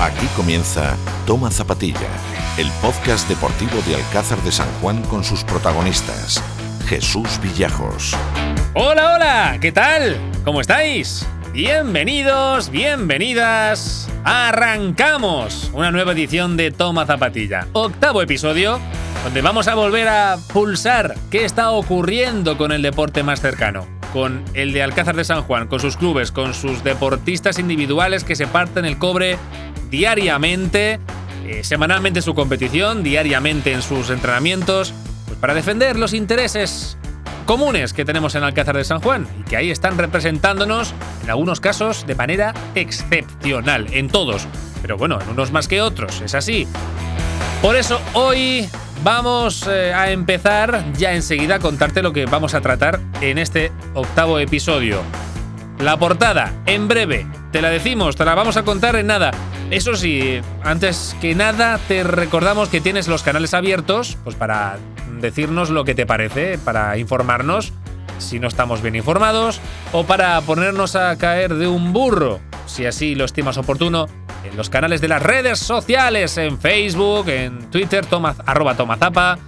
Aquí 0.00 0.26
comienza 0.36 0.96
Toma 1.24 1.50
Zapatilla, 1.50 2.08
el 2.58 2.68
podcast 2.82 3.28
deportivo 3.28 3.80
de 3.86 3.94
Alcázar 3.94 4.38
de 4.42 4.50
San 4.50 4.68
Juan 4.80 5.00
con 5.04 5.22
sus 5.22 5.44
protagonistas. 5.44 6.42
Jesús 6.86 7.40
Villajos. 7.40 8.14
Hola, 8.74 9.14
hola, 9.14 9.58
¿qué 9.60 9.70
tal? 9.70 10.16
¿Cómo 10.44 10.60
estáis? 10.60 11.24
Bienvenidos, 11.52 12.70
bienvenidas. 12.70 14.08
Arrancamos 14.24 15.70
una 15.72 15.92
nueva 15.92 16.12
edición 16.12 16.56
de 16.56 16.72
Toma 16.72 17.06
Zapatilla, 17.06 17.68
octavo 17.72 18.20
episodio, 18.20 18.80
donde 19.22 19.42
vamos 19.42 19.68
a 19.68 19.76
volver 19.76 20.08
a 20.08 20.36
pulsar 20.52 21.14
qué 21.30 21.44
está 21.44 21.70
ocurriendo 21.70 22.58
con 22.58 22.72
el 22.72 22.82
deporte 22.82 23.22
más 23.22 23.40
cercano, 23.40 23.86
con 24.14 24.44
el 24.54 24.72
de 24.72 24.80
Alcázar 24.80 25.16
de 25.16 25.24
San 25.24 25.42
Juan, 25.42 25.66
con 25.66 25.80
sus 25.80 25.96
clubes, 25.96 26.30
con 26.30 26.54
sus 26.54 26.84
deportistas 26.84 27.58
individuales 27.58 28.22
que 28.22 28.36
se 28.36 28.46
parten 28.46 28.84
el 28.84 28.96
cobre 28.96 29.36
diariamente, 29.90 31.00
eh, 31.44 31.64
semanalmente 31.64 32.20
en 32.20 32.22
su 32.22 32.32
competición, 32.32 33.02
diariamente 33.02 33.72
en 33.72 33.82
sus 33.82 34.10
entrenamientos, 34.10 34.94
pues 35.26 35.36
para 35.40 35.52
defender 35.52 35.98
los 35.98 36.14
intereses 36.14 36.96
comunes 37.44 37.92
que 37.92 38.04
tenemos 38.04 38.36
en 38.36 38.44
Alcázar 38.44 38.76
de 38.76 38.84
San 38.84 39.00
Juan 39.00 39.26
y 39.40 39.42
que 39.42 39.56
ahí 39.56 39.72
están 39.72 39.98
representándonos 39.98 40.94
en 41.24 41.30
algunos 41.30 41.58
casos 41.58 42.06
de 42.06 42.14
manera 42.14 42.54
excepcional, 42.76 43.88
en 43.90 44.06
todos, 44.06 44.46
pero 44.80 44.96
bueno, 44.96 45.20
en 45.20 45.28
unos 45.28 45.50
más 45.50 45.66
que 45.66 45.82
otros, 45.82 46.20
es 46.20 46.36
así. 46.36 46.68
Por 47.60 47.74
eso 47.74 48.00
hoy 48.12 48.68
vamos 49.04 49.68
eh, 49.68 49.92
a 49.92 50.10
empezar 50.10 50.82
ya 50.94 51.12
enseguida 51.12 51.56
a 51.56 51.58
contarte 51.58 52.02
lo 52.02 52.14
que 52.14 52.24
vamos 52.24 52.54
a 52.54 52.62
tratar 52.62 53.00
en 53.20 53.36
este 53.36 53.70
octavo 53.92 54.38
episodio. 54.38 55.02
La 55.78 55.98
portada, 55.98 56.52
en 56.64 56.88
breve, 56.88 57.26
te 57.52 57.60
la 57.60 57.68
decimos, 57.68 58.16
te 58.16 58.24
la 58.24 58.34
vamos 58.34 58.56
a 58.56 58.64
contar 58.64 58.96
en 58.96 59.08
nada. 59.08 59.30
Eso 59.70 59.94
sí, 59.94 60.40
antes 60.62 61.14
que 61.20 61.34
nada 61.34 61.78
te 61.86 62.02
recordamos 62.02 62.70
que 62.70 62.80
tienes 62.80 63.06
los 63.06 63.22
canales 63.22 63.52
abiertos, 63.52 64.16
pues 64.24 64.36
para 64.36 64.78
decirnos 65.20 65.68
lo 65.68 65.84
que 65.84 65.94
te 65.94 66.06
parece, 66.06 66.58
para 66.58 66.96
informarnos 66.96 67.74
si 68.18 68.38
no 68.38 68.48
estamos 68.48 68.82
bien 68.82 68.96
informados, 68.96 69.60
o 69.92 70.04
para 70.04 70.40
ponernos 70.42 70.96
a 70.96 71.16
caer 71.16 71.54
de 71.54 71.66
un 71.66 71.92
burro, 71.92 72.40
si 72.66 72.86
así 72.86 73.14
lo 73.14 73.24
estimas 73.24 73.56
oportuno, 73.56 74.06
en 74.44 74.56
los 74.56 74.70
canales 74.70 75.00
de 75.00 75.08
las 75.08 75.22
redes 75.22 75.58
sociales, 75.58 76.36
en 76.38 76.58
Facebook, 76.58 77.28
en 77.28 77.70
Twitter, 77.70 78.04
toma, 78.04 78.34
arroba 78.44 78.76
tomazapa, 78.76 79.38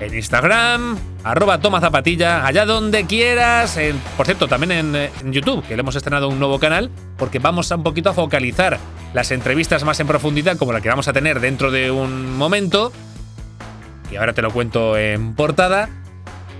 en 0.00 0.14
Instagram, 0.14 0.98
arroba 1.22 1.60
tomazapatilla, 1.60 2.46
allá 2.46 2.64
donde 2.64 3.04
quieras. 3.04 3.78
por 4.16 4.26
cierto, 4.26 4.48
también 4.48 4.72
en, 4.72 4.96
en, 4.96 5.32
YouTube, 5.32 5.64
que 5.66 5.76
le 5.76 5.80
hemos 5.80 5.94
estrenado 5.94 6.28
un 6.28 6.38
nuevo 6.38 6.58
canal, 6.58 6.90
porque 7.16 7.38
vamos 7.38 7.70
a 7.70 7.76
un 7.76 7.82
poquito 7.82 8.10
a 8.10 8.14
focalizar 8.14 8.78
las 9.12 9.30
entrevistas 9.30 9.84
más 9.84 10.00
en 10.00 10.06
profundidad, 10.06 10.56
como 10.56 10.72
la 10.72 10.80
que 10.80 10.88
vamos 10.88 11.08
a 11.08 11.12
tener 11.12 11.40
dentro 11.40 11.70
de 11.70 11.90
un 11.90 12.36
momento, 12.36 12.92
y 14.10 14.16
ahora 14.16 14.32
te 14.32 14.42
lo 14.42 14.50
cuento 14.50 14.96
en 14.96 15.34
portada. 15.34 15.88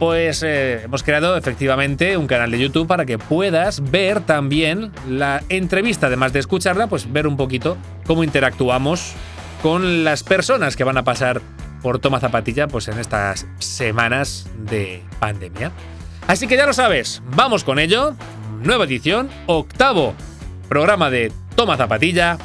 Pues 0.00 0.42
eh, 0.42 0.84
hemos 0.84 1.02
creado 1.02 1.36
efectivamente 1.36 2.16
un 2.16 2.26
canal 2.26 2.50
de 2.50 2.58
YouTube 2.58 2.86
para 2.86 3.04
que 3.04 3.18
puedas 3.18 3.90
ver 3.90 4.20
también 4.22 4.92
la 5.06 5.42
entrevista, 5.50 6.06
además 6.06 6.32
de 6.32 6.38
escucharla, 6.38 6.86
pues 6.86 7.12
ver 7.12 7.26
un 7.26 7.36
poquito 7.36 7.76
cómo 8.06 8.24
interactuamos 8.24 9.12
con 9.62 10.02
las 10.02 10.22
personas 10.22 10.74
que 10.74 10.84
van 10.84 10.96
a 10.96 11.04
pasar 11.04 11.42
por 11.82 11.98
Toma 11.98 12.18
Zapatilla 12.18 12.66
pues 12.66 12.88
en 12.88 12.98
estas 12.98 13.46
semanas 13.58 14.48
de 14.56 15.02
pandemia. 15.18 15.70
Así 16.26 16.46
que 16.46 16.56
ya 16.56 16.64
lo 16.64 16.72
sabes, 16.72 17.20
vamos 17.36 17.62
con 17.62 17.78
ello. 17.78 18.14
Nueva 18.62 18.84
edición, 18.84 19.28
octavo 19.44 20.14
programa 20.70 21.10
de 21.10 21.30
Toma 21.56 21.76
Zapatilla. 21.76 22.38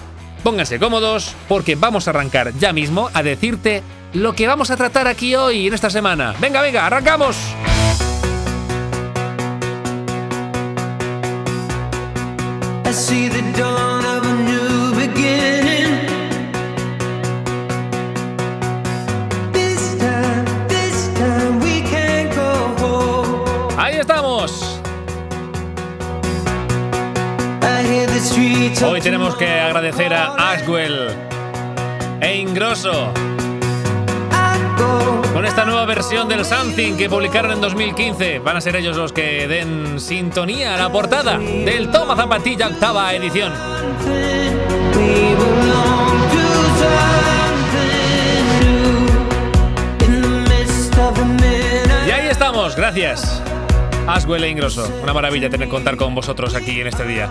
Pónganse 0.44 0.78
cómodos 0.78 1.34
porque 1.48 1.76
vamos 1.76 2.08
a 2.08 2.12
arrancar 2.12 2.52
ya 2.60 2.74
mismo 2.74 3.10
a 3.14 3.24
decirte 3.24 3.82
lo 4.16 4.34
que 4.34 4.48
vamos 4.48 4.72
a 4.72 4.78
tratar 4.78 5.08
aquí 5.08 5.36
hoy 5.36 5.68
en 5.68 5.74
esta 5.74 5.90
semana. 5.90 6.34
Venga, 6.40 6.62
venga, 6.62 6.86
arrancamos. 6.86 7.38
Ahí 23.78 23.98
estamos. 23.98 24.80
Hoy 28.84 29.02
tenemos 29.02 29.36
que 29.36 29.50
agradecer 29.60 30.14
a 30.14 30.52
Ashwell 30.52 31.10
e 32.22 32.38
Ingrosso 32.38 33.12
con 35.34 35.46
esta 35.46 35.66
nueva 35.66 35.86
versión 35.86 36.28
del 36.28 36.46
Something 36.46 36.96
que 36.98 37.10
publicaron 37.10 37.52
en 37.52 37.62
2015. 37.62 38.40
Van 38.40 38.58
a 38.58 38.62
ser 38.62 38.76
ellos 38.76 38.98
los 38.98 39.12
que 39.12 39.48
den 39.48 40.00
sintonía 40.00 40.76
a 40.76 40.78
la 40.78 40.92
portada 40.92 41.38
del 41.38 41.92
Toma 41.92 42.16
Zapatilla 42.16 42.68
octava 42.68 43.14
edición. 43.14 43.52
Y 52.08 52.12
ahí 52.12 52.28
estamos, 52.30 52.76
gracias. 52.76 53.42
Aswell 54.08 54.44
e 54.44 54.50
Ingrosso. 54.50 54.88
Una 55.02 55.14
maravilla 55.14 55.50
tener 55.50 55.68
contar 55.68 55.98
con 55.98 56.14
vosotros 56.14 56.56
aquí 56.56 56.80
en 56.80 56.88
este 56.88 57.06
día. 57.06 57.30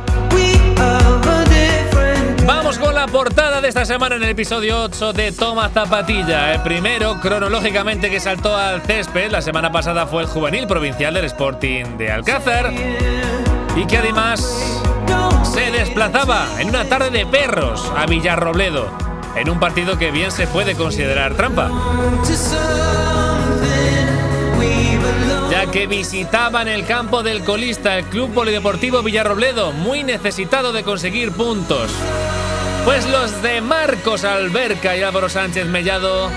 Vamos 2.75 2.89
con 2.89 2.95
la 2.95 3.07
portada 3.07 3.61
de 3.61 3.69
esta 3.69 3.85
semana 3.85 4.17
en 4.17 4.23
el 4.23 4.31
episodio 4.31 4.83
8 4.85 5.13
de 5.13 5.31
Toma 5.33 5.69
Zapatilla. 5.69 6.55
El 6.55 6.63
primero, 6.63 7.21
cronológicamente, 7.21 8.11
que 8.11 8.19
saltó 8.19 8.57
al 8.57 8.83
césped 8.83 9.31
la 9.31 9.43
semana 9.43 9.71
pasada 9.71 10.07
fue 10.07 10.23
el 10.23 10.29
juvenil 10.29 10.67
provincial 10.67 11.15
del 11.15 11.27
Sporting 11.27 11.97
de 11.99 12.11
Alcázar. 12.11 12.73
Y 13.77 13.87
que 13.87 13.99
además 13.99 14.41
se 15.45 15.71
desplazaba 15.71 16.49
en 16.59 16.71
una 16.71 16.85
tarde 16.87 17.11
de 17.11 17.27
perros 17.27 17.93
a 17.97 18.07
Villarrobledo. 18.07 18.89
En 19.37 19.51
un 19.51 19.61
partido 19.61 19.97
que 19.97 20.11
bien 20.11 20.33
se 20.33 20.47
puede 20.47 20.75
considerar 20.75 21.35
trampa 21.35 21.71
ya 25.51 25.71
que 25.71 25.87
visitaban 25.87 26.67
el 26.67 26.85
campo 26.87 27.23
del 27.23 27.45
colista, 27.45 27.99
el 27.99 28.07
Club 28.07 28.33
Polideportivo 28.33 29.03
Villarrobledo, 29.03 29.73
muy 29.73 30.03
necesitado 30.03 30.73
de 30.73 30.83
conseguir 30.83 31.31
puntos. 31.33 31.91
Pues 32.85 33.09
los 33.09 33.43
de 33.43 33.61
Marcos 33.61 34.25
Alberca 34.25 34.97
y 34.97 35.03
Álvaro 35.03 35.29
Sánchez 35.29 35.67
Mellado 35.67 36.31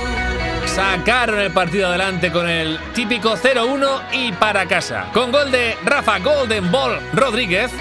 sacaron 0.66 1.40
el 1.40 1.52
partido 1.52 1.88
adelante 1.88 2.32
con 2.32 2.48
el 2.48 2.80
típico 2.94 3.36
0-1 3.36 4.02
y 4.14 4.32
para 4.32 4.66
casa, 4.66 5.10
con 5.14 5.32
gol 5.32 5.52
de 5.52 5.78
Rafa 5.84 6.20
Golden 6.20 6.72
Ball 6.72 7.00
Rodríguez 7.14 7.72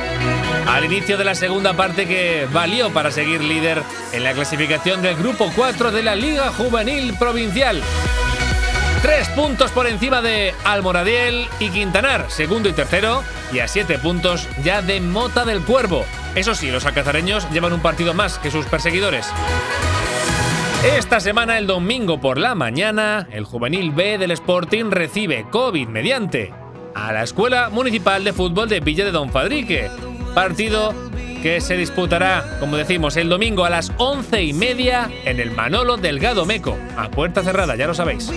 al 0.66 0.84
inicio 0.84 1.16
de 1.16 1.24
la 1.24 1.34
segunda 1.34 1.74
parte 1.74 2.06
que 2.06 2.48
valió 2.52 2.90
para 2.90 3.10
seguir 3.10 3.42
líder 3.42 3.82
en 4.12 4.24
la 4.24 4.32
clasificación 4.32 5.00
del 5.00 5.14
grupo 5.16 5.50
4 5.54 5.92
de 5.92 6.02
la 6.02 6.16
Liga 6.16 6.50
Juvenil 6.50 7.14
Provincial. 7.14 7.80
Tres 9.00 9.28
puntos 9.28 9.70
por 9.70 9.86
encima 9.86 10.22
de 10.22 10.54
Almoradiel 10.64 11.48
y 11.60 11.70
Quintanar, 11.70 12.26
segundo 12.28 12.68
y 12.68 12.72
tercero, 12.72 13.22
y 13.52 13.60
a 13.60 13.68
siete 13.68 13.98
puntos 13.98 14.48
ya 14.64 14.82
de 14.82 15.00
Mota 15.00 15.44
del 15.44 15.62
Cuervo. 15.62 16.04
Eso 16.36 16.54
sí, 16.54 16.70
los 16.70 16.84
alcazareños 16.84 17.50
llevan 17.50 17.72
un 17.72 17.80
partido 17.80 18.12
más 18.12 18.38
que 18.38 18.50
sus 18.50 18.66
perseguidores. 18.66 19.26
Esta 20.84 21.18
semana, 21.18 21.56
el 21.56 21.66
domingo 21.66 22.20
por 22.20 22.36
la 22.36 22.54
mañana, 22.54 23.26
el 23.32 23.44
juvenil 23.44 23.90
B 23.90 24.18
del 24.18 24.30
Sporting 24.32 24.90
recibe 24.90 25.46
COVID 25.50 25.88
mediante 25.88 26.52
a 26.94 27.10
la 27.12 27.22
Escuela 27.22 27.70
Municipal 27.70 28.22
de 28.22 28.34
Fútbol 28.34 28.68
de 28.68 28.80
Villa 28.80 29.06
de 29.06 29.12
Don 29.12 29.30
Fadrique. 29.30 29.90
Partido 30.34 30.94
que 31.42 31.62
se 31.62 31.76
disputará, 31.76 32.58
como 32.60 32.76
decimos, 32.76 33.16
el 33.16 33.30
domingo 33.30 33.64
a 33.64 33.70
las 33.70 33.90
once 33.96 34.42
y 34.42 34.52
media 34.52 35.10
en 35.24 35.40
el 35.40 35.50
Manolo 35.50 35.96
Delgado 35.96 36.44
Meco, 36.44 36.76
a 36.98 37.10
puerta 37.10 37.42
cerrada, 37.42 37.76
ya 37.76 37.86
lo 37.86 37.94
sabéis. 37.94 38.30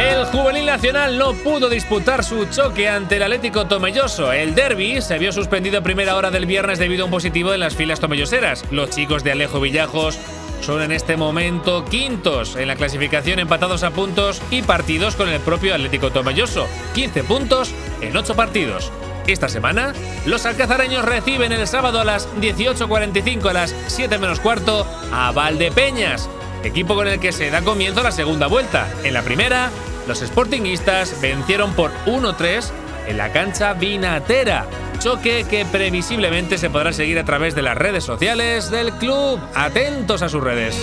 El 0.00 0.24
juvenil 0.24 0.64
nacional 0.64 1.18
no 1.18 1.34
pudo 1.34 1.68
disputar 1.68 2.24
su 2.24 2.46
choque 2.46 2.88
ante 2.88 3.16
el 3.16 3.22
Atlético 3.22 3.66
Tomelloso. 3.66 4.32
El 4.32 4.54
derby 4.54 5.02
se 5.02 5.18
vio 5.18 5.30
suspendido 5.30 5.78
a 5.78 5.82
primera 5.82 6.16
hora 6.16 6.30
del 6.30 6.46
viernes 6.46 6.78
debido 6.78 7.02
a 7.02 7.04
un 7.04 7.10
positivo 7.10 7.52
en 7.52 7.60
las 7.60 7.76
filas 7.76 8.00
tomelloseras. 8.00 8.64
Los 8.70 8.88
chicos 8.88 9.22
de 9.24 9.32
Alejo 9.32 9.60
Villajos 9.60 10.18
son 10.62 10.80
en 10.80 10.92
este 10.92 11.18
momento 11.18 11.84
quintos 11.84 12.56
en 12.56 12.68
la 12.68 12.76
clasificación 12.76 13.40
empatados 13.40 13.82
a 13.82 13.90
puntos 13.90 14.40
y 14.50 14.62
partidos 14.62 15.16
con 15.16 15.28
el 15.28 15.40
propio 15.40 15.74
Atlético 15.74 16.10
Tomelloso. 16.10 16.66
15 16.94 17.24
puntos 17.24 17.74
en 18.00 18.16
8 18.16 18.34
partidos. 18.34 18.90
Esta 19.26 19.50
semana, 19.50 19.92
los 20.24 20.46
alcazareños 20.46 21.04
reciben 21.04 21.52
el 21.52 21.66
sábado 21.66 22.00
a 22.00 22.04
las 22.04 22.26
18.45 22.36 23.50
a 23.50 23.52
las 23.52 23.74
7 23.88 24.16
menos 24.16 24.40
cuarto 24.40 24.86
a 25.12 25.30
Valdepeñas, 25.30 26.28
equipo 26.64 26.94
con 26.94 27.08
el 27.08 27.20
que 27.20 27.32
se 27.32 27.50
da 27.50 27.62
comienzo 27.62 28.02
la 28.02 28.12
segunda 28.12 28.46
vuelta. 28.46 28.88
En 29.04 29.14
la 29.14 29.22
primera, 29.22 29.70
los 30.06 30.18
sportinguistas 30.18 31.20
vencieron 31.20 31.74
por 31.74 31.90
1-3 32.06 32.70
en 33.08 33.16
la 33.16 33.32
cancha 33.32 33.72
Vinatera. 33.74 34.66
choque 34.98 35.46
que 35.48 35.64
previsiblemente 35.64 36.58
se 36.58 36.68
podrá 36.68 36.92
seguir 36.92 37.18
a 37.18 37.24
través 37.24 37.54
de 37.54 37.62
las 37.62 37.76
redes 37.76 38.04
sociales 38.04 38.70
del 38.70 38.92
club. 38.92 39.40
Atentos 39.54 40.22
a 40.22 40.28
sus 40.28 40.42
redes. 40.42 40.76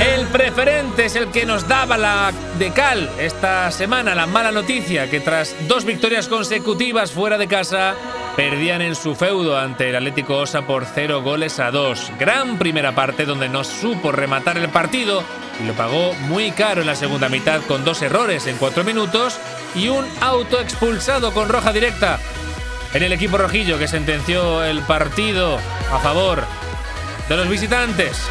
El 0.00 0.26
preferente 0.26 1.06
es 1.06 1.16
el 1.16 1.28
que 1.28 1.46
nos 1.46 1.66
daba 1.66 1.96
la 1.96 2.32
de 2.58 2.70
cal 2.72 3.10
esta 3.18 3.70
semana, 3.70 4.14
la 4.14 4.26
mala 4.26 4.52
noticia 4.52 5.10
que 5.10 5.20
tras 5.20 5.54
dos 5.66 5.84
victorias 5.84 6.28
consecutivas 6.28 7.12
fuera 7.12 7.38
de 7.38 7.48
casa 7.48 7.94
perdían 8.36 8.82
en 8.82 8.94
su 8.94 9.14
feudo 9.14 9.58
ante 9.58 9.88
el 9.88 9.96
Atlético 9.96 10.38
Osa 10.38 10.62
por 10.62 10.86
0 10.86 11.22
goles 11.22 11.58
a 11.58 11.70
2. 11.70 12.12
Gran 12.18 12.58
primera 12.58 12.94
parte 12.94 13.24
donde 13.24 13.48
no 13.48 13.64
supo 13.64 14.12
rematar 14.12 14.58
el 14.58 14.68
partido 14.68 15.22
y 15.60 15.66
lo 15.66 15.74
pagó 15.74 16.14
muy 16.28 16.50
caro 16.52 16.80
en 16.80 16.86
la 16.86 16.94
segunda 16.94 17.28
mitad 17.28 17.60
con 17.62 17.84
dos 17.84 18.02
errores 18.02 18.46
en 18.46 18.56
cuatro 18.56 18.84
minutos 18.84 19.38
y 19.74 19.88
un 19.88 20.06
auto 20.20 20.60
expulsado 20.60 21.32
con 21.32 21.48
roja 21.48 21.72
directa. 21.72 22.18
En 22.94 23.02
el 23.02 23.12
equipo 23.12 23.38
rojillo 23.38 23.78
que 23.78 23.88
sentenció 23.88 24.64
el 24.64 24.80
partido 24.82 25.58
a 25.92 25.98
favor 25.98 26.44
de 27.28 27.36
los 27.36 27.48
visitantes. 27.48 28.28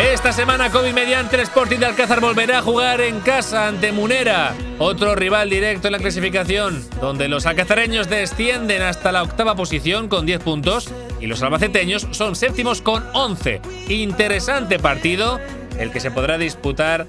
Esta 0.00 0.32
semana, 0.32 0.70
COVID 0.70 0.94
mediante 0.94 1.36
el 1.36 1.42
Sporting 1.42 1.78
de 1.78 1.84
Alcázar 1.84 2.22
volverá 2.22 2.60
a 2.60 2.62
jugar 2.62 3.02
en 3.02 3.20
casa 3.20 3.68
ante 3.68 3.92
Munera, 3.92 4.54
otro 4.78 5.14
rival 5.14 5.50
directo 5.50 5.88
en 5.88 5.92
la 5.92 5.98
clasificación, 5.98 6.82
donde 7.02 7.28
los 7.28 7.44
alcazareños 7.44 8.08
descienden 8.08 8.80
hasta 8.80 9.12
la 9.12 9.22
octava 9.22 9.54
posición 9.56 10.08
con 10.08 10.24
10 10.24 10.42
puntos 10.42 10.88
y 11.20 11.26
los 11.26 11.42
albaceteños 11.42 12.08
son 12.12 12.34
séptimos 12.34 12.80
con 12.80 13.04
11. 13.12 13.60
Interesante 13.90 14.78
partido, 14.78 15.38
el 15.78 15.92
que 15.92 16.00
se 16.00 16.10
podrá 16.10 16.38
disputar 16.38 17.06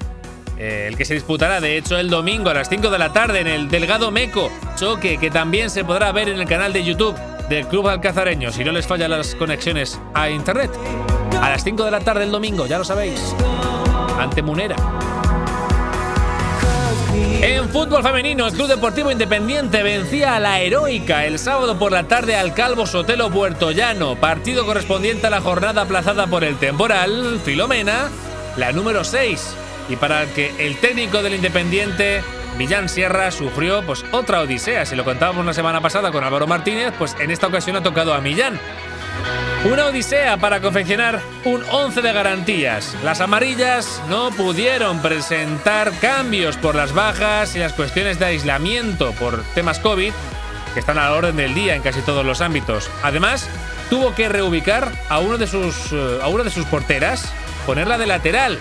eh, 0.58 0.88
el 0.90 0.98
que 0.98 1.06
se 1.06 1.14
disputará 1.14 1.62
de 1.62 1.78
hecho 1.78 1.98
el 1.98 2.10
domingo 2.10 2.50
a 2.50 2.54
las 2.54 2.68
5 2.68 2.90
de 2.90 3.00
la 3.00 3.14
tarde 3.14 3.40
en 3.40 3.48
el 3.48 3.70
Delgado 3.70 4.12
Meco, 4.12 4.52
choque 4.76 5.18
que 5.18 5.32
también 5.32 5.70
se 5.70 5.86
podrá 5.86 6.12
ver 6.12 6.28
en 6.28 6.40
el 6.40 6.46
canal 6.46 6.74
de 6.74 6.84
YouTube 6.84 7.16
del 7.52 7.68
Club 7.68 7.90
Alcazareño 7.90 8.50
si 8.50 8.64
no 8.64 8.72
les 8.72 8.88
fallan 8.88 9.12
las 9.12 9.36
conexiones 9.36 10.00
a 10.14 10.30
internet 10.30 10.72
a 11.42 11.50
las 11.50 11.66
5 11.66 11.84
de 11.84 11.92
la 11.92 12.00
tarde 12.00 12.24
el 12.24 12.32
domingo, 12.32 12.66
ya 12.66 12.78
lo 12.78 12.86
sabéis, 12.86 13.36
ante 14.18 14.42
Munera. 14.42 14.78
En 17.42 17.68
fútbol 17.68 18.04
femenino, 18.04 18.48
el 18.48 18.54
Club 18.54 18.68
Deportivo 18.68 19.12
Independiente 19.12 19.84
vencía 19.84 20.38
a 20.38 20.40
la 20.40 20.62
Heroica 20.62 21.26
el 21.26 21.40
sábado 21.40 21.78
por 21.78 21.92
la 21.92 22.04
tarde 22.04 22.38
al 22.38 22.54
Calvo 22.54 22.86
Sotelo 22.86 23.30
Llano, 23.72 24.16
partido 24.16 24.66
correspondiente 24.66 25.28
a 25.28 25.32
la 25.32 25.42
jornada 25.42 25.82
aplazada 25.82 26.28
por 26.28 26.46
el 26.46 26.56
temporal, 26.58 27.42
Filomena, 27.44 28.10
la 28.56 28.72
número 28.72 29.04
6. 29.04 29.56
Y 29.90 29.98
para 29.98 30.24
el 30.24 30.30
que 30.30 30.54
el 30.58 30.78
técnico 30.78 31.22
del 31.22 31.36
Independiente, 31.36 32.24
Millán 32.62 32.90
Sierra, 32.90 33.32
sufrió 33.32 33.82
pues 33.82 34.06
otra 34.12 34.42
odisea. 34.42 34.86
Si 34.86 34.96
lo 34.96 35.04
contábamos 35.04 35.44
la 35.44 35.54
semana 35.56 35.82
pasada 35.82 36.12
con 36.12 36.24
Álvaro 36.24 36.46
Martínez, 36.46 36.94
pues 36.96 37.16
en 37.20 37.32
esta 37.32 37.48
ocasión 37.48 37.76
ha 37.76 37.82
tocado 37.82 38.14
a 38.14 38.22
Millán. 38.22 38.60
Una 39.66 39.88
odisea 39.88 40.38
para 40.38 40.62
confeccionar 40.62 41.22
un 41.44 41.64
11 41.72 42.04
de 42.04 42.14
garantías. 42.14 42.96
Las 43.04 43.20
amarillas 43.20 44.00
no 44.10 44.30
pudieron 44.30 45.02
presentar 45.02 45.92
cambios 46.02 46.56
por 46.56 46.76
las 46.76 46.94
bajas 46.94 47.56
y 47.56 47.60
las 47.60 47.74
cuestiones 47.74 48.20
de 48.20 48.26
aislamiento 48.26 49.14
por 49.14 49.42
temas 49.56 49.80
COVID, 49.80 50.14
que 50.76 50.80
están 50.80 51.00
a 51.00 51.06
la 51.10 51.16
orden 51.16 51.38
del 51.38 51.56
día 51.56 51.74
en 51.74 51.82
casi 51.82 52.02
todos 52.02 52.24
los 52.24 52.42
ámbitos. 52.42 52.92
Además, 53.02 53.50
tuvo 53.90 54.14
que 54.14 54.30
reubicar 54.30 54.92
a 55.10 55.18
uno 55.18 55.40
de 55.40 55.48
sus, 55.48 55.92
eh, 55.94 56.20
a 56.22 56.28
una 56.28 56.44
de 56.44 56.52
sus 56.52 56.66
porteras, 56.68 57.34
ponerla 57.66 57.98
de 57.98 58.06
lateral. 58.06 58.60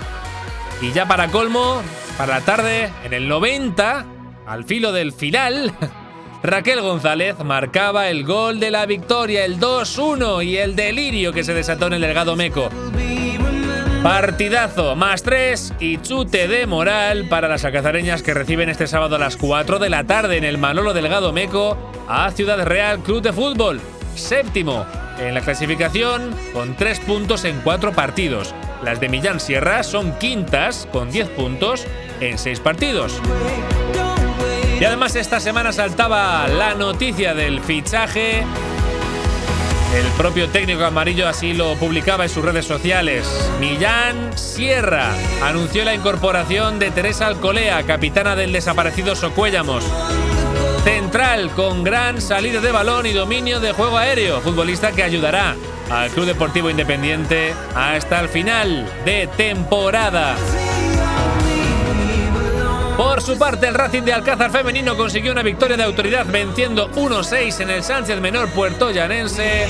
Y 0.81 0.93
ya 0.93 1.05
para 1.05 1.29
colmo, 1.29 1.83
para 2.17 2.39
la 2.39 2.45
tarde, 2.45 2.91
en 3.05 3.13
el 3.13 3.29
90, 3.29 4.07
al 4.47 4.65
filo 4.65 4.93
del 4.93 5.13
final, 5.13 5.73
Raquel 6.43 6.81
González 6.81 7.39
marcaba 7.45 8.09
el 8.09 8.25
gol 8.25 8.61
de 8.61 8.71
la 8.71 8.87
victoria, 8.87 9.45
el 9.45 9.59
2-1 9.59 10.45
y 10.45 10.57
el 10.57 10.75
delirio 10.75 11.33
que 11.33 11.45
se 11.45 11.55
desató 11.55 11.87
en 11.89 11.95
el 11.95 12.01
Delgado 12.01 12.37
Meco. 12.37 12.71
Partidazo, 14.03 14.97
más 14.97 15.23
3 15.23 15.75
y 15.79 15.99
chute 15.99 16.49
de 16.49 16.67
moral 16.67 17.29
para 17.29 17.49
las 17.49 17.67
alcazareñas 17.67 18.23
que 18.23 18.33
reciben 18.33 18.71
este 18.71 18.87
sábado 18.87 19.17
a 19.17 19.19
las 19.19 19.37
4 19.37 19.79
de 19.79 19.91
la 19.91 20.05
tarde 20.05 20.39
en 20.39 20.45
el 20.45 20.57
Manolo 20.57 20.95
Delgado 20.95 21.35
Meco 21.35 21.77
a 22.09 22.31
Ciudad 22.31 22.65
Real 22.65 23.01
Club 23.01 23.21
de 23.21 23.35
Fútbol. 23.35 23.79
Séptimo 24.15 24.87
en 25.19 25.35
la 25.35 25.43
clasificación 25.43 26.35
con 26.55 26.77
3 26.77 27.01
puntos 27.01 27.45
en 27.45 27.61
4 27.61 27.93
partidos. 27.93 28.55
Las 28.83 28.99
de 28.99 29.09
Millán 29.09 29.41
Sierra 29.41 29.83
son 29.83 30.19
quintas 30.19 30.89
con 30.91 31.11
10 31.11 31.29
puntos 31.31 31.87
en 32.21 32.39
6 32.39 32.61
partidos. 32.61 33.21
Y 34.81 34.85
además 34.85 35.15
esta 35.17 35.41
semana 35.41 35.73
saltaba 35.73 36.49
la 36.49 36.75
noticia 36.75 37.35
del 37.35 37.61
fichaje. 37.61 38.43
El 39.95 40.07
propio 40.17 40.49
técnico 40.49 40.85
amarillo 40.85 41.29
así 41.29 41.53
lo 41.53 41.75
publicaba 41.75 42.25
en 42.25 42.31
sus 42.31 42.45
redes 42.45 42.65
sociales. 42.65 43.27
Millán 43.61 44.39
Sierra 44.39 45.13
anunció 45.43 45.85
la 45.85 45.95
incorporación 45.95 46.79
de 46.79 46.91
Teresa 46.91 47.27
Alcolea, 47.27 47.83
capitana 47.83 48.37
del 48.37 48.53
desaparecido 48.53 49.15
Socuéllamos. 49.15 49.85
Central 50.85 51.51
con 51.51 51.85
gran 51.85 52.23
salida 52.23 52.61
de 52.61 52.73
balón 52.73 53.05
y 53.05 53.13
dominio 53.13 53.61
de 53.61 53.73
juego 53.73 53.99
aéreo, 53.99 54.41
futbolista 54.41 54.93
que 54.93 55.03
ayudará 55.03 55.57
al 55.91 56.11
Club 56.11 56.27
Deportivo 56.27 56.71
Independiente 56.71 57.55
hasta 57.75 58.21
el 58.21 58.29
final 58.29 58.87
de 59.05 59.27
temporada. 59.37 60.37
Por 62.97 63.23
su 63.23 63.39
parte, 63.39 63.67
el 63.67 63.75
Racing 63.75 64.03
de 64.03 64.13
Alcázar 64.13 64.51
femenino 64.51 64.95
consiguió 64.97 65.33
una 65.33 65.43
victoria 65.43 65.77
de 65.77 65.85
autoridad 65.85 66.27
venciendo 66.27 66.91
1-6 66.93 67.61
en 67.61 67.71
el 67.71 67.83
Sánchez 67.83 68.21
Menor 68.21 68.51
puertollanense 68.51 69.67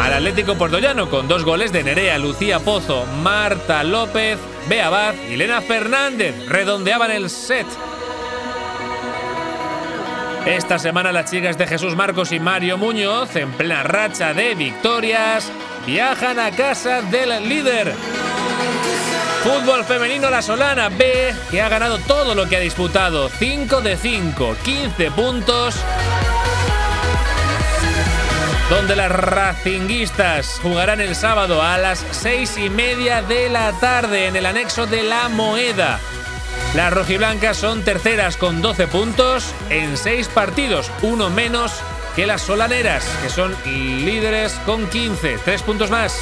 al 0.00 0.12
Atlético 0.12 0.56
Puertollano 0.56 1.08
con 1.08 1.28
dos 1.28 1.44
goles 1.44 1.72
de 1.72 1.84
Nerea, 1.84 2.18
Lucía 2.18 2.58
Pozo, 2.58 3.06
Marta 3.22 3.84
López, 3.84 4.38
Bea 4.68 4.88
Abad 4.88 5.14
y 5.30 5.34
Elena 5.34 5.60
Fernández. 5.60 6.34
Redondeaban 6.48 7.12
el 7.12 7.30
set. 7.30 7.66
Esta 10.46 10.78
semana 10.78 11.10
las 11.10 11.30
chicas 11.30 11.56
de 11.56 11.66
Jesús 11.66 11.96
Marcos 11.96 12.30
y 12.30 12.38
Mario 12.38 12.76
Muñoz, 12.76 13.34
en 13.34 13.50
plena 13.52 13.82
racha 13.82 14.34
de 14.34 14.54
victorias, 14.54 15.50
viajan 15.86 16.38
a 16.38 16.50
casa 16.50 17.00
del 17.00 17.48
líder. 17.48 17.94
Fútbol 19.42 19.84
femenino 19.84 20.28
La 20.28 20.42
Solana 20.42 20.90
B, 20.90 21.34
que 21.50 21.62
ha 21.62 21.70
ganado 21.70 21.98
todo 21.98 22.34
lo 22.34 22.46
que 22.46 22.56
ha 22.56 22.60
disputado. 22.60 23.30
5 23.30 23.80
de 23.80 23.96
5, 23.96 24.56
15 24.62 25.10
puntos. 25.12 25.76
Donde 28.68 28.96
las 28.96 29.10
racinguistas 29.10 30.60
jugarán 30.62 31.00
el 31.00 31.14
sábado 31.14 31.62
a 31.62 31.78
las 31.78 32.04
6 32.10 32.58
y 32.58 32.68
media 32.68 33.22
de 33.22 33.48
la 33.48 33.72
tarde 33.80 34.26
en 34.26 34.36
el 34.36 34.44
anexo 34.44 34.86
de 34.86 35.04
la 35.04 35.30
Moeda. 35.30 36.00
Las 36.74 36.92
rojiblancas 36.92 37.56
son 37.56 37.82
terceras 37.82 38.36
con 38.36 38.60
12 38.60 38.88
puntos 38.88 39.54
en 39.70 39.96
6 39.96 40.26
partidos, 40.28 40.90
uno 41.02 41.30
menos 41.30 41.72
que 42.16 42.26
las 42.26 42.42
solaneras, 42.42 43.06
que 43.22 43.28
son 43.28 43.54
líderes 43.64 44.54
con 44.66 44.88
15, 44.88 45.38
3 45.44 45.62
puntos 45.62 45.90
más. 45.92 46.18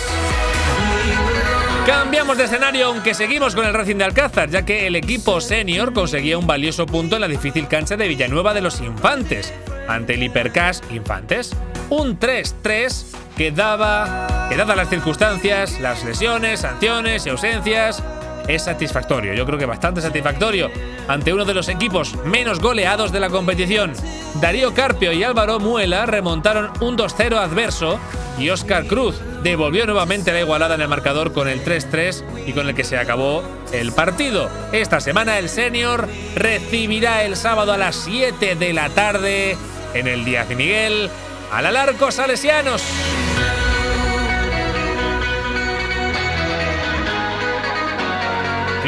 Cambiamos 1.87 2.37
de 2.37 2.44
escenario, 2.44 2.87
aunque 2.88 3.14
seguimos 3.14 3.54
con 3.54 3.64
el 3.64 3.73
Racing 3.73 3.97
de 3.97 4.04
Alcázar, 4.04 4.50
ya 4.50 4.66
que 4.66 4.87
el 4.87 4.94
equipo 4.94 5.40
senior 5.40 5.94
conseguía 5.94 6.37
un 6.37 6.47
valioso 6.47 6.85
punto 6.85 7.14
en 7.16 7.23
la 7.23 7.28
difícil 7.28 7.66
cancha 7.66 7.97
de 7.97 8.06
Villanueva 8.06 8.52
de 8.52 8.61
los 8.61 8.80
Infantes, 8.82 9.54
ante 9.88 10.14
el 10.14 10.23
Hipercash 10.23 10.80
Infantes. 10.90 11.56
Un 11.88 12.21
3-3 12.21 13.04
que 13.38 13.52
daba, 13.52 14.47
que 14.50 14.56
dadas 14.56 14.76
las 14.76 14.90
circunstancias, 14.90 15.80
las 15.80 16.04
lesiones, 16.04 16.61
sanciones 16.61 17.25
y 17.26 17.30
ausencias, 17.30 18.02
es 18.49 18.64
satisfactorio. 18.64 19.34
Yo 19.34 19.46
creo 19.46 19.58
que 19.58 19.66
bastante 19.66 20.00
satisfactorio 20.00 20.70
ante 21.08 21.32
uno 21.32 21.44
de 21.44 21.54
los 21.54 21.68
equipos 21.68 22.16
menos 22.25 22.61
goleados 22.61 23.12
de 23.12 23.20
la 23.20 23.30
competición. 23.30 23.92
Darío 24.40 24.75
Carpio 24.75 25.12
y 25.12 25.22
Álvaro 25.22 25.58
Muela 25.58 26.06
remontaron 26.06 26.70
un 26.80 26.96
2-0 26.96 27.37
adverso 27.37 27.99
y 28.38 28.50
Oscar 28.50 28.87
Cruz 28.87 29.20
devolvió 29.42 29.84
nuevamente 29.87 30.32
la 30.32 30.40
igualada 30.40 30.75
en 30.75 30.80
el 30.80 30.88
marcador 30.88 31.32
con 31.32 31.49
el 31.49 31.64
3-3 31.64 32.46
y 32.46 32.52
con 32.52 32.68
el 32.68 32.75
que 32.75 32.84
se 32.84 32.99
acabó 32.99 33.42
el 33.72 33.92
partido. 33.92 34.49
Esta 34.72 35.00
semana 35.00 35.38
el 35.38 35.49
senior 35.49 36.08
recibirá 36.34 37.25
el 37.25 37.37
sábado 37.37 37.72
a 37.72 37.78
las 37.78 37.96
7 37.96 38.54
de 38.56 38.72
la 38.72 38.88
tarde 38.90 39.56
en 39.94 40.06
el 40.06 40.25
Díaz 40.25 40.50
y 40.50 40.54
Miguel 40.54 41.11
al 41.52 41.66
Alarco 41.66 42.11
Salesianos. 42.11 42.82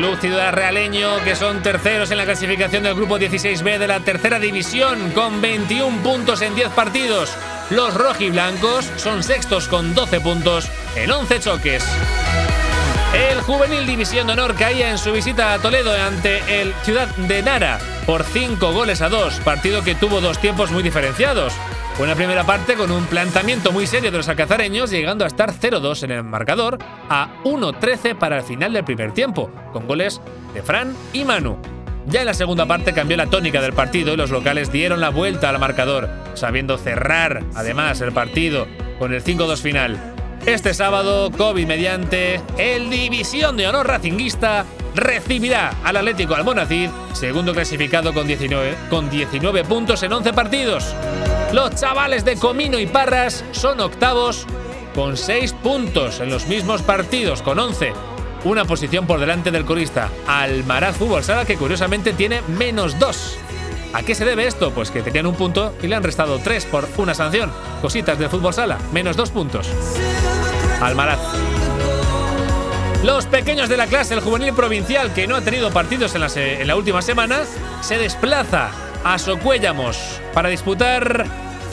Club 0.04 0.20
Ciudad 0.20 0.52
Realeño, 0.52 1.24
que 1.24 1.34
son 1.34 1.62
terceros 1.62 2.10
en 2.10 2.18
la 2.18 2.26
clasificación 2.26 2.82
del 2.82 2.94
grupo 2.94 3.18
16B 3.18 3.78
de 3.78 3.86
la 3.86 4.00
tercera 4.00 4.38
división, 4.38 5.12
con 5.12 5.40
21 5.40 6.02
puntos 6.02 6.42
en 6.42 6.54
10 6.54 6.68
partidos. 6.72 7.34
Los 7.70 7.94
rojiblancos 7.94 8.84
son 8.98 9.22
sextos 9.22 9.66
con 9.66 9.94
12 9.94 10.20
puntos 10.20 10.68
en 10.94 11.10
11 11.10 11.40
choques. 11.40 11.86
El 13.14 13.40
Juvenil 13.40 13.86
División 13.86 14.26
de 14.26 14.34
Honor 14.34 14.54
caía 14.56 14.90
en 14.90 14.98
su 14.98 15.10
visita 15.10 15.54
a 15.54 15.58
Toledo 15.58 15.94
ante 15.94 16.60
el 16.60 16.74
Ciudad 16.82 17.08
de 17.16 17.42
Nara 17.42 17.78
por 18.04 18.24
5 18.24 18.72
goles 18.72 19.00
a 19.00 19.08
2, 19.08 19.40
partido 19.40 19.82
que 19.82 19.94
tuvo 19.94 20.20
dos 20.20 20.38
tiempos 20.38 20.70
muy 20.70 20.82
diferenciados. 20.82 21.54
Una 21.96 22.16
primera 22.16 22.42
parte 22.42 22.74
con 22.74 22.90
un 22.90 23.06
planteamiento 23.06 23.70
muy 23.70 23.86
serio 23.86 24.10
de 24.10 24.16
los 24.16 24.28
alcazareños, 24.28 24.90
llegando 24.90 25.24
a 25.24 25.28
estar 25.28 25.52
0-2 25.52 26.02
en 26.02 26.10
el 26.10 26.24
marcador, 26.24 26.78
a 27.08 27.40
1-13 27.44 28.16
para 28.18 28.38
el 28.38 28.42
final 28.42 28.72
del 28.72 28.84
primer 28.84 29.12
tiempo, 29.12 29.48
con 29.72 29.86
goles 29.86 30.20
de 30.54 30.62
Fran 30.62 30.96
y 31.12 31.24
Manu. 31.24 31.56
Ya 32.06 32.20
en 32.20 32.26
la 32.26 32.34
segunda 32.34 32.66
parte 32.66 32.92
cambió 32.92 33.16
la 33.16 33.26
tónica 33.26 33.62
del 33.62 33.74
partido 33.74 34.12
y 34.12 34.16
los 34.16 34.30
locales 34.30 34.72
dieron 34.72 35.00
la 35.00 35.10
vuelta 35.10 35.48
al 35.48 35.60
marcador, 35.60 36.10
sabiendo 36.34 36.78
cerrar 36.78 37.44
además 37.54 38.00
el 38.00 38.10
partido 38.10 38.66
con 38.98 39.14
el 39.14 39.22
5-2 39.22 39.58
final. 39.58 40.14
Este 40.46 40.74
sábado, 40.74 41.30
COVID 41.30 41.64
mediante, 41.64 42.40
el 42.58 42.90
División 42.90 43.56
de 43.56 43.68
Honor 43.68 43.86
Racinguista 43.86 44.66
recibirá 44.96 45.72
al 45.84 45.96
Atlético 45.96 46.34
Almonacid, 46.34 46.90
segundo 47.12 47.54
clasificado 47.54 48.12
con 48.12 48.26
19, 48.26 48.74
con 48.90 49.08
19 49.08 49.64
puntos 49.64 50.02
en 50.02 50.12
11 50.12 50.32
partidos. 50.32 50.94
Los 51.54 51.76
chavales 51.76 52.24
de 52.24 52.34
Comino 52.34 52.80
y 52.80 52.86
Parras 52.86 53.44
son 53.52 53.78
octavos 53.78 54.44
con 54.92 55.16
6 55.16 55.52
puntos 55.52 56.18
en 56.18 56.28
los 56.28 56.48
mismos 56.48 56.82
partidos, 56.82 57.42
con 57.42 57.60
11. 57.60 57.92
Una 58.42 58.64
posición 58.64 59.06
por 59.06 59.20
delante 59.20 59.52
del 59.52 59.64
corista 59.64 60.10
Almaraz 60.26 60.96
Fútbol 60.96 61.22
Sala, 61.22 61.44
que 61.44 61.56
curiosamente 61.56 62.12
tiene 62.12 62.42
menos 62.58 62.98
2. 62.98 63.38
¿A 63.92 64.02
qué 64.02 64.16
se 64.16 64.24
debe 64.24 64.48
esto? 64.48 64.72
Pues 64.72 64.90
que 64.90 65.00
tenían 65.00 65.28
un 65.28 65.36
punto 65.36 65.76
y 65.80 65.86
le 65.86 65.94
han 65.94 66.02
restado 66.02 66.40
3 66.40 66.64
por 66.64 66.88
una 66.96 67.14
sanción. 67.14 67.52
Cositas 67.80 68.18
del 68.18 68.30
fútbol 68.30 68.52
sala, 68.52 68.76
menos 68.92 69.16
2 69.16 69.30
puntos. 69.30 69.68
Almaraz. 70.80 71.20
Los 73.04 73.26
pequeños 73.26 73.68
de 73.68 73.76
la 73.76 73.86
clase, 73.86 74.14
el 74.14 74.20
juvenil 74.22 74.54
provincial 74.54 75.14
que 75.14 75.28
no 75.28 75.36
ha 75.36 75.40
tenido 75.40 75.70
partidos 75.70 76.16
en 76.16 76.22
la, 76.22 76.28
en 76.34 76.66
la 76.66 76.74
última 76.74 77.00
semana, 77.00 77.42
se 77.80 77.96
desplaza 77.96 78.72
a 79.04 79.18
Socuéllamos 79.18 80.20
para 80.32 80.48
disputar 80.48 81.26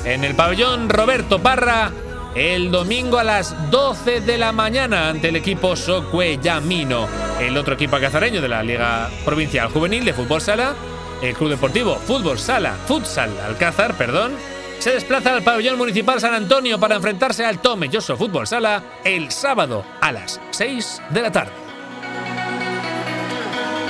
en 0.03 0.23
el 0.23 0.35
pabellón 0.35 0.89
Roberto 0.89 1.39
Parra 1.39 1.91
el 2.35 2.71
domingo 2.71 3.17
a 3.17 3.23
las 3.23 3.71
12 3.71 4.21
de 4.21 4.38
la 4.38 4.51
mañana 4.51 5.09
ante 5.09 5.29
el 5.29 5.38
equipo 5.38 5.75
Socuellamino, 5.75 7.07
el 7.39 7.57
otro 7.57 7.73
equipo 7.73 7.95
alcazareño 7.95 8.41
de 8.41 8.50
la 8.50 8.63
Liga 8.63 9.09
Provincial 9.25 9.69
Juvenil 9.69 10.05
de 10.05 10.13
Fútbol 10.13 10.41
Sala, 10.41 10.75
el 11.21 11.33
Club 11.33 11.51
Deportivo 11.51 11.95
Fútbol 11.95 12.38
Sala, 12.38 12.75
Futsal 12.85 13.31
Alcázar, 13.39 13.95
perdón, 13.95 14.33
se 14.79 14.91
desplaza 14.91 15.33
al 15.33 15.43
pabellón 15.43 15.77
municipal 15.77 16.19
San 16.19 16.33
Antonio 16.33 16.79
para 16.79 16.95
enfrentarse 16.95 17.45
al 17.45 17.59
Tomelloso 17.59 18.17
Fútbol 18.17 18.47
Sala 18.47 18.83
el 19.03 19.31
sábado 19.31 19.85
a 20.01 20.11
las 20.11 20.41
6 20.51 21.01
de 21.09 21.21
la 21.21 21.31
tarde. 21.31 21.70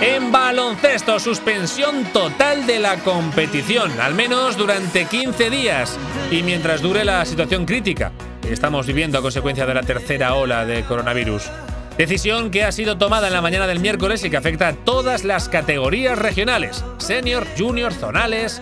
En 0.01 0.31
baloncesto, 0.31 1.19
suspensión 1.19 2.05
total 2.05 2.65
de 2.65 2.79
la 2.79 2.97
competición, 3.03 3.91
al 4.01 4.15
menos 4.15 4.57
durante 4.57 5.05
15 5.05 5.51
días 5.51 5.95
y 6.31 6.41
mientras 6.41 6.81
dure 6.81 7.05
la 7.05 7.23
situación 7.23 7.67
crítica 7.67 8.11
que 8.41 8.51
estamos 8.51 8.87
viviendo 8.87 9.19
a 9.19 9.21
consecuencia 9.21 9.67
de 9.67 9.75
la 9.75 9.83
tercera 9.83 10.33
ola 10.33 10.65
de 10.65 10.83
coronavirus. 10.85 11.51
Decisión 11.99 12.49
que 12.49 12.63
ha 12.63 12.71
sido 12.71 12.97
tomada 12.97 13.27
en 13.27 13.33
la 13.33 13.43
mañana 13.43 13.67
del 13.67 13.79
miércoles 13.79 14.23
y 14.23 14.31
que 14.31 14.37
afecta 14.37 14.69
a 14.69 14.73
todas 14.73 15.23
las 15.23 15.49
categorías 15.49 16.17
regionales, 16.17 16.83
senior, 16.97 17.45
junior, 17.55 17.93
zonales, 17.93 18.59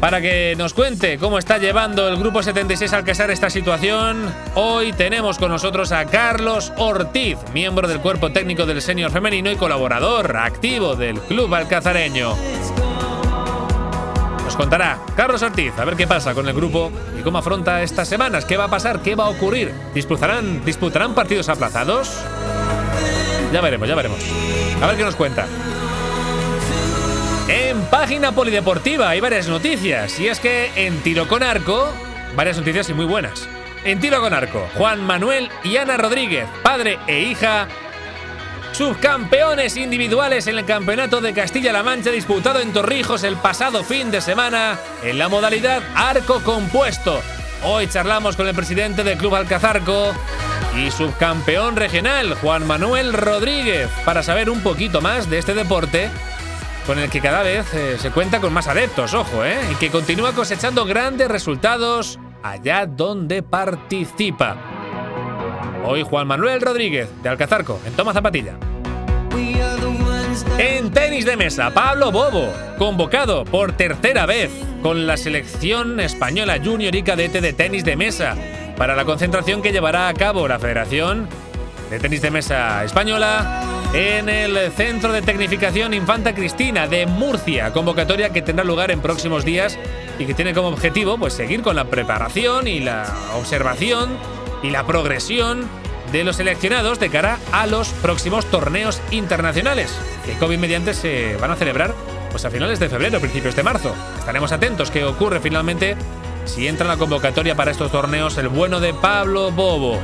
para 0.00 0.20
que 0.20 0.54
nos 0.56 0.74
cuente 0.74 1.18
cómo 1.18 1.38
está 1.38 1.58
llevando 1.58 2.08
el 2.08 2.16
Grupo 2.16 2.42
76 2.42 2.92
al 2.92 3.04
casar 3.04 3.30
esta 3.30 3.50
situación, 3.50 4.32
hoy 4.54 4.92
tenemos 4.92 5.38
con 5.38 5.50
nosotros 5.50 5.92
a 5.92 6.04
Carlos 6.06 6.72
Ortiz, 6.76 7.38
miembro 7.52 7.88
del 7.88 8.00
cuerpo 8.00 8.30
técnico 8.30 8.66
del 8.66 8.82
senior 8.82 9.10
femenino 9.10 9.50
y 9.50 9.56
colaborador 9.56 10.36
activo 10.36 10.96
del 10.96 11.20
club 11.20 11.54
alcazareño. 11.54 12.34
Nos 14.44 14.56
contará 14.56 14.98
Carlos 15.16 15.42
Ortiz 15.42 15.72
a 15.78 15.84
ver 15.84 15.96
qué 15.96 16.06
pasa 16.06 16.34
con 16.34 16.48
el 16.48 16.54
grupo 16.54 16.92
y 17.18 17.22
cómo 17.22 17.38
afronta 17.38 17.82
estas 17.82 18.08
semanas, 18.08 18.44
qué 18.44 18.56
va 18.56 18.64
a 18.64 18.70
pasar, 18.70 19.00
qué 19.00 19.14
va 19.14 19.24
a 19.24 19.30
ocurrir. 19.30 19.72
¿Disputarán, 19.94 20.64
disputarán 20.64 21.14
partidos 21.14 21.48
aplazados? 21.48 22.22
Ya 23.52 23.60
veremos, 23.60 23.88
ya 23.88 23.94
veremos. 23.94 24.20
A 24.82 24.86
ver 24.86 24.96
qué 24.96 25.04
nos 25.04 25.16
cuenta. 25.16 25.46
En 27.48 27.80
página 27.82 28.32
polideportiva 28.32 29.08
hay 29.08 29.20
varias 29.20 29.46
noticias, 29.46 30.18
y 30.18 30.26
es 30.26 30.40
que 30.40 30.72
en 30.74 31.00
tiro 31.02 31.28
con 31.28 31.44
arco, 31.44 31.92
varias 32.34 32.58
noticias 32.58 32.88
y 32.90 32.94
muy 32.94 33.04
buenas. 33.04 33.48
En 33.84 34.00
tiro 34.00 34.20
con 34.20 34.34
arco, 34.34 34.68
Juan 34.74 35.00
Manuel 35.00 35.48
y 35.62 35.76
Ana 35.76 35.96
Rodríguez, 35.96 36.48
padre 36.64 36.98
e 37.06 37.20
hija, 37.20 37.68
subcampeones 38.72 39.76
individuales 39.76 40.48
en 40.48 40.58
el 40.58 40.64
Campeonato 40.64 41.20
de 41.20 41.32
Castilla-La 41.32 41.84
Mancha 41.84 42.10
disputado 42.10 42.58
en 42.58 42.72
Torrijos 42.72 43.22
el 43.22 43.36
pasado 43.36 43.84
fin 43.84 44.10
de 44.10 44.20
semana 44.20 44.76
en 45.04 45.16
la 45.16 45.28
modalidad 45.28 45.82
arco 45.94 46.42
compuesto. 46.42 47.22
Hoy 47.62 47.86
charlamos 47.86 48.34
con 48.34 48.48
el 48.48 48.56
presidente 48.56 49.04
del 49.04 49.18
Club 49.18 49.36
Alcazarco 49.36 50.12
y 50.76 50.90
subcampeón 50.90 51.76
regional, 51.76 52.34
Juan 52.34 52.66
Manuel 52.66 53.12
Rodríguez, 53.12 53.88
para 54.04 54.24
saber 54.24 54.50
un 54.50 54.62
poquito 54.62 55.00
más 55.00 55.30
de 55.30 55.38
este 55.38 55.54
deporte 55.54 56.10
con 56.86 56.98
el 57.00 57.10
que 57.10 57.20
cada 57.20 57.42
vez 57.42 57.74
eh, 57.74 57.96
se 57.98 58.10
cuenta 58.10 58.40
con 58.40 58.52
más 58.52 58.68
adeptos, 58.68 59.12
ojo, 59.12 59.44
¿eh? 59.44 59.58
Y 59.72 59.74
que 59.74 59.90
continúa 59.90 60.32
cosechando 60.32 60.84
grandes 60.84 61.28
resultados 61.28 62.18
allá 62.42 62.86
donde 62.86 63.42
participa. 63.42 64.56
Hoy 65.84 66.02
Juan 66.02 66.28
Manuel 66.28 66.60
Rodríguez, 66.60 67.10
de 67.22 67.28
Alcazarco, 67.28 67.80
en 67.84 67.92
Toma 67.94 68.12
Zapatilla. 68.12 68.54
En 70.58 70.90
tenis 70.92 71.24
de 71.24 71.36
mesa, 71.36 71.70
Pablo 71.72 72.12
Bobo, 72.12 72.52
convocado 72.78 73.44
por 73.44 73.72
tercera 73.72 74.26
vez 74.26 74.50
con 74.82 75.06
la 75.06 75.16
selección 75.16 75.98
española 75.98 76.58
junior 76.64 76.94
y 76.94 77.02
cadete 77.02 77.40
de 77.40 77.52
tenis 77.52 77.84
de 77.84 77.96
mesa 77.96 78.36
para 78.76 78.94
la 78.94 79.04
concentración 79.04 79.60
que 79.60 79.72
llevará 79.72 80.08
a 80.08 80.14
cabo 80.14 80.46
la 80.46 80.58
Federación 80.58 81.28
de 81.90 81.98
Tenis 81.98 82.22
de 82.22 82.30
Mesa 82.30 82.84
Española 82.84 83.75
en 83.92 84.28
el 84.28 84.70
Centro 84.72 85.12
de 85.12 85.22
Tecnificación 85.22 85.94
Infanta 85.94 86.34
Cristina 86.34 86.86
de 86.86 87.06
Murcia, 87.06 87.72
convocatoria 87.72 88.30
que 88.30 88.42
tendrá 88.42 88.64
lugar 88.64 88.90
en 88.90 89.00
próximos 89.00 89.44
días 89.44 89.78
y 90.18 90.26
que 90.26 90.34
tiene 90.34 90.54
como 90.54 90.68
objetivo 90.68 91.18
pues, 91.18 91.34
seguir 91.34 91.62
con 91.62 91.76
la 91.76 91.84
preparación 91.86 92.68
y 92.68 92.80
la 92.80 93.06
observación 93.34 94.16
y 94.62 94.70
la 94.70 94.86
progresión 94.86 95.68
de 96.12 96.24
los 96.24 96.36
seleccionados 96.36 96.98
de 96.98 97.10
cara 97.10 97.38
a 97.52 97.66
los 97.66 97.88
próximos 97.88 98.46
torneos 98.46 99.00
internacionales, 99.10 99.94
que 100.24 100.34
COVID 100.34 100.58
mediante 100.58 100.94
se 100.94 101.36
van 101.36 101.50
a 101.50 101.56
celebrar 101.56 101.94
pues, 102.30 102.44
a 102.44 102.50
finales 102.50 102.78
de 102.78 102.88
febrero, 102.88 103.20
principios 103.20 103.56
de 103.56 103.62
marzo. 103.62 103.94
Estaremos 104.18 104.52
atentos 104.52 104.90
qué 104.90 105.04
ocurre 105.04 105.40
finalmente 105.40 105.96
si 106.44 106.68
entra 106.68 106.84
en 106.84 106.90
la 106.90 106.96
convocatoria 106.96 107.54
para 107.54 107.70
estos 107.70 107.90
torneos 107.90 108.38
el 108.38 108.48
bueno 108.48 108.80
de 108.80 108.94
Pablo 108.94 109.50
Bobo. 109.50 109.98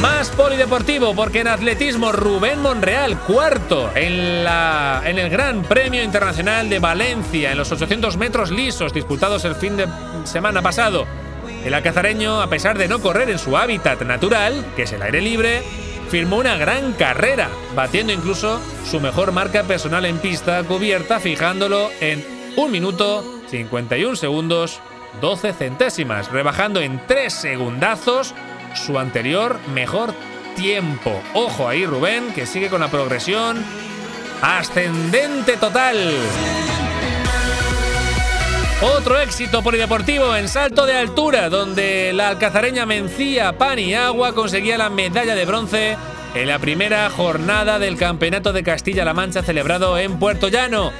Más 0.00 0.30
polideportivo, 0.30 1.14
porque 1.14 1.40
en 1.40 1.48
atletismo 1.48 2.12
Rubén 2.12 2.60
Monreal, 2.60 3.18
cuarto 3.20 3.90
en, 3.94 4.42
la, 4.42 5.02
en 5.04 5.18
el 5.18 5.28
Gran 5.28 5.62
Premio 5.62 6.02
Internacional 6.02 6.68
de 6.68 6.78
Valencia, 6.78 7.52
en 7.52 7.58
los 7.58 7.70
800 7.70 8.16
metros 8.16 8.50
lisos 8.50 8.92
disputados 8.92 9.44
el 9.44 9.54
fin 9.54 9.76
de 9.76 9.86
semana 10.24 10.62
pasado. 10.62 11.06
El 11.64 11.74
alcazareño, 11.74 12.40
a 12.40 12.48
pesar 12.48 12.78
de 12.78 12.88
no 12.88 13.00
correr 13.00 13.30
en 13.30 13.38
su 13.38 13.56
hábitat 13.56 14.02
natural, 14.02 14.64
que 14.74 14.82
es 14.82 14.92
el 14.92 15.02
aire 15.02 15.20
libre, 15.20 15.62
firmó 16.08 16.38
una 16.38 16.56
gran 16.56 16.92
carrera, 16.94 17.48
batiendo 17.74 18.12
incluso 18.12 18.60
su 18.90 18.98
mejor 18.98 19.32
marca 19.32 19.62
personal 19.64 20.04
en 20.04 20.18
pista 20.18 20.62
cubierta, 20.64 21.20
fijándolo 21.20 21.90
en 22.00 22.24
1 22.56 22.68
minuto 22.68 23.24
51 23.48 24.16
segundos 24.16 24.80
12 25.20 25.52
centésimas, 25.52 26.30
rebajando 26.30 26.80
en 26.80 27.00
3 27.06 27.32
segundazos 27.32 28.34
su 28.74 28.98
anterior 28.98 29.58
mejor 29.74 30.14
tiempo. 30.56 31.22
Ojo 31.34 31.68
ahí 31.68 31.86
Rubén, 31.86 32.32
que 32.34 32.46
sigue 32.46 32.68
con 32.68 32.80
la 32.80 32.88
progresión 32.88 33.64
ascendente 34.42 35.56
total. 35.56 35.96
Otro 38.82 39.20
éxito 39.20 39.62
polideportivo 39.62 40.34
en 40.34 40.48
salto 40.48 40.86
de 40.86 40.96
altura, 40.96 41.48
donde 41.48 42.12
la 42.12 42.30
alcazareña 42.30 42.84
Mencía 42.84 43.54
Agua 44.04 44.34
conseguía 44.34 44.76
la 44.76 44.90
medalla 44.90 45.36
de 45.36 45.44
bronce 45.44 45.96
en 46.34 46.48
la 46.48 46.58
primera 46.58 47.08
jornada 47.08 47.78
del 47.78 47.96
Campeonato 47.96 48.52
de 48.52 48.64
Castilla-La 48.64 49.14
Mancha 49.14 49.44
celebrado 49.44 49.96
en 49.98 50.18
Puerto 50.18 50.48
Llano. 50.48 50.90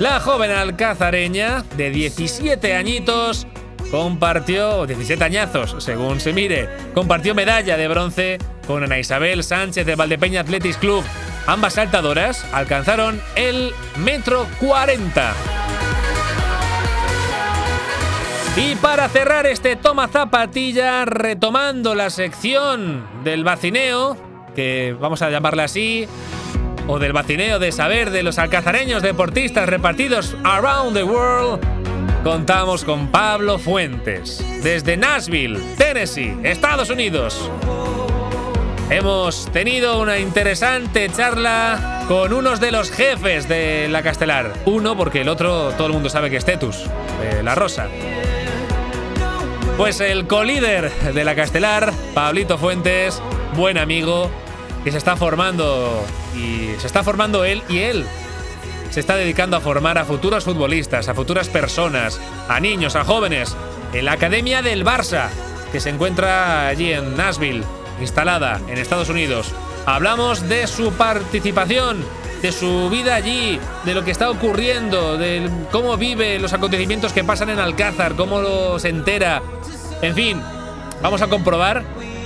La 0.00 0.18
joven 0.18 0.50
alcazareña, 0.50 1.62
de 1.76 1.90
17 1.90 2.74
añitos, 2.74 3.46
compartió, 3.90 4.86
17 4.86 5.22
añazos 5.24 5.82
según 5.82 6.20
se 6.20 6.32
mire, 6.32 6.68
compartió 6.94 7.34
medalla 7.34 7.76
de 7.76 7.88
bronce 7.88 8.38
con 8.66 8.82
Ana 8.82 8.98
Isabel 8.98 9.42
Sánchez 9.44 9.86
de 9.86 9.96
Valdepeña 9.96 10.40
Athletics 10.40 10.76
Club. 10.76 11.04
Ambas 11.46 11.74
saltadoras 11.74 12.44
alcanzaron 12.52 13.20
el 13.34 13.72
metro 13.96 14.46
40. 14.60 15.34
Y 18.56 18.74
para 18.76 19.08
cerrar 19.08 19.46
este 19.46 19.76
toma 19.76 20.08
zapatilla, 20.08 21.06
retomando 21.06 21.94
la 21.94 22.10
sección 22.10 23.06
del 23.24 23.44
vacineo, 23.44 24.16
que 24.54 24.94
vamos 25.00 25.22
a 25.22 25.30
llamarla 25.30 25.64
así, 25.64 26.06
o 26.86 26.98
del 26.98 27.14
vacineo 27.14 27.58
de 27.58 27.72
saber 27.72 28.10
de 28.10 28.22
los 28.22 28.38
alcazareños 28.38 29.02
deportistas 29.02 29.68
repartidos 29.68 30.36
around 30.44 30.94
the 30.94 31.02
world, 31.02 31.60
contamos 32.22 32.84
con 32.84 33.08
Pablo 33.08 33.58
Fuentes, 33.58 34.44
desde 34.62 34.96
Nashville, 34.96 35.58
Tennessee, 35.76 36.36
Estados 36.44 36.88
Unidos. 36.90 37.50
Hemos 38.90 39.46
tenido 39.52 40.00
una 40.00 40.18
interesante 40.18 41.08
charla 41.10 42.04
con 42.06 42.32
unos 42.32 42.60
de 42.60 42.70
los 42.70 42.90
jefes 42.90 43.48
de 43.48 43.88
la 43.88 44.02
Castelar. 44.02 44.52
Uno 44.66 44.96
porque 44.96 45.22
el 45.22 45.28
otro 45.28 45.72
todo 45.76 45.88
el 45.88 45.92
mundo 45.94 46.08
sabe 46.08 46.30
que 46.30 46.36
es 46.36 46.44
Tetus, 46.44 46.84
La 47.42 47.54
Rosa. 47.54 47.88
Pues 49.76 50.00
el 50.00 50.26
colíder 50.26 50.92
de 50.92 51.24
la 51.24 51.34
Castelar, 51.34 51.92
Pablito 52.14 52.56
Fuentes, 52.56 53.20
buen 53.56 53.78
amigo, 53.78 54.30
que 54.84 54.92
se 54.92 54.98
está 54.98 55.16
formando 55.16 56.04
y 56.36 56.78
se 56.78 56.86
está 56.86 57.02
formando 57.02 57.44
él 57.44 57.62
y 57.68 57.78
él 57.78 58.06
se 58.92 59.00
está 59.00 59.16
dedicando 59.16 59.56
a 59.56 59.60
formar 59.60 59.96
a 59.96 60.04
futuros 60.04 60.44
futbolistas, 60.44 61.08
a 61.08 61.14
futuras 61.14 61.48
personas, 61.48 62.20
a 62.46 62.60
niños, 62.60 62.94
a 62.94 63.04
jóvenes, 63.04 63.56
en 63.94 64.04
la 64.04 64.12
Academia 64.12 64.60
del 64.60 64.84
Barça, 64.84 65.30
que 65.72 65.80
se 65.80 65.88
encuentra 65.88 66.68
allí 66.68 66.92
en 66.92 67.16
Nashville, 67.16 67.64
instalada 68.02 68.60
en 68.68 68.76
Estados 68.76 69.08
Unidos. 69.08 69.54
Hablamos 69.86 70.46
de 70.46 70.66
su 70.66 70.92
participación, 70.92 72.04
de 72.42 72.52
su 72.52 72.90
vida 72.90 73.14
allí, 73.14 73.58
de 73.86 73.94
lo 73.94 74.04
que 74.04 74.10
está 74.10 74.28
ocurriendo, 74.28 75.16
de 75.16 75.48
cómo 75.70 75.96
vive 75.96 76.38
los 76.38 76.52
acontecimientos 76.52 77.14
que 77.14 77.24
pasan 77.24 77.48
en 77.48 77.60
Alcázar, 77.60 78.14
cómo 78.14 78.78
se 78.78 78.90
entera. 78.90 79.40
En 80.02 80.14
fin, 80.14 80.38
vamos 81.00 81.22
a 81.22 81.28
comprobar 81.28 81.82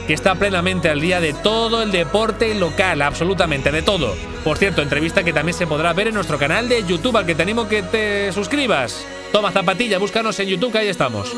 que 0.08 0.14
está 0.14 0.34
plenamente 0.34 0.90
al 0.90 1.00
día 1.00 1.20
de 1.20 1.32
todo 1.32 1.84
el 1.84 1.92
deporte 1.92 2.52
local, 2.56 3.02
absolutamente 3.02 3.70
de 3.70 3.82
todo. 3.82 4.16
Por 4.46 4.58
cierto, 4.58 4.80
entrevista 4.80 5.24
que 5.24 5.32
también 5.32 5.58
se 5.58 5.66
podrá 5.66 5.92
ver 5.92 6.06
en 6.06 6.14
nuestro 6.14 6.38
canal 6.38 6.68
de 6.68 6.84
YouTube, 6.84 7.16
al 7.16 7.26
que 7.26 7.34
te 7.34 7.42
animo 7.42 7.66
que 7.66 7.82
te 7.82 8.30
suscribas. 8.30 9.04
Toma 9.32 9.50
zapatilla, 9.50 9.98
búscanos 9.98 10.38
en 10.38 10.46
YouTube, 10.46 10.70
que 10.70 10.78
ahí 10.78 10.86
estamos. 10.86 11.32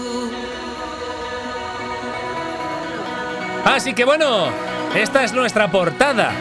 Así 3.65 3.95
que 3.95 4.05
bueno, 4.05 4.51
esta 4.95 5.25
es 5.25 5.33
nuestra 5.33 5.71
portada. 5.71 6.33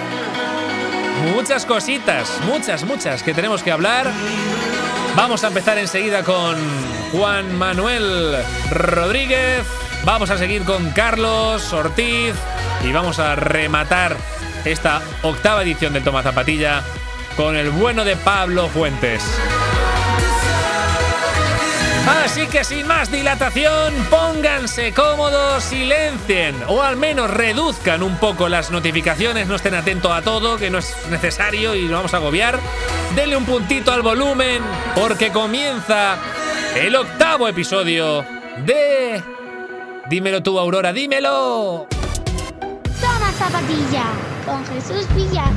Muchas 1.34 1.66
cositas, 1.66 2.38
muchas, 2.46 2.84
muchas 2.84 3.24
que 3.24 3.34
tenemos 3.34 3.64
que 3.64 3.72
hablar. 3.72 4.12
Vamos 5.16 5.46
a 5.46 5.48
empezar 5.48 5.78
enseguida 5.78 6.24
con 6.26 6.58
Juan 7.14 7.58
Manuel 7.58 8.36
Rodríguez. 8.72 9.64
Vamos 10.04 10.32
a 10.32 10.38
seguir 10.38 10.64
con 10.64 10.90
Carlos 10.90 11.72
Ortiz 11.72 12.36
y 12.84 12.92
vamos 12.92 13.20
a 13.20 13.38
rematar 13.38 14.18
esta 14.66 15.02
octava 15.22 15.64
edición 15.64 15.94
del 15.94 16.04
Toma 16.04 16.24
Zapatilla 16.24 16.84
con 17.36 17.56
el 17.56 17.70
bueno 17.70 18.04
de 18.04 18.16
Pablo 18.16 18.68
Fuentes. 18.68 19.24
Así 22.08 22.48
que 22.48 22.64
sin 22.64 22.88
más 22.88 23.12
dilatación, 23.12 23.94
pónganse 24.10 24.94
cómodos, 24.94 25.64
silencien 25.64 26.56
o 26.68 26.82
al 26.82 26.96
menos 26.96 27.30
reduzcan 27.30 28.02
un 28.02 28.16
poco 28.18 28.48
las 28.48 28.72
notificaciones, 28.72 29.48
no 29.48 29.56
estén 29.56 29.74
atentos 29.74 30.12
a 30.12 30.22
todo, 30.22 30.58
que 30.58 30.70
no 30.70 30.78
es 30.78 30.96
necesario 31.10 31.76
y 31.76 31.88
lo 31.88 31.98
vamos 31.98 32.14
a 32.14 32.18
agobiar. 32.18 32.60
Denle 33.16 33.36
un 33.36 33.46
puntito 33.46 33.92
al 33.92 34.04
volumen 34.04 34.62
porque 34.96 35.32
comienza 35.32 36.18
el 36.76 36.96
octavo 36.96 37.48
episodio 37.48 38.26
de... 38.66 39.22
Dímelo 40.10 40.42
tú, 40.42 40.58
Aurora, 40.60 40.94
dímelo. 40.94 41.88
Toma 43.02 43.32
zapatilla 43.34 44.37
con 44.48 44.66
Jesús 44.66 45.06
Villajos. 45.14 45.54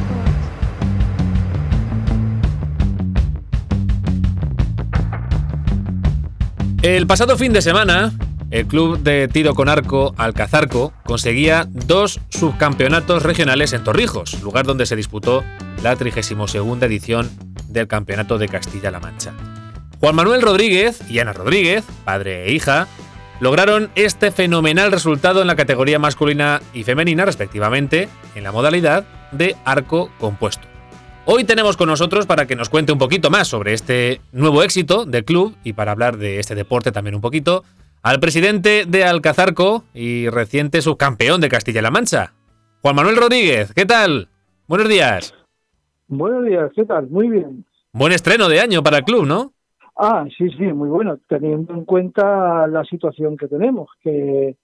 El 6.83 7.07
pasado 7.07 7.37
fin 7.37 7.53
de 7.53 7.62
semana, 7.62 8.12
el 8.50 8.66
club 8.66 8.98
de 8.98 9.29
tiro 9.29 9.55
con 9.55 9.68
arco 9.68 10.12
Alcazarco 10.16 10.92
conseguía 11.05 11.68
dos 11.70 12.20
subcampeonatos 12.31 13.22
regionales 13.22 13.72
en 13.74 13.85
Torrijos, 13.85 14.42
lugar 14.42 14.66
donde 14.66 14.87
se 14.87 14.96
disputó 14.96 15.44
la 15.85 15.94
32 15.94 16.57
edición 16.83 17.31
del 17.68 17.87
Campeonato 17.87 18.38
de 18.38 18.48
Castilla-La 18.48 18.98
Mancha. 18.98 19.33
Juan 20.00 20.16
Manuel 20.16 20.42
Rodríguez 20.42 21.00
y 21.09 21.20
Ana 21.20 21.33
Rodríguez, 21.33 21.85
padre 22.05 22.46
e 22.46 22.53
hija, 22.55 22.88
lograron 23.40 23.90
este 23.94 24.31
fenomenal 24.31 24.92
resultado 24.92 25.40
en 25.40 25.46
la 25.46 25.57
categoría 25.57 25.98
masculina 25.98 26.61
y 26.72 26.85
femenina, 26.85 27.24
respectivamente, 27.24 28.09
en 28.35 28.44
la 28.44 28.53
modalidad 28.53 29.05
de 29.33 29.57
arco 29.64 30.11
compuesto. 30.18 30.68
Hoy 31.24 31.44
tenemos 31.44 31.76
con 31.76 31.88
nosotros 31.88 32.26
para 32.26 32.46
que 32.46 32.57
nos 32.57 32.68
cuente 32.68 32.92
un 32.92 32.98
poquito 32.98 33.31
más 33.31 33.48
sobre 33.48 33.72
este 33.72 34.20
nuevo 34.33 34.62
éxito 34.62 35.05
del 35.07 35.24
club 35.24 35.57
y 35.64 35.72
para 35.72 35.92
hablar 35.92 36.16
de 36.18 36.38
este 36.38 36.55
deporte 36.55 36.92
también 36.92 37.14
un 37.14 37.20
poquito, 37.20 37.64
al 38.03 38.20
presidente 38.20 38.85
de 38.87 39.05
Alcazarco 39.05 39.85
y 39.94 40.29
reciente 40.29 40.83
subcampeón 40.83 41.40
de 41.40 41.48
Castilla-La 41.48 41.90
Mancha, 41.90 42.33
Juan 42.81 42.96
Manuel 42.96 43.16
Rodríguez. 43.16 43.72
¿Qué 43.74 43.87
tal? 43.87 44.29
Buenos 44.66 44.88
días. 44.88 45.35
Buenos 46.09 46.44
días, 46.44 46.70
¿qué 46.74 46.85
tal? 46.85 47.09
Muy 47.09 47.29
bien. 47.29 47.64
Buen 47.92 48.12
estreno 48.12 48.48
de 48.48 48.61
año 48.61 48.83
para 48.83 48.98
el 48.98 49.05
club, 49.05 49.26
¿no? 49.26 49.53
Ah, 50.02 50.24
sí, 50.38 50.48
sí, 50.56 50.64
muy 50.72 50.88
bueno, 50.88 51.18
teniendo 51.28 51.74
en 51.74 51.84
cuenta 51.84 52.66
la 52.66 52.82
situación 52.84 53.36
que 53.36 53.48
tenemos, 53.48 53.90
que 54.00 54.56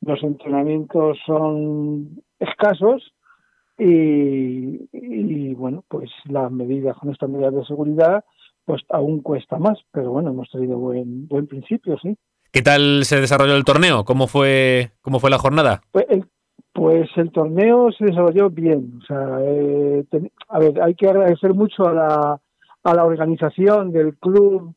los 0.00 0.20
entrenamientos 0.24 1.16
son 1.24 2.20
escasos 2.40 3.14
y, 3.78 5.54
bueno, 5.54 5.84
pues 5.86 6.10
las 6.24 6.50
medidas 6.50 6.96
con 6.96 7.12
estas 7.12 7.30
medidas 7.30 7.54
de 7.54 7.64
seguridad 7.66 8.24
pues 8.64 8.82
aún 8.88 9.22
cuesta 9.22 9.58
más, 9.58 9.78
pero 9.92 10.10
bueno, 10.10 10.30
hemos 10.30 10.50
tenido 10.50 10.76
buen 10.76 11.28
buen 11.28 11.46
principio, 11.46 11.96
sí. 12.02 12.16
¿Qué 12.50 12.62
tal 12.62 13.04
se 13.04 13.20
desarrolló 13.20 13.54
el 13.54 13.64
torneo? 13.64 14.04
¿Cómo 14.04 14.26
fue 14.26 14.90
cómo 15.02 15.20
fue 15.20 15.30
la 15.30 15.38
jornada? 15.38 15.82
Pues 15.92 16.06
el, 16.08 16.24
pues 16.72 17.08
el 17.14 17.30
torneo 17.30 17.92
se 17.92 18.06
desarrolló 18.06 18.50
bien, 18.50 18.98
o 19.00 19.06
sea, 19.06 19.38
eh, 19.40 20.04
a 20.48 20.58
ver, 20.58 20.82
hay 20.82 20.96
que 20.96 21.08
agradecer 21.08 21.54
mucho 21.54 21.86
a 21.86 21.92
la 21.92 22.40
a 22.82 22.94
la 22.94 23.04
organización 23.04 23.92
del 23.92 24.16
club 24.16 24.74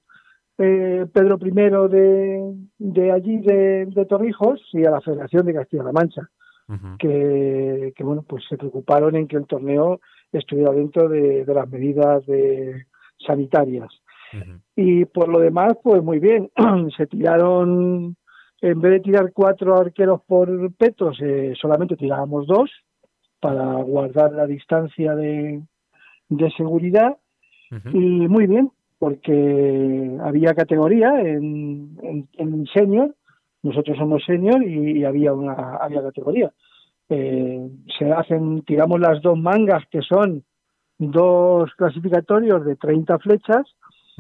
eh, 0.58 1.06
Pedro 1.12 1.38
I 1.42 1.52
de, 1.52 2.54
de 2.78 3.12
allí 3.12 3.38
de, 3.38 3.86
de 3.88 4.06
Torrijos 4.06 4.62
y 4.74 4.86
a 4.86 4.92
la 4.92 5.02
Federación 5.02 5.46
de 5.46 5.54
Castilla-La 5.54 5.92
Mancha 5.92 6.30
que, 6.98 7.94
bueno, 8.00 8.24
pues 8.28 8.44
se 8.48 8.58
preocuparon 8.58 9.16
en 9.16 9.28
que 9.28 9.38
el 9.38 9.46
torneo 9.46 10.00
estuviera 10.32 10.72
dentro 10.72 11.10
de, 11.10 11.46
las 11.46 11.70
medidas 11.70 12.26
de, 12.26 12.86
sanitarias. 13.26 13.90
Y 14.76 15.06
por 15.06 15.28
lo 15.28 15.40
demás, 15.40 15.74
pues 15.84 16.02
muy 16.02 16.18
bien, 16.20 16.50
se 16.98 17.06
tiraron, 17.06 18.16
en 18.62 18.82
vez 18.82 18.92
de 18.94 19.00
tirar 19.02 19.32
cuatro 19.32 19.78
arqueros 19.78 20.22
por 20.26 20.74
petos, 20.74 21.20
eh, 21.22 21.54
solamente 21.60 21.96
tirábamos 21.96 22.48
dos 22.48 22.72
para 23.40 23.76
guardar 23.84 24.32
la 24.32 24.48
distancia 24.48 25.16
de, 25.16 25.62
de 26.30 26.52
seguridad. 26.52 27.18
Y 27.92 28.28
muy 28.28 28.46
bien, 28.46 28.72
porque 29.04 30.18
había 30.22 30.54
categoría 30.54 31.20
en, 31.20 31.98
en, 32.02 32.30
en 32.38 32.66
senior 32.68 33.14
nosotros 33.62 33.98
somos 33.98 34.24
senior 34.26 34.64
y, 34.64 35.04
había 35.04 35.34
una 35.34 35.76
había 35.76 36.02
categoría. 36.02 36.54
Eh, 37.10 37.70
se 38.00 38.12
hacen, 38.14 38.62
tiramos 38.64 38.98
las 39.02 39.22
dos 39.22 39.38
mangas 39.38 39.84
que 39.90 40.02
son 40.02 40.46
dos 40.98 41.70
clasificatorios 41.76 42.66
de 42.66 42.78
30 42.78 43.20
flechas 43.20 43.66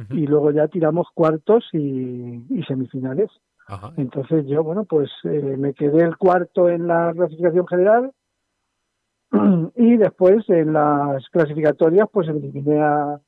y 0.09 0.27
luego 0.27 0.51
ya 0.51 0.67
tiramos 0.67 1.07
cuartos 1.13 1.63
y, 1.71 2.61
semifinales. 2.67 3.29
Entonces 3.95 4.45
yo, 4.47 4.65
bueno, 4.65 4.83
pues 4.83 5.09
eh, 5.23 5.55
me 5.57 5.73
quedé 5.73 6.03
el 6.03 6.17
cuarto 6.17 6.67
en 6.67 6.87
la 6.87 7.13
clasificación 7.15 7.65
general 7.67 8.11
y 9.77 9.95
después 9.95 10.49
en 10.49 10.73
las 10.73 11.25
clasificatorias 11.29 12.09
pues 12.11 12.27
eliminé 12.27 12.81
a, 12.81 13.21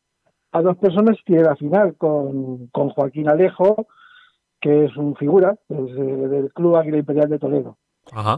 a 0.55 0.61
dos 0.61 0.77
personas 0.77 1.17
tiré 1.25 1.43
la 1.43 1.57
final 1.57 1.95
con, 1.97 2.67
con 2.67 2.89
Joaquín 2.89 3.27
Alejo, 3.27 3.87
que 4.61 4.85
es 4.85 4.95
un 4.95 5.13
figura 5.17 5.57
del 5.67 6.49
Club 6.53 6.77
Águila 6.77 6.97
Imperial 6.99 7.29
de 7.29 7.39
Toledo. 7.39 7.77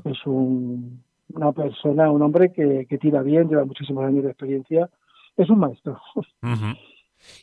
Es 0.04 0.26
un, 0.26 1.04
una 1.36 1.52
persona, 1.52 2.10
un 2.10 2.24
hombre 2.24 2.52
que, 2.52 2.98
tira 3.00 3.22
bien, 3.22 3.50
lleva 3.50 3.66
muchísimos 3.66 4.04
años 4.04 4.24
de 4.24 4.32
experiencia. 4.32 4.90
Es 5.36 5.48
un 5.52 5.60
maestro. 5.60 6.00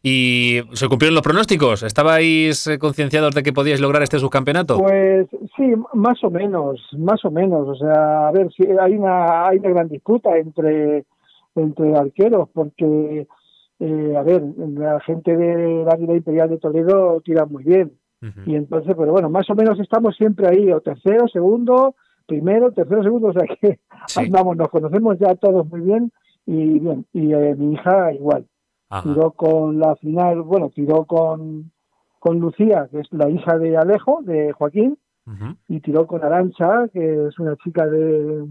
¿Y 0.02 0.60
se 0.72 0.88
cumplieron 0.88 1.14
los 1.14 1.22
pronósticos? 1.22 1.84
¿Estabais 1.84 2.66
eh, 2.66 2.78
concienciados 2.78 3.32
de 3.32 3.44
que 3.44 3.52
podíais 3.52 3.80
lograr 3.80 4.02
este 4.02 4.18
subcampeonato? 4.18 4.78
Pues 4.78 5.28
sí, 5.56 5.72
más 5.92 6.22
o 6.24 6.30
menos, 6.30 6.80
más 6.98 7.24
o 7.24 7.30
menos. 7.30 7.68
O 7.68 7.76
sea, 7.76 8.26
a 8.26 8.32
ver, 8.32 8.52
si 8.52 8.64
hay 8.66 8.94
una, 8.94 9.46
hay 9.46 9.58
una 9.58 9.70
gran 9.70 9.88
disputa 9.88 10.37
entre, 10.37 11.04
entre 11.54 11.96
arqueros, 11.96 12.48
porque, 12.52 13.28
eh, 13.80 14.14
a 14.16 14.22
ver, 14.22 14.42
la 14.56 15.00
gente 15.00 15.37
de 15.37 15.84
la 15.84 15.92
Águila 15.92 16.14
Imperial 16.14 16.48
de 16.48 16.58
Toledo 16.58 17.20
tira 17.22 17.44
muy 17.44 17.64
bien 17.64 17.92
Y 18.46 18.54
entonces, 18.54 18.94
pero 18.96 19.12
bueno, 19.12 19.28
más 19.28 19.48
o 19.50 19.54
menos 19.54 19.78
estamos 19.80 20.16
siempre 20.16 20.48
ahí, 20.48 20.72
o 20.72 20.80
tercero, 20.80 21.28
segundo, 21.28 21.94
primero, 22.26 22.72
tercero, 22.72 23.02
segundo, 23.02 23.28
o 23.28 23.32
sea 23.32 23.46
que 23.60 23.80
vamos, 24.30 24.56
nos 24.56 24.68
conocemos 24.68 25.18
ya 25.18 25.34
todos 25.34 25.66
muy 25.68 25.80
bien 25.80 26.12
y 26.46 26.78
bien. 26.78 27.06
Y 27.12 27.32
eh, 27.32 27.54
mi 27.56 27.74
hija 27.74 28.12
igual. 28.12 28.46
Tiró 29.02 29.32
con 29.32 29.80
la 29.80 29.96
final, 29.96 30.42
bueno, 30.42 30.70
tiró 30.72 31.04
con, 31.04 31.72
con 32.20 32.38
Lucía, 32.38 32.88
que 32.92 33.00
es 33.00 33.12
la 33.12 33.28
hija 33.28 33.58
de 33.58 33.76
Alejo, 33.76 34.20
de 34.22 34.52
Joaquín, 34.52 34.96
y 35.68 35.80
tiró 35.80 36.06
con 36.06 36.22
Arancha, 36.22 36.87
que 36.92 37.26
es 37.26 37.38
una 37.40 37.56
chica 37.56 37.87
de, 37.87 38.46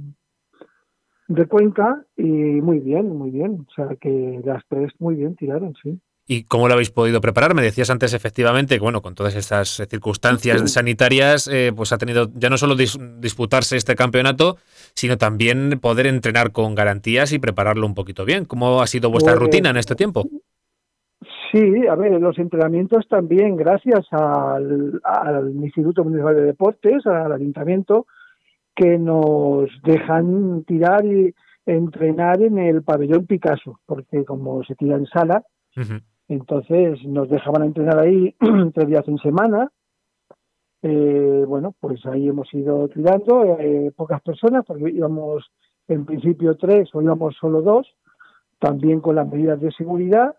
de 1.28 1.46
Cuenca, 1.46 2.04
y 2.18 2.24
muy 2.24 2.80
bien, 2.80 3.16
muy 3.16 3.32
bien. 3.32 3.66
O 3.68 3.74
sea 3.76 3.96
que 4.00 4.42
las 4.44 4.64
tres 4.68 4.92
muy 5.00 5.16
bien 5.16 5.36
tiraron, 5.36 5.74
sí. 5.82 6.00
¿Y 6.26 6.46
cómo 6.46 6.70
lo 6.70 6.74
habéis 6.74 6.90
podido 6.90 7.20
preparar? 7.20 7.54
Me 7.54 7.62
decías 7.62 7.90
antes 7.90 8.14
efectivamente 8.14 8.76
que, 8.76 8.82
bueno, 8.82 9.02
con 9.02 9.14
todas 9.14 9.36
estas 9.36 9.86
circunstancias 9.90 10.72
sanitarias, 10.72 11.50
eh, 11.52 11.74
pues 11.76 11.92
ha 11.92 11.98
tenido 11.98 12.30
ya 12.36 12.50
no 12.50 12.58
solo 12.58 12.76
disputarse 12.76 13.76
este 13.76 13.96
campeonato, 13.96 14.56
sino 14.94 15.18
también 15.18 15.80
poder 15.82 16.08
entrenar 16.08 16.54
con 16.54 16.76
garantías 16.76 17.34
y 17.34 17.40
prepararlo 17.40 17.86
un 17.86 17.94
poquito 17.94 18.24
bien. 18.24 18.46
¿Cómo 18.46 18.82
ha 18.82 18.88
sido 18.88 19.10
vuestra 19.10 19.34
pues, 19.34 19.42
rutina 19.42 19.72
en 19.72 19.78
este 19.78 19.96
tiempo? 19.96 20.24
Sí, 21.52 21.88
a 21.88 21.96
ver, 21.96 22.20
los 22.20 22.40
entrenamientos 22.40 23.06
también, 23.08 23.58
gracias 23.58 24.08
al, 24.12 25.02
Instituto 25.62 26.04
Municipal 26.04 26.36
de 26.36 26.44
Deportes, 26.44 27.06
al 27.06 27.34
Ayuntamiento, 27.34 28.08
que 28.76 28.98
nos 28.98 29.70
dejan 29.84 30.64
tirar 30.64 31.06
y 31.06 31.34
entrenar 31.66 32.42
en 32.42 32.58
el 32.58 32.84
pabellón 32.84 33.26
Picasso, 33.26 33.80
porque 33.86 34.26
como 34.26 34.64
se 34.64 34.76
tira 34.76 34.96
en 34.96 35.06
sala, 35.06 35.44
entonces 36.28 37.04
nos 37.06 37.30
dejaban 37.30 37.64
entrenar 37.64 38.00
ahí 38.00 38.36
tres 38.74 38.88
días 38.88 39.08
en 39.08 39.18
semana. 39.20 39.70
Eh, 40.82 41.46
bueno, 41.48 41.74
pues 41.80 42.06
ahí 42.06 42.28
hemos 42.28 42.54
ido 42.54 42.90
tirando, 42.90 43.58
eh, 43.60 43.92
pocas 43.96 44.22
personas, 44.22 44.66
porque 44.66 44.90
íbamos 44.90 45.50
en 45.88 46.06
principio 46.06 46.58
tres 46.58 46.90
o 46.94 47.02
íbamos 47.02 47.36
solo 47.40 47.62
dos, 47.62 47.88
también 48.60 49.00
con 49.00 49.16
las 49.16 49.28
medidas 49.28 49.62
de 49.62 49.72
seguridad 49.72 50.36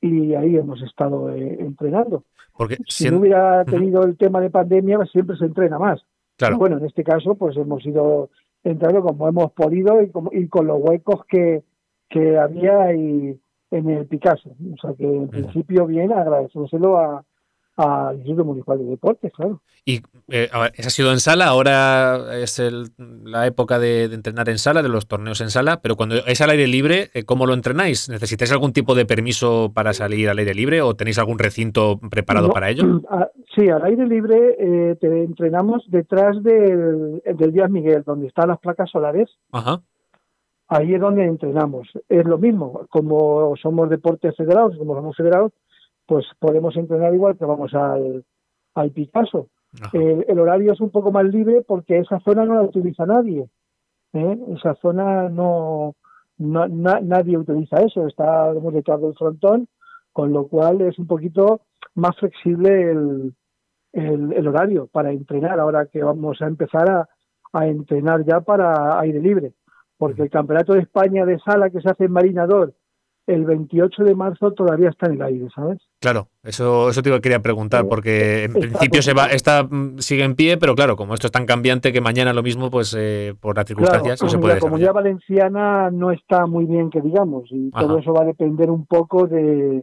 y 0.00 0.34
ahí 0.34 0.56
hemos 0.56 0.82
estado 0.82 1.30
eh, 1.30 1.56
entrenando. 1.60 2.24
Porque 2.56 2.78
si, 2.88 3.10
no 3.10 3.18
hubiera 3.18 3.64
tenido 3.64 4.02
el 4.02 4.16
tema 4.16 4.40
de 4.40 4.50
pandemia, 4.50 4.98
siempre 5.06 5.36
se 5.36 5.44
entrena 5.44 5.78
más. 5.78 6.00
Claro. 6.36 6.58
bueno, 6.58 6.78
en 6.78 6.84
este 6.84 7.02
caso, 7.02 7.34
pues 7.34 7.56
hemos 7.56 7.84
ido 7.86 8.30
entrando 8.62 9.02
como 9.02 9.28
hemos 9.28 9.52
podido 9.52 10.02
y, 10.02 10.10
como, 10.10 10.30
y 10.32 10.48
con 10.48 10.66
los 10.66 10.78
huecos 10.80 11.24
que, 11.28 11.62
que 12.08 12.36
había 12.36 12.94
y, 12.94 13.38
en 13.70 13.90
el 13.90 14.06
Picasso. 14.06 14.50
O 14.50 14.76
sea 14.80 14.94
que 14.96 15.04
en 15.04 15.28
principio 15.28 15.86
bien, 15.86 16.12
agradecérselo 16.12 16.98
a, 16.98 17.24
al 17.76 18.16
Instituto 18.16 18.44
Municipal 18.44 18.78
de 18.78 18.84
Deportes, 18.84 19.32
claro. 19.32 19.60
Y 19.84 20.00
eh, 20.28 20.48
ha 20.52 20.90
sido 20.90 21.12
en 21.12 21.20
sala, 21.20 21.46
ahora 21.46 22.38
es 22.38 22.58
el, 22.58 22.88
la 22.96 23.46
época 23.46 23.78
de, 23.78 24.04
entrenar 24.04 24.48
en 24.48 24.58
sala, 24.58 24.82
de 24.82 24.88
los 24.88 25.06
torneos 25.06 25.40
en 25.40 25.50
sala, 25.50 25.80
pero 25.82 25.96
cuando 25.96 26.16
es 26.16 26.40
al 26.40 26.50
aire 26.50 26.66
libre, 26.66 27.10
eh, 27.14 27.24
¿cómo 27.24 27.46
lo 27.46 27.54
entrenáis? 27.54 28.08
¿Necesitáis 28.08 28.50
algún 28.50 28.72
tipo 28.72 28.94
de 28.94 29.06
permiso 29.06 29.70
para 29.74 29.92
salir 29.92 30.28
al 30.28 30.38
aire 30.38 30.54
libre 30.54 30.82
o 30.82 30.94
tenéis 30.94 31.18
algún 31.18 31.38
recinto 31.38 32.00
preparado 32.10 32.50
para 32.50 32.70
ello? 32.70 33.02
sí, 33.54 33.68
al 33.68 33.84
aire 33.84 34.06
libre 34.06 34.56
eh, 34.58 34.96
te 35.00 35.06
entrenamos 35.22 35.84
detrás 35.88 36.42
del, 36.42 37.22
del 37.24 37.52
Díaz 37.52 37.70
Miguel, 37.70 38.02
donde 38.04 38.26
están 38.26 38.48
las 38.48 38.58
placas 38.58 38.90
solares. 38.90 39.28
Ajá 39.52 39.82
ahí 40.68 40.94
es 40.94 41.00
donde 41.00 41.24
entrenamos. 41.24 41.88
Es 42.08 42.24
lo 42.24 42.38
mismo, 42.38 42.86
como 42.90 43.54
somos 43.56 43.88
deportes 43.88 44.36
federados, 44.36 44.76
como 44.76 44.94
somos 44.94 45.16
federados, 45.16 45.52
pues 46.06 46.26
podemos 46.38 46.76
entrenar 46.76 47.14
igual 47.14 47.36
que 47.36 47.44
vamos 47.44 47.74
al, 47.74 48.24
al 48.74 48.90
Picasso. 48.90 49.48
El, 49.92 50.38
horario 50.38 50.72
es 50.72 50.80
un 50.80 50.90
poco 50.90 51.12
más 51.12 51.24
libre 51.24 51.62
porque 51.66 51.98
esa 51.98 52.18
zona 52.20 52.44
no 52.44 52.54
la 52.54 52.62
utiliza 52.62 53.04
nadie. 53.04 53.48
¿eh? 54.14 54.38
Esa 54.56 54.74
zona 54.76 55.28
no, 55.28 55.94
no 56.38 56.68
nadie 56.68 57.36
utiliza 57.36 57.82
eso, 57.82 58.06
está 58.06 58.54
detrás 58.54 59.00
del 59.00 59.14
frontón, 59.14 59.68
con 60.12 60.32
lo 60.32 60.46
cual 60.46 60.80
es 60.80 60.98
un 60.98 61.06
poquito 61.06 61.60
más 61.94 62.16
flexible 62.16 62.90
el, 62.90 63.34
el, 63.92 64.32
el 64.32 64.48
horario 64.48 64.86
para 64.86 65.10
entrenar 65.10 65.60
ahora 65.60 65.86
que 65.86 66.02
vamos 66.02 66.40
a 66.40 66.46
empezar 66.46 66.88
a, 66.88 67.08
a 67.52 67.66
entrenar 67.66 68.24
ya 68.24 68.40
para 68.40 68.98
aire 69.00 69.20
libre 69.20 69.52
porque 69.98 70.22
el 70.22 70.30
Campeonato 70.30 70.74
de 70.74 70.80
España 70.80 71.24
de 71.24 71.38
sala 71.38 71.70
que 71.70 71.80
se 71.80 71.90
hace 71.90 72.04
en 72.04 72.12
Marinador 72.12 72.74
el 73.26 73.44
28 73.44 74.04
de 74.04 74.14
marzo 74.14 74.52
todavía 74.52 74.90
está 74.90 75.06
en 75.06 75.14
el 75.14 75.22
aire, 75.22 75.48
¿sabes? 75.54 75.78
Claro, 76.00 76.28
eso, 76.44 76.90
eso 76.90 77.02
te 77.02 77.20
quería 77.20 77.40
preguntar, 77.40 77.86
porque 77.88 78.44
en 78.44 78.52
principio 78.52 79.02
se 79.02 79.14
va, 79.14 79.26
está, 79.26 79.64
mm, 79.64 79.98
sigue 79.98 80.24
en 80.24 80.36
pie, 80.36 80.56
pero 80.58 80.74
claro, 80.74 80.96
como 80.96 81.14
esto 81.14 81.26
es 81.26 81.32
tan 81.32 81.46
cambiante 81.46 81.92
que 81.92 82.00
mañana 82.00 82.32
lo 82.32 82.42
mismo, 82.42 82.70
pues 82.70 82.94
eh, 82.96 83.34
por 83.40 83.56
las 83.56 83.66
circunstancias 83.66 84.22
no 84.22 84.28
se 84.28 84.38
puede. 84.38 84.54
La 84.54 84.60
comunidad 84.60 84.92
valenciana 84.92 85.90
no 85.90 86.12
está 86.12 86.46
muy 86.46 86.66
bien, 86.66 86.90
que 86.90 87.00
digamos, 87.00 87.48
y 87.50 87.70
todo 87.70 87.98
eso 87.98 88.12
va 88.12 88.22
a 88.22 88.26
depender 88.26 88.70
un 88.70 88.86
poco 88.86 89.26
de, 89.26 89.82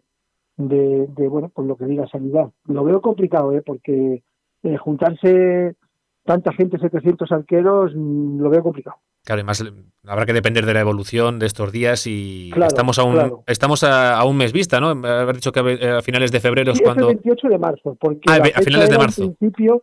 de, 0.57 1.27
bueno, 1.27 1.49
pues 1.53 1.67
lo 1.67 1.75
que 1.75 1.85
diga 1.85 2.07
sanidad. 2.07 2.49
Lo 2.65 2.83
veo 2.83 3.01
complicado, 3.01 3.51
¿eh? 3.53 3.61
porque 3.65 4.23
eh, 4.63 4.77
juntarse 4.77 5.75
tanta 6.23 6.53
gente, 6.53 6.79
700 6.79 7.31
arqueros, 7.31 7.91
mm, 7.93 8.39
lo 8.39 8.49
veo 8.49 8.63
complicado. 8.63 8.97
Claro, 9.25 9.39
y 9.39 9.43
más 9.45 9.63
habrá 10.05 10.25
que 10.25 10.33
depender 10.33 10.65
de 10.65 10.73
la 10.73 10.81
evolución 10.81 11.39
de 11.39 11.45
estos 11.45 11.71
días 11.71 12.07
y 12.07 12.51
estamos 12.67 12.99
a 12.99 13.03
un 13.03 13.41
estamos 13.47 13.83
a, 13.83 14.21
un 14.25 14.35
mes 14.35 14.51
vista, 14.51 14.81
¿no? 14.81 14.89
Haber 14.89 15.35
dicho 15.35 15.53
que 15.53 15.59
a 15.59 16.01
finales 16.01 16.31
de 16.31 16.41
febrero 16.41 16.73
es 16.73 16.81
cuando. 16.81 17.09
el 17.09 17.15
28 17.15 17.47
de 17.47 17.57
marzo, 17.57 17.97
porque 17.99 18.19
ah, 18.27 18.41
a 18.53 18.61
finales 18.61 18.89
de 18.89 18.97
marzo. 18.97 19.23
En 19.23 19.35
principio, 19.35 19.79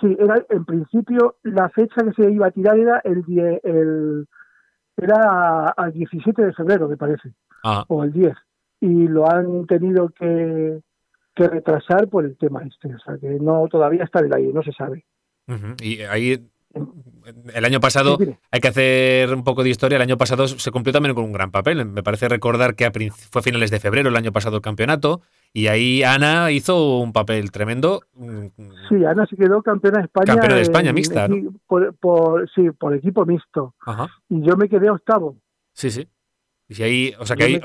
sí, 0.00 0.16
era, 0.18 0.44
en 0.48 0.64
principio 0.64 1.36
la 1.44 1.68
fecha 1.68 2.02
que 2.02 2.20
se 2.20 2.32
iba 2.32 2.48
a 2.48 2.50
tirar 2.50 2.76
era 2.78 3.00
el, 3.04 3.22
el 3.62 4.26
era 4.96 5.68
al 5.76 5.92
17 5.92 6.42
de 6.42 6.52
febrero, 6.52 6.88
me 6.88 6.96
parece, 6.96 7.32
o 7.86 8.02
el 8.02 8.12
10, 8.12 8.34
y 8.80 9.06
lo 9.06 9.30
han 9.30 9.66
tenido 9.66 10.08
que, 10.08 10.80
que 11.36 11.48
retrasar 11.48 12.08
por 12.08 12.24
el 12.24 12.36
tema 12.36 12.64
este, 12.64 12.92
o 12.92 12.98
sea 12.98 13.16
que 13.18 13.28
no 13.40 13.68
todavía 13.70 14.02
está 14.02 14.18
en 14.18 14.26
el 14.26 14.34
aire, 14.34 14.52
no 14.52 14.62
se 14.64 14.72
sabe. 14.72 15.04
Y 15.80 16.02
ahí 16.02 16.48
el 17.54 17.64
año 17.64 17.80
pasado, 17.80 18.18
hay 18.50 18.60
que 18.60 18.68
hacer 18.68 19.34
un 19.34 19.44
poco 19.44 19.62
de 19.62 19.70
historia, 19.70 19.96
el 19.96 20.02
año 20.02 20.16
pasado 20.16 20.46
se 20.48 20.70
cumplió 20.70 20.92
también 20.92 21.14
con 21.14 21.24
un 21.24 21.32
gran 21.32 21.50
papel. 21.50 21.84
Me 21.86 22.02
parece 22.02 22.28
recordar 22.28 22.74
que 22.74 23.10
fue 23.10 23.40
a 23.40 23.42
finales 23.42 23.70
de 23.70 23.80
febrero 23.80 24.08
el 24.08 24.16
año 24.16 24.32
pasado 24.32 24.56
el 24.56 24.62
campeonato 24.62 25.20
y 25.52 25.66
ahí 25.66 26.02
Ana 26.02 26.50
hizo 26.50 26.98
un 26.98 27.12
papel 27.12 27.50
tremendo. 27.50 28.02
Sí, 28.88 29.04
Ana 29.04 29.26
se 29.26 29.36
quedó 29.36 29.62
campeona 29.62 29.98
de 29.98 30.04
España. 30.04 30.26
Campeona 30.26 30.54
de 30.56 30.62
España 30.62 30.92
mixta. 30.92 31.28
Por, 31.66 32.50
sí, 32.54 32.70
por 32.70 32.94
equipo 32.94 33.24
mixto. 33.26 33.74
Y 34.28 34.42
yo 34.42 34.56
me 34.56 34.68
quedé 34.68 34.90
octavo. 34.90 35.36
Sí, 35.72 35.90
sí. 35.90 36.08
Y 36.70 36.82
ahí, 36.84 37.12
o 37.18 37.26
sea 37.26 37.34
que 37.34 37.42
hay, 37.42 37.60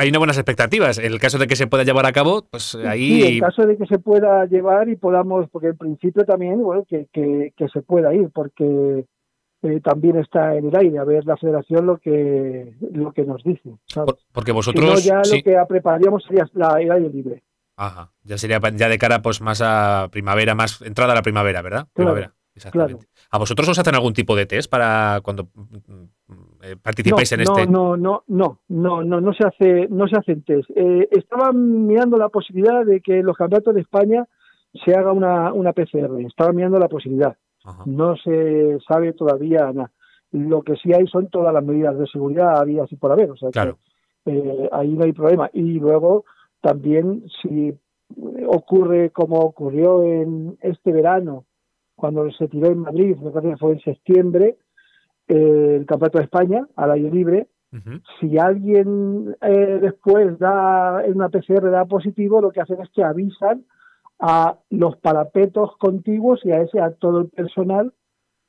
hay, 0.00 0.08
unas 0.08 0.18
buenas 0.18 0.36
expectativas. 0.36 0.98
En 0.98 1.12
el 1.12 1.20
caso 1.20 1.38
de 1.38 1.46
que 1.46 1.54
se 1.54 1.68
pueda 1.68 1.84
llevar 1.84 2.06
a 2.06 2.12
cabo, 2.12 2.44
pues 2.50 2.74
ahí. 2.74 3.20
Sí, 3.20 3.26
en 3.26 3.34
el 3.34 3.40
caso 3.40 3.64
de 3.64 3.76
que 3.76 3.86
se 3.86 4.00
pueda 4.00 4.46
llevar 4.46 4.88
y 4.88 4.96
podamos, 4.96 5.48
porque 5.48 5.68
en 5.68 5.76
principio 5.76 6.24
también, 6.24 6.60
bueno, 6.60 6.84
que, 6.88 7.06
que, 7.12 7.68
se 7.72 7.82
pueda 7.82 8.12
ir, 8.12 8.30
porque 8.34 9.04
eh, 9.62 9.80
también 9.80 10.18
está 10.18 10.56
en 10.56 10.70
el 10.70 10.76
aire, 10.76 10.98
a 10.98 11.04
ver 11.04 11.24
la 11.24 11.36
federación 11.36 11.86
lo 11.86 11.98
que 11.98 12.74
lo 12.92 13.12
que 13.12 13.22
nos 13.22 13.44
dice. 13.44 13.70
porque 14.32 14.50
vosotros. 14.50 15.04
ya 15.04 15.18
lo 15.18 15.40
que 15.40 15.56
prepararíamos 15.68 16.24
sería 16.24 16.44
la, 16.54 16.80
el 16.80 16.90
aire 16.90 17.10
libre. 17.10 17.44
Ajá, 17.76 18.10
ya 18.24 18.38
sería 18.38 18.58
ya 18.74 18.88
de 18.88 18.98
cara 18.98 19.22
pues 19.22 19.40
más 19.40 19.62
a 19.62 20.08
primavera, 20.10 20.56
más 20.56 20.82
entrada 20.82 21.12
a 21.12 21.14
la 21.14 21.22
primavera, 21.22 21.62
¿verdad? 21.62 21.86
primavera. 21.92 22.34
Exactamente. 22.56 23.06
¿A 23.30 23.38
vosotros 23.38 23.68
os 23.68 23.78
hacen 23.78 23.94
algún 23.94 24.14
tipo 24.14 24.34
de 24.34 24.46
test 24.46 24.70
para 24.70 25.20
cuando 25.22 25.48
eh, 26.62 26.76
participáis 26.82 27.30
en 27.32 27.40
este? 27.40 27.66
No, 27.66 27.96
no, 27.96 28.24
no, 28.26 28.60
no, 28.68 29.04
no, 29.04 29.20
no 29.20 29.32
se 29.34 29.46
hace, 29.46 29.86
no 29.88 30.08
se 30.08 30.16
hacen 30.16 30.42
test. 30.42 30.70
Eh, 30.74 31.08
estaban 31.10 31.86
mirando 31.86 32.16
la 32.16 32.30
posibilidad 32.30 32.86
de 32.86 33.00
que 33.00 33.18
en 33.18 33.26
los 33.26 33.36
campeonatos 33.36 33.74
de 33.74 33.82
España 33.82 34.26
se 34.84 34.94
haga 34.94 35.12
una, 35.12 35.52
una 35.52 35.72
PCR. 35.72 36.20
Estaban 36.26 36.56
mirando 36.56 36.78
la 36.78 36.88
posibilidad. 36.88 37.36
No 37.84 38.16
se 38.16 38.78
sabe 38.88 39.12
todavía 39.12 39.70
nada. 39.72 39.90
Lo 40.30 40.62
que 40.62 40.76
sí 40.76 40.92
hay 40.94 41.06
son 41.06 41.28
todas 41.28 41.52
las 41.52 41.64
medidas 41.64 41.98
de 41.98 42.06
seguridad 42.06 42.58
había 42.58 42.84
así 42.84 42.96
por 42.96 43.12
haber. 43.12 43.30
O 43.30 43.36
sea 43.36 43.50
claro. 43.50 43.78
Eh, 44.24 44.68
ahí 44.72 44.88
no 44.88 45.04
hay 45.04 45.12
problema. 45.12 45.50
Y 45.52 45.78
luego 45.78 46.24
también 46.62 47.24
si 47.42 47.74
ocurre 48.46 49.10
como 49.10 49.38
ocurrió 49.40 50.02
en 50.02 50.56
este 50.62 50.92
verano, 50.92 51.44
cuando 51.98 52.30
se 52.30 52.46
tiró 52.46 52.68
en 52.68 52.78
Madrid, 52.78 53.16
me 53.16 53.30
parece 53.32 53.54
que 53.54 53.58
fue 53.58 53.72
en 53.72 53.80
septiembre, 53.80 54.56
eh, 55.26 55.76
el 55.80 55.84
Campeonato 55.84 56.18
de 56.18 56.24
España 56.24 56.66
al 56.76 56.92
aire 56.92 57.10
libre. 57.10 57.48
Si 58.18 58.38
alguien 58.38 59.36
eh, 59.42 59.78
después 59.82 60.38
da 60.38 61.04
en 61.04 61.16
una 61.16 61.28
PCR 61.28 61.70
da 61.70 61.84
positivo, 61.84 62.40
lo 62.40 62.50
que 62.50 62.62
hacen 62.62 62.80
es 62.80 62.88
que 62.90 63.04
avisan 63.04 63.64
a 64.20 64.56
los 64.70 64.96
parapetos 64.96 65.76
contiguos 65.76 66.40
y 66.44 66.52
a 66.52 66.62
ese 66.62 66.80
a 66.80 66.92
todo 66.92 67.20
el 67.20 67.28
personal 67.28 67.92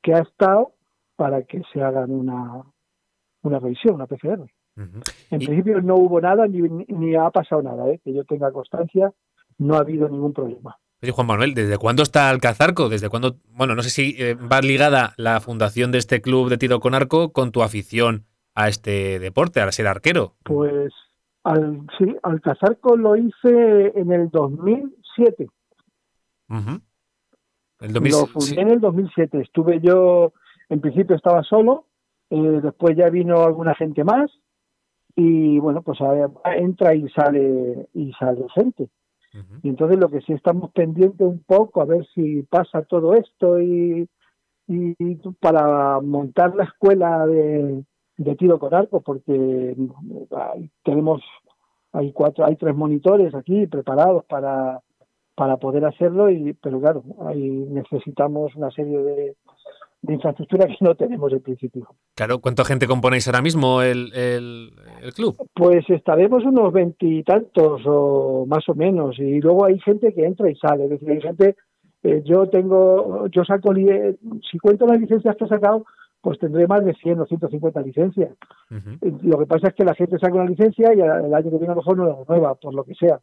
que 0.01 0.13
ha 0.13 0.19
estado 0.19 0.73
para 1.17 1.43
que 1.43 1.63
se 1.73 1.81
hagan 1.81 2.11
una, 2.11 2.63
una 3.41 3.59
revisión, 3.59 3.95
una 3.95 4.07
PCR. 4.07 4.45
En 4.77 5.39
principio 5.39 5.81
no 5.81 5.95
hubo 5.95 6.21
nada 6.21 6.47
ni, 6.47 6.61
ni 6.61 7.15
ha 7.15 7.29
pasado 7.31 7.61
nada, 7.61 7.89
¿eh? 7.89 7.99
que 8.01 8.13
yo 8.13 8.23
tenga 8.23 8.53
constancia, 8.53 9.11
no 9.57 9.75
ha 9.75 9.79
habido 9.79 10.07
ningún 10.07 10.31
problema. 10.31 10.77
Oye, 11.01 11.11
Juan 11.13 11.27
Manuel, 11.27 11.53
¿desde 11.53 11.77
cuándo 11.77 12.03
está 12.03 12.29
Alcazarco? 12.29 12.89
¿Desde 12.89 13.07
cuándo? 13.07 13.37
Bueno, 13.53 13.73
no 13.73 13.83
sé 13.83 13.89
si 13.89 14.15
eh, 14.19 14.33
va 14.33 14.59
ligada 14.59 15.13
la 15.15 15.39
fundación 15.39 15.91
de 15.91 15.97
este 15.97 16.21
club 16.21 16.49
de 16.49 16.57
tiro 16.57 16.81
con 16.81 16.93
arco 16.93 17.31
con 17.31 17.51
tu 17.51 17.61
afición 17.63 18.25
a 18.53 18.67
este 18.67 19.19
deporte, 19.19 19.61
a 19.61 19.71
ser 19.71 19.87
arquero. 19.87 20.35
Pues 20.43 20.91
al, 21.43 21.87
sí, 21.97 22.15
Alcazarco 22.23 22.97
lo 22.97 23.15
hice 23.15 23.93
en 23.95 24.11
el 24.11 24.29
2007. 24.29 25.47
el 27.79 27.93
lo 27.93 28.27
fundé 28.27 28.61
en 28.61 28.71
el 28.71 28.81
2007. 28.81 29.39
Estuve 29.39 29.79
yo, 29.79 30.33
en 30.67 30.81
principio 30.81 31.15
estaba 31.15 31.43
solo, 31.43 31.85
eh, 32.29 32.59
después 32.61 32.97
ya 32.97 33.09
vino 33.09 33.43
alguna 33.43 33.73
gente 33.75 34.03
más 34.03 34.29
y 35.15 35.59
bueno, 35.59 35.81
pues 35.81 35.99
entra 36.57 36.93
y 36.93 37.07
sale 37.09 37.87
y 37.93 38.11
sale 38.13 38.45
gente. 38.53 38.89
Y 39.61 39.69
entonces 39.69 39.99
lo 39.99 40.09
que 40.09 40.21
sí 40.21 40.33
estamos 40.33 40.71
pendientes 40.71 41.21
un 41.21 41.43
poco 41.43 41.81
a 41.81 41.85
ver 41.85 42.05
si 42.15 42.43
pasa 42.43 42.81
todo 42.83 43.13
esto 43.13 43.59
y, 43.59 44.07
y, 44.67 45.15
para 45.39 45.99
montar 45.99 46.55
la 46.55 46.63
escuela 46.63 47.27
de, 47.27 47.83
de 48.17 48.35
tiro 48.35 48.59
con 48.59 48.73
arco 48.73 49.01
porque 49.01 49.75
tenemos 50.83 51.21
hay 51.91 52.11
cuatro 52.11 52.45
hay 52.45 52.55
tres 52.55 52.75
monitores 52.75 53.33
aquí 53.33 53.67
preparados 53.67 54.25
para 54.25 54.81
para 55.35 55.57
poder 55.57 55.85
hacerlo 55.85 56.29
y 56.29 56.53
pero 56.53 56.79
claro 56.79 57.03
ahí 57.27 57.49
necesitamos 57.49 58.55
una 58.55 58.71
serie 58.71 58.99
de, 58.99 59.35
de 60.01 60.13
infraestructura 60.13 60.67
que 60.67 60.77
no 60.81 60.95
tenemos 60.95 61.31
en 61.33 61.41
principio. 61.41 61.87
Claro, 62.15 62.39
¿cuánta 62.39 62.63
gente 62.63 62.87
componéis 62.87 63.27
ahora 63.27 63.41
mismo 63.41 63.81
el, 63.81 64.13
el, 64.13 65.13
club? 65.13 65.35
Pues 65.53 65.89
estaremos 65.89 66.43
unos 66.45 66.71
veintitantos 66.71 67.81
o 67.85 68.45
más 68.47 68.67
o 68.69 68.75
menos, 68.75 69.19
y 69.19 69.41
luego 69.41 69.65
hay 69.65 69.79
gente 69.79 70.13
que 70.13 70.25
entra 70.25 70.49
y 70.49 70.55
sale, 70.55 70.85
es 70.85 70.89
decir, 70.91 71.09
hay 71.09 71.21
gente, 71.21 71.55
eh, 72.03 72.21
yo 72.25 72.47
tengo, 72.47 73.27
yo 73.27 73.43
saco, 73.43 73.73
si 73.73 74.57
cuento 74.59 74.87
las 74.87 74.99
licencias 74.99 75.35
que 75.35 75.45
he 75.45 75.49
sacado, 75.49 75.85
pues 76.21 76.39
tendré 76.39 76.67
más 76.67 76.83
de 76.83 76.93
100 76.93 77.19
o 77.19 77.25
150 77.25 77.81
licencias. 77.81 78.31
Lo 79.23 79.39
que 79.39 79.45
pasa 79.45 79.69
es 79.69 79.73
que 79.73 79.85
la 79.85 79.95
gente 79.95 80.19
saca 80.19 80.35
una 80.35 80.49
licencia 80.49 80.93
y 80.93 80.99
el 80.99 81.33
año 81.33 81.49
que 81.49 81.57
viene 81.57 81.67
a 81.67 81.75
lo 81.75 81.77
mejor 81.77 81.97
no 81.97 82.05
la 82.05 82.15
renueva, 82.15 82.55
por 82.55 82.73
lo 82.73 82.83
que 82.83 82.95
sea. 82.95 83.19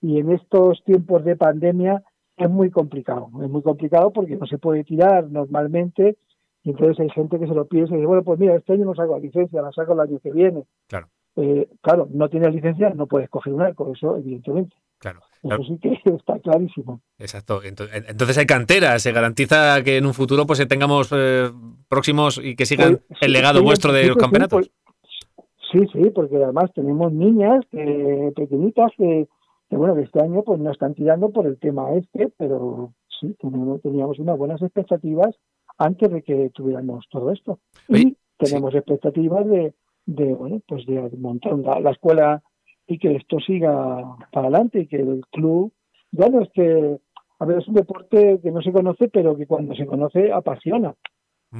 Y 0.00 0.18
en 0.18 0.32
estos 0.32 0.82
tiempos 0.84 1.22
de 1.24 1.36
pandemia, 1.36 2.02
es 2.44 2.50
muy 2.50 2.70
complicado. 2.70 3.28
Es 3.42 3.50
muy 3.50 3.62
complicado 3.62 4.12
porque 4.12 4.36
no 4.36 4.46
se 4.46 4.58
puede 4.58 4.84
tirar 4.84 5.30
normalmente 5.30 6.16
y 6.62 6.70
entonces 6.70 7.00
hay 7.00 7.10
gente 7.10 7.38
que 7.38 7.46
se 7.46 7.54
lo 7.54 7.66
piensa 7.66 7.94
y 7.94 7.96
dice, 7.96 8.06
bueno, 8.06 8.22
pues 8.22 8.38
mira, 8.38 8.54
este 8.54 8.74
año 8.74 8.84
no 8.84 8.94
saco 8.94 9.14
la 9.14 9.20
licencia, 9.20 9.62
la 9.62 9.72
saco 9.72 9.94
el 9.94 10.00
año 10.00 10.18
que 10.22 10.30
viene. 10.30 10.64
Claro. 10.88 11.08
Eh, 11.36 11.68
claro, 11.80 12.08
no 12.12 12.28
tienes 12.28 12.52
licencia, 12.54 12.90
no 12.90 13.06
puedes 13.06 13.30
coger 13.30 13.52
un 13.52 13.62
arco, 13.62 13.90
eso 13.92 14.16
evidentemente. 14.16 14.76
Claro. 14.98 15.20
Eso 15.42 15.62
sí 15.64 15.78
que 15.80 15.98
está 16.14 16.38
clarísimo. 16.40 17.00
Exacto. 17.18 17.62
Entonces 17.62 18.36
hay 18.36 18.46
cantera, 18.46 18.98
se 18.98 19.12
garantiza 19.12 19.82
que 19.82 19.96
en 19.96 20.06
un 20.06 20.12
futuro 20.12 20.46
pues 20.46 20.66
tengamos 20.68 21.10
eh, 21.12 21.50
próximos 21.88 22.40
y 22.42 22.56
que 22.56 22.66
sigan 22.66 23.00
pues, 23.08 23.22
el 23.22 23.32
legado 23.32 23.62
vuestro 23.62 23.92
de 23.92 24.08
los 24.08 24.16
campeonatos. 24.16 24.70
Sí, 25.72 25.78
sí, 25.92 26.10
porque 26.10 26.36
además 26.36 26.70
tenemos 26.74 27.12
niñas 27.12 27.64
pequeñitas 28.34 28.90
que 28.98 29.28
que 29.70 29.76
bueno, 29.76 29.94
que 29.94 30.02
este 30.02 30.20
año 30.20 30.42
pues 30.42 30.58
no 30.58 30.72
están 30.72 30.94
tirando 30.94 31.30
por 31.30 31.46
el 31.46 31.56
tema 31.58 31.92
este, 31.92 32.32
pero 32.36 32.92
sí, 33.20 33.36
teníamos, 33.82 34.18
unas 34.18 34.36
buenas 34.36 34.60
expectativas 34.60 35.36
antes 35.78 36.10
de 36.10 36.22
que 36.22 36.50
tuviéramos 36.50 37.06
todo 37.08 37.30
esto. 37.30 37.60
Y 37.88 38.16
tenemos 38.36 38.74
expectativas 38.74 39.46
de, 39.46 39.72
de, 40.06 40.34
bueno, 40.34 40.60
pues 40.66 40.84
de 40.86 41.08
montar 41.16 41.56
la, 41.56 41.90
escuela 41.92 42.42
y 42.88 42.98
que 42.98 43.14
esto 43.14 43.38
siga 43.38 44.02
para 44.32 44.48
adelante 44.48 44.80
y 44.80 44.86
que 44.88 44.96
el 44.96 45.22
club, 45.30 45.72
bueno, 46.10 46.42
es 46.42 46.50
que, 46.52 46.98
a 47.38 47.44
ver, 47.44 47.58
es 47.58 47.68
un 47.68 47.74
deporte 47.74 48.40
que 48.42 48.50
no 48.50 48.60
se 48.62 48.72
conoce, 48.72 49.08
pero 49.08 49.36
que 49.36 49.46
cuando 49.46 49.76
se 49.76 49.86
conoce 49.86 50.32
apasiona. 50.32 50.94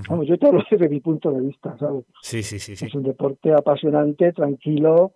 Vamos, 0.08 0.26
yo 0.26 0.36
te 0.36 0.48
hablo 0.48 0.62
desde 0.68 0.88
mi 0.88 1.00
punto 1.00 1.30
de 1.30 1.40
vista, 1.42 1.76
¿sabes? 1.78 2.04
Sí, 2.22 2.42
sí, 2.42 2.58
sí, 2.58 2.74
sí. 2.74 2.86
Es 2.86 2.94
un 2.94 3.02
deporte 3.04 3.52
apasionante, 3.52 4.32
tranquilo, 4.32 5.12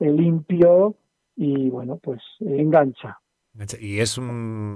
eh, 0.00 0.10
limpio, 0.10 0.96
y 1.38 1.70
bueno, 1.70 1.98
pues 2.02 2.20
engancha. 2.40 3.18
¿Y 3.80 4.00
es, 4.00 4.20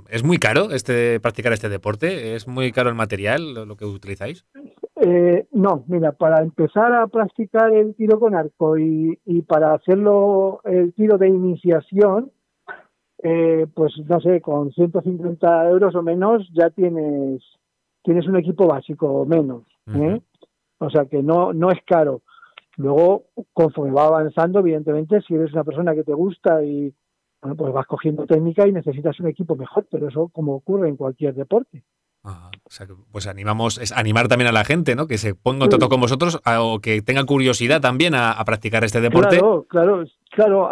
es 0.09 0.25
muy 0.25 0.39
caro 0.39 0.71
este 0.71 1.21
practicar 1.21 1.53
este 1.53 1.69
deporte? 1.69 2.35
¿Es 2.35 2.47
muy 2.49 2.73
caro 2.73 2.89
el 2.89 2.95
material, 2.95 3.55
lo, 3.55 3.77
que 3.77 3.85
utilizáis? 3.85 4.47
Eh, 4.97 5.47
no, 5.53 5.85
mira, 5.89 6.13
para 6.13 6.43
empezar 6.43 6.93
a 6.93 7.07
practicar 7.09 7.73
el 7.73 7.95
tiro 7.97 8.19
con 8.19 8.35
arco 8.35 8.79
y, 8.79 9.19
y 9.25 9.43
para 9.43 9.75
hacerlo 9.75 10.61
el 10.65 10.95
tiro 10.95 11.19
de 11.19 11.29
iniciación, 11.29 12.31
eh, 13.23 13.67
pues 13.75 13.93
no 14.09 14.21
sé, 14.21 14.41
con 14.41 14.71
150 14.73 15.69
euros 15.69 15.95
o 15.95 16.03
menos 16.03 16.49
ya 16.55 16.71
tienes 16.71 17.43
tienes 18.03 18.27
un 18.27 18.37
equipo 18.37 18.67
básico 18.67 19.07
o 19.07 19.27
menos. 19.27 19.65
¿eh? 19.95 20.21
O 20.79 20.91
sea 20.91 21.07
que 21.07 21.23
no, 21.23 21.53
no 21.53 21.71
es 21.71 21.79
caro. 21.87 22.23
Luego, 22.83 23.27
conforme 23.53 23.93
va 23.93 24.07
avanzando, 24.07 24.59
evidentemente, 24.59 25.21
si 25.23 25.35
eres 25.35 25.53
una 25.53 25.63
persona 25.63 25.95
que 25.95 26.03
te 26.03 26.13
gusta 26.13 26.65
y 26.65 26.93
bueno, 27.41 27.57
pues 27.57 27.73
vas 27.73 27.87
cogiendo 27.87 28.27
técnica 28.27 28.67
y 28.67 28.73
necesitas 28.73 29.19
un 29.21 29.29
equipo 29.29 29.55
mejor, 29.55 29.87
pero 29.89 30.09
eso 30.09 30.29
como 30.33 30.57
ocurre 30.57 30.89
en 30.89 30.97
cualquier 30.97 31.35
deporte. 31.35 31.85
o 32.25 32.51
sea, 32.67 32.89
pues 33.13 33.29
animamos, 33.29 33.79
es 33.79 33.93
animar 33.93 34.27
también 34.27 34.49
a 34.49 34.53
la 34.53 34.65
gente, 34.65 34.97
¿no? 34.97 35.07
Que 35.07 35.17
se 35.17 35.37
ponga 35.37 35.57
en 35.57 35.61
contacto 35.61 35.89
con 35.89 36.01
vosotros 36.01 36.41
o 36.45 36.81
que 36.81 37.03
tenga 37.03 37.25
curiosidad 37.25 37.81
también 37.81 38.15
a, 38.17 38.43
practicar 38.45 38.83
este 38.83 39.01
deporte. 39.01 39.39
Claro, 39.39 39.65
claro, 39.69 40.05
claro. 40.31 40.69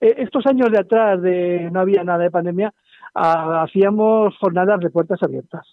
E, 0.00 0.22
estos 0.22 0.44
años 0.46 0.72
de 0.72 0.80
atrás, 0.80 1.22
de 1.22 1.68
no 1.70 1.80
había 1.80 2.02
nada 2.02 2.24
de 2.24 2.32
pandemia, 2.32 2.74
hacíamos 3.14 4.36
jornadas 4.38 4.80
de 4.80 4.90
puertas 4.90 5.22
abiertas. 5.22 5.66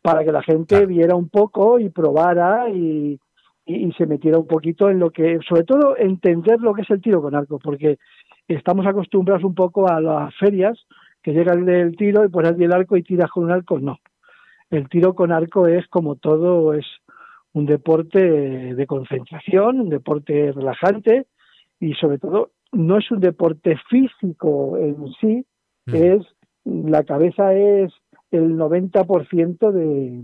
Para 0.00 0.24
que 0.24 0.30
la 0.30 0.42
gente 0.42 0.86
viera 0.86 1.16
un 1.16 1.28
poco 1.28 1.80
y 1.80 1.88
probara 1.88 2.68
y, 2.68 3.18
y, 3.66 3.92
se 3.92 4.06
metiera 4.06 4.38
un 4.38 4.46
poquito 4.46 4.88
en 4.88 5.00
lo 5.00 5.10
que, 5.10 5.40
sobre 5.46 5.64
todo, 5.64 5.96
entender 5.96 6.60
lo 6.60 6.72
que 6.72 6.82
es 6.82 6.90
el 6.90 7.02
tiro 7.02 7.20
con 7.20 7.34
arco, 7.34 7.58
porque 7.58 7.98
estamos 8.48 8.86
acostumbrados 8.86 9.44
un 9.44 9.54
poco 9.54 9.90
a 9.90 10.00
las 10.00 10.34
ferias 10.36 10.86
que 11.22 11.32
llega 11.32 11.52
el 11.52 11.66
del 11.66 11.96
tiro 11.96 12.24
y 12.24 12.28
pones 12.28 12.58
el 12.58 12.72
arco 12.72 12.96
y 12.96 13.02
tiras 13.02 13.30
con 13.30 13.44
un 13.44 13.50
arco, 13.50 13.80
no. 13.80 13.98
El 14.70 14.88
tiro 14.88 15.14
con 15.14 15.32
arco 15.32 15.66
es 15.66 15.86
como 15.88 16.14
todo, 16.16 16.72
es 16.72 16.86
un 17.52 17.66
deporte 17.66 18.74
de 18.74 18.86
concentración, 18.86 19.80
un 19.80 19.88
deporte 19.88 20.52
relajante 20.52 21.26
y 21.80 21.94
sobre 21.94 22.18
todo 22.18 22.50
no 22.72 22.98
es 22.98 23.10
un 23.10 23.20
deporte 23.20 23.76
físico 23.88 24.76
en 24.76 25.12
sí, 25.20 25.44
mm. 25.86 25.94
es 25.94 26.22
la 26.64 27.04
cabeza 27.04 27.54
es 27.54 27.92
el 28.30 28.56
90% 28.56 29.70
de, 29.70 30.22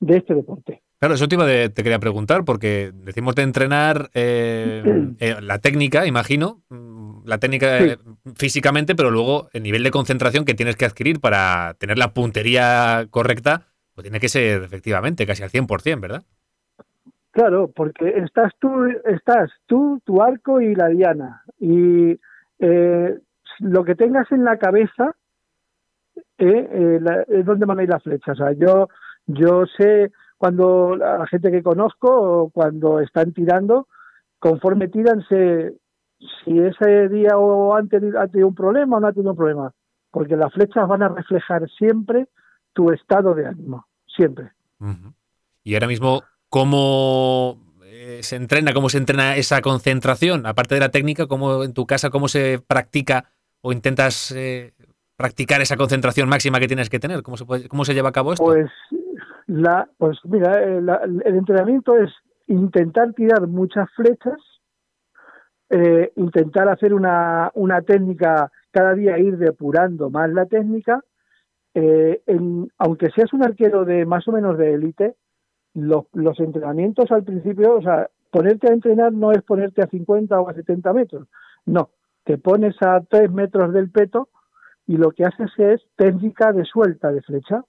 de 0.00 0.16
este 0.16 0.34
deporte. 0.34 0.82
Claro, 1.02 1.16
eso 1.16 1.26
te, 1.26 1.34
iba 1.34 1.44
de, 1.44 1.68
te 1.68 1.82
quería 1.82 1.98
preguntar, 1.98 2.44
porque 2.44 2.92
decimos 2.94 3.34
de 3.34 3.42
entrenar 3.42 4.10
eh, 4.14 4.84
eh, 5.18 5.34
la 5.42 5.58
técnica, 5.58 6.06
imagino, 6.06 6.62
mm, 6.68 7.26
la 7.26 7.38
técnica 7.38 7.76
eh, 7.80 7.98
físicamente, 8.36 8.94
pero 8.94 9.10
luego 9.10 9.48
el 9.52 9.64
nivel 9.64 9.82
de 9.82 9.90
concentración 9.90 10.44
que 10.44 10.54
tienes 10.54 10.76
que 10.76 10.84
adquirir 10.84 11.18
para 11.18 11.74
tener 11.80 11.98
la 11.98 12.14
puntería 12.14 13.04
correcta, 13.10 13.62
pues 13.96 14.04
tiene 14.04 14.20
que 14.20 14.28
ser 14.28 14.62
efectivamente 14.62 15.26
casi 15.26 15.42
al 15.42 15.50
100%, 15.50 16.00
¿verdad? 16.00 16.22
Claro, 17.32 17.68
porque 17.74 18.08
estás 18.18 18.52
tú, 18.60 18.70
estás 19.04 19.50
tú, 19.66 20.00
tu 20.04 20.22
arco 20.22 20.60
y 20.60 20.72
la 20.76 20.86
diana. 20.86 21.42
Y 21.58 22.16
lo 23.58 23.84
que 23.84 23.96
tengas 23.96 24.30
en 24.30 24.44
la 24.44 24.56
cabeza 24.56 25.16
es 26.38 27.44
donde 27.44 27.66
van 27.66 27.80
a 27.80 27.82
ir 27.82 27.88
las 27.88 28.04
flechas. 28.04 28.38
O 28.38 28.44
sea, 28.44 28.52
yo, 28.52 28.88
yo 29.26 29.64
sé 29.76 30.12
cuando 30.42 30.96
la 30.96 31.24
gente 31.28 31.52
que 31.52 31.62
conozco, 31.62 32.50
cuando 32.52 32.98
están 32.98 33.32
tirando, 33.32 33.86
conforme 34.40 34.88
tiran, 34.88 35.24
se, 35.28 35.72
si 36.18 36.58
ese 36.58 37.08
día 37.10 37.38
o 37.38 37.76
antes 37.76 38.02
ha 38.16 38.26
tenido 38.26 38.48
un 38.48 38.54
problema 38.56 38.96
o 38.96 39.00
no 39.00 39.06
ha 39.06 39.12
tenido 39.12 39.30
un 39.30 39.36
problema. 39.36 39.72
Porque 40.10 40.34
las 40.34 40.52
flechas 40.52 40.88
van 40.88 41.04
a 41.04 41.10
reflejar 41.10 41.70
siempre 41.78 42.26
tu 42.72 42.90
estado 42.90 43.36
de 43.36 43.46
ánimo, 43.46 43.86
siempre. 44.04 44.50
Y 45.62 45.74
ahora 45.74 45.86
mismo, 45.86 46.24
¿cómo 46.48 47.60
eh, 47.84 48.18
se 48.24 48.34
entrena, 48.34 48.72
cómo 48.72 48.88
se 48.88 48.98
entrena 48.98 49.36
esa 49.36 49.60
concentración? 49.60 50.44
Aparte 50.44 50.74
de 50.74 50.80
la 50.80 50.88
técnica, 50.88 51.28
¿cómo 51.28 51.62
en 51.62 51.72
tu 51.72 51.86
casa, 51.86 52.10
cómo 52.10 52.26
se 52.26 52.60
practica 52.66 53.26
o 53.60 53.70
intentas 53.72 54.32
eh, 54.32 54.72
practicar 55.14 55.60
esa 55.60 55.76
concentración 55.76 56.28
máxima 56.28 56.58
que 56.58 56.66
tienes 56.66 56.90
que 56.90 56.98
tener? 56.98 57.22
¿Cómo 57.22 57.36
se, 57.36 57.68
cómo 57.68 57.84
se 57.84 57.94
lleva 57.94 58.08
a 58.08 58.12
cabo 58.12 58.32
esto? 58.32 58.44
Pues 58.44 58.68
la, 59.52 59.86
pues 59.98 60.18
mira, 60.24 60.62
eh, 60.62 60.78
el 60.78 61.36
entrenamiento 61.36 61.96
es 61.98 62.10
intentar 62.46 63.12
tirar 63.12 63.46
muchas 63.46 63.88
flechas, 63.94 64.38
eh, 65.68 66.10
intentar 66.16 66.68
hacer 66.68 66.94
una, 66.94 67.50
una 67.54 67.82
técnica, 67.82 68.50
cada 68.70 68.94
día 68.94 69.18
ir 69.18 69.36
depurando 69.36 70.08
más 70.08 70.30
la 70.32 70.46
técnica. 70.46 71.02
Eh, 71.74 72.22
aunque 72.78 73.10
seas 73.10 73.32
un 73.32 73.42
arquero 73.42 73.84
de 73.84 74.06
más 74.06 74.26
o 74.26 74.32
menos 74.32 74.56
de 74.56 74.72
élite, 74.72 75.16
los, 75.74 76.04
los 76.14 76.38
entrenamientos 76.40 77.10
al 77.10 77.24
principio, 77.24 77.76
o 77.76 77.82
sea, 77.82 78.08
ponerte 78.30 78.70
a 78.70 78.74
entrenar 78.74 79.12
no 79.12 79.32
es 79.32 79.42
ponerte 79.42 79.82
a 79.82 79.86
50 79.86 80.40
o 80.40 80.48
a 80.48 80.54
70 80.54 80.92
metros, 80.92 81.28
no, 81.66 81.90
te 82.24 82.38
pones 82.38 82.74
a 82.80 83.00
3 83.00 83.30
metros 83.32 83.72
del 83.72 83.90
peto 83.90 84.28
y 84.86 84.96
lo 84.96 85.10
que 85.10 85.24
haces 85.24 85.50
es 85.58 85.82
técnica 85.96 86.52
de 86.52 86.64
suelta 86.64 87.10
de 87.12 87.22
flecha 87.22 87.64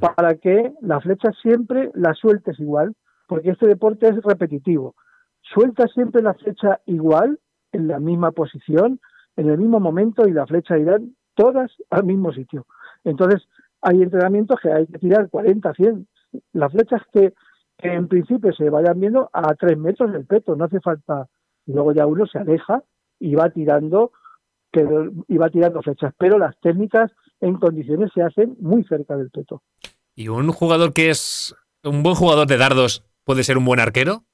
para 0.00 0.34
que 0.36 0.72
la 0.80 1.00
flecha 1.00 1.30
siempre 1.42 1.90
la 1.94 2.14
sueltes 2.14 2.58
igual, 2.60 2.94
porque 3.26 3.50
este 3.50 3.66
deporte 3.66 4.08
es 4.08 4.22
repetitivo. 4.22 4.94
Suelta 5.42 5.86
siempre 5.88 6.22
la 6.22 6.34
flecha 6.34 6.80
igual, 6.86 7.38
en 7.72 7.88
la 7.88 7.98
misma 8.00 8.30
posición, 8.32 9.00
en 9.36 9.48
el 9.48 9.58
mismo 9.58 9.80
momento 9.80 10.26
y 10.26 10.32
la 10.32 10.46
flecha 10.46 10.78
irán 10.78 11.14
todas 11.34 11.70
al 11.90 12.04
mismo 12.04 12.32
sitio. 12.32 12.66
Entonces, 13.04 13.46
hay 13.80 14.02
entrenamientos 14.02 14.58
que 14.60 14.72
hay 14.72 14.86
que 14.86 14.98
tirar 14.98 15.28
40, 15.30 15.72
100. 15.74 16.08
Las 16.52 16.72
flechas 16.72 17.02
que, 17.12 17.34
en 17.78 18.08
principio 18.08 18.52
se 18.52 18.70
vayan 18.70 18.98
viendo 18.98 19.30
a 19.32 19.54
3 19.54 19.78
metros 19.78 20.12
del 20.12 20.26
peto, 20.26 20.56
no 20.56 20.64
hace 20.64 20.80
falta. 20.80 21.28
Luego 21.66 21.92
ya 21.92 22.06
uno 22.06 22.26
se 22.26 22.38
aleja 22.38 22.82
y 23.20 23.34
va 23.34 23.50
tirando 23.50 24.12
que 24.72 24.86
iba 25.28 25.48
tirando 25.48 25.80
flechas, 25.80 26.12
pero 26.18 26.38
las 26.38 26.58
técnicas 26.60 27.10
en 27.40 27.54
condiciones 27.56 28.10
se 28.14 28.22
hacen 28.22 28.56
muy 28.60 28.84
cerca 28.84 29.16
del 29.16 29.30
peto. 29.30 29.62
¿Y 30.14 30.28
un 30.28 30.50
jugador 30.50 30.92
que 30.92 31.10
es 31.10 31.54
un 31.84 32.02
buen 32.02 32.14
jugador 32.14 32.46
de 32.46 32.56
dardos 32.56 33.04
puede 33.24 33.44
ser 33.44 33.58
un 33.58 33.64
buen 33.64 33.80
arquero? 33.80 34.24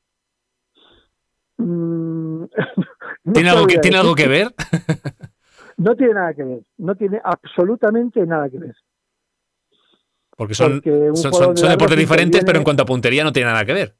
Mm, 1.58 2.44
¿Tiene, 3.32 3.50
algo 3.50 3.66
que, 3.66 3.78
¿Tiene 3.78 3.98
algo 3.98 4.14
que 4.14 4.28
ver? 4.28 4.54
no 5.76 5.94
tiene 5.94 6.14
nada 6.14 6.34
que 6.34 6.44
ver, 6.44 6.62
no 6.78 6.94
tiene 6.94 7.20
absolutamente 7.22 8.24
nada 8.26 8.48
que 8.48 8.58
ver. 8.58 8.76
Porque 10.36 10.54
son, 10.54 10.82
son, 11.14 11.68
deportes 11.68 11.98
diferentes, 11.98 12.44
pero 12.44 12.58
en 12.58 12.64
cuanto 12.64 12.82
a 12.82 12.86
puntería 12.86 13.22
no 13.22 13.32
tiene 13.32 13.50
nada 13.50 13.64
que 13.64 13.72
ver. 13.72 13.94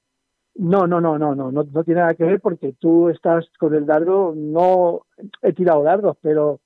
No, 0.56 0.86
no, 0.86 1.00
no, 1.00 1.18
no, 1.18 1.34
no, 1.34 1.52
no, 1.52 1.64
no 1.64 1.84
tiene 1.84 2.00
nada 2.00 2.14
que 2.14 2.24
ver 2.24 2.40
porque 2.40 2.74
tú 2.78 3.08
estás 3.08 3.46
con 3.58 3.74
el 3.74 3.86
dardo, 3.86 4.32
no 4.36 5.06
he 5.42 5.52
tirado 5.52 5.82
dardos, 5.82 6.16
pero 6.20 6.60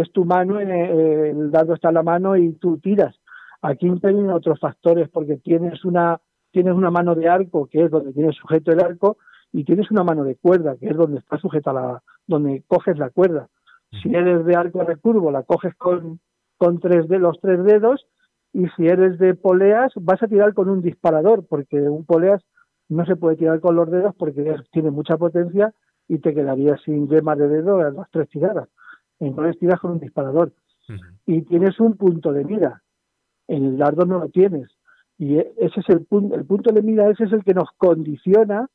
es 0.00 0.10
tu 0.12 0.24
mano, 0.24 0.60
eh, 0.60 1.30
el 1.30 1.50
dardo 1.50 1.74
está 1.74 1.88
en 1.88 1.94
la 1.94 2.02
mano 2.02 2.36
y 2.36 2.52
tú 2.54 2.78
tiras. 2.78 3.14
Aquí 3.62 3.86
intervienen 3.86 4.30
otros 4.30 4.60
factores 4.60 5.08
porque 5.08 5.36
tienes 5.36 5.84
una 5.84 6.20
tienes 6.50 6.74
una 6.74 6.90
mano 6.90 7.14
de 7.16 7.28
arco 7.28 7.66
que 7.66 7.82
es 7.84 7.90
donde 7.90 8.12
tienes 8.12 8.36
sujeto 8.36 8.70
el 8.70 8.80
arco 8.80 9.16
y 9.52 9.64
tienes 9.64 9.90
una 9.90 10.04
mano 10.04 10.22
de 10.22 10.36
cuerda 10.36 10.76
que 10.76 10.88
es 10.88 10.96
donde 10.96 11.18
está 11.18 11.38
sujeta 11.38 11.72
la 11.72 12.02
donde 12.26 12.62
coges 12.66 12.98
la 12.98 13.10
cuerda. 13.10 13.48
Si 14.02 14.14
eres 14.14 14.44
de 14.44 14.54
arco 14.56 14.82
recurvo 14.82 15.30
la 15.30 15.42
coges 15.42 15.74
con 15.76 16.20
con 16.58 16.80
tres 16.80 17.08
de 17.08 17.18
los 17.18 17.40
tres 17.40 17.64
dedos 17.64 18.06
y 18.52 18.68
si 18.76 18.86
eres 18.86 19.18
de 19.18 19.34
poleas 19.34 19.92
vas 19.96 20.22
a 20.22 20.28
tirar 20.28 20.54
con 20.54 20.68
un 20.68 20.82
disparador 20.82 21.46
porque 21.48 21.80
un 21.80 22.04
poleas 22.04 22.42
no 22.88 23.04
se 23.06 23.16
puede 23.16 23.36
tirar 23.36 23.60
con 23.60 23.76
los 23.76 23.90
dedos 23.90 24.14
porque 24.16 24.56
tiene 24.70 24.90
mucha 24.90 25.16
potencia 25.16 25.72
y 26.08 26.18
te 26.18 26.34
quedaría 26.34 26.76
sin 26.84 27.08
yemas 27.08 27.38
de 27.38 27.48
dedo 27.48 27.80
a 27.80 27.90
las 27.90 28.10
tres 28.10 28.28
tiradas. 28.28 28.68
Entonces 29.20 29.58
tiras 29.58 29.80
con 29.80 29.92
un 29.92 30.00
disparador. 30.00 30.52
Y 31.26 31.42
tienes 31.42 31.80
un 31.80 31.96
punto 31.96 32.32
de 32.32 32.44
mira. 32.44 32.82
En 33.48 33.64
el 33.64 33.78
dardo 33.78 34.04
no 34.04 34.18
lo 34.18 34.28
tienes. 34.28 34.68
Y 35.18 35.36
e, 35.36 35.52
ese 35.58 35.80
es 35.80 35.88
el 35.88 36.04
punto, 36.04 36.34
el 36.34 36.44
punto 36.44 36.72
de 36.72 36.82
mira 36.82 37.08
ese 37.08 37.24
es 37.24 37.32
el 37.32 37.44
que 37.44 37.54
nos 37.54 37.70
condiciona 37.76 38.68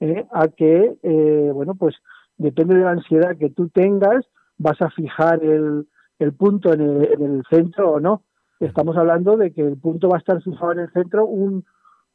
eh, 0.00 0.26
a 0.32 0.48
que, 0.48 0.96
eh, 1.02 1.50
bueno, 1.52 1.74
pues 1.74 1.96
depende 2.36 2.74
de 2.74 2.82
la 2.82 2.92
ansiedad 2.92 3.36
que 3.36 3.50
tú 3.50 3.68
tengas, 3.68 4.26
vas 4.58 4.80
a 4.80 4.90
fijar 4.90 5.44
el, 5.44 5.86
el 6.18 6.32
punto 6.32 6.72
en 6.72 6.80
el, 6.80 7.04
en 7.12 7.22
el 7.22 7.42
centro 7.48 7.92
o 7.92 8.00
no. 8.00 8.22
Estamos 8.58 8.96
hablando 8.96 9.36
de 9.36 9.52
que 9.52 9.62
el 9.62 9.76
punto 9.76 10.08
va 10.08 10.16
a 10.16 10.20
estar 10.20 10.40
fijado 10.42 10.72
en 10.72 10.80
el 10.80 10.92
centro 10.92 11.26
un, 11.26 11.64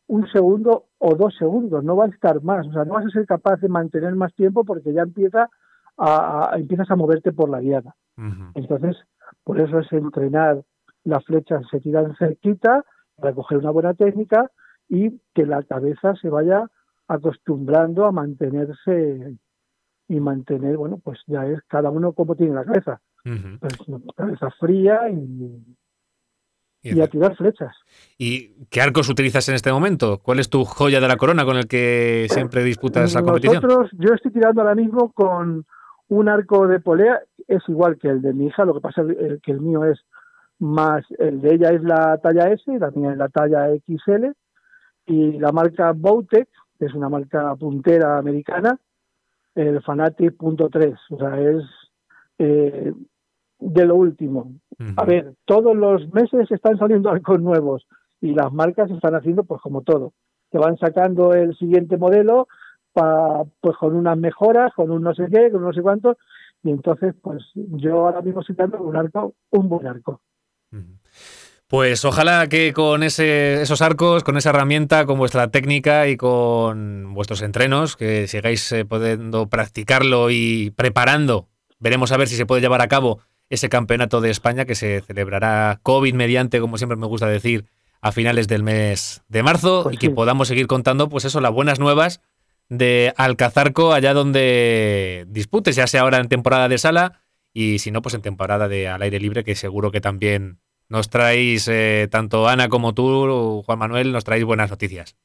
un 0.08 0.28
segundo 0.30 0.86
o 0.98 1.16
dos 1.16 1.36
segundos, 1.38 1.84
no 1.84 1.96
va 1.96 2.06
a 2.06 2.10
estar 2.10 2.42
más, 2.42 2.66
o 2.68 2.72
sea, 2.72 2.86
no 2.86 2.94
vas 2.94 3.06
a 3.06 3.10
ser 3.10 3.26
capaz 3.26 3.58
de 3.58 3.68
mantener 3.68 4.16
más 4.16 4.34
tiempo 4.34 4.64
porque 4.64 4.94
ya 4.94 5.02
empieza 5.02 5.50
a, 5.98 6.52
empiezas 6.56 6.90
a 6.92 6.96
moverte 6.96 7.32
por 7.32 7.50
la 7.50 7.62
guiada. 7.62 7.96
Entonces, 8.56 8.98
por 9.44 9.60
eso 9.60 9.80
es 9.80 9.92
entrenar 9.92 10.64
las 11.04 11.24
flechas 11.24 11.64
se 11.70 11.80
tiran 11.80 12.16
cerquita 12.18 12.84
para 13.16 13.34
coger 13.34 13.60
una 13.60 13.72
buena 13.72 13.94
técnica 13.94 14.50
y 14.90 15.22
que 15.34 15.46
la 15.46 15.64
cabeza 15.64 16.16
se 16.16 16.30
vaya 16.30 16.68
acostumbrando 17.08 18.06
a 18.06 18.12
mantenerse 18.12 19.38
y 20.10 20.20
mantener, 20.20 20.78
bueno, 20.78 21.00
pues 21.04 21.20
ya 21.28 21.46
es 21.46 21.60
cada 21.68 21.90
uno 21.90 22.14
como 22.14 22.36
tiene 22.36 22.56
la 22.56 22.66
cabeza. 22.66 23.00
pues, 23.24 23.78
cabeza 24.16 24.50
fría 24.60 25.10
y 25.10 25.78
y, 26.96 27.02
a 27.02 27.08
tirar 27.08 27.36
flechas. 27.36 27.76
¿Y 28.18 28.66
qué 28.70 28.82
arcos 28.82 29.10
utilizas 29.10 29.48
en 29.50 29.56
este 29.56 29.72
momento? 29.72 30.20
¿Cuál 30.20 30.40
es 30.40 30.50
tu 30.50 30.64
joya 30.64 31.00
de 31.00 31.08
la 31.08 31.18
corona 31.18 31.46
con 31.46 31.58
el 31.58 31.68
que 31.68 32.28
siempre 32.30 32.64
disputas 32.64 33.14
la 33.14 33.24
competición? 33.24 33.62
Nosotros, 33.62 33.92
yo 33.94 34.14
estoy 34.14 34.32
tirando 34.32 34.62
ahora 34.62 34.76
mismo 34.76 35.12
con 35.12 35.66
un 36.10 36.30
arco 36.30 36.68
de 36.68 36.80
polea, 36.80 37.22
es 37.48 37.62
igual 37.68 37.98
que 37.98 38.10
el 38.10 38.22
de 38.22 38.34
mi 38.34 38.48
hija, 38.48 38.66
lo 38.66 38.74
que 38.74 38.82
pasa 38.82 39.02
es 39.02 39.42
que 39.42 39.52
el 39.52 39.62
mío 39.62 39.86
es 39.86 40.00
más, 40.60 41.06
el 41.20 41.42
de 41.42 41.56
ella 41.56 41.70
es 41.70 41.84
la 41.84 42.18
talla 42.18 42.52
S, 42.52 42.64
la 42.80 42.92
mía 42.92 43.12
es 43.12 43.18
la 43.18 43.30
talla 43.30 43.68
XL, 43.86 44.32
y 45.06 45.34
la 45.40 45.52
marca 45.52 45.94
Bowtech, 45.94 46.50
que 46.80 46.86
es 46.86 46.94
una 46.94 47.10
marca 47.10 47.56
puntera 47.56 48.18
americana, 48.18 48.80
el 49.56 49.82
Fanatic.3, 49.82 50.98
o 51.10 51.18
sea, 51.18 51.40
es 51.42 51.64
eh, 52.38 52.94
de 53.60 53.86
lo 53.86 53.96
último. 53.96 54.52
A 54.96 55.06
ver, 55.06 55.34
todos 55.46 55.76
los 55.76 56.14
meses 56.14 56.52
están 56.52 56.78
saliendo 56.78 57.10
arcos 57.10 57.42
nuevos 57.42 57.88
y 58.22 58.34
las 58.34 58.54
marcas 58.54 58.92
están 58.92 59.16
haciendo 59.16 59.44
pues 59.44 59.62
como 59.62 59.82
todo. 59.82 60.14
Te 60.52 60.60
van 60.60 60.78
sacando 60.78 61.34
el 61.34 61.58
siguiente 61.58 61.98
modelo 61.98 62.48
pa, 62.98 63.44
pues 63.62 63.78
con 63.78 63.96
unas 63.96 64.18
mejoras, 64.18 64.74
con 64.76 64.90
un 64.90 65.04
no 65.04 65.14
sé 65.14 65.28
qué, 65.32 65.52
con 65.52 65.62
no 65.62 65.72
sé 65.72 65.82
cuánto 65.84 66.18
y 66.64 66.72
entonces 66.72 67.14
pues 67.22 67.44
yo 67.54 68.08
ahora 68.08 68.22
mismo 68.22 68.42
estoy 68.42 68.56
dando 68.56 68.82
un 68.82 68.96
arco, 68.96 69.36
un 69.52 69.70
buen 69.70 69.88
arco. 69.88 70.22
Pues 71.68 72.04
ojalá 72.06 72.48
que 72.48 72.74
con 72.74 73.04
ese, 73.04 73.62
esos 73.62 73.82
arcos, 73.82 74.24
con 74.24 74.38
esa 74.38 74.50
herramienta, 74.50 75.06
con 75.06 75.18
vuestra 75.18 75.50
técnica 75.50 76.08
y 76.08 76.18
con 76.18 77.14
vuestros 77.14 77.42
entrenos, 77.42 77.96
que 77.96 78.28
sigáis 78.28 78.72
eh, 78.72 78.86
pudiendo 78.86 79.48
practicarlo 79.48 80.30
y 80.30 80.72
preparando. 80.72 81.48
Veremos 81.80 82.12
a 82.12 82.18
ver 82.18 82.28
si 82.28 82.36
se 82.36 82.46
puede 82.46 82.62
llevar 82.62 82.82
a 82.82 82.88
cabo 82.88 83.20
ese 83.50 83.70
campeonato 83.70 84.20
de 84.22 84.30
España 84.30 84.66
que 84.66 84.76
se 84.76 85.02
celebrará 85.02 85.80
COVID 85.84 86.14
mediante, 86.14 86.60
como 86.60 86.78
siempre 86.78 86.98
me 86.98 87.08
gusta 87.08 87.28
decir, 87.28 87.66
a 88.02 88.12
finales 88.12 88.48
del 88.48 88.64
mes 88.64 89.24
de 89.28 89.44
marzo 89.44 89.84
pues 89.84 89.96
y 89.96 89.98
que 89.98 90.10
podamos 90.10 90.48
seguir 90.48 90.68
contando, 90.68 91.10
pues 91.10 91.26
eso, 91.26 91.42
las 91.42 91.52
buenas 91.52 91.80
nuevas 91.80 92.22
de 92.70 93.14
Alcazarco 93.18 93.94
allá 93.94 94.14
donde 94.14 95.26
disputes, 95.30 95.76
ya 95.76 95.88
sea 95.88 96.02
ahora 96.02 96.18
en 96.18 96.28
temporada 96.28 96.68
de 96.68 96.78
sala 96.78 97.22
y 97.54 97.80
si 97.80 97.92
no, 97.92 98.02
pues 98.02 98.16
en 98.16 98.22
temporada 98.22 98.68
de 98.68 98.88
al 98.88 99.02
aire 99.02 99.20
libre, 99.20 99.44
que 99.44 99.56
seguro 99.56 99.92
que 99.92 100.02
también 100.02 100.60
nos 100.90 101.10
traéis, 101.10 101.68
eh, 101.68 102.08
tanto 102.10 102.48
Ana 102.48 102.70
como 102.70 102.94
tú, 102.94 103.64
Juan 103.66 103.80
Manuel, 103.80 104.12
nos 104.12 104.24
traéis 104.24 104.46
buenas 104.46 104.70
noticias. 104.70 105.18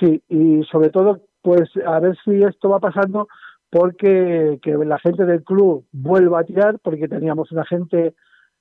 Sí, 0.00 0.22
y 0.28 0.62
sobre 0.70 0.90
todo, 0.90 1.20
pues 1.42 1.68
a 1.86 2.00
ver 2.00 2.16
si 2.24 2.42
esto 2.42 2.68
va 2.68 2.80
pasando 2.80 3.28
porque 3.70 4.58
que 4.62 4.72
la 4.72 4.98
gente 4.98 5.24
del 5.24 5.42
club 5.42 5.84
vuelva 5.92 6.40
a 6.40 6.44
tirar, 6.44 6.78
porque 6.80 7.08
teníamos 7.08 7.50
una 7.52 7.64
gente 7.64 8.14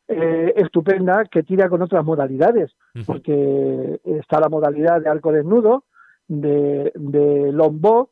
eh, 0.07 0.53
estupenda 0.57 1.23
que 1.25 1.43
tira 1.43 1.69
con 1.69 1.81
otras 1.81 2.03
modalidades, 2.03 2.71
porque 3.05 3.99
está 4.03 4.39
la 4.39 4.49
modalidad 4.49 5.01
de 5.01 5.09
arco 5.09 5.31
desnudo, 5.31 5.85
de, 6.27 6.91
de 6.95 7.51
lombo, 7.51 8.11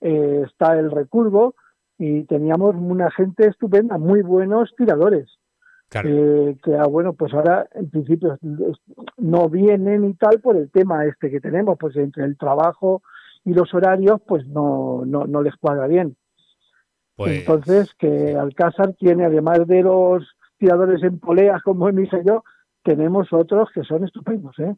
eh, 0.00 0.44
está 0.46 0.78
el 0.78 0.90
recurvo, 0.90 1.54
y 1.98 2.24
teníamos 2.24 2.74
una 2.76 3.10
gente 3.10 3.46
estupenda, 3.46 3.98
muy 3.98 4.22
buenos 4.22 4.74
tiradores. 4.76 5.28
Eh, 5.92 6.56
que 6.62 6.74
ah, 6.76 6.86
bueno, 6.86 7.14
pues 7.14 7.34
ahora 7.34 7.68
en 7.74 7.90
principio 7.90 8.38
no 9.16 9.48
vienen 9.48 10.04
y 10.04 10.14
tal 10.14 10.40
por 10.40 10.56
el 10.56 10.70
tema 10.70 11.04
este 11.04 11.30
que 11.30 11.40
tenemos, 11.40 11.76
pues 11.78 11.96
entre 11.96 12.24
el 12.24 12.38
trabajo 12.38 13.02
y 13.44 13.52
los 13.52 13.74
horarios, 13.74 14.20
pues 14.26 14.46
no, 14.46 15.02
no, 15.04 15.26
no 15.26 15.42
les 15.42 15.56
cuadra 15.56 15.88
bien. 15.88 16.16
Pues 17.16 17.40
Entonces, 17.40 17.92
que 17.98 18.34
Alcázar 18.34 18.94
tiene, 18.94 19.24
además 19.24 19.66
de 19.66 19.82
los 19.82 20.36
tiradores 20.58 21.02
en 21.02 21.18
poleas 21.18 21.60
como 21.62 21.86
me 21.92 22.04
hice 22.04 22.22
yo, 22.24 22.44
tenemos 22.84 23.32
otros 23.32 23.68
que 23.74 23.82
son 23.82 24.04
estupendos, 24.04 24.58
¿eh? 24.60 24.74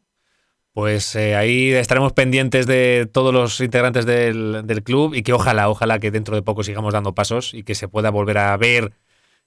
Pues 0.73 1.15
eh, 1.15 1.35
ahí 1.35 1.71
estaremos 1.71 2.13
pendientes 2.13 2.65
de 2.65 3.07
todos 3.11 3.31
los 3.31 3.59
integrantes 3.61 4.07
del, 4.07 4.81
club 4.83 5.13
y 5.13 5.21
que 5.21 5.31
ojalá, 5.31 5.69
ojalá 5.69 5.99
que 5.99 6.09
dentro 6.09 6.35
de 6.35 6.41
poco 6.41 6.63
sigamos 6.63 6.93
dando 6.93 7.13
pasos 7.13 7.53
y 7.53 7.61
que 7.63 7.75
se 7.75 7.87
pueda 7.87 8.09
volver 8.09 8.39
a 8.39 8.57
ver 8.57 8.91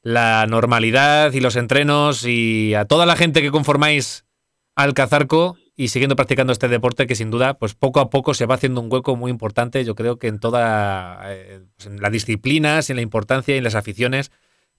la 0.02 0.46
normalidad 0.46 1.32
y 1.32 1.40
los 1.40 1.56
entrenos 1.56 2.24
y 2.24 2.74
a 2.74 2.84
toda 2.84 3.06
la 3.06 3.16
gente 3.16 3.42
que 3.42 3.50
conformáis 3.50 4.24
Alcazarco 4.76 5.56
y 5.74 5.88
siguiendo 5.88 6.14
practicando 6.14 6.52
este 6.52 6.68
deporte 6.68 7.08
que 7.08 7.16
sin 7.16 7.30
duda, 7.30 7.54
pues 7.54 7.74
poco 7.74 7.98
a 7.98 8.08
poco 8.08 8.32
se 8.32 8.46
va 8.46 8.54
haciendo 8.54 8.80
un 8.80 8.92
hueco 8.92 9.16
muy 9.16 9.30
importante, 9.30 9.84
yo 9.84 9.94
creo 9.96 10.18
que 10.18 10.28
en 10.28 10.38
toda 10.38 11.22
eh, 11.24 11.60
pues 11.76 11.88
en 11.88 12.00
las 12.00 12.12
disciplinas, 12.12 12.88
en 12.88 12.96
la 12.96 13.02
importancia 13.02 13.54
y 13.54 13.58
en 13.58 13.64
las 13.64 13.74
aficiones 13.74 14.30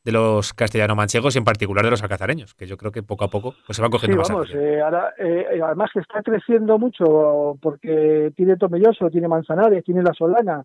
de 0.08 0.14
los 0.14 0.54
castellano-manchegos 0.54 1.36
y 1.36 1.38
en 1.38 1.44
particular 1.44 1.84
de 1.84 1.92
los 1.92 2.02
alcazareños, 2.02 2.54
que 2.54 2.66
yo 2.66 2.78
creo 2.78 2.94
que 2.94 3.04
poco 3.04 3.26
a 3.26 3.28
poco 3.28 3.56
pues 3.66 3.76
se 3.76 3.82
va 3.82 3.90
cogiendo 3.90 4.24
sí, 4.24 4.32
vamos, 4.32 4.56
eh, 4.56 4.82
ahora, 4.82 5.14
eh, 5.18 5.60
además 5.62 5.90
que 5.94 6.00
está 6.00 6.24
creciendo 6.24 6.80
mucho 6.80 7.58
porque 7.62 8.32
tiene 8.34 8.56
Tomelloso, 8.56 9.10
tiene 9.10 9.28
Manzanares, 9.28 9.84
tiene 9.84 10.02
La 10.02 10.14
Solana, 10.14 10.64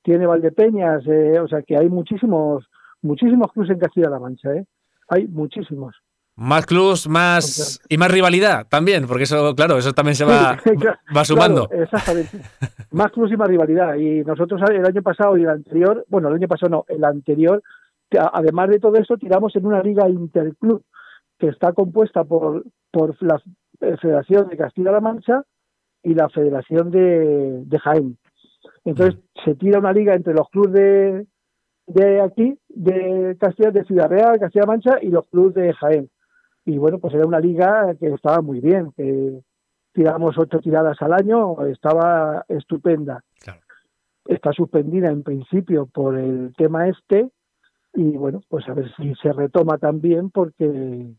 tiene 0.00 0.26
Valdepeñas, 0.26 1.02
o 1.42 1.48
sea 1.48 1.62
que 1.62 1.76
hay 1.76 1.88
muchísimos 1.88 2.64
muchísimos 3.02 3.50
clubes 3.50 3.70
en 3.70 3.80
Castilla-La 3.80 4.20
Mancha, 4.20 4.52
¿eh? 4.52 4.64
hay 5.08 5.26
muchísimos. 5.26 5.96
Más 6.36 6.66
clubs, 6.66 7.08
más 7.08 7.80
y 7.88 7.96
más 7.96 8.12
rivalidad 8.12 8.68
también, 8.68 9.08
porque 9.08 9.24
eso, 9.24 9.56
claro, 9.56 9.76
eso 9.76 9.92
también 9.92 10.14
se 10.14 10.24
va, 10.24 10.56
va 11.16 11.24
sumando. 11.24 11.68
exactamente. 11.72 12.38
más 12.92 13.10
clubs 13.10 13.32
y 13.32 13.36
más 13.36 13.48
rivalidad. 13.48 13.96
Y 13.96 14.22
nosotros 14.22 14.60
el 14.70 14.86
año 14.86 15.02
pasado 15.02 15.36
y 15.36 15.42
el 15.42 15.48
anterior, 15.48 16.04
bueno, 16.08 16.28
el 16.28 16.34
año 16.34 16.46
pasado 16.46 16.70
no, 16.70 16.84
el 16.88 17.04
anterior, 17.04 17.60
además 18.18 18.68
de 18.70 18.78
todo 18.78 18.96
eso, 18.96 19.16
tiramos 19.16 19.54
en 19.56 19.66
una 19.66 19.82
liga 19.82 20.08
interclub 20.08 20.82
que 21.38 21.48
está 21.48 21.72
compuesta 21.72 22.24
por, 22.24 22.64
por 22.90 23.20
la 23.22 23.40
Federación 23.78 24.48
de 24.48 24.56
Castilla-La 24.56 25.00
Mancha 25.00 25.42
y 26.02 26.14
la 26.14 26.28
Federación 26.28 26.90
de, 26.90 27.64
de 27.64 27.78
Jaén. 27.78 28.18
Entonces 28.84 29.20
se 29.44 29.54
tira 29.54 29.78
una 29.78 29.92
liga 29.92 30.14
entre 30.14 30.34
los 30.34 30.48
clubes 30.48 30.72
de, 30.72 31.26
de 31.86 32.20
aquí, 32.20 32.58
de 32.68 33.36
Castilla, 33.40 33.70
de 33.70 33.84
Ciudad 33.84 34.08
Real, 34.08 34.38
Castilla-La 34.38 34.72
Mancha 34.72 34.98
y 35.02 35.08
los 35.08 35.26
clubes 35.28 35.54
de 35.54 35.72
Jaén 35.72 36.10
y 36.64 36.78
bueno, 36.78 36.98
pues 36.98 37.14
era 37.14 37.26
una 37.26 37.40
liga 37.40 37.94
que 37.98 38.06
estaba 38.08 38.40
muy 38.40 38.60
bien, 38.60 38.92
que 38.96 39.40
tiramos 39.92 40.36
ocho 40.38 40.60
tiradas 40.60 41.00
al 41.02 41.12
año, 41.12 41.66
estaba 41.66 42.44
estupenda. 42.48 43.22
Está 44.26 44.52
suspendida 44.52 45.10
en 45.10 45.22
principio 45.22 45.86
por 45.86 46.16
el 46.16 46.54
tema 46.56 46.88
este 46.88 47.30
y 47.94 48.16
bueno, 48.16 48.40
pues 48.48 48.68
a 48.68 48.74
ver 48.74 48.92
si 48.96 49.14
se 49.22 49.32
retoma 49.32 49.78
también 49.78 50.30
porque 50.30 51.14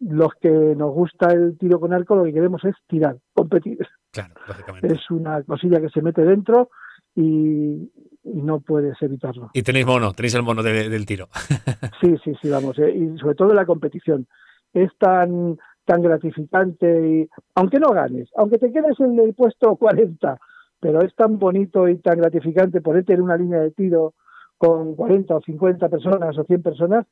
los 0.00 0.32
que 0.40 0.48
nos 0.48 0.92
gusta 0.94 1.32
el 1.32 1.58
tiro 1.58 1.78
con 1.78 1.92
arco 1.92 2.16
lo 2.16 2.24
que 2.24 2.32
queremos 2.32 2.64
es 2.64 2.74
tirar, 2.88 3.18
competir. 3.34 3.78
Claro, 4.10 4.34
lógicamente. 4.48 4.94
Es 4.94 5.10
una 5.10 5.42
cosilla 5.42 5.80
que 5.80 5.90
se 5.90 6.00
mete 6.00 6.22
dentro 6.22 6.70
y, 7.14 7.90
no 8.22 8.60
puedes 8.60 9.00
evitarlo. 9.02 9.50
Y 9.54 9.62
tenéis 9.62 9.86
mono, 9.86 10.12
tenéis 10.12 10.34
el 10.34 10.42
mono 10.42 10.62
del 10.62 11.06
tiro. 11.06 11.28
sí, 12.00 12.16
sí, 12.24 12.32
sí, 12.40 12.48
vamos, 12.48 12.78
eh, 12.78 12.90
y 12.90 13.18
sobre 13.18 13.34
todo 13.34 13.54
la 13.54 13.66
competición 13.66 14.26
es 14.72 14.90
tan 14.98 15.58
tan 15.84 16.02
gratificante 16.02 17.08
y 17.08 17.28
aunque 17.56 17.80
no 17.80 17.88
ganes, 17.88 18.28
aunque 18.36 18.58
te 18.58 18.70
quedes 18.70 19.00
en 19.00 19.18
el 19.18 19.34
puesto 19.34 19.74
40, 19.74 20.38
pero 20.78 21.02
es 21.02 21.14
tan 21.16 21.38
bonito 21.38 21.88
y 21.88 21.98
tan 21.98 22.18
gratificante 22.18 22.80
ponerte 22.80 23.14
en 23.14 23.22
una 23.22 23.36
línea 23.36 23.58
de 23.60 23.72
tiro 23.72 24.14
con 24.60 24.94
40 24.94 25.36
o 25.36 25.40
50 25.40 25.88
personas 25.88 26.36
o 26.36 26.44
100 26.44 26.62
personas, 26.62 27.06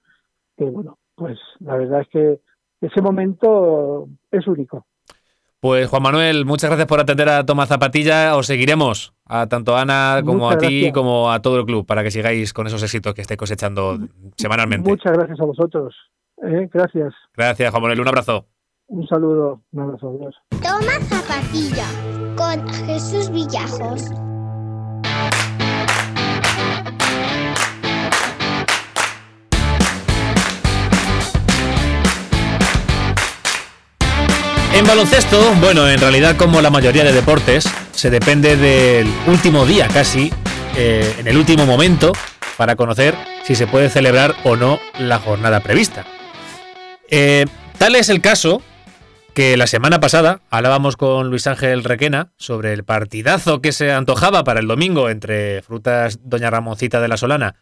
que 0.54 0.64
bueno, 0.66 0.98
pues 1.14 1.38
la 1.60 1.76
verdad 1.76 2.02
es 2.02 2.08
que 2.08 2.40
ese 2.82 3.00
momento 3.00 4.06
es 4.30 4.46
único. 4.46 4.84
Pues 5.58 5.88
Juan 5.88 6.02
Manuel, 6.02 6.44
muchas 6.44 6.68
gracias 6.68 6.86
por 6.86 7.00
atender 7.00 7.30
a 7.30 7.46
Tomás 7.46 7.70
Zapatilla. 7.70 8.36
Os 8.36 8.46
seguiremos 8.46 9.14
a 9.24 9.46
tanto 9.46 9.74
a 9.74 9.80
Ana 9.80 10.20
como 10.24 10.50
a 10.50 10.58
ti 10.58 10.92
como 10.92 11.32
a 11.32 11.40
todo 11.40 11.58
el 11.58 11.64
club 11.64 11.86
para 11.86 12.02
que 12.02 12.10
sigáis 12.10 12.52
con 12.52 12.66
esos 12.66 12.82
éxitos 12.82 13.14
que 13.14 13.22
estáis 13.22 13.38
cosechando 13.38 13.98
semanalmente. 14.36 14.90
Muchas 14.90 15.14
gracias 15.14 15.40
a 15.40 15.44
vosotros. 15.44 15.96
Eh, 16.42 16.68
gracias. 16.70 17.14
Gracias, 17.34 17.70
Juan 17.70 17.82
Manuel. 17.82 18.00
Un 18.00 18.08
abrazo. 18.08 18.44
Un 18.88 19.08
saludo. 19.08 19.62
Un 19.72 19.80
abrazo. 19.80 20.10
Adiós. 20.10 20.36
Toma 20.50 21.00
zapatilla 21.00 21.86
con 22.36 22.68
Jesús 22.84 23.30
Villajos. 23.30 24.10
En 34.78 34.86
baloncesto, 34.86 35.56
bueno, 35.56 35.88
en 35.88 35.98
realidad 35.98 36.36
como 36.36 36.62
la 36.62 36.70
mayoría 36.70 37.02
de 37.02 37.12
deportes, 37.12 37.68
se 37.90 38.10
depende 38.10 38.56
del 38.56 39.08
último 39.26 39.66
día 39.66 39.88
casi, 39.88 40.32
eh, 40.76 41.16
en 41.18 41.26
el 41.26 41.36
último 41.36 41.66
momento, 41.66 42.12
para 42.56 42.76
conocer 42.76 43.16
si 43.42 43.56
se 43.56 43.66
puede 43.66 43.88
celebrar 43.88 44.36
o 44.44 44.54
no 44.54 44.78
la 45.00 45.18
jornada 45.18 45.58
prevista. 45.64 46.06
Eh, 47.10 47.46
tal 47.76 47.96
es 47.96 48.08
el 48.08 48.20
caso 48.20 48.62
que 49.34 49.56
la 49.56 49.66
semana 49.66 49.98
pasada 49.98 50.42
hablábamos 50.48 50.96
con 50.96 51.28
Luis 51.28 51.48
Ángel 51.48 51.82
Requena 51.82 52.32
sobre 52.36 52.72
el 52.72 52.84
partidazo 52.84 53.60
que 53.60 53.72
se 53.72 53.90
antojaba 53.90 54.44
para 54.44 54.60
el 54.60 54.68
domingo 54.68 55.10
entre 55.10 55.60
Frutas 55.62 56.20
Doña 56.22 56.50
Ramoncita 56.50 57.00
de 57.00 57.08
la 57.08 57.16
Solana 57.16 57.56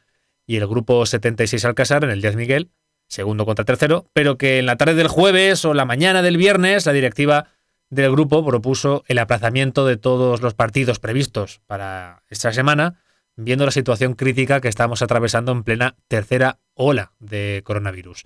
y 0.46 0.56
el 0.56 0.66
grupo 0.66 1.06
76 1.06 1.64
Alcázar 1.64 2.04
en 2.04 2.10
el 2.10 2.20
10 2.20 2.36
Miguel, 2.36 2.72
segundo 3.09 3.46
contra 3.46 3.64
tercero, 3.64 4.07
pero 4.12 4.36
que 4.38 4.59
en 4.59 4.66
la 4.66 4.76
tarde 4.76 4.94
del 4.94 5.09
jueves 5.09 5.64
o 5.64 5.74
la 5.74 5.84
mañana 5.84 6.22
del 6.22 6.36
viernes 6.36 6.86
la 6.86 6.92
directiva 6.92 7.48
del 7.90 8.11
grupo 8.11 8.44
propuso 8.44 9.04
el 9.07 9.18
aplazamiento 9.18 9.86
de 9.86 9.96
todos 9.96 10.40
los 10.42 10.54
partidos 10.54 10.98
previstos 10.98 11.61
para 11.66 12.22
esta 12.28 12.52
semana, 12.52 13.00
viendo 13.36 13.64
la 13.64 13.70
situación 13.70 14.14
crítica 14.14 14.61
que 14.61 14.68
estamos 14.68 15.02
atravesando 15.02 15.52
en 15.52 15.62
plena 15.62 15.96
tercera 16.09 16.59
ola 16.74 17.12
de 17.18 17.62
coronavirus. 17.64 18.24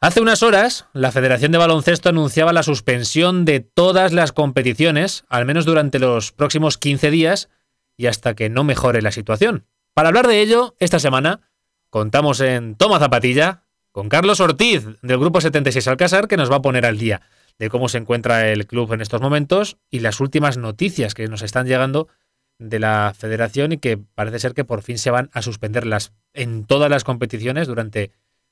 Hace 0.00 0.20
unas 0.20 0.42
horas, 0.42 0.86
la 0.92 1.10
Federación 1.10 1.52
de 1.52 1.58
Baloncesto 1.58 2.10
anunciaba 2.10 2.52
la 2.52 2.62
suspensión 2.62 3.44
de 3.44 3.60
todas 3.60 4.12
las 4.12 4.32
competiciones, 4.32 5.24
al 5.28 5.46
menos 5.46 5.64
durante 5.64 5.98
los 5.98 6.32
próximos 6.32 6.76
15 6.76 7.10
días, 7.10 7.48
y 7.96 8.06
hasta 8.06 8.34
que 8.34 8.50
no 8.50 8.62
mejore 8.62 9.00
la 9.00 9.10
situación. 9.10 9.66
Para 9.94 10.08
hablar 10.08 10.28
de 10.28 10.42
ello, 10.42 10.76
esta 10.78 10.98
semana 10.98 11.40
contamos 11.88 12.40
en 12.40 12.74
Toma 12.76 12.98
Zapatilla 12.98 13.64
con 13.96 14.10
Carlos 14.10 14.40
Ortiz, 14.40 14.86
del 15.00 15.18
Grupo 15.18 15.40
76 15.40 15.88
Alcázar, 15.88 16.28
que 16.28 16.36
nos 16.36 16.52
va 16.52 16.56
a 16.56 16.60
poner 16.60 16.84
al 16.84 16.98
día 16.98 17.22
de 17.58 17.70
cómo 17.70 17.88
se 17.88 17.96
encuentra 17.96 18.46
el 18.50 18.66
club 18.66 18.92
en 18.92 19.00
estos 19.00 19.22
momentos 19.22 19.78
y 19.88 20.00
las 20.00 20.20
últimas 20.20 20.58
noticias 20.58 21.14
que 21.14 21.28
nos 21.28 21.40
están 21.40 21.66
llegando 21.66 22.06
de 22.58 22.78
la 22.78 23.14
federación 23.18 23.72
y 23.72 23.78
que 23.78 23.96
parece 23.96 24.38
ser 24.38 24.52
que 24.52 24.66
por 24.66 24.82
fin 24.82 24.98
se 24.98 25.10
van 25.10 25.30
a 25.32 25.40
suspenderlas 25.40 26.12
en 26.34 26.66
todas 26.66 26.90
las 26.90 27.04
competiciones 27.04 27.68
durante 27.68 28.10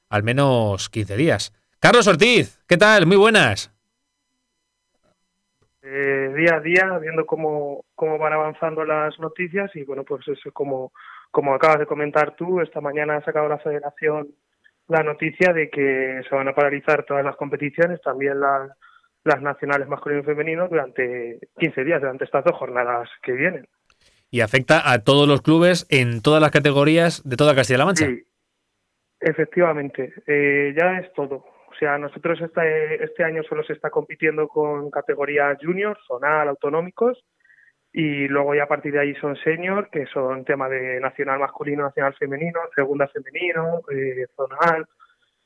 al 0.09 0.23
menos 0.23 0.89
15 0.89 1.15
días. 1.15 1.53
Carlos 1.79 2.07
Ortiz, 2.07 2.59
¿qué 2.67 2.79
tal? 2.79 3.05
Muy 3.05 3.19
buenas. 3.19 3.71
Eh, 5.83 6.33
día 6.35 6.55
a 6.55 6.61
día, 6.61 6.99
viendo 7.03 7.27
cómo, 7.27 7.85
cómo 7.95 8.17
van 8.17 8.33
avanzando 8.33 8.83
las 8.87 9.19
noticias 9.19 9.71
y 9.77 9.85
bueno, 9.85 10.05
pues 10.05 10.27
eso 10.27 10.51
como, 10.53 10.93
como 11.31 11.53
acabas 11.53 11.81
de 11.81 11.87
comentar 11.87 12.35
tú, 12.35 12.63
esta 12.63 12.81
mañana 12.81 13.19
ha 13.19 13.25
sacado 13.27 13.47
la 13.47 13.59
federación 13.59 14.29
la 14.89 15.03
noticia 15.03 15.53
de 15.53 15.71
que 15.71 16.23
se 16.29 16.35
van 16.35 16.49
a 16.49 16.55
paralizar 16.55 17.05
todas 17.05 17.25
las 17.25 17.37
competiciones, 17.37 18.01
también 18.03 18.41
las, 18.41 18.71
las 19.25 19.41
nacionales 19.41 19.89
masculino 19.89 20.23
y 20.23 20.25
femenino 20.25 20.69
durante 20.69 21.39
15 21.59 21.85
días, 21.85 22.01
durante 22.01 22.25
estas 22.25 22.45
dos 22.45 22.57
jornadas 22.57 23.09
que 23.23 23.33
vienen. 23.33 23.67
Y 24.31 24.41
afecta 24.41 24.91
a 24.91 24.99
todos 25.05 25.29
los 25.29 25.43
clubes 25.43 25.87
en 25.91 26.21
todas 26.21 26.41
las 26.41 26.51
categorías 26.51 27.23
de 27.25 27.37
toda 27.37 27.55
Castilla-La 27.55 27.85
Mancha. 27.85 28.07
Sí, 28.07 28.25
Efectivamente, 29.27 30.13
eh, 30.27 30.75
ya 30.79 30.99
es 30.99 31.11
todo. 31.15 31.37
O 31.37 31.75
sea, 31.81 31.97
nosotros 31.97 32.39
este, 32.43 33.03
este 33.03 33.25
año 33.25 33.43
solo 33.43 33.65
se 33.65 33.73
está 33.73 33.89
compitiendo 33.89 34.49
con 34.49 34.91
categorías 34.91 35.57
juniors, 35.63 35.99
zonal, 36.07 36.49
autonómicos, 36.49 37.25
y 37.97 38.27
luego 38.27 38.57
ya 38.57 38.65
a 38.65 38.67
partir 38.67 38.93
de 38.93 38.99
ahí 38.99 39.15
son 39.15 39.37
senior, 39.37 39.89
que 39.89 40.05
son 40.07 40.45
tema 40.45 40.69
de 40.69 40.99
nacional 40.99 41.39
masculino, 41.39 41.85
nacional 41.85 42.13
femenino, 42.15 42.59
segunda 42.75 43.07
femenino, 43.07 43.83
eh, 43.89 44.27
zonal, 44.35 44.85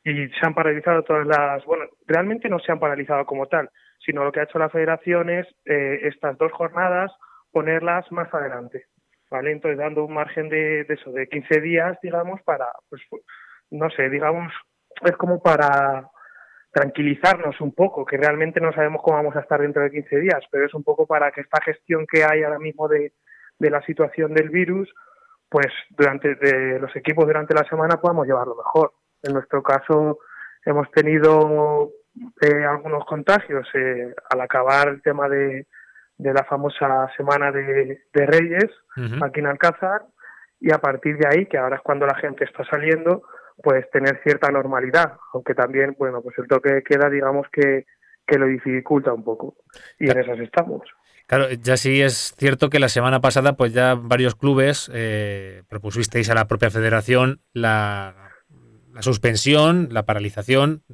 y 0.03 0.29
se 0.29 0.47
han 0.47 0.55
paralizado 0.55 1.03
todas 1.03 1.27
las, 1.27 1.63
bueno, 1.67 1.85
realmente 2.07 2.49
no 2.49 2.59
se 2.59 2.73
han 2.73 2.81
paralizado 2.81 3.27
como 3.27 3.49
tal, 3.49 3.69
sino 3.99 4.25
lo 4.25 4.33
que 4.33 4.41
ha 4.41 4.45
hecho 4.45 4.59
la 4.59 4.71
federación 4.71 5.29
es 5.29 5.47
eh, 5.67 6.01
estas 6.05 6.39
dos 6.39 6.51
jornadas 6.53 7.13
ponerlas 7.53 8.11
más 8.13 8.33
adelante, 8.33 8.87
¿vale? 9.31 9.53
Entonces 9.53 9.77
dando 9.77 10.07
un 10.07 10.15
margen 10.15 10.49
de, 10.49 10.85
de 10.85 10.95
eso, 10.95 11.13
de 11.13 11.29
15 11.29 11.61
días, 11.61 11.99
digamos, 12.03 12.41
para, 12.45 12.65
pues, 12.89 13.03
no 13.71 13.91
sé, 13.91 14.09
digamos, 14.09 14.55
es 15.05 15.17
como 15.19 15.43
para 15.43 16.09
tranquilizarnos 16.71 17.61
un 17.61 17.73
poco, 17.73 18.05
que 18.05 18.17
realmente 18.17 18.61
no 18.61 18.73
sabemos 18.73 19.03
cómo 19.03 19.17
vamos 19.17 19.37
a 19.37 19.41
estar 19.41 19.61
dentro 19.61 19.83
de 19.83 19.91
15 19.91 20.21
días, 20.21 20.41
pero 20.51 20.67
es 20.67 20.75
un 20.75 20.85
poco 20.85 21.07
para 21.07 21.31
que 21.33 21.41
esta 21.41 21.63
gestión 21.63 22.07
que 22.07 22.25
hay 22.25 22.43
ahora 22.43 22.59
mismo 22.59 22.89
de, 22.89 23.13
de 23.59 23.71
la 23.71 23.83
situación 23.83 24.35
del 24.35 24.51
virus, 24.51 24.93
pues 25.49 25.67
durante 25.91 26.35
de 26.35 26.79
los 26.79 26.95
equipos 26.95 27.27
durante 27.27 27.55
la 27.55 27.65
semana 27.65 28.01
podamos 28.01 28.27
llevarlo 28.27 28.57
mejor. 28.57 28.93
En 29.23 29.33
nuestro 29.33 29.63
caso 29.63 30.19
hemos 30.65 30.91
tenido 30.91 31.91
eh, 32.41 32.65
algunos 32.65 33.05
contagios 33.07 33.67
eh, 33.75 34.15
al 34.31 34.41
acabar 34.41 34.89
el 34.89 35.03
tema 35.03 35.29
de, 35.29 35.67
de 36.19 36.35
la 36.35 36.45
famosa 36.45 37.11
semana 37.17 37.51
de, 37.51 38.03
de 38.13 38.27
Reyes 38.27 38.71
aquí 39.23 39.41
en 39.41 39.47
Alcázar 39.47 40.03
y 40.61 40.73
a 40.73 40.79
partir 40.79 41.17
de 41.17 41.29
ahí, 41.29 41.47
que 41.47 41.57
ahora 41.57 41.77
es 41.77 41.83
cuando 41.83 42.05
la 42.05 42.17
gente 42.17 42.45
está 42.45 42.65
saliendo, 42.65 43.23
pues 43.63 43.91
tener 43.91 44.21
cierta 44.23 44.51
normalidad, 44.51 45.15
aunque 45.33 45.55
también, 45.55 45.97
bueno, 45.99 46.23
pues 46.23 46.39
el 46.39 46.47
toque 46.47 46.73
de 46.73 46.83
queda, 46.83 47.11
digamos 47.11 47.47
que, 47.53 47.87
que 48.27 48.39
lo 48.39 48.47
dificulta 48.47 49.13
un 49.13 49.25
poco. 49.25 49.57
Y 49.99 50.11
en 50.11 50.19
esas 50.19 50.39
estamos. 50.39 50.83
Claro, 51.27 51.51
ya 51.51 51.77
sí 51.77 52.01
es 52.01 52.35
cierto 52.39 52.71
que 52.71 52.79
la 52.79 52.89
semana 52.89 53.21
pasada, 53.21 53.55
pues 53.55 53.73
ya 53.73 53.95
varios 53.95 54.35
clubes 54.35 54.91
eh, 54.95 55.63
propusisteis 55.69 56.31
a 56.31 56.35
la 56.35 56.47
propia 56.47 56.71
federación 56.71 57.43
la, 57.53 58.15
la 58.95 59.03
suspensión, 59.03 59.89
la 59.91 60.07
paralización, 60.07 60.85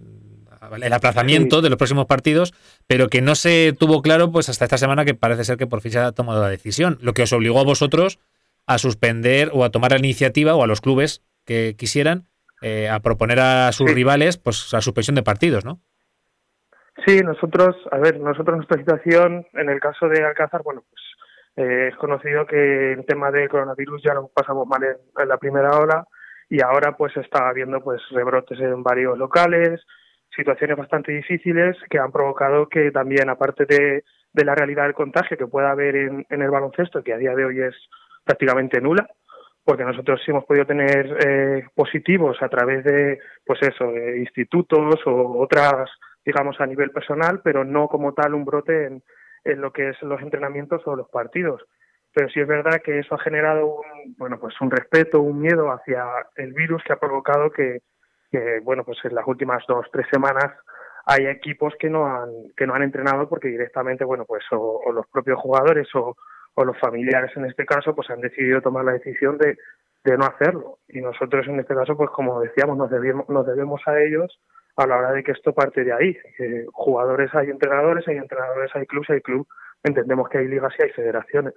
el 0.81 0.93
aplazamiento 0.93 1.63
de 1.63 1.71
los 1.71 1.79
próximos 1.79 2.07
partidos, 2.07 2.53
pero 2.87 3.09
que 3.09 3.21
no 3.21 3.35
se 3.35 3.75
tuvo 3.79 4.03
claro 4.03 4.33
pues 4.33 4.49
hasta 4.49 4.65
esta 4.65 4.79
semana 4.79 5.05
que 5.05 5.15
parece 5.15 5.45
ser 5.45 5.57
que 5.57 5.67
por 5.67 5.81
fin 5.81 5.93
se 5.93 5.99
ha 5.99 6.13
tomado 6.13 6.43
la 6.43 6.49
decisión, 6.49 6.99
lo 7.01 7.15
que 7.15 7.23
os 7.23 7.33
obligó 7.33 7.61
a 7.61 7.65
vosotros 7.65 8.19
a 8.67 8.79
suspender 8.79 9.51
o 9.53 9.65
a 9.65 9.71
tomar 9.71 9.93
la 9.93 9.99
iniciativa 9.99 10.55
o 10.55 10.63
a 10.63 10.67
los 10.67 10.81
clubes 10.81 11.23
que 11.45 11.77
quisieran 11.79 12.27
eh, 12.65 12.89
a 12.89 12.99
proponer 13.01 13.41
a 13.41 13.71
sus 13.73 13.93
rivales 13.93 14.39
pues 14.39 14.73
la 14.73 14.81
suspensión 14.81 15.15
de 15.15 15.23
partidos, 15.23 15.67
¿no? 15.67 15.81
Sí, 17.05 17.21
nosotros, 17.21 17.77
a 17.91 17.99
ver, 17.99 18.19
nosotros 18.19 18.57
nuestra 18.57 18.79
situación, 18.79 19.47
en 19.53 19.69
el 19.69 19.81
caso 19.81 20.09
de 20.09 20.25
Alcázar, 20.25 20.63
bueno, 20.63 20.83
pues 20.89 21.03
eh, 21.57 21.89
es 21.93 21.97
conocido 21.99 22.47
que 22.47 22.95
el 22.95 23.05
tema 23.05 23.31
de 23.31 23.51
coronavirus 23.51 24.03
ya 24.03 24.15
lo 24.15 24.29
pasamos 24.29 24.67
mal 24.67 24.83
en, 24.83 25.29
la 25.29 25.37
primera 25.37 25.79
ola 25.79 26.07
y 26.49 26.63
ahora 26.63 26.97
pues 26.97 27.15
está 27.19 27.51
habiendo 27.51 27.83
pues 27.83 28.01
rebrotes 28.11 28.59
en 28.59 28.83
varios 28.83 29.19
locales, 29.19 29.83
situaciones 30.35 30.79
bastante 30.79 31.13
difíciles 31.13 31.77
que 31.91 31.99
han 31.99 32.13
provocado 32.13 32.67
que 32.71 32.91
también, 32.91 33.29
aparte 33.29 33.67
de, 33.67 34.05
de 34.33 34.45
la 34.45 34.55
realidad 34.55 34.85
del 34.85 34.95
contagio 34.95 35.37
que 35.37 35.47
pueda 35.47 35.71
haber 35.71 35.97
en, 35.97 36.27
en, 36.31 36.41
el 36.41 36.51
baloncesto, 36.51 37.05
que 37.05 37.13
a 37.13 37.19
día 37.19 37.35
de 37.35 37.45
hoy 37.45 37.61
es 37.61 37.75
prácticamente 38.25 38.81
nula, 38.81 39.07
porque 39.65 39.85
nosotros 39.85 40.21
sí 40.25 40.31
hemos 40.31 40.45
podido 40.45 40.67
tener 40.67 41.17
eh, 41.27 41.67
positivos 41.75 42.37
a 42.43 42.49
través 42.49 42.85
de, 42.85 43.19
pues 43.47 43.61
eso, 43.63 43.91
de 43.93 44.19
institutos 44.19 45.01
o 45.07 45.39
otras, 45.41 45.91
digamos, 46.25 46.61
a 46.61 46.67
nivel 46.67 46.91
personal, 46.91 47.41
pero 47.43 47.65
no 47.65 47.89
como 47.89 48.13
tal 48.13 48.35
un 48.35 48.45
brote 48.45 48.87
en, 48.87 49.03
en 49.45 49.61
lo 49.61 49.73
que 49.73 49.91
es 49.91 50.03
los 50.03 50.21
entrenamientos 50.21 50.83
o 50.87 50.97
los 50.97 51.09
partidos. 51.09 51.63
Pero 52.13 52.29
sí 52.29 52.41
es 52.41 52.47
verdad 52.47 52.81
que 52.85 52.99
eso 53.01 53.15
ha 53.15 53.19
generado 53.19 53.67
un, 53.67 54.15
bueno, 54.17 54.39
pues 54.39 54.55
un 54.61 54.71
respeto, 54.71 55.21
un 55.21 55.41
miedo 55.41 55.73
hacia 55.73 56.05
el 56.37 56.53
virus 56.53 56.83
que 56.85 56.93
ha 56.93 57.01
provocado 57.01 57.51
que, 57.51 57.81
que 58.31 58.61
bueno, 58.63 58.85
pues 58.85 58.99
en 59.05 59.15
las 59.15 59.27
últimas 59.27 59.65
dos, 59.67 59.87
tres 59.93 60.07
semanas 60.13 60.53
hay 61.07 61.27
equipos 61.27 61.75
que 61.79 61.91
no 61.91 62.07
han, 62.07 62.31
que 62.57 62.67
no 62.67 62.75
han 62.75 62.83
entrenado 62.83 63.29
porque 63.29 63.49
directamente, 63.49 64.05
bueno, 64.05 64.25
pues 64.25 64.45
o, 64.53 64.81
los 64.93 65.07
propios 65.09 65.39
jugadores 65.41 65.89
o, 65.95 66.17
o 66.55 66.65
los 66.65 66.79
familiares 66.79 67.33
en 67.37 67.47
este 67.47 67.67
caso, 67.67 67.95
pues 67.95 68.11
han 68.11 68.21
decidido 68.21 68.61
tomar 68.61 68.85
la 68.85 68.93
decisión 68.93 69.39
de, 69.39 69.57
de 70.05 70.19
no 70.19 70.25
hacerlo. 70.27 70.79
Y 70.89 71.01
nosotros 71.01 71.47
en 71.49 71.61
este 71.61 71.75
caso, 71.75 71.97
pues 71.97 72.11
como 72.11 72.41
decíamos, 72.41 72.77
nos 72.77 72.91
debemos, 72.91 73.29
nos 73.29 73.47
debemos 73.47 73.81
a 73.87 74.01
ellos 74.01 74.41
a 74.77 74.87
la 74.87 74.97
hora 74.97 75.13
de 75.13 75.23
que 75.23 75.33
esto 75.33 75.53
parte 75.53 75.85
de 75.85 75.93
ahí. 75.93 76.17
Que 76.37 76.67
jugadores 76.73 77.35
hay 77.35 77.51
entrenadores, 77.51 78.07
hay 78.07 78.17
entrenadores, 78.17 78.71
hay 78.75 78.87
clubes, 78.87 79.11
hay 79.11 79.21
club. 79.21 79.47
Entendemos 79.83 80.29
que 80.29 80.39
hay 80.39 80.49
ligas 80.49 80.73
y 80.79 80.85
hay 80.85 80.91
federaciones. 80.91 81.55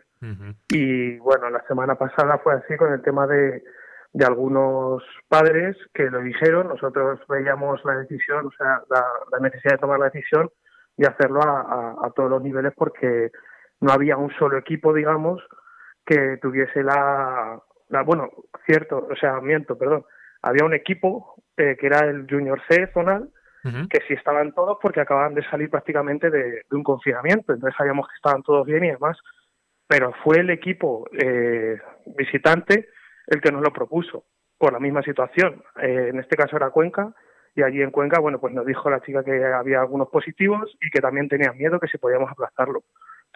Y 0.69 1.17
bueno, 1.19 1.49
la 1.49 1.63
semana 1.67 1.95
pasada 1.95 2.37
fue 2.39 2.55
así 2.55 2.75
con 2.75 2.91
el 2.91 3.01
tema 3.01 3.25
de, 3.25 3.63
de 4.11 4.25
algunos 4.25 5.03
padres 5.29 5.77
que 5.93 6.09
lo 6.09 6.19
dijeron. 6.19 6.67
Nosotros 6.67 7.21
veíamos 7.29 7.83
la 7.85 7.95
decisión, 7.99 8.47
o 8.47 8.51
sea, 8.51 8.81
la, 8.89 9.39
necesidad 9.39 9.75
de 9.75 9.79
tomar 9.79 9.99
la 9.99 10.09
decisión 10.09 10.49
y 10.97 11.05
hacerlo 11.05 11.41
a, 11.41 11.95
a, 12.05 12.11
todos 12.11 12.29
los 12.29 12.41
niveles 12.41 12.73
porque 12.75 13.31
no 13.81 13.91
había 13.91 14.17
un 14.17 14.31
solo 14.37 14.57
equipo, 14.57 14.93
digamos, 14.93 15.41
que 16.05 16.37
tuviese 16.41 16.83
la, 16.83 17.61
la 17.89 18.01
bueno, 18.03 18.29
cierto, 18.65 19.07
o 19.11 19.15
sea, 19.15 19.39
miento, 19.41 19.77
perdón, 19.77 20.05
había 20.41 20.65
un 20.65 20.73
equipo 20.73 21.35
eh, 21.57 21.75
que 21.79 21.87
era 21.87 21.99
el 21.99 22.27
Junior 22.29 22.61
C 22.69 22.87
zonal, 22.93 23.29
que 23.89 23.99
sí 24.07 24.13
estaban 24.13 24.53
todos 24.53 24.77
porque 24.81 25.01
acababan 25.01 25.33
de 25.33 25.43
salir 25.49 25.69
prácticamente 25.69 26.29
de, 26.29 26.61
un 26.71 26.83
confinamiento, 26.83 27.51
entonces 27.51 27.75
sabíamos 27.77 28.07
que 28.07 28.15
estaban 28.15 28.41
todos 28.41 28.65
bien 28.65 28.85
y 28.85 28.91
demás, 28.91 29.17
pero 29.85 30.13
fue 30.23 30.39
el 30.39 30.49
equipo 30.51 31.05
eh, 31.11 31.77
visitante 32.17 32.87
el 33.25 33.41
que 33.41 33.51
nos 33.51 33.61
lo 33.61 33.73
propuso, 33.73 34.23
por 34.57 34.71
la 34.71 34.79
misma 34.79 35.01
situación. 35.01 35.61
Eh, 35.81 36.07
en 36.11 36.19
este 36.19 36.37
caso 36.37 36.55
era 36.55 36.69
Cuenca, 36.69 37.13
y 37.55 37.63
allí 37.63 37.81
en 37.81 37.91
Cuenca, 37.91 38.21
bueno, 38.21 38.39
pues 38.39 38.53
nos 38.53 38.65
dijo 38.65 38.89
la 38.89 39.01
chica 39.01 39.23
que 39.23 39.43
había 39.43 39.81
algunos 39.81 40.07
positivos 40.09 40.77
y 40.79 40.89
que 40.89 41.01
también 41.01 41.27
tenían 41.27 41.57
miedo 41.57 41.79
que 41.79 41.87
si 41.87 41.97
podíamos 41.97 42.31
aplazarlo. 42.31 42.83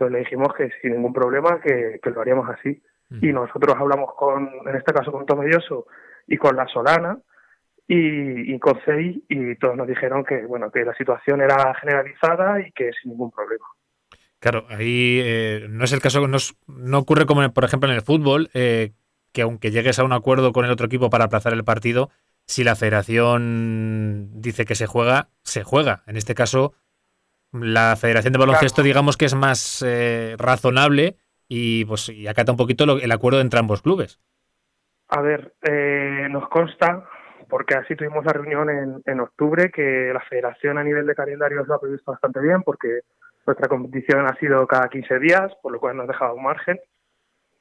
Entonces 0.02 0.14
le 0.14 0.20
dijimos 0.24 0.56
que 0.56 0.72
sin 0.82 0.94
ningún 0.94 1.14
problema 1.14 1.62
que, 1.62 2.00
lo 2.04 2.22
haríamos 2.22 2.50
así. 2.50 2.82
Y 3.22 3.32
nosotros 3.34 3.76
hablamos 3.78 4.16
con, 4.16 4.50
en 4.66 4.76
este 4.76 4.94
caso 4.94 5.12
con 5.12 5.28
Tomelloso 5.28 5.86
y 6.26 6.38
con 6.38 6.56
la 6.56 6.66
Solana, 6.68 7.20
y, 7.88 8.58
con 8.58 8.80
CEI 8.86 9.26
y 9.28 9.56
todos 9.58 9.76
nos 9.76 9.86
dijeron 9.86 10.24
que 10.24 10.46
bueno 10.46 10.72
que 10.72 10.86
la 10.86 10.96
situación 10.96 11.42
era 11.42 11.76
generalizada 11.76 12.62
y 12.62 12.72
que 12.72 12.92
sin 13.00 13.12
ningún 13.12 13.30
problema. 13.30 13.66
Claro, 14.40 14.66
ahí 14.70 15.20
eh, 15.24 15.68
no 15.70 15.84
es 15.84 15.92
el 15.92 16.02
caso, 16.02 16.26
no, 16.28 16.38
no 16.68 16.98
ocurre 16.98 17.28
como 17.28 17.48
por 17.54 17.66
ejemplo 17.66 17.90
en 17.90 17.96
el 17.96 18.02
fútbol, 18.02 18.50
eh, 18.56 18.94
que 19.34 19.44
aunque 19.44 19.70
llegues 19.70 20.00
a 20.00 20.04
un 20.04 20.14
acuerdo 20.14 20.52
con 20.52 20.66
el 20.66 20.72
otro 20.72 20.88
equipo 20.88 21.12
para 21.12 21.26
aplazar 21.26 21.54
el 21.54 21.64
partido, 21.64 22.10
si 22.48 22.64
la 22.64 22.76
federación 22.76 24.30
dice 24.42 24.66
que 24.66 24.76
se 24.76 24.88
juega, 24.88 25.30
se 25.44 25.64
juega. 25.64 26.02
En 26.08 26.18
este 26.18 26.34
caso, 26.34 26.74
la 27.52 27.96
Federación 27.96 28.34
de 28.34 28.40
Baloncesto 28.40 28.84
digamos 28.84 29.18
que 29.18 29.26
es 29.26 29.36
más 29.36 29.84
eh, 29.86 30.36
razonable 30.38 31.18
y 31.48 31.86
pues 31.86 32.10
y 32.10 32.28
acata 32.28 32.52
un 32.52 32.58
poquito 32.58 32.86
el 32.98 33.12
acuerdo 33.12 33.42
entre 33.42 33.60
ambos 33.60 33.82
clubes. 33.82 34.20
A 35.10 35.20
ver, 35.22 35.54
nos 36.30 36.48
consta 36.48 37.06
porque 37.50 37.76
así 37.76 37.98
tuvimos 37.98 38.24
la 38.24 38.32
reunión 38.32 38.70
en, 38.70 39.02
en 39.06 39.20
octubre, 39.20 39.70
que 39.72 40.12
la 40.14 40.22
federación 40.22 40.78
a 40.78 40.84
nivel 40.86 41.06
de 41.06 41.14
calendario 41.14 41.66
lo 41.66 41.76
ha 41.76 41.82
previsto 41.82 42.14
bastante 42.14 42.40
bien, 42.40 42.64
porque 42.64 43.02
nuestra 43.46 43.68
competición 43.68 44.26
ha 44.26 44.40
sido 44.40 44.66
cada 44.68 44.88
15 44.88 45.20
días, 45.20 45.52
por 45.62 45.74
lo 45.74 45.80
cual 45.80 45.98
nos 45.98 46.08
dejado 46.08 46.36
un 46.36 46.44
margen. 46.44 46.80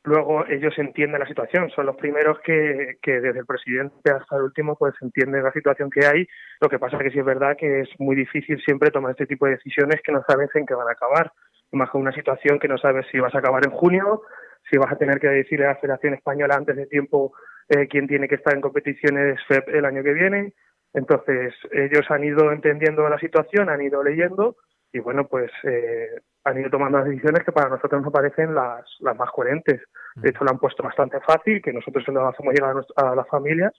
Luego 0.05 0.47
ellos 0.47 0.73
entienden 0.79 1.21
la 1.21 1.27
situación, 1.27 1.69
son 1.71 1.85
los 1.85 1.97
primeros 1.97 2.41
que, 2.41 2.97
que 3.03 3.21
desde 3.21 3.41
el 3.41 3.47
presidente 3.47 4.11
hasta 4.11 4.37
el 4.37 4.45
último 4.45 4.75
pues 4.77 4.95
entienden 5.03 5.43
la 5.43 5.53
situación 5.53 5.91
que 5.91 6.07
hay. 6.07 6.27
Lo 6.61 6.71
que 6.71 6.79
pasa 6.79 6.97
es 6.97 7.03
que 7.03 7.11
sí 7.11 7.19
es 7.19 7.25
verdad 7.25 7.57
que 7.59 7.81
es 7.81 7.89
muy 7.99 8.17
difícil 8.17 8.59
siempre 8.63 8.91
tomar 8.91 9.11
este 9.11 9.27
tipo 9.27 9.45
de 9.45 9.53
decisiones 9.53 10.01
que 10.03 10.13
no 10.13 10.23
sabes 10.27 10.49
en 10.55 10.65
qué 10.65 10.75
van 10.75 10.89
a 10.89 10.93
acabar. 10.93 11.33
Más 11.73 11.91
que 11.91 11.99
una 11.99 12.13
situación 12.13 12.59
que 12.59 12.67
no 12.67 12.79
sabes 12.79 13.07
si 13.13 13.21
vas 13.21 13.35
a 13.35 13.39
acabar 13.39 13.63
en 13.65 13.73
junio, 13.73 14.23
si 14.71 14.79
vas 14.79 14.91
a 14.91 14.97
tener 14.97 15.21
que 15.21 15.29
decirle 15.29 15.67
a 15.67 15.71
la 15.71 15.77
Federación 15.77 16.15
Española 16.15 16.55
antes 16.57 16.77
de 16.77 16.87
tiempo 16.87 17.35
eh, 17.69 17.87
quién 17.87 18.09
tiene 18.09 18.27
que 18.27 18.37
estar 18.37 18.55
en 18.55 18.63
competiciones 18.63 19.39
FEP 19.47 19.69
el 19.69 19.85
año 19.85 20.03
que 20.03 20.15
viene. 20.15 20.55
Entonces, 20.95 21.55
ellos 21.73 22.11
han 22.11 22.25
ido 22.25 22.51
entendiendo 22.53 23.09
la 23.09 23.19
situación, 23.19 23.69
han 23.69 23.83
ido 23.83 24.03
leyendo 24.03 24.57
y, 24.93 24.99
bueno, 24.99 25.27
pues 25.27 25.51
eh, 25.65 26.21
han 26.45 26.59
ido 26.59 26.71
tomando 26.71 26.99
las 26.99 27.09
decisiones 27.09 27.45
que 27.45 27.53
para 27.53 27.69
nosotros 27.69 28.03
nos 28.03 28.13
parecen 28.13 28.55
las, 28.55 28.85
las 29.01 29.17
más 29.17 29.31
coherentes. 29.31 29.83
De 30.17 30.31
hecho, 30.31 30.45
lo 30.45 30.51
han 30.51 30.59
puesto 30.59 30.83
bastante 30.83 31.21
fácil, 31.21 31.63
que 31.63 31.73
nosotros 31.73 32.05
se 32.05 32.13
lo 32.13 32.27
hacemos 32.27 32.55
llegar 32.55 32.75
a, 32.97 33.15
las 33.15 33.29
familias, 33.29 33.73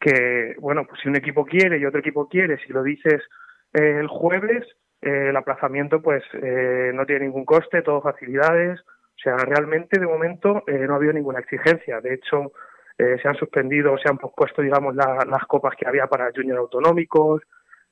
que, 0.00 0.54
bueno, 0.58 0.84
pues 0.86 1.00
si 1.00 1.08
un 1.08 1.16
equipo 1.16 1.44
quiere 1.44 1.78
y 1.78 1.86
otro 1.86 2.00
equipo 2.00 2.28
quiere, 2.28 2.58
si 2.66 2.72
lo 2.72 2.82
dices 2.82 3.22
eh, 3.72 3.98
el 4.00 4.08
jueves, 4.08 4.66
el 5.00 5.36
aplazamiento 5.36 6.00
pues 6.00 6.24
no 6.32 7.04
tiene 7.04 7.26
ningún 7.26 7.44
coste, 7.44 7.82
todo 7.82 8.00
facilidades. 8.00 8.80
O 8.80 9.18
sea, 9.22 9.36
realmente 9.36 10.00
de 10.00 10.06
momento 10.06 10.64
no 10.66 10.94
ha 10.94 10.96
habido 10.96 11.12
ninguna 11.12 11.40
exigencia. 11.40 12.00
De 12.00 12.14
hecho, 12.14 12.52
eh, 12.96 13.16
se 13.20 13.28
han 13.28 13.34
suspendido, 13.34 13.98
se 13.98 14.08
han 14.08 14.18
pospuesto, 14.18 14.62
digamos, 14.62 14.94
las 14.94 15.44
copas 15.48 15.74
que 15.76 15.86
había 15.86 16.06
para 16.06 16.30
junior 16.34 16.58
autonómicos, 16.58 17.42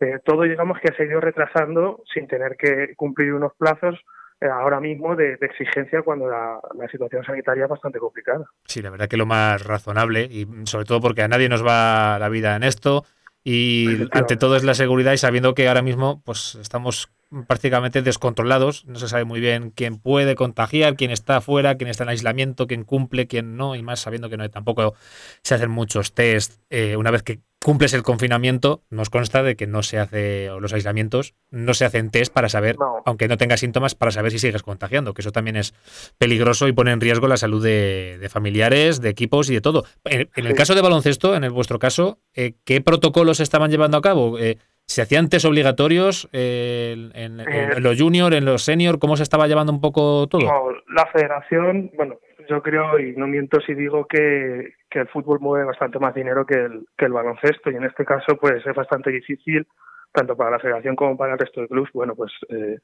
eh, 0.00 0.18
todo, 0.24 0.42
digamos, 0.42 0.78
que 0.80 0.92
ha 0.92 0.96
seguido 0.96 1.20
retrasando 1.20 2.02
sin 2.12 2.26
tener 2.26 2.56
que 2.56 2.94
cumplir 2.96 3.32
unos 3.34 3.52
plazos 3.56 3.98
eh, 4.40 4.46
ahora 4.46 4.80
mismo 4.80 5.14
de, 5.14 5.34
exigencia 5.40 6.02
cuando 6.02 6.28
la, 6.28 6.60
situación 6.90 7.24
sanitaria 7.24 7.64
es 7.64 7.70
bastante 7.70 8.00
complicada. 8.00 8.44
Sí, 8.64 8.82
la 8.82 8.90
verdad 8.90 9.08
que 9.08 9.16
lo 9.16 9.26
más 9.26 9.64
razonable 9.64 10.22
y 10.24 10.46
sobre 10.64 10.84
todo 10.84 11.00
porque 11.00 11.22
a 11.22 11.28
nadie 11.28 11.48
nos 11.48 11.64
va 11.64 12.18
la 12.18 12.28
vida 12.28 12.56
en 12.56 12.64
esto 12.64 13.04
y 13.44 14.08
ante 14.10 14.36
todo 14.36 14.56
es 14.56 14.64
la 14.64 14.74
seguridad 14.74 15.12
y 15.12 15.18
sabiendo 15.18 15.54
que 15.54 15.68
ahora 15.68 15.82
mismo 15.82 16.22
pues 16.24 16.56
estamos 16.56 17.12
prácticamente 17.46 18.02
descontrolados, 18.02 18.84
no 18.86 18.98
se 18.98 19.08
sabe 19.08 19.24
muy 19.24 19.40
bien 19.40 19.70
quién 19.70 19.98
puede 19.98 20.34
contagiar, 20.34 20.96
quién 20.96 21.10
está 21.10 21.36
afuera, 21.36 21.76
quién 21.76 21.88
está 21.88 22.02
en 22.02 22.10
aislamiento, 22.10 22.66
quién 22.66 22.84
cumple, 22.84 23.26
quién 23.26 23.56
no, 23.56 23.74
y 23.74 23.82
más 23.82 24.00
sabiendo 24.00 24.28
que 24.28 24.36
no 24.36 24.48
tampoco 24.50 24.94
se 25.42 25.54
hacen 25.54 25.70
muchos 25.70 26.14
test 26.14 26.60
eh, 26.68 26.96
una 26.96 27.10
vez 27.10 27.22
que 27.22 27.40
cumples 27.62 27.94
el 27.94 28.02
confinamiento, 28.02 28.82
nos 28.90 29.10
consta 29.10 29.42
de 29.42 29.56
que 29.56 29.66
no 29.66 29.82
se 29.82 29.98
hace, 29.98 30.50
o 30.50 30.60
los 30.60 30.72
aislamientos, 30.72 31.34
no 31.50 31.74
se 31.74 31.84
hacen 31.84 32.10
test 32.10 32.32
para 32.32 32.48
saber, 32.48 32.76
aunque 33.04 33.28
no 33.28 33.36
tengas 33.36 33.60
síntomas, 33.60 33.94
para 33.94 34.10
saber 34.10 34.32
si 34.32 34.38
sigues 34.38 34.62
contagiando, 34.62 35.14
que 35.14 35.22
eso 35.22 35.32
también 35.32 35.56
es 35.56 35.72
peligroso 36.18 36.68
y 36.68 36.72
pone 36.72 36.92
en 36.92 37.00
riesgo 37.00 37.28
la 37.28 37.36
salud 37.36 37.62
de, 37.62 38.26
familiares, 38.30 39.00
de 39.00 39.08
equipos 39.08 39.48
y 39.50 39.54
de 39.54 39.60
todo. 39.60 39.84
En, 40.04 40.28
el 40.34 40.54
caso 40.54 40.74
de 40.74 40.82
baloncesto, 40.82 41.34
en 41.34 41.44
el 41.44 41.50
vuestro 41.50 41.78
caso, 41.78 42.18
eh, 42.34 42.54
¿qué 42.64 42.80
protocolos 42.80 43.40
estaban 43.40 43.70
llevando 43.70 43.96
a 43.96 44.02
cabo? 44.02 44.38
Eh, 44.38 44.58
¿Se 44.84 45.00
hacían 45.00 45.28
test 45.28 45.46
obligatorios 45.46 46.28
eh, 46.32 47.10
en, 47.14 47.82
los 47.82 48.00
junior, 48.00 48.34
en 48.34 48.44
los 48.44 48.64
senior? 48.64 48.98
¿Cómo 48.98 49.16
se 49.16 49.22
estaba 49.22 49.46
llevando 49.46 49.72
un 49.72 49.80
poco 49.80 50.26
todo? 50.26 50.42
la 50.88 51.06
federación, 51.06 51.90
bueno, 51.96 52.18
yo 52.48 52.60
creo, 52.62 52.98
y 52.98 53.14
no 53.16 53.26
miento 53.26 53.60
si 53.60 53.74
digo 53.74 54.06
que, 54.06 54.74
el 54.98 55.08
fútbol 55.08 55.40
mueve 55.40 55.64
bastante 55.64 55.98
más 55.98 56.14
dinero 56.14 56.44
que 56.46 56.54
el, 56.54 56.86
que 56.96 57.06
el 57.06 57.12
baloncesto, 57.12 57.70
y 57.70 57.76
en 57.76 57.84
este 57.84 58.04
caso, 58.04 58.36
pues 58.40 58.64
es 58.66 58.74
bastante 58.74 59.10
difícil, 59.10 59.66
tanto 60.12 60.36
para 60.36 60.50
la 60.50 60.58
federación 60.58 60.96
como 60.96 61.16
para 61.16 61.32
el 61.32 61.38
resto 61.38 61.60
de 61.62 61.68
clubes, 61.68 61.90
bueno, 61.92 62.14
pues 62.14 62.32
eh, 62.48 62.78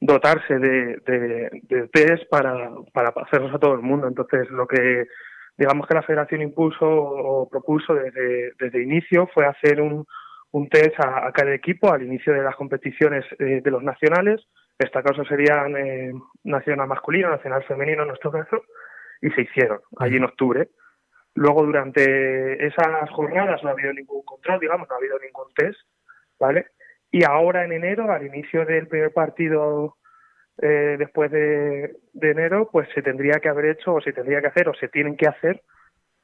dotarse 0.00 0.58
de, 0.58 0.96
de, 1.06 1.88
test 1.92 2.28
para, 2.28 2.70
para 2.92 3.12
hacerlos 3.22 3.54
a 3.54 3.58
todo 3.58 3.74
el 3.74 3.82
mundo. 3.82 4.08
Entonces, 4.08 4.50
lo 4.50 4.66
que 4.66 5.06
digamos 5.56 5.86
que 5.86 5.94
la 5.94 6.02
federación 6.02 6.42
impuso 6.42 6.86
o 6.86 7.48
propuso 7.48 7.94
desde, 7.94 8.82
inicio 8.82 9.28
fue 9.32 9.46
hacer 9.46 9.80
un, 9.80 10.04
test 10.70 10.98
a, 10.98 11.30
cada 11.32 11.54
equipo 11.54 11.92
al 11.92 12.02
inicio 12.02 12.32
de 12.32 12.42
las 12.42 12.56
competiciones 12.56 13.24
eh, 13.38 13.60
de 13.62 13.70
los 13.70 13.82
nacionales. 13.82 14.40
Esta 14.78 15.02
caso 15.02 15.24
serían 15.24 15.76
eh, 15.76 16.12
nacional 16.44 16.88
masculino, 16.88 17.30
nacional 17.30 17.62
femenino 17.64 18.02
en 18.02 18.08
nuestro 18.08 18.32
caso, 18.32 18.62
y 19.20 19.30
se 19.30 19.42
hicieron 19.42 19.80
allí 19.98 20.16
en 20.16 20.24
octubre. 20.24 20.68
Luego, 21.34 21.64
durante 21.64 22.66
esas 22.66 23.10
jornadas 23.10 23.62
no 23.62 23.70
ha 23.70 23.72
habido 23.72 23.92
ningún 23.92 24.22
control, 24.22 24.60
digamos, 24.60 24.88
no 24.88 24.94
ha 24.94 24.98
habido 24.98 25.18
ningún 25.18 25.52
test, 25.54 25.80
¿vale? 26.38 26.66
Y 27.10 27.24
ahora 27.24 27.64
en 27.64 27.72
enero, 27.72 28.10
al 28.10 28.26
inicio 28.26 28.64
del 28.64 28.86
primer 28.86 29.12
partido 29.12 29.96
eh, 30.60 30.96
después 30.98 31.30
de, 31.30 31.96
enero, 32.14 32.68
pues 32.70 32.88
se 32.94 33.02
tendría 33.02 33.40
que 33.40 33.48
haber 33.48 33.66
hecho, 33.66 33.94
o 33.94 34.00
se 34.00 34.12
tendría 34.12 34.40
que 34.40 34.48
hacer, 34.48 34.68
o 34.68 34.74
se 34.74 34.88
tienen 34.88 35.16
que 35.16 35.26
hacer 35.26 35.62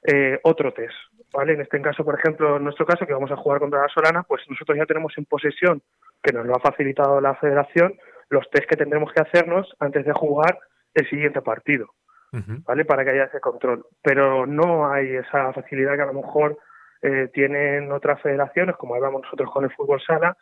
eh, 0.07 0.39
otro 0.43 0.73
test, 0.73 0.95
¿vale? 1.33 1.55
En 1.55 1.63
este 1.63 1.81
caso, 1.81 2.05
por 2.05 2.19
ejemplo, 2.19 2.57
en 2.57 2.65
nuestro 2.65 2.87
caso, 2.87 3.07
que 3.07 3.15
vamos 3.15 3.31
a 3.31 3.37
jugar 3.37 3.61
contra 3.61 3.83
la 3.83 3.89
Solana, 3.89 4.23
pues 4.23 4.43
nosotros 4.49 4.77
ya 4.77 4.87
tenemos 4.87 5.13
en 5.17 5.25
posesión, 5.25 5.83
que 6.23 6.33
nos 6.33 6.47
lo 6.47 6.55
ha 6.55 6.61
facilitado 6.61 7.21
la 7.21 7.35
federación, 7.37 7.99
los 8.29 8.49
test 8.51 8.69
que 8.69 8.77
tendremos 8.77 9.13
que 9.13 9.23
hacernos 9.23 9.75
antes 9.81 10.05
de 10.05 10.13
jugar 10.13 10.59
el 10.95 11.09
siguiente 11.09 11.41
partido. 11.41 11.95
¿Vale? 12.33 12.85
Para 12.85 13.05
que 13.05 13.11
haya 13.11 13.25
ese 13.25 13.41
control. 13.41 13.87
Pero 14.03 14.47
no 14.47 14.91
hay 14.91 15.17
esa 15.17 15.53
facilidad 15.53 15.97
que 15.97 16.03
a 16.03 16.07
lo 16.07 16.15
mejor 16.15 16.59
eh, 17.03 17.29
tienen 17.33 17.93
otras 17.93 18.21
federaciones, 18.21 18.77
como 18.77 18.95
hablamos 18.95 19.23
nosotros 19.23 19.51
con 19.53 19.65
el 19.65 19.73
fútbol 19.73 20.01
sala, 20.01 20.37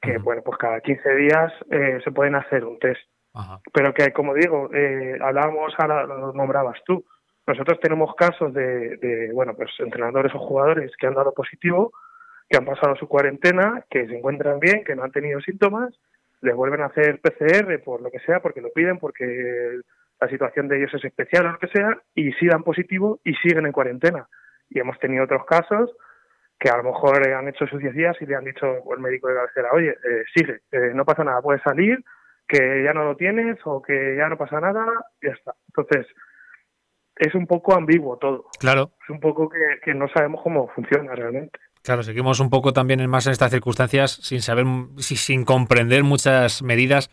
que 0.00 0.18
bueno, 0.18 0.42
pues 0.44 0.58
cada 0.58 0.80
15 0.80 1.14
días 1.14 1.52
eh, 1.70 2.00
se 2.02 2.10
pueden 2.10 2.34
hacer 2.34 2.64
un 2.64 2.78
test. 2.78 3.00
Pero 3.72 3.94
que, 3.94 4.12
como 4.12 4.34
digo, 4.34 4.68
eh, 4.74 5.18
hablábamos, 5.22 5.72
ahora 5.78 6.04
lo 6.04 6.32
nombrabas 6.34 6.78
tú, 6.84 7.04
nosotros 7.46 7.80
tenemos 7.80 8.14
casos 8.14 8.52
de, 8.52 8.96
de, 8.98 9.32
bueno, 9.32 9.54
pues 9.54 9.70
entrenadores 9.78 10.34
o 10.34 10.38
jugadores 10.38 10.92
que 10.98 11.06
han 11.06 11.14
dado 11.14 11.32
positivo, 11.32 11.92
que 12.48 12.58
han 12.58 12.64
pasado 12.64 12.94
su 12.96 13.08
cuarentena, 13.08 13.84
que 13.90 14.06
se 14.06 14.16
encuentran 14.16 14.60
bien, 14.60 14.84
que 14.84 14.94
no 14.94 15.02
han 15.02 15.12
tenido 15.12 15.40
síntomas, 15.40 15.98
les 16.42 16.54
vuelven 16.54 16.82
a 16.82 16.86
hacer 16.86 17.20
PCR 17.20 17.80
por 17.82 18.02
lo 18.02 18.10
que 18.10 18.18
sea, 18.20 18.40
porque 18.40 18.60
lo 18.60 18.70
piden, 18.72 18.98
porque 18.98 19.80
la 20.22 20.28
situación 20.28 20.68
de 20.68 20.78
ellos 20.78 20.94
es 20.94 21.04
especial 21.04 21.46
o 21.46 21.52
lo 21.52 21.58
que 21.58 21.66
sea, 21.66 21.98
y 22.14 22.32
si 22.34 22.46
dan 22.46 22.62
positivo 22.62 23.20
y 23.24 23.34
siguen 23.34 23.66
en 23.66 23.72
cuarentena. 23.72 24.28
Y 24.70 24.78
hemos 24.78 24.96
tenido 25.00 25.24
otros 25.24 25.44
casos 25.46 25.90
que 26.60 26.70
a 26.70 26.76
lo 26.76 26.84
mejor 26.84 27.28
han 27.28 27.48
hecho 27.48 27.66
sus 27.66 27.80
10 27.80 27.92
días 27.92 28.16
y 28.20 28.26
le 28.26 28.36
han 28.36 28.44
dicho 28.44 28.66
el 28.94 29.00
médico 29.00 29.26
de 29.26 29.34
cabecera, 29.34 29.70
oye, 29.72 29.90
eh, 29.90 30.22
sigue, 30.32 30.60
eh, 30.70 30.92
no 30.94 31.04
pasa 31.04 31.24
nada, 31.24 31.42
puedes 31.42 31.60
salir, 31.62 32.04
que 32.46 32.84
ya 32.84 32.92
no 32.92 33.02
lo 33.02 33.16
tienes 33.16 33.58
o 33.64 33.82
que 33.82 34.14
ya 34.16 34.28
no 34.28 34.38
pasa 34.38 34.60
nada, 34.60 34.86
y 35.20 35.26
ya 35.26 35.32
está. 35.32 35.54
Entonces, 35.74 36.06
es 37.16 37.34
un 37.34 37.48
poco 37.48 37.74
ambiguo 37.74 38.16
todo. 38.18 38.46
Claro. 38.60 38.92
Es 39.02 39.10
un 39.10 39.18
poco 39.18 39.48
que, 39.48 39.80
que 39.84 39.92
no 39.92 40.06
sabemos 40.14 40.40
cómo 40.44 40.68
funciona 40.68 41.16
realmente. 41.16 41.58
Claro, 41.82 42.04
seguimos 42.04 42.38
un 42.38 42.48
poco 42.48 42.72
también 42.72 43.00
en 43.00 43.10
más 43.10 43.26
en 43.26 43.32
estas 43.32 43.50
circunstancias 43.50 44.12
sin 44.12 44.40
saber, 44.40 44.66
sin 44.98 45.44
comprender 45.44 46.04
muchas 46.04 46.62
medidas 46.62 47.10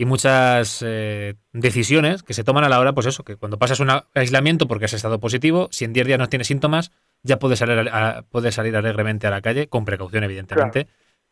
y 0.00 0.06
muchas 0.06 0.82
eh, 0.82 1.34
decisiones 1.52 2.22
que 2.22 2.32
se 2.32 2.42
toman 2.42 2.64
a 2.64 2.70
la 2.70 2.80
hora, 2.80 2.94
pues 2.94 3.06
eso, 3.06 3.22
que 3.22 3.36
cuando 3.36 3.58
pasas 3.58 3.80
un 3.80 3.90
aislamiento 4.14 4.66
porque 4.66 4.86
has 4.86 4.94
estado 4.94 5.20
positivo, 5.20 5.68
si 5.72 5.84
en 5.84 5.92
10 5.92 6.06
días 6.06 6.18
no 6.18 6.30
tienes 6.30 6.46
síntomas, 6.46 6.90
ya 7.22 7.38
puedes 7.38 7.58
salir, 7.58 7.92
salir 8.50 8.76
alegremente 8.76 9.26
a 9.26 9.30
la 9.30 9.42
calle, 9.42 9.68
con 9.68 9.84
precaución 9.84 10.24
evidentemente, 10.24 10.86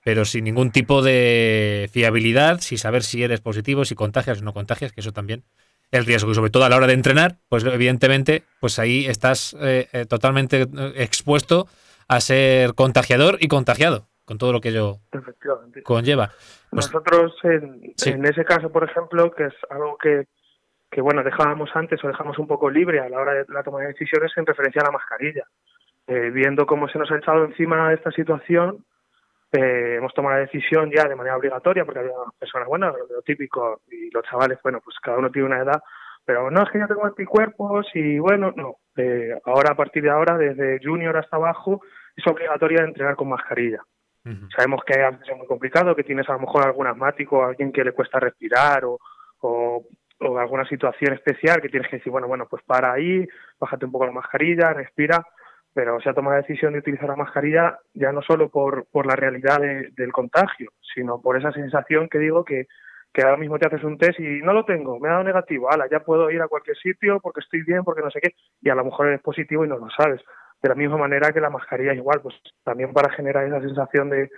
pero 0.04 0.26
sin 0.26 0.44
ningún 0.44 0.70
tipo 0.70 1.00
de 1.00 1.88
fiabilidad, 1.94 2.60
sin 2.60 2.76
saber 2.76 3.04
si 3.04 3.22
eres 3.22 3.40
positivo, 3.40 3.86
si 3.86 3.94
contagias 3.94 4.42
o 4.42 4.44
no 4.44 4.52
contagias, 4.52 4.92
que 4.92 5.00
eso 5.00 5.14
también 5.14 5.44
el 5.90 6.04
riesgo, 6.04 6.30
y 6.30 6.34
sobre 6.34 6.50
todo 6.50 6.66
a 6.66 6.68
la 6.68 6.76
hora 6.76 6.88
de 6.88 6.92
entrenar, 6.92 7.38
pues 7.48 7.64
evidentemente, 7.64 8.42
pues 8.60 8.78
ahí 8.78 9.06
estás 9.06 9.56
eh, 9.62 9.88
eh, 9.94 10.04
totalmente 10.04 10.68
expuesto 10.94 11.68
a 12.06 12.20
ser 12.20 12.74
contagiador 12.74 13.38
y 13.40 13.48
contagiado 13.48 14.07
con 14.28 14.36
todo 14.36 14.52
lo 14.52 14.60
que 14.60 14.68
ello 14.68 14.98
conlleva. 15.84 16.28
Pues 16.68 16.92
Nosotros, 16.92 17.34
en, 17.44 18.26
ese 18.26 18.44
caso, 18.44 18.70
por 18.70 18.84
ejemplo, 18.84 19.30
que 19.30 19.46
es 19.46 19.54
algo 19.70 19.96
que, 19.96 20.26
que, 20.90 21.00
bueno, 21.00 21.24
dejábamos 21.24 21.70
antes 21.72 22.04
o 22.04 22.08
dejamos 22.08 22.38
un 22.38 22.46
poco 22.46 22.68
libre 22.68 23.00
a 23.00 23.08
la 23.08 23.20
hora 23.20 23.32
de 23.32 23.46
la 23.48 23.62
toma 23.62 23.80
de 23.80 23.86
decisiones 23.86 24.30
en 24.36 24.44
referencia 24.44 24.82
a 24.82 24.84
la 24.84 24.90
mascarilla. 24.90 25.44
Eh, 26.06 26.28
viendo 26.28 26.66
cómo 26.66 26.90
se 26.90 26.98
nos 26.98 27.10
ha 27.10 27.16
echado 27.16 27.42
encima 27.46 27.90
esta 27.94 28.10
situación, 28.10 28.84
eh, 29.50 29.94
hemos 29.96 30.12
tomado 30.12 30.34
la 30.34 30.42
decisión 30.42 30.90
ya 30.94 31.08
de 31.08 31.16
manera 31.16 31.38
obligatoria, 31.38 31.86
porque 31.86 32.00
había 32.00 32.12
personas, 32.38 32.68
bueno, 32.68 32.92
lo 32.92 33.22
típico, 33.22 33.80
y 33.90 34.10
los 34.10 34.24
chavales, 34.24 34.58
bueno, 34.62 34.82
pues 34.84 34.98
cada 35.00 35.16
uno 35.16 35.30
tiene 35.30 35.48
una 35.48 35.62
edad, 35.62 35.82
pero 36.26 36.50
no 36.50 36.64
es 36.64 36.70
que 36.70 36.80
yo 36.80 36.86
tengo 36.86 37.06
anticuerpos 37.06 37.86
y 37.94 38.18
bueno, 38.18 38.52
no. 38.54 38.76
Eh, 38.94 39.40
ahora, 39.46 39.72
a 39.72 39.74
partir 39.74 40.02
de 40.02 40.10
ahora, 40.10 40.36
desde 40.36 40.80
junior 40.84 41.16
hasta 41.16 41.36
abajo, 41.36 41.80
es 42.14 42.26
obligatoria 42.26 42.84
entrenar 42.84 43.16
con 43.16 43.30
mascarilla. 43.30 43.82
Sabemos 44.54 44.82
que 44.84 44.94
es 44.94 45.36
muy 45.36 45.46
complicado, 45.46 45.94
que 45.94 46.04
tienes 46.04 46.28
a 46.28 46.32
lo 46.32 46.40
mejor 46.40 46.64
algún 46.64 46.86
asmático, 46.86 47.44
alguien 47.44 47.72
que 47.72 47.84
le 47.84 47.92
cuesta 47.92 48.20
respirar 48.20 48.84
o, 48.84 48.98
o, 49.40 49.84
alguna 50.38 50.66
situación 50.68 51.14
especial 51.14 51.60
que 51.60 51.68
tienes 51.68 51.88
que 51.88 51.96
decir, 51.98 52.10
bueno, 52.10 52.26
bueno, 52.26 52.46
pues 52.48 52.62
para 52.64 52.92
ahí, 52.92 53.26
bájate 53.60 53.84
un 53.86 53.92
poco 53.92 54.06
la 54.06 54.12
mascarilla, 54.12 54.72
respira, 54.72 55.24
pero 55.72 56.00
se 56.00 56.10
ha 56.10 56.14
tomado 56.14 56.36
la 56.36 56.42
decisión 56.42 56.72
de 56.72 56.80
utilizar 56.80 57.08
la 57.08 57.16
mascarilla 57.16 57.78
ya 57.94 58.10
no 58.10 58.20
solo 58.22 58.48
por, 58.48 58.86
por 58.90 59.06
la 59.06 59.14
realidad 59.14 59.58
del 59.60 60.12
contagio, 60.12 60.72
sino 60.94 61.20
por 61.20 61.36
esa 61.36 61.52
sensación 61.52 62.08
que 62.08 62.18
digo 62.18 62.44
que, 62.44 62.66
que 63.12 63.22
ahora 63.22 63.36
mismo 63.36 63.58
te 63.58 63.68
haces 63.68 63.84
un 63.84 63.96
test 63.96 64.18
y 64.18 64.40
no 64.42 64.52
lo 64.52 64.64
tengo, 64.64 64.98
me 64.98 65.08
ha 65.08 65.12
dado 65.12 65.24
negativo, 65.24 65.70
ala, 65.70 65.86
ya 65.90 66.00
puedo 66.00 66.30
ir 66.30 66.42
a 66.42 66.48
cualquier 66.48 66.76
sitio 66.76 67.20
porque 67.20 67.40
estoy 67.40 67.62
bien, 67.62 67.84
porque 67.84 68.02
no 68.02 68.10
sé 68.10 68.20
qué, 68.20 68.34
y 68.60 68.70
a 68.70 68.74
lo 68.74 68.84
mejor 68.84 69.06
eres 69.06 69.22
positivo 69.22 69.64
y 69.64 69.68
no 69.68 69.78
lo 69.78 69.88
sabes 69.90 70.20
de 70.62 70.68
la 70.68 70.74
misma 70.74 70.96
manera 70.96 71.32
que 71.32 71.40
la 71.40 71.50
mascarilla 71.50 71.94
igual, 71.94 72.20
pues 72.20 72.34
también 72.64 72.92
para 72.92 73.12
generar 73.12 73.46
esa 73.46 73.60
sensación 73.60 74.10
de, 74.10 74.28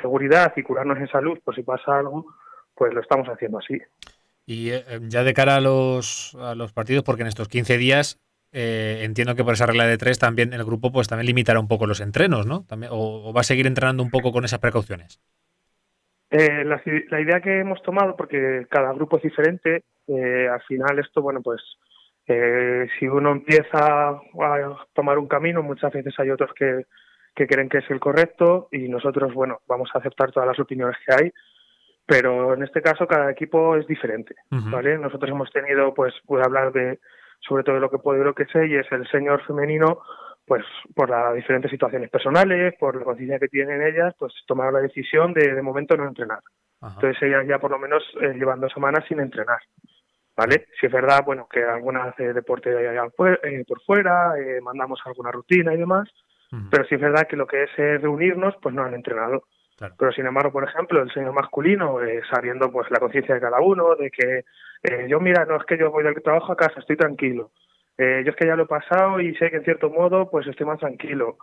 seguridad 0.00 0.52
y 0.56 0.62
curarnos 0.62 0.98
en 0.98 1.08
salud, 1.08 1.38
pues 1.44 1.54
si 1.54 1.62
pasa 1.62 1.98
algo, 1.98 2.26
pues 2.74 2.92
lo 2.92 3.00
estamos 3.00 3.28
haciendo 3.28 3.58
así. 3.58 3.80
Y 4.46 4.70
eh, 4.70 4.84
ya 5.02 5.22
de 5.22 5.34
cara 5.34 5.56
a 5.56 5.60
los, 5.60 6.36
a 6.40 6.54
los 6.54 6.72
partidos, 6.72 7.04
porque 7.04 7.22
en 7.22 7.28
estos 7.28 7.48
15 7.48 7.78
días 7.78 8.20
eh, 8.52 9.02
entiendo 9.02 9.34
que 9.34 9.44
por 9.44 9.52
esa 9.52 9.66
regla 9.66 9.86
de 9.86 9.98
tres 9.98 10.18
también 10.18 10.52
el 10.52 10.64
grupo 10.64 10.90
pues 10.90 11.08
también 11.08 11.26
limitará 11.26 11.60
un 11.60 11.68
poco 11.68 11.86
los 11.86 12.00
entrenos, 12.00 12.46
¿no? 12.46 12.64
También, 12.64 12.90
o, 12.94 13.32
va 13.32 13.42
a 13.42 13.44
seguir 13.44 13.66
entrenando 13.66 14.02
un 14.02 14.10
poco 14.10 14.32
con 14.32 14.44
esas 14.44 14.60
precauciones? 14.60 15.20
Eh, 16.30 16.64
la, 16.64 16.82
la, 17.10 17.20
idea 17.20 17.40
que 17.40 17.60
hemos 17.60 17.80
tomado, 17.82 18.16
porque 18.16 18.66
cada 18.68 18.92
grupo 18.92 19.18
es 19.18 19.22
diferente, 19.22 19.84
al 20.08 20.62
final 20.62 20.98
esto, 20.98 21.22
bueno, 21.22 21.40
pues 21.40 21.60
eh, 22.26 22.88
si 22.98 23.06
uno 23.06 23.32
empieza 23.32 24.08
a 24.08 24.20
tomar 24.94 25.18
un 25.18 25.28
camino, 25.28 25.62
muchas 25.62 25.92
veces 25.92 26.14
hay 26.18 26.30
otros 26.30 26.52
que, 26.54 26.86
que 27.34 27.46
creen 27.46 27.68
que 27.68 27.78
es 27.78 27.90
el 27.90 28.00
correcto 28.00 28.68
y 28.72 28.88
nosotros, 28.88 29.32
bueno, 29.34 29.60
vamos 29.68 29.90
a 29.94 29.98
aceptar 29.98 30.32
todas 30.32 30.48
las 30.48 30.58
opiniones 30.58 30.96
que 31.06 31.14
hay, 31.14 31.32
pero 32.04 32.54
en 32.54 32.62
este 32.62 32.82
caso 32.82 33.06
cada 33.06 33.30
equipo 33.30 33.76
es 33.76 33.86
diferente, 33.86 34.34
¿vale? 34.50 34.98
Nosotros 34.98 35.30
hemos 35.30 35.50
tenido, 35.52 35.92
pues, 35.94 36.14
voy 36.24 36.40
a 36.40 36.44
hablar 36.44 36.72
de 36.72 36.98
sobre 37.40 37.62
todo 37.62 37.76
de 37.76 37.80
lo 37.80 37.90
que 37.90 37.98
puedo 37.98 38.20
y 38.20 38.24
lo 38.24 38.34
que 38.34 38.46
sé, 38.46 38.66
y 38.66 38.76
es 38.76 38.90
el 38.90 39.06
señor 39.08 39.44
femenino, 39.44 40.00
pues 40.46 40.64
por 40.94 41.10
las 41.10 41.34
diferentes 41.34 41.70
situaciones 41.70 42.08
personales, 42.10 42.74
por 42.78 42.96
la 42.96 43.04
conciencia 43.04 43.38
que 43.38 43.48
tienen 43.48 43.82
ellas, 43.82 44.14
pues 44.18 44.32
tomaron 44.46 44.74
la 44.74 44.80
decisión 44.80 45.32
de 45.32 45.54
de 45.54 45.62
momento 45.62 45.96
no 45.96 46.06
entrenar. 46.06 46.40
Entonces 46.82 47.20
ellas 47.22 47.44
ya 47.48 47.58
por 47.58 47.70
lo 47.70 47.78
menos 47.78 48.02
eh, 48.20 48.34
llevan 48.34 48.60
dos 48.60 48.72
semanas 48.72 49.04
sin 49.08 49.18
entrenar. 49.18 49.58
¿Vale? 50.36 50.68
Si 50.78 50.86
es 50.86 50.92
verdad, 50.92 51.24
bueno, 51.24 51.48
que 51.50 51.64
algunas 51.64 52.08
hace 52.08 52.32
deporte 52.32 52.70
eh, 52.70 53.64
por 53.66 53.80
fuera, 53.82 54.38
eh, 54.38 54.60
mandamos 54.60 55.00
alguna 55.04 55.32
rutina 55.32 55.72
y 55.72 55.78
demás, 55.78 56.08
pero 56.70 56.84
si 56.86 56.94
es 56.94 57.00
verdad 57.00 57.26
que 57.28 57.36
lo 57.36 57.46
que 57.46 57.64
es 57.64 57.70
eh, 57.76 57.98
reunirnos, 57.98 58.54
pues 58.62 58.74
no 58.74 58.82
han 58.82 58.94
entrenado. 58.94 59.44
Pero 59.98 60.10
sin 60.12 60.24
embargo, 60.24 60.52
por 60.52 60.64
ejemplo, 60.64 61.02
el 61.02 61.12
señor 61.12 61.34
masculino, 61.34 61.98
sabiendo 62.32 62.72
pues 62.72 62.90
la 62.90 62.98
conciencia 62.98 63.34
de 63.34 63.42
cada 63.42 63.60
uno, 63.60 63.94
de 63.94 64.10
que 64.10 64.44
yo 65.06 65.20
mira, 65.20 65.44
no 65.44 65.56
es 65.56 65.64
que 65.66 65.76
yo 65.76 65.90
voy 65.90 66.02
del 66.02 66.22
trabajo 66.22 66.52
a 66.52 66.56
casa, 66.56 66.80
estoy 66.80 66.96
tranquilo. 66.96 67.50
yo 67.98 68.30
es 68.30 68.36
que 68.36 68.46
ya 68.46 68.56
lo 68.56 68.62
he 68.62 68.66
pasado 68.66 69.20
y 69.20 69.34
sé 69.34 69.50
que 69.50 69.56
en 69.56 69.64
cierto 69.64 69.90
modo 69.90 70.30
pues 70.30 70.46
estoy 70.46 70.64
más 70.64 70.78
tranquilo. 70.78 71.36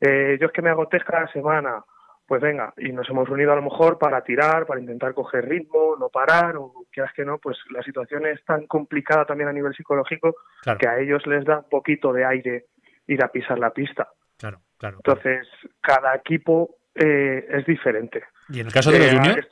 yo 0.00 0.46
es 0.46 0.52
que 0.52 0.62
me 0.62 0.70
hago 0.70 0.86
test 0.86 1.04
cada 1.04 1.26
semana 1.32 1.82
pues 2.30 2.42
venga, 2.42 2.72
y 2.76 2.92
nos 2.92 3.10
hemos 3.10 3.28
unido 3.28 3.52
a 3.52 3.56
lo 3.56 3.62
mejor 3.62 3.98
para 3.98 4.22
tirar, 4.22 4.64
para 4.64 4.78
intentar 4.78 5.14
coger 5.14 5.48
ritmo, 5.48 5.96
no 5.98 6.10
parar, 6.10 6.54
o 6.58 6.86
quieras 6.92 7.12
que 7.12 7.24
no, 7.24 7.38
pues 7.38 7.58
la 7.70 7.82
situación 7.82 8.24
es 8.24 8.44
tan 8.44 8.68
complicada 8.68 9.24
también 9.24 9.48
a 9.48 9.52
nivel 9.52 9.74
psicológico 9.74 10.36
que 10.78 10.86
a 10.86 11.00
ellos 11.00 11.26
les 11.26 11.44
da 11.44 11.58
un 11.58 11.68
poquito 11.68 12.12
de 12.12 12.24
aire 12.24 12.66
ir 13.08 13.24
a 13.24 13.32
pisar 13.32 13.58
la 13.58 13.70
pista. 13.70 14.10
Claro, 14.38 14.60
claro. 14.78 14.98
Entonces, 14.98 15.48
cada 15.80 16.14
equipo 16.14 16.76
eh, 16.94 17.48
es 17.50 17.66
diferente. 17.66 18.22
¿Y 18.48 18.60
en 18.60 18.66
el 18.68 18.72
caso 18.72 18.92
de 18.92 19.00
los 19.00 19.08
eh, 19.08 19.16
juniors? 19.16 19.48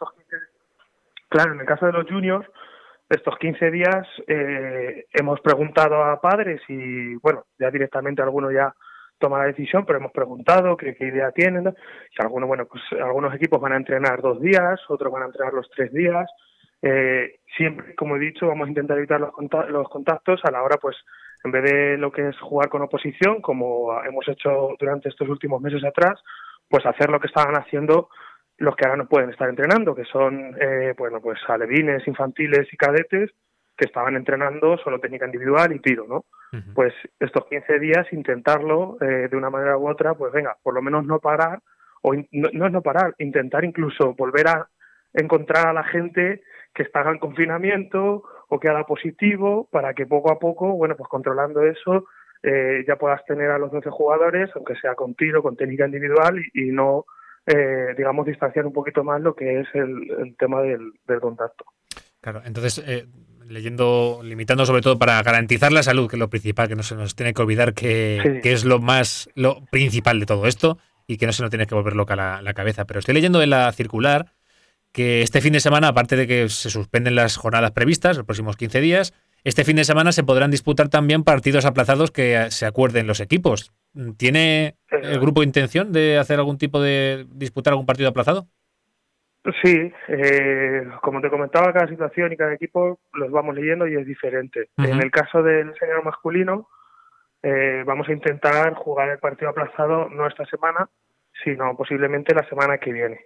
claro, 1.29 1.55
en 1.55 1.61
el 1.61 1.67
caso 1.67 1.87
de 1.87 1.93
los 1.95 2.07
juniors, 2.07 2.47
estos 3.09 3.37
15 3.39 3.73
días 3.73 4.07
eh, 4.29 5.07
hemos 5.15 5.41
preguntado 5.41 6.05
a 6.05 6.21
padres 6.21 6.63
y, 6.69 7.17
bueno, 7.17 7.45
ya 7.59 7.73
directamente 7.73 8.23
algunos 8.23 8.53
ya 8.53 8.73
toma 9.19 9.39
la 9.39 9.47
decisión, 9.47 9.85
pero 9.85 9.99
hemos 9.99 10.13
preguntado 10.13 10.77
qué, 10.77 10.97
idea 11.01 11.31
tienen. 11.33 11.65
Y 11.67 12.23
algunos, 12.23 12.49
bueno, 12.49 12.67
pues 12.67 12.83
algunos 13.01 13.35
equipos 13.35 13.61
van 13.61 13.73
a 13.73 13.77
entrenar 13.77 14.21
dos 14.23 14.41
días, 14.41 14.81
otros 14.89 15.13
van 15.13 15.23
a 15.23 15.27
entrenar 15.27 15.53
los 15.53 15.69
tres 15.71 15.93
días. 15.93 16.29
Eh, 16.81 17.41
siempre, 17.57 17.95
como 17.95 18.17
he 18.17 18.21
dicho, 18.21 18.47
vamos 18.47 18.67
a 18.67 18.71
intentar 18.71 18.99
evitar 18.99 19.21
los, 19.21 19.33
los 19.69 19.89
contactos 19.89 20.41
a 20.45 20.51
la 20.51 20.63
hora, 20.63 20.77
pues, 20.81 20.97
en 21.45 21.51
vez 21.51 21.65
de 21.65 21.99
lo 21.99 22.11
que 22.11 22.29
es 22.29 22.39
jugar 22.41 22.69
con 22.69 22.83
oposición, 22.83 23.41
como 23.41 24.03
hemos 24.05 24.27
hecho 24.29 24.71
durante 24.79 25.09
estos 25.09 25.29
últimos 25.29 25.61
meses 25.61 25.85
atrás, 25.85 26.21
pues 26.69 26.85
hacer 26.87 27.11
lo 27.11 27.21
que 27.21 27.29
estaban 27.29 27.55
haciendo 27.55 28.09
los 28.59 28.75
que 28.75 28.87
ahora 28.87 28.97
no 28.97 29.09
pueden 29.09 29.31
estar 29.31 29.49
entrenando, 29.49 29.95
que 29.95 30.05
son, 30.05 30.57
eh, 30.61 30.93
bueno, 30.99 31.21
pues 31.21 31.39
alevines, 31.47 32.07
infantiles 32.07 32.67
y 32.73 32.77
cadetes, 32.77 33.31
que 33.79 33.87
estaban 33.87 34.17
entrenando 34.17 34.77
solo 34.79 34.99
técnica 34.99 35.27
individual 35.27 35.73
y 35.73 35.79
tiro, 35.79 36.07
¿no? 36.09 36.25
Pues 36.75 36.93
estos 37.21 37.45
15 37.47 37.79
días 37.79 38.13
intentarlo 38.13 38.97
eh, 39.01 39.29
de 39.31 39.37
una 39.37 39.51
manera 39.51 39.77
u 39.77 39.89
otra, 39.89 40.15
pues 40.15 40.33
venga, 40.33 40.57
por 40.63 40.75
lo 40.75 40.83
menos 40.83 41.05
no 41.05 41.21
parar, 41.21 41.61
o 42.03 42.13
no, 42.15 42.67
es 42.67 42.73
no 42.73 42.83
parar, 42.83 43.15
intentar 43.19 43.65
incluso 43.65 44.15
volver 44.15 44.49
a 44.49 44.69
encontrar 45.13 45.69
a 45.69 45.73
la 45.73 45.85
gente 45.85 46.43
que 46.75 46.83
está 46.83 47.03
en 47.09 47.19
confinamiento 47.19 48.25
o 48.49 48.59
que 48.59 48.69
haga 48.69 48.85
positivo 48.85 49.69
para 49.71 49.95
que 49.95 50.07
poco 50.07 50.33
a 50.33 50.39
poco, 50.39 50.73
bueno, 50.73 50.97
pues 50.97 51.09
controlando 51.09 51.63
eso, 51.63 52.07
eh, 52.43 52.85
ya 52.87 52.97
puedas 52.97 53.25
tener 53.27 53.51
a 53.51 53.59
los 53.59 53.71
12 53.71 53.91
jugadores, 53.91 54.51
aunque 54.55 54.75
sea 54.77 54.95
con 54.95 55.15
tiro, 55.15 55.43
con 55.43 55.57
técnica 55.57 55.87
individual 55.87 56.41
y, 56.55 56.71
no, 56.71 57.05
eh, 57.47 57.95
digamos, 57.97 58.27
distanciar 58.27 58.67
un 58.67 58.73
poquito 58.73 59.05
más 59.05 59.21
lo 59.21 59.35
que 59.35 59.61
es 59.61 59.69
el, 59.75 60.35
tema 60.39 60.63
del, 60.63 60.93
contacto. 61.21 61.65
Claro, 62.21 62.41
entonces, 62.45 62.83
eh, 62.87 63.07
leyendo, 63.49 64.21
limitando 64.23 64.67
sobre 64.67 64.83
todo 64.83 64.99
para 64.99 65.23
garantizar 65.23 65.73
la 65.73 65.83
salud, 65.83 66.09
que 66.09 66.17
es 66.17 66.21
lo 66.21 66.31
principal, 66.31 66.69
que 66.69 66.77
no 66.77 66.83
se 66.83 66.95
nos 66.95 67.15
tiene 67.15 67.35
que 67.35 67.43
olvidar 67.43 67.75
que, 67.75 68.41
es 68.45 68.65
lo 68.65 68.79
más, 68.79 69.29
lo 69.35 69.65
principal 69.71 70.21
de 70.21 70.27
todo 70.27 70.47
esto 70.47 70.79
y 71.07 71.17
que 71.17 71.27
no 71.27 71.33
se 71.33 71.43
nos 71.43 71.51
tiene 71.51 71.67
que 71.67 71.75
volver 71.75 71.97
loca 71.97 72.17
la, 72.17 72.43
la 72.43 72.55
cabeza. 72.55 72.85
Pero 72.85 73.01
estoy 73.01 73.15
leyendo 73.15 73.43
en 73.43 73.51
la 73.51 73.73
circular 73.73 74.35
que 74.93 75.23
este 75.23 75.41
fin 75.41 75.53
de 75.53 75.61
semana, 75.61 75.89
aparte 75.89 76.17
de 76.17 76.27
que 76.27 76.49
se 76.49 76.71
suspenden 76.71 77.15
las 77.15 77.37
jornadas 77.37 77.73
previstas, 77.73 78.17
los 78.17 78.27
próximos 78.27 78.57
15 78.57 78.81
días, 78.81 79.15
este 79.45 79.65
fin 79.65 79.77
de 79.77 79.85
semana 79.85 80.13
se 80.13 80.25
podrán 80.25 80.51
disputar 80.51 80.89
también 80.89 81.25
partidos 81.25 81.65
aplazados 81.65 82.11
que 82.11 82.51
se 82.51 82.67
acuerden 82.67 83.07
los 83.07 83.21
equipos. 83.21 83.73
¿Tiene 84.17 84.77
el 84.91 85.21
grupo 85.21 85.43
intención 85.43 85.93
de 85.93 86.19
hacer 86.19 86.39
algún 86.39 86.59
tipo 86.59 86.81
de 86.81 87.27
disputar 87.31 87.73
algún 87.73 87.87
partido 87.87 88.09
aplazado? 88.09 88.49
Sí, 89.63 89.93
eh, 90.09 90.87
como 91.03 91.21
te 91.21 91.31
comentaba, 91.31 91.73
cada 91.73 91.89
situación 91.89 92.33
y 92.33 92.37
cada 92.37 92.55
equipo 92.55 92.99
los 93.13 93.31
vamos 93.31 93.55
leyendo 93.55 93.87
y 93.87 93.97
es 93.97 94.07
diferente. 94.07 94.71
En 94.77 95.01
el 95.01 95.11
caso 95.11 95.43
del 95.43 95.75
señor 95.79 96.05
masculino, 96.05 96.69
eh, 97.43 97.83
vamos 97.87 98.09
a 98.09 98.13
intentar 98.13 98.75
jugar 98.75 99.11
el 99.11 99.19
partido 99.19 99.51
aplazado 99.51 100.09
no 100.09 100.27
esta 100.27 100.45
semana, 100.47 100.89
sino 101.45 101.77
posiblemente 101.77 102.35
la 102.35 102.49
semana 102.49 102.79
que 102.79 102.93
viene. 102.93 103.21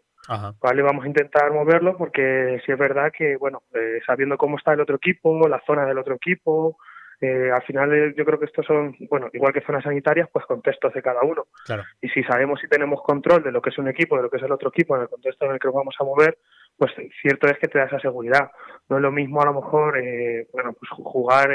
Vale, 0.61 0.83
vamos 0.83 1.05
a 1.05 1.09
intentar 1.09 1.51
moverlo 1.53 1.97
porque 1.97 2.61
si 2.65 2.71
es 2.71 2.79
verdad 2.79 3.11
que, 3.17 3.37
bueno, 3.37 3.63
eh, 3.75 4.01
sabiendo 4.07 4.37
cómo 4.37 4.57
está 4.57 4.73
el 4.73 4.81
otro 4.81 4.97
equipo, 4.97 5.49
la 5.49 5.61
zona 5.67 5.85
del 5.85 5.99
otro 5.99 6.15
equipo, 6.15 6.77
eh, 7.23 7.53
al 7.53 7.63
final 7.63 7.93
eh, 7.93 8.15
yo 8.17 8.25
creo 8.25 8.39
que 8.39 8.47
estos 8.47 8.67
son, 8.67 8.97
bueno, 9.09 9.31
igual 9.33 9.53
que 9.53 9.61
zonas 9.61 9.85
sanitarias, 9.85 10.29
pues 10.33 10.45
contextos 10.45 10.93
de 10.93 11.03
cada 11.03 11.23
uno. 11.23 11.47
Y 12.01 12.09
si 12.09 12.23
sabemos 12.25 12.61
si 12.61 12.69
tenemos 12.69 13.01
control 13.03 13.43
de 13.45 13.53
lo 13.53 13.63
que 13.63 13.71
es 13.71 13.79
un 13.79 13.89
equipo, 13.89 14.17
de 14.17 14.25
lo 14.25 14.31
que 14.31 14.39
es 14.39 14.43
el 14.43 14.51
otro 14.53 14.71
equipo, 14.71 14.97
en 14.97 15.03
el 15.03 15.09
contexto 15.09 15.47
en 15.47 15.53
el 15.53 15.59
que 15.61 15.69
nos 15.69 15.77
vamos 15.77 15.95
a 16.01 16.05
mover, 16.05 16.39
pues 16.77 16.93
cierto 17.21 17.47
es 17.47 17.59
que 17.59 17.69
te 17.69 17.79
da 17.79 17.85
esa 17.85 18.01
seguridad. 18.01 18.51
No 18.89 18.97
es 18.97 19.03
lo 19.03 19.13
mismo 19.13 19.41
a 19.41 19.47
lo 19.47 19.55
mejor, 19.55 20.03
bueno, 20.53 20.73
pues 20.73 20.91
jugar 20.91 21.51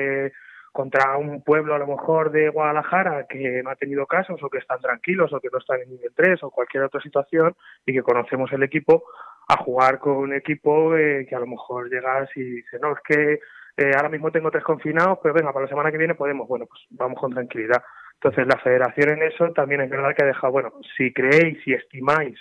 contra 0.72 1.18
un 1.18 1.42
pueblo 1.42 1.76
a 1.76 1.80
lo 1.80 1.88
mejor 1.88 2.32
de 2.32 2.50
Guadalajara 2.50 3.26
que 3.28 3.62
no 3.64 3.72
ha 3.72 3.76
tenido 3.76 4.06
casos 4.06 4.42
o 4.44 4.50
que 4.50 4.60
están 4.60 4.80
tranquilos 4.80 5.34
o 5.34 5.40
que 5.40 5.50
no 5.52 5.58
están 5.58 5.82
en 5.82 5.90
nivel 5.90 6.12
3 6.16 6.44
o 6.44 6.52
cualquier 6.52 6.84
otra 6.84 7.02
situación 7.02 7.56
y 7.84 7.94
que 7.94 8.04
conocemos 8.04 8.52
el 8.54 8.64
equipo 8.64 9.04
a 9.48 9.58
jugar 9.58 9.98
con 9.98 10.18
un 10.18 10.34
equipo 10.34 10.96
eh, 10.96 11.26
que 11.28 11.36
a 11.36 11.40
lo 11.40 11.48
mejor 11.48 11.90
llegas 11.90 12.30
y 12.36 12.44
dice 12.44 12.78
no 12.80 12.94
es 12.94 13.00
que 13.04 13.40
eh, 13.78 13.92
ahora 13.96 14.10
mismo 14.10 14.32
tengo 14.32 14.52
tres 14.52 14.64
confinados 14.64 15.20
pero 15.22 15.34
venga 15.34 15.54
para 15.54 15.66
la 15.66 15.70
semana 15.70 15.92
que 15.92 15.98
viene 15.98 16.16
podemos 16.16 16.48
bueno 16.48 16.66
pues 16.66 16.82
vamos 16.90 17.20
con 17.20 17.32
tranquilidad 17.32 17.82
entonces 18.16 18.48
la 18.48 18.60
federación 18.60 19.10
en 19.10 19.24
eso 19.24 19.52
también 19.54 19.82
es 19.82 19.90
verdad 19.90 20.16
que 20.16 20.24
ha 20.24 20.28
dejado 20.28 20.52
bueno 20.52 20.74
si 20.98 21.14
creéis 21.14 21.64
si 21.64 21.74
estimáis 21.74 22.38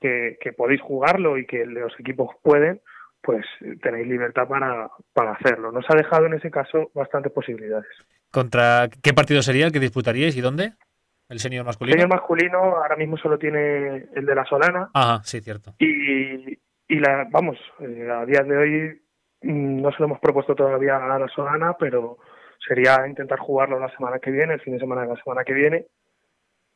que, 0.00 0.36
que 0.40 0.52
podéis 0.52 0.80
jugarlo 0.80 1.38
y 1.38 1.46
que 1.46 1.64
los 1.66 1.92
equipos 2.00 2.30
pueden 2.42 2.80
pues 3.22 3.46
tenéis 3.82 4.06
libertad 4.08 4.48
para, 4.48 4.90
para 5.12 5.32
hacerlo. 5.32 5.70
Nos 5.70 5.84
ha 5.88 5.96
dejado 5.96 6.26
en 6.26 6.34
ese 6.34 6.50
caso 6.50 6.90
bastantes 6.92 7.32
posibilidades. 7.32 7.86
¿Contra 8.30 8.88
qué 9.02 9.12
partido 9.14 9.42
sería 9.42 9.66
el 9.66 9.72
que 9.72 9.78
disputaríais 9.78 10.36
y 10.36 10.40
dónde? 10.40 10.72
¿El 11.28 11.38
senior 11.38 11.64
masculino? 11.64 11.94
El 11.94 12.00
senior 12.00 12.18
masculino 12.18 12.58
ahora 12.58 12.96
mismo 12.96 13.16
solo 13.16 13.38
tiene 13.38 14.08
el 14.14 14.26
de 14.26 14.34
la 14.34 14.44
Solana. 14.44 14.90
Ajá, 14.92 15.22
sí, 15.24 15.40
cierto. 15.40 15.74
Y, 15.78 16.58
y 16.88 16.98
la, 16.98 17.26
vamos, 17.30 17.56
eh, 17.80 18.08
a 18.10 18.26
día 18.26 18.42
de 18.42 18.56
hoy 18.56 19.02
no 19.42 19.90
se 19.92 19.98
lo 19.98 20.06
hemos 20.06 20.20
propuesto 20.20 20.54
todavía 20.54 20.96
a 20.96 21.18
la 21.18 21.28
Solana, 21.28 21.74
pero 21.78 22.18
sería 22.66 23.06
intentar 23.06 23.38
jugarlo 23.38 23.78
la 23.78 23.94
semana 23.94 24.18
que 24.18 24.30
viene, 24.30 24.54
el 24.54 24.60
fin 24.60 24.74
de 24.74 24.80
semana 24.80 25.02
de 25.02 25.08
la 25.08 25.22
semana 25.22 25.44
que 25.44 25.52
viene, 25.52 25.86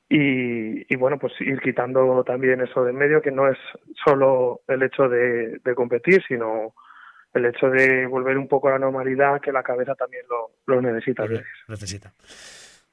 y, 0.08 0.94
bueno, 0.96 1.18
pues 1.18 1.32
ir 1.40 1.60
quitando 1.60 2.22
también 2.24 2.60
eso 2.60 2.84
de 2.84 2.90
en 2.90 2.96
medio, 2.96 3.20
que 3.20 3.32
no 3.32 3.48
es 3.48 3.58
solo 4.04 4.60
el 4.68 4.82
hecho 4.84 5.08
de, 5.08 5.60
competir, 5.74 6.22
sino 6.28 6.74
el 7.34 7.46
hecho 7.46 7.68
de 7.68 8.06
volver 8.06 8.38
un 8.38 8.46
poco 8.46 8.68
a 8.68 8.72
la 8.72 8.78
normalidad, 8.78 9.40
que 9.40 9.50
la 9.50 9.64
cabeza 9.64 9.94
también 9.96 10.24
lo, 10.66 10.80
necesita. 10.80 11.24
necesita. 11.66 12.12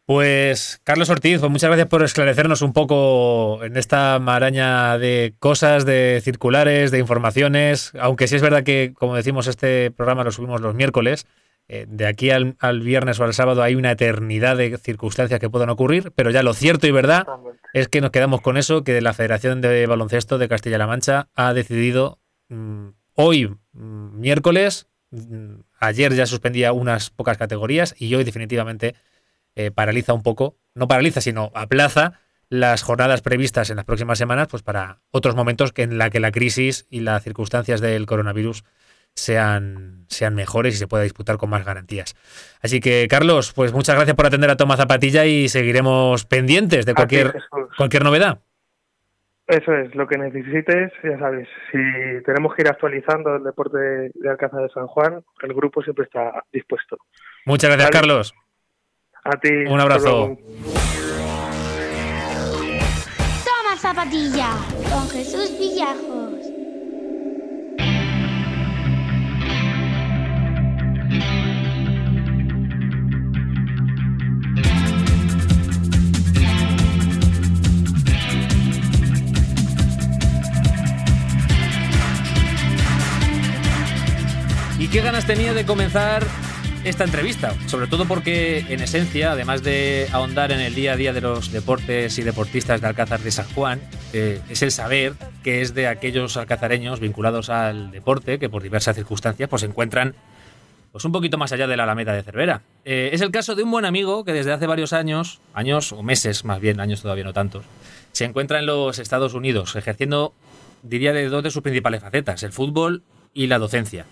Pues 0.06 0.82
Carlos 0.84 1.10
Ortiz, 1.10 1.40
pues 1.40 1.50
muchas 1.50 1.70
gracias 1.70 1.88
por 1.88 2.04
esclarecernos 2.04 2.62
un 2.62 2.74
poco 2.74 3.64
en 3.64 3.78
esta 3.78 4.20
maraña 4.20 4.98
de 4.98 5.34
cosas, 5.40 5.86
de 5.86 6.20
circulares, 6.22 6.92
de 6.92 7.00
informaciones, 7.00 7.94
aunque 7.98 8.28
sí 8.28 8.36
es 8.36 8.42
verdad 8.42 8.64
que, 8.64 8.92
como 8.94 9.16
decimos, 9.16 9.48
este 9.48 9.92
programa 9.92 10.26
lo 10.26 10.32
subimos 10.32 10.60
los 10.60 10.76
miércoles, 10.76 11.26
eh, 11.70 11.86
de 11.88 12.06
aquí 12.06 12.30
al, 12.32 12.58
viernes 12.82 13.22
o 13.22 13.24
al 13.24 13.34
sábado 13.34 13.64
hay 13.64 13.76
una 13.76 13.92
eternidad 13.92 14.58
de 14.58 14.78
circunstancias 14.78 15.40
que 15.40 15.50
puedan 15.50 15.70
ocurrir, 15.70 16.12
pero 16.14 16.30
ya 16.32 16.44
lo 16.44 16.54
cierto 16.54 16.86
y 16.86 16.92
verdad 16.92 17.26
es 17.72 17.88
que 17.88 18.02
nos 18.02 18.12
quedamos 18.12 18.42
con 18.42 18.58
eso, 18.58 18.84
que 18.84 19.00
la 19.00 19.14
Federación 19.14 19.62
de 19.62 19.88
Baloncesto 19.88 20.38
de 20.38 20.50
Castilla-La 20.50 20.88
Mancha 20.88 21.30
ha 21.34 21.54
decidido 21.54 22.20
mm, 22.50 22.90
hoy, 23.14 23.48
mm, 23.72 24.20
miércoles, 24.20 24.88
mm, 25.12 25.62
ayer 25.80 26.14
ya 26.14 26.26
suspendía 26.26 26.74
unas 26.74 27.10
pocas 27.10 27.38
categorías 27.38 27.96
y 27.98 28.14
hoy 28.16 28.26
definitivamente 28.26 28.96
eh, 29.56 29.72
paraliza 29.72 30.14
un 30.14 30.24
poco, 30.24 30.58
no 30.76 30.88
paraliza, 30.88 31.22
sino 31.22 31.52
aplaza 31.54 32.20
las 32.50 32.84
jornadas 32.84 33.22
previstas 33.22 33.70
en 33.70 33.78
las 33.78 33.86
próximas 33.86 34.18
semanas, 34.18 34.48
pues 34.50 34.64
para 34.64 35.00
otros 35.12 35.36
momentos 35.36 35.74
que 35.74 35.84
en 35.84 35.98
la 35.98 36.10
que 36.10 36.20
la 36.20 36.32
crisis 36.32 36.86
y 36.90 37.00
las 37.00 37.24
circunstancias 37.24 37.82
del 37.82 38.06
coronavirus 38.06 38.64
sean, 39.16 40.06
sean 40.08 40.36
mejores 40.36 40.76
y 40.76 40.78
se 40.78 40.88
pueda 40.88 41.04
disputar 41.04 41.38
con 41.38 41.50
más 41.50 41.66
garantías. 41.66 42.16
Así 42.62 42.80
que, 42.80 43.08
Carlos, 43.10 43.54
pues 43.54 43.74
muchas 43.74 43.96
gracias 43.96 44.16
por 44.16 44.26
atender 44.26 44.50
a 44.50 44.58
Tomás 44.58 44.78
Zapatilla 44.80 45.26
y 45.26 45.50
seguiremos 45.50 46.26
pendientes 46.26 46.86
de 46.86 46.94
cualquier, 46.94 47.34
cualquier 47.78 48.04
novedad. 48.04 48.40
Eso 49.48 49.74
es, 49.74 49.94
lo 49.94 50.08
que 50.08 50.18
necesites, 50.18 50.92
ya 51.04 51.20
sabes, 51.20 51.48
si 51.72 51.78
tenemos 52.24 52.56
que 52.56 52.62
ir 52.62 52.70
actualizando 52.70 53.36
el 53.36 53.44
deporte 53.44 53.78
de 54.14 54.30
Alcázar 54.30 54.62
de 54.62 54.70
San 54.70 54.88
Juan, 54.88 55.22
el 55.42 55.54
grupo 55.54 55.84
siempre 55.84 56.06
está 56.06 56.44
dispuesto. 56.52 56.98
Muchas 57.46 57.70
gracias, 57.70 57.92
Carlos. 57.92 58.34
A 59.26 59.38
ti. 59.38 59.54
Un 59.68 59.80
abrazo. 59.80 60.38
Toma 63.46 63.78
Zapatilla, 63.80 64.50
con 64.92 65.10
Jesús 65.10 65.58
Villajos. 65.58 66.54
qué 84.94 85.02
ganas 85.02 85.26
tenía 85.26 85.56
de 85.56 85.66
comenzar 85.66 86.24
esta 86.84 87.06
entrevista, 87.06 87.54
sobre 87.68 87.88
todo 87.88 88.06
porque 88.06 88.66
en 88.70 88.82
esencia, 88.82 89.32
además 89.32 89.64
de 89.64 90.08
ahondar 90.12 90.52
en 90.52 90.60
el 90.60 90.76
día 90.76 90.94
a 90.94 90.96
día 90.98 91.14
de 91.14 91.22
los 91.22 91.52
deportes 91.52 92.18
y 92.18 92.24
deportistas 92.24 92.82
de 92.82 92.88
Alcázar 92.88 93.22
de 93.22 93.32
San 93.32 93.48
Juan, 93.54 93.82
eh, 94.12 94.42
es 94.50 94.62
el 94.62 94.72
saber 94.72 95.14
que 95.44 95.62
es 95.62 95.74
de 95.74 95.88
aquellos 95.88 96.36
alcazareños 96.36 97.00
vinculados 97.00 97.50
al 97.50 97.92
deporte 97.92 98.38
que 98.38 98.50
por 98.50 98.64
diversas 98.64 98.98
circunstancias 98.98 99.48
pues 99.48 99.62
se 99.62 99.68
encuentran 99.68 100.16
pues 100.92 101.06
un 101.06 101.12
poquito 101.12 101.38
más 101.38 101.52
allá 101.54 101.68
de 101.68 101.78
la 101.78 101.84
Alameda 101.84 102.14
de 102.14 102.22
Cervera. 102.22 102.62
Eh, 102.84 103.12
es 103.14 103.22
el 103.22 103.32
caso 103.32 103.56
de 103.56 103.64
un 103.64 103.72
buen 103.72 103.86
amigo 103.86 104.26
que 104.26 104.34
desde 104.34 104.52
hace 104.52 104.68
varios 104.68 104.92
años, 104.94 105.40
años 105.54 105.94
o 105.94 106.04
meses 106.04 106.44
más 106.44 106.60
bien, 106.60 106.82
años 106.82 107.02
todavía 107.02 107.24
no 107.24 107.34
tantos, 107.34 107.64
se 108.12 108.26
encuentra 108.26 108.60
en 108.60 108.66
los 108.66 109.00
Estados 109.00 109.34
Unidos 109.34 109.76
ejerciendo, 109.76 110.34
diría, 110.82 111.14
de 111.14 111.30
dos 111.30 111.44
de 111.44 111.50
sus 111.50 111.64
principales 111.64 112.02
facetas, 112.02 112.44
el 112.44 112.52
fútbol 112.52 113.04
y 113.34 113.48
la 113.48 113.58
docencia. 113.58 114.06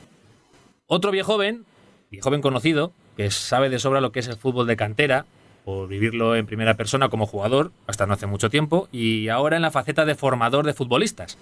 Otro 0.87 1.11
viejo 1.11 1.33
joven, 1.33 1.65
viejo 2.11 2.25
joven 2.25 2.41
conocido, 2.41 2.91
que 3.15 3.31
sabe 3.31 3.69
de 3.69 3.79
sobra 3.79 4.01
lo 4.01 4.11
que 4.11 4.19
es 4.19 4.27
el 4.27 4.35
fútbol 4.35 4.67
de 4.67 4.75
cantera, 4.75 5.25
por 5.63 5.87
vivirlo 5.87 6.35
en 6.35 6.45
primera 6.45 6.75
persona 6.75 7.09
como 7.09 7.25
jugador, 7.25 7.71
hasta 7.87 8.05
no 8.05 8.13
hace 8.13 8.27
mucho 8.27 8.49
tiempo, 8.49 8.89
y 8.91 9.29
ahora 9.29 9.55
en 9.55 9.61
la 9.61 9.71
faceta 9.71 10.05
de 10.05 10.15
formador 10.15 10.65
de 10.65 10.73
futbolistas. 10.73 11.37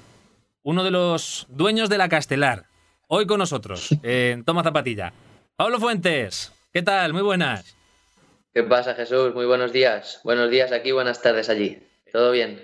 Uno 0.61 0.83
de 0.83 0.91
los 0.91 1.47
dueños 1.49 1.89
de 1.89 1.97
la 1.97 2.07
Castelar, 2.07 2.65
hoy 3.07 3.25
con 3.25 3.39
nosotros, 3.39 3.89
en 4.03 4.43
Toma 4.45 4.63
Zapatilla. 4.63 5.11
Pablo 5.55 5.79
Fuentes, 5.79 6.53
¿qué 6.71 6.83
tal? 6.83 7.13
Muy 7.13 7.23
buenas. 7.23 7.75
¿Qué 8.53 8.61
pasa, 8.61 8.93
Jesús? 8.93 9.33
Muy 9.33 9.47
buenos 9.47 9.73
días. 9.73 10.21
Buenos 10.23 10.51
días 10.51 10.71
aquí, 10.71 10.91
buenas 10.91 11.21
tardes 11.21 11.49
allí. 11.49 11.79
¿Todo 12.11 12.31
bien? 12.31 12.61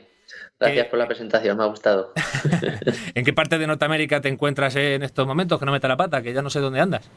Gracias 0.60 0.88
por 0.88 1.00
la 1.00 1.08
presentación, 1.08 1.58
me 1.58 1.64
ha 1.64 1.68
gustado. 1.68 2.14
¿En 3.16 3.26
qué 3.26 3.34
parte 3.34 3.58
de 3.58 3.68
Norteamérica 3.68 4.22
te 4.22 4.30
encuentras 4.30 4.76
en 4.76 5.04
estos 5.04 5.26
momentos? 5.26 5.60
Que 5.60 5.66
no 5.66 5.72
meta 5.72 5.88
la 5.88 5.98
pata, 5.98 6.22
que 6.22 6.34
ya 6.34 6.42
no 6.42 6.50
sé 6.50 6.60
dónde 6.60 6.80
andas. 6.80 7.10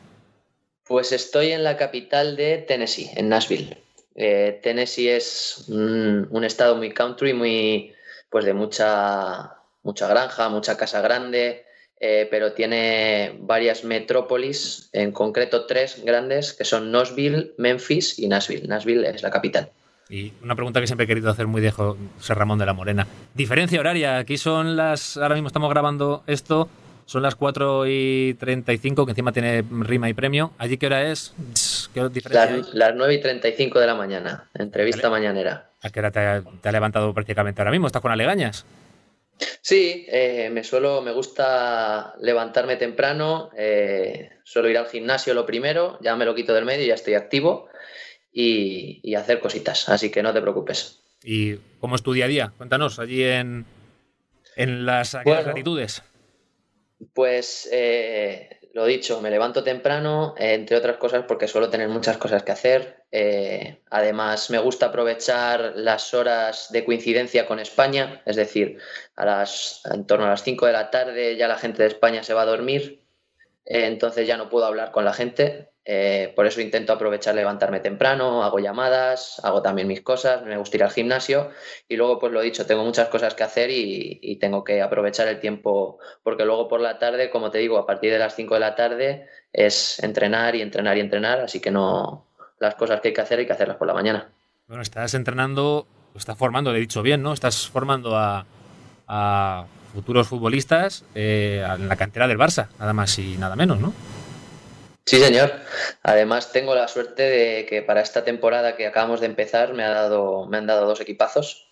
Pues 0.89 1.12
estoy 1.12 1.53
en 1.53 1.64
la 1.64 1.76
capital 1.76 2.34
de 2.34 2.59
Tennessee, 2.66 3.11
en 3.14 3.28
Nashville. 3.28 3.76
Eh, 4.14 4.59
Tennessee 4.62 5.11
es 5.11 5.66
un, 5.68 6.45
estado 6.45 6.76
muy 6.76 6.93
country, 6.93 7.34
muy 7.34 7.93
pues 8.30 8.47
de 8.47 8.55
mucha, 8.55 9.55
mucha 9.82 10.09
granja, 10.09 10.49
mucha 10.49 10.76
casa 10.78 11.03
grande, 11.03 11.66
eh, 12.01 12.26
pero 12.30 12.53
tiene 12.53 13.36
varias 13.41 13.84
metrópolis, 13.84 14.89
en 14.93 15.12
concreto 15.12 15.66
tres 15.66 16.03
grandes, 16.05 16.55
que 16.55 16.64
son 16.64 16.91
Nashville, 16.91 17.53
Memphis 17.59 18.18
y 18.18 18.26
Nashville. 18.26 18.66
Nashville 18.66 19.09
es 19.09 19.22
la 19.22 19.30
capital. 19.30 19.70
Y 20.09 20.32
una 20.43 20.57
pregunta 20.57 20.80
que 20.80 20.86
siempre 20.86 21.05
he 21.05 21.07
querido 21.07 21.30
hacer 21.30 21.47
muy 21.47 21.61
de 21.61 21.70
José 21.70 22.34
Ramón 22.34 22.59
de 22.59 22.64
la 22.64 22.72
Morena. 22.72 23.07
Diferencia 23.34 23.78
horaria, 23.78 24.16
aquí 24.16 24.39
son 24.39 24.74
las, 24.74 25.18
ahora 25.18 25.34
mismo 25.34 25.49
estamos 25.49 25.68
grabando 25.68 26.22
esto, 26.26 26.70
son 27.09 27.23
las 27.23 27.37
4 27.37 27.87
y 27.87 28.37
35, 28.39 29.07
que 29.07 29.13
encima 29.13 29.33
tiene 29.33 29.65
rima 29.71 30.11
y 30.11 30.15
premio. 30.15 30.53
¿Allí 30.59 30.77
qué 30.77 30.87
hora 30.87 31.11
es? 31.11 31.33
¿Qué 31.95 32.07
diferencia 32.11 32.55
las, 32.55 32.75
las 32.75 32.95
9 32.95 33.15
y 33.15 33.21
35 33.23 33.81
de 33.81 33.87
la 33.87 33.95
mañana, 33.95 34.47
entrevista 34.53 35.09
mañanera. 35.09 35.71
¿A 35.81 35.89
qué 35.89 36.01
hora 36.01 36.11
te 36.11 36.21
ha, 36.21 36.73
levantado 36.73 37.15
prácticamente 37.15 37.63
ahora 37.63 37.71
mismo? 37.71 37.87
¿Estás 37.87 38.03
con 38.03 38.13
alegañas? 38.13 38.67
Sí, 39.63 40.05
eh, 40.11 40.51
me 40.53 40.63
suelo, 40.63 41.01
me 41.01 41.13
gusta 41.13 42.13
levantarme 42.21 42.77
temprano, 42.77 43.49
eh, 43.57 44.29
suelo 44.45 44.69
ir 44.69 44.77
al 44.77 44.89
gimnasio 44.89 45.33
lo 45.33 45.47
primero, 45.47 45.97
ya 46.03 46.15
me 46.15 46.27
lo 46.27 46.35
quito 46.35 46.53
del 46.53 46.67
medio, 46.67 46.87
ya 46.87 46.95
estoy 46.95 47.15
activo 47.15 47.71
y, 48.31 49.15
hacer 49.15 49.41
cositas, 49.41 49.89
así 49.89 50.11
que 50.11 50.23
no 50.23 50.35
te 50.35 50.43
preocupes. 50.43 51.01
¿Y 51.25 51.55
cómo 51.81 51.97
es 51.97 52.03
tu 52.03 52.13
día 52.13 52.27
a 52.27 52.29
día? 52.29 52.53
Cuéntanos, 52.59 52.99
allí 52.99 53.25
en, 53.25 53.65
en 54.57 54.85
las 54.85 55.15
latitudes. 55.15 56.03
Pues 57.14 57.68
eh, 57.72 58.59
lo 58.74 58.84
dicho, 58.84 59.20
me 59.20 59.30
levanto 59.30 59.64
temprano, 59.64 60.34
entre 60.36 60.76
otras 60.76 60.96
cosas 60.99 61.24
porque 61.26 61.49
suelo 61.49 61.70
tener 61.70 61.88
muchas 61.88 62.16
cosas 62.16 62.42
que 62.42 62.53
hacer. 62.53 63.05
Eh, 63.11 63.82
además, 63.90 64.51
me 64.51 64.59
gusta 64.59 64.86
aprovechar 64.86 65.72
las 65.76 66.12
horas 66.14 66.70
de 66.70 66.84
coincidencia 66.84 67.46
con 67.46 67.59
España, 67.59 68.22
es 68.26 68.36
decir, 68.36 68.78
a 69.16 69.24
las, 69.24 69.82
en 69.92 70.07
torno 70.07 70.26
a 70.26 70.30
las 70.30 70.42
5 70.42 70.66
de 70.66 70.72
la 70.72 70.90
tarde 70.90 71.36
ya 71.36 71.49
la 71.49 71.59
gente 71.59 71.82
de 71.82 71.88
España 71.88 72.22
se 72.22 72.34
va 72.34 72.42
a 72.42 72.46
dormir, 72.46 73.08
eh, 73.69 73.87
entonces 73.87 74.27
ya 74.27 74.37
no 74.39 74.49
puedo 74.49 74.64
hablar 74.64 74.91
con 74.91 75.05
la 75.05 75.12
gente. 75.12 75.69
Eh, 75.91 76.33
por 76.37 76.47
eso 76.47 76.61
intento 76.61 76.93
aprovechar 76.93 77.35
levantarme 77.35 77.81
temprano, 77.81 78.43
hago 78.43 78.59
llamadas, 78.59 79.41
hago 79.43 79.62
también 79.62 79.89
mis 79.89 80.03
cosas, 80.03 80.45
me 80.45 80.59
gusta 80.59 80.77
ir 80.77 80.85
al 80.85 80.91
gimnasio 80.91 81.51
y 81.89 81.97
luego, 81.97 82.19
pues 82.19 82.31
lo 82.31 82.43
dicho, 82.43 82.66
tengo 82.66 82.85
muchas 82.85 83.09
cosas 83.09 83.35
que 83.35 83.43
hacer 83.43 83.71
y, 83.71 84.37
tengo 84.39 84.64
que 84.64 84.83
aprovechar 84.83 85.29
el 85.29 85.41
tiempo 85.41 85.99
porque 86.23 86.45
luego 86.45 86.69
por 86.69 86.81
la 86.81 86.99
tarde, 86.99 87.31
como 87.31 87.51
te 87.51 87.59
digo, 87.59 87.79
a 87.79 87.87
partir 87.87 88.12
de 88.12 88.19
las 88.19 88.35
5 88.37 88.55
de 88.55 88.61
la 88.61 88.75
tarde 88.75 89.27
es 89.51 89.99
entrenar 90.03 90.55
y 90.55 90.61
entrenar 90.61 90.99
y 90.99 91.01
entrenar, 91.01 91.41
así 91.41 91.59
que 91.59 91.71
no, 91.71 92.27
las 92.59 92.75
cosas 92.75 93.01
que 93.01 93.09
hay 93.09 93.14
que 93.14 93.23
hacer 93.23 93.39
hay 93.39 93.47
que 93.47 93.55
hacerlas 93.55 93.79
por 93.79 93.87
la 93.87 93.95
mañana. 93.95 94.31
Bueno, 94.66 94.83
estás 94.83 95.14
entrenando, 95.14 95.87
estás 96.14 96.37
formando, 96.37 96.71
le 96.71 96.79
he 96.79 96.83
dicho 96.83 97.01
bien, 97.01 97.23
¿no? 97.23 97.33
Estás 97.33 97.66
formando 97.66 98.14
a, 98.14 98.45
futuros 99.93 100.28
futbolistas 100.28 101.05
eh, 101.14 101.64
en 101.76 101.89
la 101.89 101.97
cantera 101.97 102.28
del 102.28 102.39
Barça, 102.39 102.68
nada 102.78 102.93
más 102.93 103.18
y 103.18 103.36
nada 103.36 103.57
menos, 103.57 103.80
¿no? 103.80 103.93
Sí, 105.09 105.18
señor. 105.18 105.53
Además, 106.03 106.53
tengo 106.53 106.74
la 106.74 106.86
suerte 106.86 107.22
de 107.22 107.66
que 107.66 107.80
para 107.80 108.03
esta 108.03 108.24
temporada 108.24 108.76
que 108.76 108.86
acabamos 108.86 109.20
de 109.20 109.26
empezar 109.26 109.72
me, 109.72 109.82
ha 109.82 109.91
dado, 109.91 110.47
me 110.47 110.59
han 110.59 110.66
dado 110.66 110.86
dos 110.86 111.01
equipazos. 111.01 111.68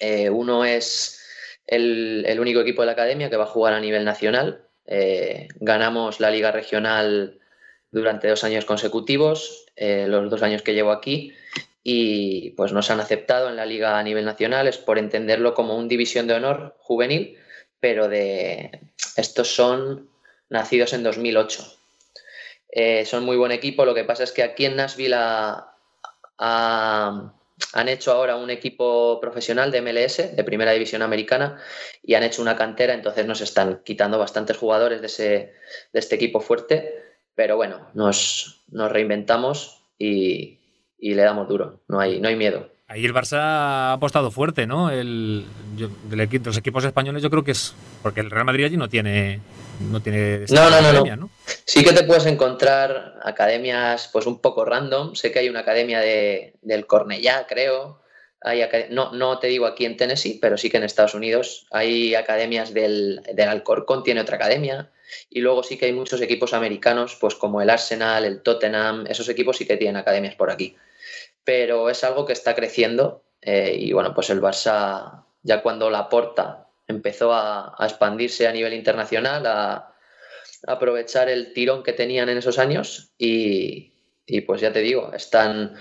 Eh, 0.00 0.30
uno 0.30 0.64
es 0.64 1.22
el, 1.66 2.36
único 2.40 2.60
equipo 2.60 2.82
de 2.82 2.86
la 2.86 2.92
academia 2.92 3.30
que 3.30 3.36
va 3.36 3.44
a 3.44 3.48
jugar 3.48 3.72
a 3.72 3.80
nivel 3.80 4.04
nacional. 4.04 4.66
Eh, 4.86 5.48
ganamos 5.60 6.18
la 6.18 6.30
liga 6.30 6.50
regional 6.50 7.38
durante 7.90 8.28
dos 8.28 8.44
años 8.44 8.64
consecutivos, 8.64 9.66
eh, 9.76 10.06
los 10.08 10.28
dos 10.30 10.42
años 10.42 10.62
que 10.62 10.74
llevo 10.74 10.90
aquí, 10.90 11.34
y 11.88 12.50
pues 12.56 12.72
nos 12.72 12.90
han 12.90 12.98
aceptado 12.98 13.48
en 13.48 13.54
la 13.54 13.64
liga 13.64 13.96
a 13.96 14.02
nivel 14.02 14.24
nacional, 14.24 14.66
es 14.66 14.76
por 14.76 14.98
entenderlo 14.98 15.54
como 15.54 15.76
un 15.76 15.86
división 15.86 16.26
de 16.26 16.34
honor 16.34 16.74
juvenil, 16.80 17.38
pero 17.78 18.08
de 18.08 18.80
estos 19.16 19.54
son 19.54 20.10
nacidos 20.48 20.94
en 20.94 21.04
2008. 21.04 21.78
Eh, 22.70 23.04
son 23.06 23.24
muy 23.24 23.36
buen 23.36 23.52
equipo. 23.52 23.84
Lo 23.84 23.94
que 23.94 24.02
pasa 24.02 24.24
es 24.24 24.32
que 24.32 24.42
aquí 24.42 24.64
en 24.64 24.74
Nashville 24.74 25.14
han 26.38 27.30
hecho 27.86 28.10
ahora 28.10 28.34
un 28.34 28.50
equipo 28.50 29.20
profesional 29.20 29.70
de 29.70 29.80
MLS, 29.80 30.34
de 30.34 30.44
primera 30.44 30.72
división 30.72 31.02
americana, 31.02 31.62
y 32.02 32.14
han 32.14 32.24
hecho 32.24 32.42
una 32.42 32.56
cantera, 32.56 32.94
entonces 32.94 33.26
nos 33.26 33.40
están 33.40 33.82
quitando 33.84 34.18
bastantes 34.18 34.56
jugadores 34.56 35.02
de, 35.02 35.06
ese, 35.06 35.52
de 35.92 36.00
este 36.00 36.16
equipo 36.16 36.40
fuerte. 36.40 37.00
Pero 37.36 37.54
bueno, 37.54 37.86
nos, 37.94 38.64
reinventamos 38.72 39.84
y, 40.00 40.58
le 41.14 41.22
damos 41.22 41.48
duro, 41.48 41.80
no 41.88 42.00
hay, 42.00 42.20
no 42.20 42.28
hay 42.28 42.36
miedo. 42.36 42.68
Ahí 42.88 43.04
el 43.04 43.12
Barça 43.12 43.38
ha 43.38 43.92
apostado 43.94 44.30
fuerte, 44.30 44.66
¿no? 44.66 44.90
El, 44.90 45.44
de 45.76 46.40
los 46.44 46.56
equipos 46.56 46.84
españoles 46.84 47.20
yo 47.20 47.30
creo 47.30 47.42
que 47.42 47.50
es 47.50 47.74
porque 48.00 48.20
el 48.20 48.30
Real 48.30 48.44
Madrid 48.44 48.66
allí 48.66 48.76
no 48.76 48.88
tiene 48.88 49.40
no 49.80 50.00
tiene 50.00 50.44
no, 50.48 50.70
no, 50.70 50.80
no, 50.80 51.16
no, 51.16 51.30
Sí 51.64 51.82
que 51.84 51.92
te 51.92 52.04
puedes 52.04 52.26
encontrar 52.26 53.18
academias 53.22 54.08
pues 54.12 54.26
un 54.26 54.40
poco 54.40 54.64
random. 54.64 55.16
Sé 55.16 55.32
que 55.32 55.40
hay 55.40 55.48
una 55.48 55.60
academia 55.60 56.00
de, 56.00 56.54
del 56.62 56.86
Cornellá, 56.86 57.46
creo. 57.48 58.02
Hay 58.40 58.62
no, 58.90 59.12
no 59.12 59.38
te 59.40 59.48
digo 59.48 59.66
aquí 59.66 59.84
en 59.84 59.96
Tennessee, 59.96 60.38
pero 60.40 60.56
sí 60.56 60.70
que 60.70 60.76
en 60.76 60.84
Estados 60.84 61.14
Unidos 61.14 61.66
hay 61.72 62.14
academias 62.14 62.72
del, 62.72 63.20
del 63.34 63.48
Alcorcón, 63.48 64.04
tiene 64.04 64.20
otra 64.20 64.36
academia. 64.36 64.92
Y 65.28 65.40
luego 65.40 65.62
sí 65.62 65.76
que 65.76 65.86
hay 65.86 65.92
muchos 65.92 66.20
equipos 66.20 66.54
americanos, 66.54 67.16
pues 67.20 67.34
como 67.34 67.60
el 67.60 67.70
Arsenal, 67.70 68.24
el 68.24 68.42
Tottenham, 68.42 69.06
esos 69.08 69.28
equipos 69.28 69.56
sí 69.56 69.66
que 69.66 69.76
tienen 69.76 69.96
academias 69.96 70.36
por 70.36 70.50
aquí. 70.50 70.76
Pero 71.46 71.88
es 71.88 72.02
algo 72.02 72.26
que 72.26 72.32
está 72.34 72.56
creciendo 72.56 73.22
eh, 73.40 73.76
y 73.78 73.92
bueno, 73.92 74.12
pues 74.12 74.28
el 74.30 74.42
Barça 74.42 75.24
ya 75.42 75.62
cuando 75.62 75.88
la 75.88 76.08
porta 76.08 76.66
empezó 76.88 77.32
a, 77.32 77.76
expandirse 77.80 78.48
a 78.48 78.52
nivel 78.52 78.74
internacional, 78.74 79.46
a, 79.46 79.94
aprovechar 80.66 81.28
el 81.28 81.52
tirón 81.52 81.84
que 81.84 81.92
tenían 81.92 82.28
en 82.28 82.38
esos 82.38 82.58
años 82.58 83.12
y, 83.16 83.92
pues 84.46 84.60
ya 84.60 84.72
te 84.72 84.80
digo, 84.80 85.12
están... 85.14 85.76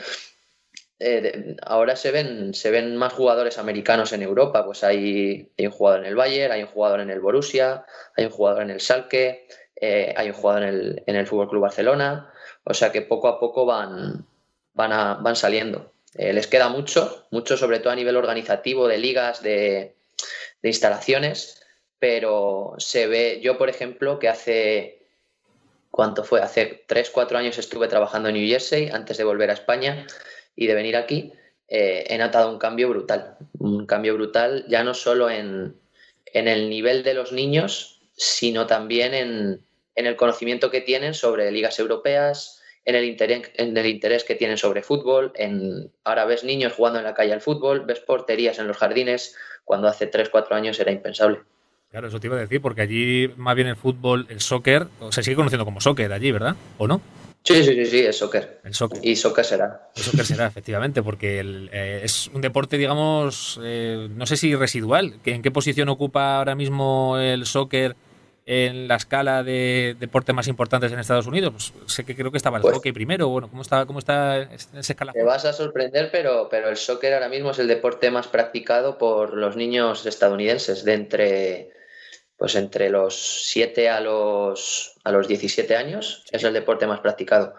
Eh, 0.99 1.57
ahora 1.63 1.95
se 1.95 2.11
ven, 2.11 2.53
se 2.53 2.71
ven 2.71 2.95
más 2.95 3.11
jugadores 3.11 3.57
americanos 3.57 4.13
en 4.13 4.21
Europa, 4.21 4.63
pues 4.63 4.83
hay, 4.83 5.51
un 5.57 5.71
jugador 5.71 6.01
en 6.01 6.05
el 6.05 6.15
Bayern, 6.15 6.53
hay 6.53 6.61
un 6.61 6.69
jugador 6.69 7.01
en 7.01 7.09
el 7.09 7.19
Borussia, 7.19 7.85
hay 8.15 8.25
un 8.25 8.31
jugador 8.31 8.61
en 8.61 8.69
el 8.69 8.79
Salque, 8.79 9.47
eh, 9.75 10.13
hay 10.15 10.29
un 10.29 10.35
jugador 10.35 10.63
en 10.63 10.69
el, 10.69 11.03
en 11.05 11.15
el 11.15 11.27
Fútbol 11.27 11.49
Club 11.49 11.63
Barcelona, 11.63 12.31
o 12.63 12.73
sea 12.73 12.91
que 12.91 13.01
poco 13.01 13.27
a 13.27 13.39
poco 13.39 13.65
van, 13.65 14.25
van, 14.75 15.23
van 15.23 15.35
saliendo. 15.35 15.91
Eh, 16.13 16.31
les 16.33 16.47
queda 16.47 16.69
mucho, 16.69 17.25
mucho 17.31 17.57
sobre 17.57 17.79
todo 17.79 17.91
a 17.91 17.95
nivel 17.95 18.15
organizativo, 18.15 18.87
de 18.87 18.97
ligas, 18.97 19.41
de, 19.41 19.95
de 20.61 20.69
instalaciones, 20.69 21.61
pero 21.99 22.75
se 22.77 23.07
ve, 23.07 23.39
yo 23.41 23.57
por 23.57 23.69
ejemplo, 23.69 24.19
que 24.19 24.29
hace, 24.29 24.99
¿cuánto 25.91 26.23
fue? 26.23 26.41
Hace 26.41 26.83
3, 26.87 27.09
4 27.09 27.37
años 27.37 27.57
estuve 27.57 27.87
trabajando 27.87 28.29
en 28.29 28.35
New 28.35 28.47
Jersey 28.47 28.89
antes 28.93 29.17
de 29.17 29.23
volver 29.23 29.49
a 29.49 29.53
España 29.53 30.05
y 30.55 30.67
de 30.67 30.75
venir 30.75 30.95
aquí, 30.95 31.33
eh, 31.67 32.05
he 32.07 32.17
notado 32.17 32.51
un 32.51 32.59
cambio 32.59 32.89
brutal, 32.89 33.37
un 33.57 33.85
cambio 33.85 34.13
brutal 34.13 34.65
ya 34.67 34.83
no 34.83 34.93
solo 34.93 35.29
en, 35.29 35.75
en 36.27 36.47
el 36.47 36.69
nivel 36.69 37.03
de 37.03 37.15
los 37.15 37.31
niños, 37.31 38.01
sino 38.15 38.67
también 38.67 39.13
en, 39.13 39.65
en 39.95 40.05
el 40.05 40.15
conocimiento 40.15 40.69
que 40.69 40.81
tienen 40.81 41.13
sobre 41.13 41.51
ligas 41.51 41.79
europeas, 41.79 42.54
en 42.85 42.95
el, 42.95 43.05
interés, 43.05 43.51
en 43.55 43.75
el 43.75 43.85
interés 43.87 44.23
que 44.23 44.35
tienen 44.35 44.57
sobre 44.57 44.83
fútbol. 44.83 45.31
En, 45.35 45.91
ahora 46.03 46.25
ves 46.25 46.43
niños 46.43 46.73
jugando 46.73 46.99
en 46.99 47.05
la 47.05 47.15
calle 47.15 47.33
al 47.33 47.41
fútbol, 47.41 47.85
ves 47.85 47.99
porterías 47.99 48.59
en 48.59 48.67
los 48.67 48.77
jardines, 48.77 49.35
cuando 49.63 49.87
hace 49.87 50.07
3, 50.07 50.29
4 50.29 50.55
años 50.55 50.79
era 50.79 50.91
impensable. 50.91 51.39
Claro, 51.89 52.07
eso 52.07 52.19
te 52.19 52.27
iba 52.27 52.35
a 52.35 52.39
decir, 52.39 52.61
porque 52.61 52.81
allí 52.81 53.31
más 53.37 53.55
bien 53.55 53.67
el 53.67 53.75
fútbol, 53.75 54.27
el 54.29 54.41
soccer, 54.41 54.87
se 55.09 55.23
sigue 55.23 55.35
conociendo 55.35 55.65
como 55.65 55.81
soccer 55.81 56.11
allí, 56.13 56.31
¿verdad? 56.31 56.55
¿O 56.77 56.87
no? 56.87 57.01
Sí, 57.43 57.63
sí, 57.63 57.75
sí, 57.75 57.85
sí, 57.85 57.99
es 57.99 58.17
soccer. 58.17 58.59
El 58.63 58.73
soccer. 58.73 58.99
Y 59.03 59.15
soccer 59.15 59.45
será. 59.45 59.89
El 59.95 60.03
soccer 60.03 60.25
será, 60.25 60.47
efectivamente, 60.47 61.03
porque 61.03 61.41
eh, 61.71 62.01
es 62.03 62.27
un 62.33 62.41
deporte, 62.41 62.77
digamos, 62.77 63.59
eh, 63.63 64.09
no 64.15 64.25
sé 64.25 64.35
si 64.35 64.55
residual. 64.55 65.19
¿En 65.23 65.43
qué 65.43 65.51
posición 65.51 65.89
ocupa 65.89 66.37
ahora 66.37 66.55
mismo 66.55 67.17
el 67.19 67.45
soccer 67.45 67.95
en 68.45 68.87
la 68.87 68.95
escala 68.95 69.43
de 69.43 69.95
deportes 69.99 70.35
más 70.35 70.47
importantes 70.47 70.91
en 70.91 70.99
Estados 70.99 71.27
Unidos? 71.27 71.51
Pues 71.51 71.91
sé 71.91 72.05
que 72.05 72.15
creo 72.15 72.31
que 72.31 72.37
estaba 72.37 72.57
el 72.57 72.61
pues 72.61 72.75
hockey 72.75 72.91
primero. 72.91 73.27
Bueno, 73.29 73.49
¿cómo 73.49 73.61
está, 73.61 73.85
cómo 73.85 73.99
está 73.99 74.43
esa 74.43 74.93
escala? 74.93 75.13
Te 75.13 75.23
vas 75.23 75.45
a 75.45 75.53
sorprender, 75.53 76.09
pero, 76.11 76.47
pero 76.49 76.69
el 76.69 76.77
soccer 76.77 77.13
ahora 77.13 77.29
mismo 77.29 77.51
es 77.51 77.59
el 77.59 77.67
deporte 77.67 78.11
más 78.11 78.27
practicado 78.27 78.97
por 78.97 79.35
los 79.35 79.55
niños 79.55 80.05
estadounidenses 80.05 80.85
de 80.85 80.93
entre, 80.93 81.71
pues 82.37 82.55
entre 82.55 82.89
los 82.89 83.15
7 83.47 83.89
a 83.89 83.99
los, 83.99 84.95
a 85.03 85.11
los 85.11 85.27
17 85.27 85.75
años. 85.75 86.25
Es 86.31 86.43
el 86.43 86.53
deporte 86.53 86.85
más 86.85 86.99
practicado. 86.99 87.55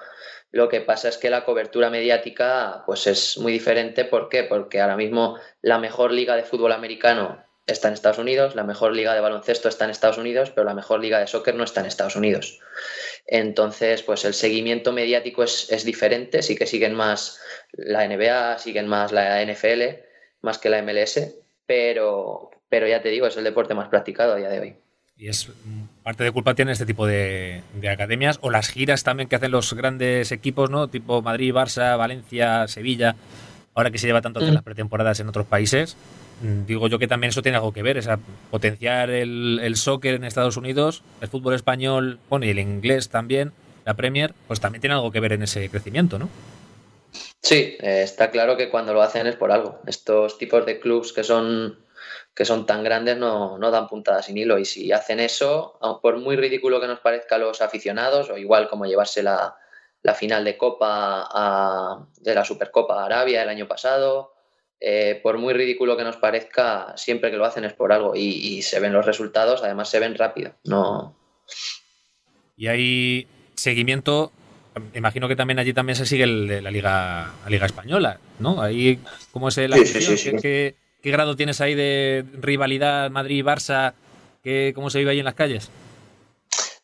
Lo 0.53 0.69
que 0.69 0.81
pasa 0.81 1.09
es 1.09 1.19
que 1.19 1.31
la 1.31 1.45
cobertura 1.45 1.91
mediática 1.91 2.85
pues 2.87 3.09
es 3.09 3.37
muy 3.39 3.53
diferente. 3.53 4.05
¿Por 4.05 4.29
qué? 4.29 4.45
Porque 4.45 4.81
ahora 4.81 4.97
mismo 4.97 5.37
la 5.63 5.79
mejor 5.79 6.13
liga 6.13 6.37
de 6.37 6.45
fútbol 6.45 6.73
americano 6.73 7.46
está 7.67 7.89
en 7.89 7.95
Estados 7.95 8.19
Unidos, 8.19 8.55
la 8.55 8.65
mejor 8.65 8.95
liga 8.95 9.15
de 9.15 9.21
baloncesto 9.21 9.69
está 9.69 9.85
en 9.85 9.91
Estados 9.91 10.19
Unidos, 10.19 10.51
pero 10.51 10.65
la 10.65 10.75
mejor 10.75 11.01
liga 11.01 11.19
de 11.19 11.27
soccer 11.27 11.55
no 11.55 11.65
está 11.65 11.81
en 11.81 11.87
Estados 11.87 12.17
Unidos. 12.17 12.61
Entonces, 13.27 14.03
pues 14.03 14.25
el 14.25 14.35
seguimiento 14.35 14.93
mediático 14.93 15.43
es, 15.43 15.71
es 15.71 15.85
diferente, 15.85 16.43
sí 16.43 16.57
que 16.57 16.67
siguen 16.67 16.95
más 16.95 17.41
la 17.73 18.07
NBA, 18.07 18.59
siguen 18.59 18.87
más 18.87 19.11
la 19.11 19.45
NFL, 19.45 19.83
más 20.43 20.59
que 20.59 20.71
la 20.71 20.81
MLS, 20.83 21.35
pero, 21.67 22.51
pero 22.69 22.87
ya 22.87 23.03
te 23.03 23.09
digo, 23.09 23.27
es 23.27 23.37
el 23.37 23.45
deporte 23.45 23.75
más 23.75 23.89
practicado 23.89 24.35
a 24.35 24.37
día 24.37 24.49
de 24.49 24.61
hoy. 24.61 24.77
Y 25.19 25.29
es 25.29 25.49
parte 26.03 26.25
de 26.25 26.31
culpa 26.31 26.55
tiene 26.55 26.73
este 26.73 26.85
tipo 26.85 27.07
de, 27.07 27.63
de, 27.75 27.89
academias 27.89 28.39
o 28.43 28.51
las 28.51 28.69
giras 28.69 29.03
también 29.03 29.31
que 29.31 29.37
hacen 29.37 29.51
los 29.51 29.73
grandes 29.73 30.31
equipos, 30.31 30.69
¿no? 30.69 30.89
Tipo 30.89 31.23
Madrid, 31.23 31.55
Barça, 31.55 31.97
Valencia, 31.97 32.69
Sevilla. 32.69 33.17
Ahora 33.77 33.91
que 33.91 33.99
se 33.99 34.07
lleva 34.07 34.23
tanto 34.23 34.41
mm. 34.41 34.55
las 34.55 34.63
pretemporadas 34.63 35.21
en 35.21 35.29
otros 35.29 35.47
países, 35.47 35.99
mm, 36.41 36.65
digo 36.65 36.89
yo 36.89 36.99
que 36.99 37.07
también 37.07 37.29
eso 37.29 37.43
tiene 37.43 37.59
algo 37.59 37.75
que 37.75 37.83
ver, 37.83 37.99
esa 37.99 38.19
potenciar 38.51 39.11
el, 39.11 39.61
el 39.63 39.77
soccer 39.77 40.15
en 40.15 40.25
Estados 40.25 40.57
Unidos, 40.57 41.03
el 41.21 41.29
fútbol 41.29 41.55
español, 41.55 42.19
bueno, 42.31 42.47
y 42.47 42.49
el 42.49 42.59
inglés 42.59 43.11
también, 43.11 43.53
la 43.85 43.93
Premier, 43.93 44.33
pues 44.47 44.61
también 44.61 44.81
tiene 44.81 44.95
algo 44.95 45.13
que 45.13 45.21
ver 45.21 45.35
en 45.35 45.43
ese 45.43 45.69
crecimiento, 45.69 46.19
¿no? 46.19 46.31
Sí, 47.43 47.77
eh, 47.79 48.01
está 48.03 48.31
claro 48.31 48.57
que 48.57 48.71
cuando 48.71 48.95
lo 48.95 49.03
hacen 49.03 49.27
es 49.27 49.37
por 49.37 49.53
algo. 49.53 49.79
Estos 49.87 50.39
tipos 50.39 50.65
de 50.65 50.81
clubs 50.81 51.13
que 51.13 51.23
son 51.23 51.79
que 52.35 52.45
son 52.47 52.67
tan 52.67 52.83
grandes 52.83 53.17
no, 53.17 53.57
no, 53.57 53.71
dan 53.71 53.89
puntadas 53.89 54.27
sin 54.27 54.37
hilo 54.37 54.59
y 54.59 54.67
si 54.67 54.93
hacen 54.93 55.21
eso, 55.21 55.79
por 56.03 56.19
muy 56.19 56.37
ridículo 56.37 56.81
que 56.81 56.87
nos 56.87 57.01
parezca 57.01 57.37
a 57.37 57.39
los 57.39 57.63
aficionados, 57.63 58.29
o 58.29 58.37
igual 58.37 58.69
como 58.69 58.85
llevarse 58.85 59.23
la, 59.23 59.57
la 60.07 60.15
final 60.15 60.45
de 60.45 60.57
Copa 60.57 61.29
a, 61.29 62.07
de 62.21 62.33
la 62.33 62.45
Supercopa 62.45 63.05
Arabia 63.05 63.43
el 63.43 63.49
año 63.49 63.67
pasado, 63.67 64.33
eh, 64.79 65.19
por 65.21 65.37
muy 65.37 65.53
ridículo 65.53 65.97
que 65.97 66.05
nos 66.05 66.17
parezca, 66.17 66.97
siempre 66.97 67.33
que 67.33 67.37
lo 67.37 67.45
hacen 67.45 67.65
es 67.65 67.73
por 67.73 67.93
algo 67.93 68.15
y, 68.15 68.21
y, 68.21 68.63
se 68.63 68.79
ven 68.79 68.93
los 68.93 69.05
resultados, 69.05 69.65
además 69.65 69.89
se 69.89 69.99
ven 69.99 70.15
rápido. 70.15 70.53
No. 70.63 71.17
Y 72.57 72.69
hay 72.69 73.27
seguimiento 73.57 74.31
imagino 74.95 75.27
que 75.27 75.35
también 75.35 75.59
allí 75.59 75.73
también 75.73 75.97
se 75.97 76.07
sigue 76.07 76.23
el 76.23 76.47
de 76.47 76.63
la 76.63 76.71
Liga, 76.71 77.33
la 77.43 77.51
Liga 77.51 77.67
Española, 77.67 78.21
¿no? 78.39 78.63
Ahí, 78.63 79.01
¿cómo 79.33 79.49
es 79.49 79.57
la 79.57 79.77
sí, 79.79 79.87
sí, 79.87 80.17
sí, 80.17 80.31
¿Qué, 80.41 80.77
qué, 81.03 81.11
grado 81.11 81.35
tienes 81.35 81.61
ahí 81.61 81.75
de 81.75 82.25
rivalidad 82.41 83.11
Madrid-Barça? 83.11 83.95
¿Cómo 84.75 84.91
se 84.91 85.01
vive 85.01 85.11
ahí 85.11 85.19
en 85.19 85.25
las 85.25 85.35
calles? 85.35 85.69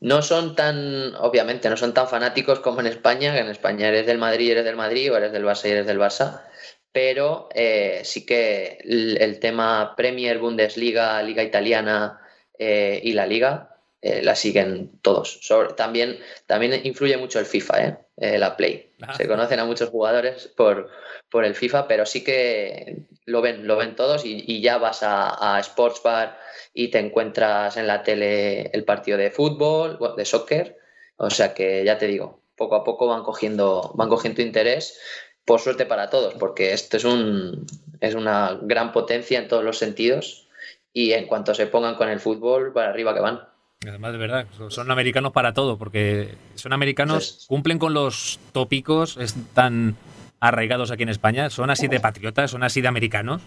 No 0.02 0.20
son 0.20 0.56
tan, 0.56 1.14
obviamente, 1.14 1.70
no 1.70 1.76
son 1.76 1.94
tan 1.94 2.08
fanáticos 2.08 2.58
como 2.58 2.80
en 2.80 2.88
España, 2.88 3.34
que 3.34 3.38
en 3.38 3.48
España 3.48 3.86
eres 3.86 4.04
del 4.04 4.18
Madrid 4.18 4.48
y 4.48 4.50
eres 4.50 4.64
del 4.64 4.74
Madrid, 4.74 5.12
o 5.12 5.16
eres 5.16 5.30
del 5.30 5.44
Barça 5.44 5.68
y 5.68 5.70
eres 5.70 5.86
del 5.86 6.00
Barça, 6.00 6.42
pero 6.90 7.48
eh, 7.54 8.00
sí 8.02 8.26
que 8.26 8.78
el, 8.82 9.16
el, 9.22 9.38
tema 9.38 9.94
Premier, 9.96 10.40
Bundesliga, 10.40 11.22
Liga 11.22 11.44
Italiana 11.44 12.20
eh, 12.58 13.00
y 13.04 13.12
la 13.12 13.26
Liga 13.26 13.76
eh, 14.00 14.22
la 14.24 14.34
siguen 14.34 14.90
todos. 15.02 15.38
Sobre, 15.40 15.74
también, 15.74 16.18
también 16.46 16.84
influye 16.84 17.16
mucho 17.16 17.38
el 17.38 17.46
FIFA, 17.46 18.00
la 18.16 18.56
Play. 18.56 18.90
Ah. 19.02 19.14
Se 19.14 19.28
conocen 19.28 19.60
a 19.60 19.64
muchos 19.64 19.90
jugadores 19.90 20.48
por, 20.56 20.90
por, 21.30 21.44
el 21.44 21.54
FIFA, 21.54 21.86
pero 21.86 22.06
sí 22.06 22.24
que 22.24 23.04
lo 23.26 23.42
ven, 23.42 23.66
lo 23.66 23.76
ven 23.76 23.96
todos 23.96 24.24
y, 24.24 24.44
y 24.46 24.60
ya 24.60 24.78
vas 24.78 25.02
a, 25.02 25.56
a 25.56 25.60
Sports 25.60 26.02
Bar 26.02 26.38
y 26.74 26.88
te 26.88 26.98
encuentras 26.98 27.76
en 27.76 27.86
la 27.86 28.02
tele 28.02 28.70
el 28.72 28.84
partido 28.84 29.18
de 29.18 29.30
fútbol, 29.30 29.98
de 30.16 30.24
soccer. 30.24 30.78
O 31.16 31.30
sea 31.30 31.54
que 31.54 31.84
ya 31.84 31.98
te 31.98 32.06
digo, 32.06 32.40
poco 32.56 32.76
a 32.76 32.84
poco 32.84 33.06
van 33.06 33.22
cogiendo, 33.22 33.92
van 33.94 34.08
cogiendo 34.08 34.42
interés, 34.42 34.98
por 35.44 35.60
suerte 35.60 35.86
para 35.86 36.10
todos, 36.10 36.34
porque 36.34 36.72
esto 36.72 36.96
es, 36.96 37.04
un, 37.04 37.66
es 38.00 38.14
una 38.14 38.58
gran 38.62 38.92
potencia 38.92 39.38
en 39.38 39.48
todos 39.48 39.64
los 39.64 39.78
sentidos 39.78 40.48
y 40.92 41.12
en 41.12 41.26
cuanto 41.26 41.54
se 41.54 41.66
pongan 41.66 41.96
con 41.96 42.08
el 42.08 42.20
fútbol, 42.20 42.72
para 42.72 42.90
arriba 42.90 43.14
que 43.14 43.20
van. 43.20 43.40
Además, 43.86 44.12
de 44.12 44.18
verdad, 44.18 44.46
son 44.68 44.90
americanos 44.90 45.32
para 45.32 45.54
todo, 45.54 45.76
porque 45.76 46.34
son 46.54 46.72
americanos, 46.72 47.46
cumplen 47.48 47.78
con 47.78 47.94
los 47.94 48.38
tópicos, 48.52 49.16
están 49.16 49.96
arraigados 50.42 50.90
aquí 50.90 51.04
en 51.04 51.08
España, 51.08 51.50
son 51.50 51.70
así 51.70 51.86
de 51.86 52.00
patriotas, 52.00 52.50
son 52.50 52.64
así 52.64 52.80
de 52.80 52.88
americanos. 52.88 53.42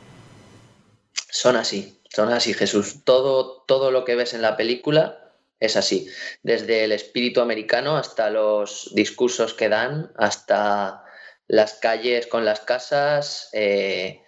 Son 1.29 1.57
así, 1.57 1.99
son 2.09 2.31
así, 2.31 2.53
Jesús. 2.53 3.03
Todo, 3.03 3.63
todo 3.67 3.91
lo 3.91 4.05
que 4.05 4.15
ves 4.15 4.33
en 4.33 4.41
la 4.41 4.55
película 4.55 5.33
es 5.59 5.75
así. 5.75 6.07
Desde 6.41 6.85
el 6.85 6.93
espíritu 6.93 7.41
americano 7.41 7.97
hasta 7.97 8.29
los 8.29 8.91
discursos 8.95 9.53
que 9.53 9.67
dan, 9.67 10.13
hasta 10.15 11.03
las 11.47 11.73
calles 11.73 12.27
con 12.27 12.45
las 12.45 12.61
casas. 12.61 13.49
Eh, 13.51 14.21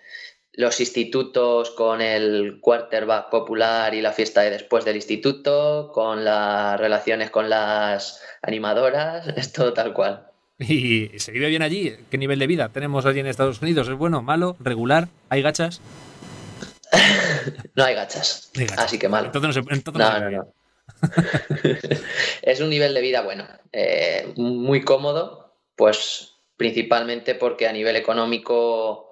los 0.51 0.81
institutos 0.81 1.71
con 1.71 2.01
el 2.01 2.59
quarterback 2.59 3.29
popular 3.29 3.93
y 3.93 4.01
la 4.01 4.11
fiesta 4.11 4.41
de 4.41 4.49
después 4.49 4.83
del 4.83 4.97
instituto, 4.97 5.91
con 5.93 6.25
las 6.25 6.77
relaciones 6.77 7.29
con 7.29 7.49
las 7.49 8.21
animadoras, 8.41 9.25
es 9.37 9.53
todo 9.53 9.71
tal 9.71 9.93
cual. 9.93 10.27
¿Y 10.59 11.19
se 11.19 11.31
vive 11.31 11.49
bien 11.49 11.61
allí? 11.61 11.95
¿Qué 12.09 12.17
nivel 12.17 12.39
de 12.39 12.47
vida 12.47 12.69
tenemos 12.69 13.05
allí 13.05 13.19
en 13.19 13.27
Estados 13.27 13.61
Unidos? 13.61 13.87
¿Es 13.87 13.95
bueno, 13.95 14.23
malo, 14.23 14.55
regular? 14.59 15.07
¿Hay 15.29 15.41
gachas? 15.43 15.81
no 17.75 17.83
hay 17.83 17.93
gachas. 17.93 18.49
hay 18.55 18.65
gachas. 18.65 18.85
Así 18.85 18.97
que 18.97 19.07
malo. 19.07 19.27
Entonces 19.27 19.47
no, 19.47 19.53
se, 19.53 19.75
entonces 19.75 19.99
no, 19.99 20.19
no, 20.19 20.31
no. 20.31 20.53
es 22.41 22.59
un 22.59 22.69
nivel 22.69 22.93
de 22.93 23.01
vida 23.01 23.21
bueno, 23.21 23.47
eh, 23.71 24.33
muy 24.35 24.81
cómodo, 24.81 25.53
pues 25.75 26.33
principalmente 26.55 27.35
porque 27.35 27.67
a 27.67 27.73
nivel 27.73 27.95
económico 27.95 29.11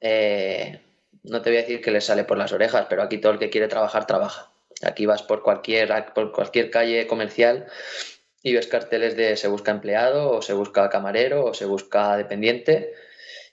eh, 0.00 0.80
no 1.24 1.42
te 1.42 1.50
voy 1.50 1.58
a 1.58 1.62
decir 1.62 1.80
que 1.80 1.90
le 1.90 2.00
sale 2.00 2.22
por 2.22 2.38
las 2.38 2.52
orejas, 2.52 2.86
pero 2.88 3.02
aquí 3.02 3.18
todo 3.18 3.32
el 3.32 3.40
que 3.40 3.50
quiere 3.50 3.66
trabajar, 3.66 4.06
trabaja. 4.06 4.52
Aquí 4.82 5.06
vas 5.06 5.24
por 5.24 5.42
cualquier, 5.42 6.12
por 6.14 6.30
cualquier 6.30 6.70
calle 6.70 7.08
comercial 7.08 7.66
y 8.42 8.54
ves 8.54 8.66
carteles 8.66 9.16
de 9.16 9.36
se 9.36 9.48
busca 9.48 9.70
empleado 9.70 10.30
o 10.30 10.42
se 10.42 10.52
busca 10.52 10.88
camarero 10.88 11.44
o 11.44 11.54
se 11.54 11.64
busca 11.64 12.16
dependiente. 12.16 12.94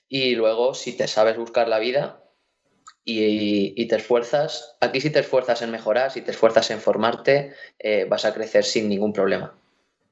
Y 0.07 0.35
luego, 0.35 0.73
si 0.73 0.95
te 0.95 1.07
sabes 1.07 1.37
buscar 1.37 1.67
la 1.67 1.79
vida 1.79 2.23
y, 3.03 3.87
te 3.87 3.95
esfuerzas, 3.95 4.77
aquí 4.81 5.01
si 5.01 5.09
te 5.09 5.19
esfuerzas 5.19 5.61
en 5.61 5.71
mejorar, 5.71 6.11
si 6.11 6.21
te 6.21 6.31
esfuerzas 6.31 6.71
en 6.71 6.79
formarte, 6.79 7.53
eh, 7.79 8.05
vas 8.07 8.25
a 8.25 8.33
crecer 8.33 8.63
sin 8.63 8.89
ningún 8.89 9.13
problema. 9.13 9.59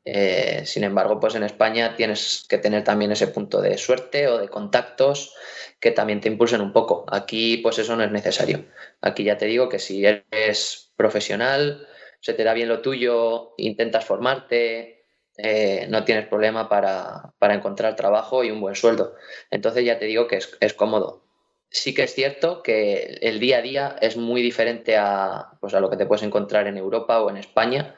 Eh, 0.06 0.64
sin 0.66 0.84
embargo, 0.84 1.20
pues 1.20 1.36
en 1.36 1.44
España 1.44 1.96
tienes 1.96 2.46
que 2.50 2.58
tener 2.58 2.84
también 2.84 3.12
ese 3.12 3.28
punto 3.28 3.62
de 3.62 3.78
suerte 3.78 4.28
o 4.28 4.38
de 4.38 4.50
contactos 4.50 5.34
que 5.80 5.92
también 5.92 6.22
te 6.22 6.28
impulsen 6.28 6.62
un 6.62 6.74
poco. 6.74 7.06
Aquí, 7.10 7.58
pues 7.58 7.80
eso 7.80 7.96
no 7.96 8.04
es 8.04 8.12
necesario. 8.12 8.66
Aquí 9.02 9.24
ya 9.24 9.38
te 9.38 9.46
digo 9.46 9.70
que 9.70 9.80
si 9.80 10.06
eres 10.06 10.92
profesional, 10.96 11.88
se 12.24 12.34
te 12.34 12.44
da 12.44 12.54
bien 12.54 12.70
lo 12.70 12.82
tuyo, 12.82 13.54
intentas 13.58 14.06
formarte, 14.06 15.04
eh, 15.38 15.86
no 15.90 16.06
tienes 16.06 16.26
problema 16.28 16.70
para, 16.70 17.34
para, 17.38 17.54
encontrar 17.54 17.96
trabajo 17.96 18.44
y 18.44 18.50
un 18.50 18.62
buen 18.62 18.76
sueldo. 18.76 19.14
Entonces 19.52 19.84
ya 19.86 20.00
te 20.00 20.06
digo 20.06 20.28
que 20.28 20.38
es, 20.38 20.58
es, 20.60 20.74
cómodo. 20.74 21.26
Sí 21.70 21.94
que 21.94 22.04
es 22.04 22.14
cierto 22.14 22.64
que 22.64 23.20
el 23.22 23.40
día 23.40 23.58
a 23.58 23.62
día 23.62 23.96
es 24.00 24.16
muy 24.16 24.42
diferente 24.42 24.96
a, 24.98 25.52
pues 25.60 25.74
a 25.74 25.80
lo 25.80 25.90
que 25.90 25.98
te 25.98 26.06
puedes 26.06 26.24
encontrar 26.24 26.68
en 26.68 26.78
Europa 26.78 27.22
o 27.22 27.30
en 27.30 27.38
España 27.38 27.96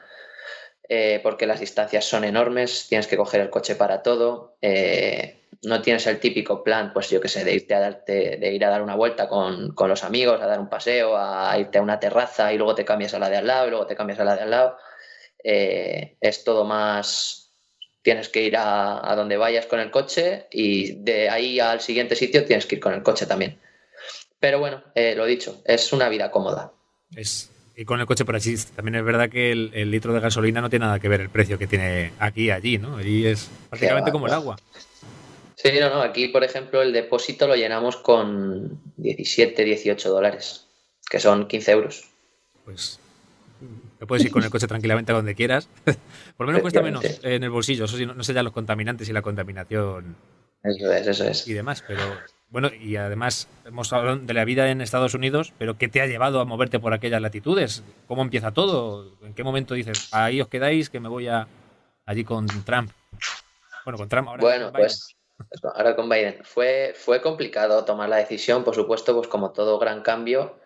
eh, 0.88 1.20
porque 1.22 1.46
las 1.46 1.60
distancias 1.60 2.04
son 2.04 2.24
enormes, 2.24 2.86
tienes 2.88 3.08
que 3.08 3.16
coger 3.16 3.40
el 3.40 3.50
coche 3.50 3.74
para 3.74 4.02
todo, 4.02 4.56
eh, 4.62 5.35
no 5.62 5.82
tienes 5.82 6.06
el 6.06 6.20
típico 6.20 6.62
plan, 6.62 6.92
pues 6.92 7.10
yo 7.10 7.20
que 7.20 7.28
sé, 7.28 7.44
de 7.44 7.54
irte 7.54 7.74
a 7.74 7.80
darte, 7.80 8.36
de 8.36 8.52
ir 8.52 8.64
a 8.64 8.70
dar 8.70 8.82
una 8.82 8.94
vuelta 8.94 9.28
con, 9.28 9.74
con, 9.74 9.88
los 9.88 10.04
amigos, 10.04 10.40
a 10.40 10.46
dar 10.46 10.60
un 10.60 10.68
paseo, 10.68 11.16
a 11.16 11.58
irte 11.58 11.78
a 11.78 11.82
una 11.82 12.00
terraza 12.00 12.52
y 12.52 12.56
luego 12.56 12.74
te 12.74 12.84
cambias 12.84 13.14
a 13.14 13.18
la 13.18 13.28
de 13.28 13.36
al 13.36 13.46
lado 13.46 13.66
y 13.66 13.70
luego 13.70 13.86
te 13.86 13.96
cambias 13.96 14.20
a 14.20 14.24
la 14.24 14.36
de 14.36 14.42
al 14.42 14.50
lado. 14.50 14.76
Eh, 15.42 16.16
es 16.20 16.44
todo 16.44 16.64
más, 16.64 17.52
tienes 18.02 18.28
que 18.28 18.42
ir 18.42 18.56
a, 18.56 19.10
a, 19.10 19.16
donde 19.16 19.36
vayas 19.36 19.66
con 19.66 19.80
el 19.80 19.90
coche 19.90 20.46
y 20.50 21.02
de 21.02 21.28
ahí 21.28 21.60
al 21.60 21.80
siguiente 21.80 22.16
sitio 22.16 22.44
tienes 22.44 22.66
que 22.66 22.76
ir 22.76 22.80
con 22.80 22.94
el 22.94 23.02
coche 23.02 23.26
también. 23.26 23.58
Pero 24.38 24.58
bueno, 24.58 24.82
eh, 24.94 25.14
lo 25.14 25.24
dicho, 25.24 25.62
es 25.64 25.92
una 25.92 26.08
vida 26.08 26.30
cómoda. 26.30 26.72
Es 27.14 27.50
y 27.76 27.84
con 27.84 28.00
el 28.00 28.06
coche 28.06 28.24
por 28.24 28.34
allí. 28.34 28.56
También 28.74 28.94
es 28.96 29.04
verdad 29.04 29.28
que 29.28 29.52
el, 29.52 29.70
el, 29.74 29.90
litro 29.90 30.14
de 30.14 30.20
gasolina 30.20 30.62
no 30.62 30.70
tiene 30.70 30.86
nada 30.86 30.98
que 30.98 31.08
ver 31.08 31.20
el 31.20 31.28
precio 31.28 31.58
que 31.58 31.66
tiene 31.66 32.12
aquí 32.18 32.44
y 32.44 32.50
allí, 32.50 32.78
¿no? 32.78 32.96
Allí 32.96 33.26
es 33.26 33.50
prácticamente 33.68 34.12
como 34.12 34.26
el 34.26 34.32
agua. 34.32 34.56
Sí, 35.56 35.70
no, 35.80 35.90
no. 35.90 36.02
Aquí, 36.02 36.28
por 36.28 36.44
ejemplo, 36.44 36.82
el 36.82 36.92
depósito 36.92 37.48
lo 37.48 37.56
llenamos 37.56 37.96
con 37.96 38.80
17, 38.98 39.64
18 39.64 40.10
dólares, 40.10 40.66
que 41.10 41.18
son 41.18 41.48
15 41.48 41.72
euros. 41.72 42.04
Pues 42.64 43.00
te 43.98 44.06
puedes 44.06 44.24
ir 44.24 44.30
con 44.30 44.44
el 44.44 44.50
coche 44.50 44.66
tranquilamente 44.66 45.12
a 45.12 45.16
donde 45.16 45.34
quieras. 45.34 45.68
por 46.36 46.46
lo 46.46 46.48
menos 46.48 46.60
cuesta 46.60 46.82
menos 46.82 47.04
en 47.22 47.42
el 47.42 47.50
bolsillo. 47.50 47.86
Eso 47.86 47.96
sí, 47.96 48.04
no, 48.04 48.14
no 48.14 48.22
sé 48.22 48.34
ya 48.34 48.42
los 48.42 48.52
contaminantes 48.52 49.08
y 49.08 49.12
la 49.12 49.22
contaminación. 49.22 50.16
Eso 50.62 50.92
es, 50.92 51.06
eso 51.06 51.24
es. 51.24 51.48
Y 51.48 51.54
demás, 51.54 51.82
pero 51.86 52.02
bueno, 52.48 52.70
y 52.74 52.96
además 52.96 53.48
hemos 53.64 53.92
hablado 53.92 54.18
de 54.18 54.34
la 54.34 54.44
vida 54.44 54.70
en 54.70 54.80
Estados 54.80 55.14
Unidos, 55.14 55.52
pero 55.58 55.78
¿qué 55.78 55.88
te 55.88 56.00
ha 56.00 56.06
llevado 56.06 56.40
a 56.40 56.44
moverte 56.44 56.78
por 56.78 56.92
aquellas 56.92 57.22
latitudes? 57.22 57.82
¿Cómo 58.06 58.22
empieza 58.22 58.52
todo? 58.52 59.16
¿En 59.22 59.32
qué 59.32 59.42
momento 59.42 59.74
dices, 59.74 60.08
ahí 60.12 60.40
os 60.40 60.48
quedáis, 60.48 60.90
que 60.90 61.00
me 61.00 61.08
voy 61.08 61.28
a 61.28 61.48
allí 62.04 62.24
con 62.24 62.46
Trump? 62.64 62.90
Bueno, 63.84 63.96
con 63.96 64.08
Trump 64.08 64.28
ahora. 64.28 64.42
Bueno, 64.42 64.72
pues 64.72 65.15
ahora 65.74 65.96
con 65.96 66.08
Biden. 66.08 66.38
Fue, 66.44 66.92
fue 66.94 67.20
complicado 67.20 67.84
tomar 67.84 68.08
la 68.08 68.16
decisión, 68.16 68.64
por 68.64 68.74
supuesto, 68.74 69.14
pues 69.14 69.28
como 69.28 69.52
todo 69.52 69.78
gran 69.78 70.02
cambio, 70.02 70.58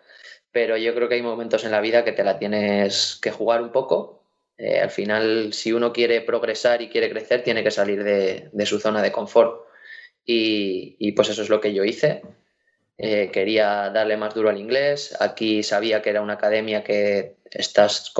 pero 0.51 0.77
yo 0.77 0.93
creo 0.93 1.07
que 1.09 1.15
hay 1.15 1.21
momentos 1.21 1.63
en 1.63 1.71
la 1.71 1.81
vida 1.81 2.03
que 2.03 2.11
te 2.11 2.23
la 2.23 2.37
tienes 2.37 3.17
que 3.21 3.31
jugar 3.31 3.61
un 3.61 3.71
poco. 3.71 4.23
Eh, 4.57 4.79
al 4.79 4.91
final, 4.91 5.53
si 5.53 5.73
uno 5.73 5.91
quiere 5.93 6.21
progresar 6.21 6.81
y 6.81 6.89
quiere 6.89 7.09
crecer, 7.09 7.43
tiene 7.43 7.63
que 7.63 7.71
salir 7.71 8.03
de, 8.03 8.65
su 8.65 8.79
zona 8.79 9.01
de 9.01 9.11
confort. 9.11 9.65
Y, 10.23 11.11
pues 11.13 11.29
eso 11.29 11.41
es 11.41 11.49
lo 11.49 11.59
que 11.59 11.73
yo 11.73 11.83
hice. 11.83 12.21
Eh, 12.97 13.31
quería 13.31 13.89
darle 13.89 14.17
más 14.17 14.35
duro 14.35 14.49
al 14.49 14.59
inglés. 14.59 15.17
Aquí 15.19 15.63
sabía 15.63 16.01
que 16.01 16.11
era 16.11 16.21
una 16.21 16.33
academia 16.33 16.83
que 16.83 17.37
estás 17.49 18.13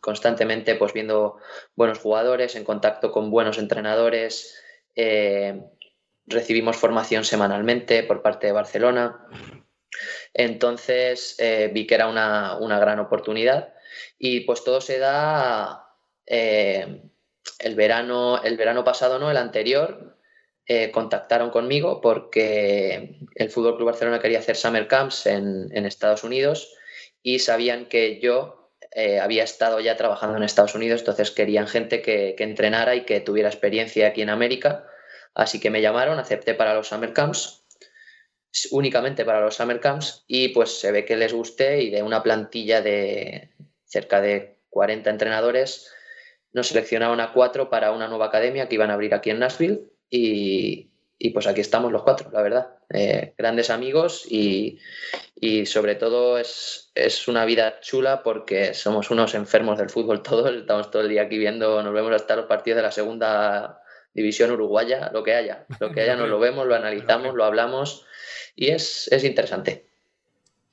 constantemente 0.00 0.76
pues, 0.76 0.92
viendo 0.92 1.38
buenos 1.74 1.98
jugadores, 1.98 2.54
en 2.54 2.64
contacto 2.64 3.10
con 3.10 3.30
buenos 3.30 3.58
entrenadores. 3.58 4.62
Eh, 4.94 5.60
recibimos 6.28 6.76
formación 6.76 7.24
semanalmente 7.24 8.02
por 8.02 8.22
parte 8.22 8.46
de 8.46 8.52
Barcelona. 8.52 9.26
Entonces 10.34 11.36
vi 11.72 11.86
que 11.86 11.94
era 11.94 12.08
una, 12.08 12.56
una 12.58 12.78
gran 12.78 13.00
oportunidad 13.00 13.74
y 14.18 14.40
pues 14.40 14.64
todo 14.64 14.80
se 14.80 14.98
da 14.98 15.88
eh, 16.26 17.02
el, 17.58 17.74
verano, 17.74 18.42
el 18.42 18.56
verano 18.56 18.84
pasado, 18.84 19.18
no, 19.18 19.30
el 19.30 19.36
anterior, 19.36 20.18
eh, 20.66 20.90
contactaron 20.90 21.50
conmigo 21.50 22.00
porque 22.00 23.20
el 23.34 23.50
Fútbol 23.50 23.76
Club 23.76 23.86
Barcelona 23.86 24.20
quería 24.20 24.40
hacer 24.40 24.56
summer 24.56 24.86
camps 24.86 25.26
en, 25.26 25.86
Estados 25.86 26.24
Unidos 26.24 26.74
y 27.22 27.38
sabían 27.38 27.86
que 27.86 28.20
yo 28.20 28.70
eh, 28.92 29.18
había 29.20 29.44
estado 29.44 29.80
ya 29.80 29.96
trabajando 29.96 30.36
en 30.36 30.42
Estados 30.42 30.74
Unidos, 30.74 31.00
entonces 31.00 31.30
querían 31.30 31.66
gente 31.66 32.02
que, 32.02 32.36
entrenara 32.38 32.94
y 32.96 33.04
que 33.04 33.20
tuviera 33.20 33.48
experiencia 33.48 34.08
aquí 34.08 34.22
en 34.22 34.30
América. 34.30 34.84
Así 35.38 35.60
que 35.60 35.70
me 35.70 35.80
llamaron, 35.80 36.18
acepté 36.18 36.54
para 36.54 36.74
los 36.74 36.88
summer 36.88 37.12
camps, 37.12 37.64
únicamente 38.72 39.24
para 39.24 39.40
los 39.40 39.54
summer 39.54 39.78
camps, 39.78 40.24
y 40.26 40.48
pues 40.48 40.80
se 40.80 40.90
ve 40.90 41.04
que 41.04 41.16
les 41.16 41.32
gusté 41.32 41.80
y 41.80 41.90
de 41.90 42.02
una 42.02 42.24
plantilla 42.24 42.82
de 42.82 43.50
cerca 43.84 44.20
de 44.20 44.58
40 44.70 45.08
entrenadores, 45.08 45.92
nos 46.52 46.66
seleccionaron 46.66 47.20
a 47.20 47.32
cuatro 47.32 47.70
para 47.70 47.92
una 47.92 48.08
nueva 48.08 48.26
academia 48.26 48.68
que 48.68 48.74
iban 48.74 48.90
a 48.90 48.94
abrir 48.94 49.14
aquí 49.14 49.30
en 49.30 49.38
Nashville 49.38 49.82
y, 50.10 50.90
pues 51.32 51.46
aquí 51.46 51.60
estamos 51.60 51.92
los 51.92 52.02
cuatro, 52.02 52.30
la 52.32 52.42
verdad. 52.42 52.70
Eh, 52.92 53.34
grandes 53.38 53.70
amigos 53.70 54.26
y, 54.28 54.80
sobre 55.66 55.94
todo 55.94 56.36
es, 56.38 56.90
es, 56.96 57.28
una 57.28 57.44
vida 57.44 57.78
chula 57.80 58.24
porque 58.24 58.74
somos 58.74 59.12
unos 59.12 59.36
enfermos 59.36 59.78
del 59.78 59.88
fútbol 59.88 60.20
todos, 60.24 60.52
estamos 60.52 60.90
todo 60.90 61.02
el 61.02 61.10
día 61.10 61.22
aquí 61.22 61.38
viendo, 61.38 61.80
nos 61.80 61.94
vemos 61.94 62.10
hasta 62.10 62.34
los 62.34 62.46
partidos 62.46 62.78
de 62.78 62.82
la 62.82 62.90
segunda 62.90 63.82
división 64.14 64.50
uruguaya, 64.50 65.10
lo 65.12 65.22
que 65.22 65.34
haya, 65.34 65.66
lo 65.80 65.92
que 65.92 66.02
haya 66.02 66.16
nos 66.16 66.28
lo 66.28 66.38
vemos, 66.38 66.66
lo 66.66 66.74
analizamos, 66.74 67.34
lo 67.34 67.44
hablamos 67.44 68.06
y 68.56 68.68
es, 68.68 69.08
es 69.12 69.24
interesante. 69.24 69.86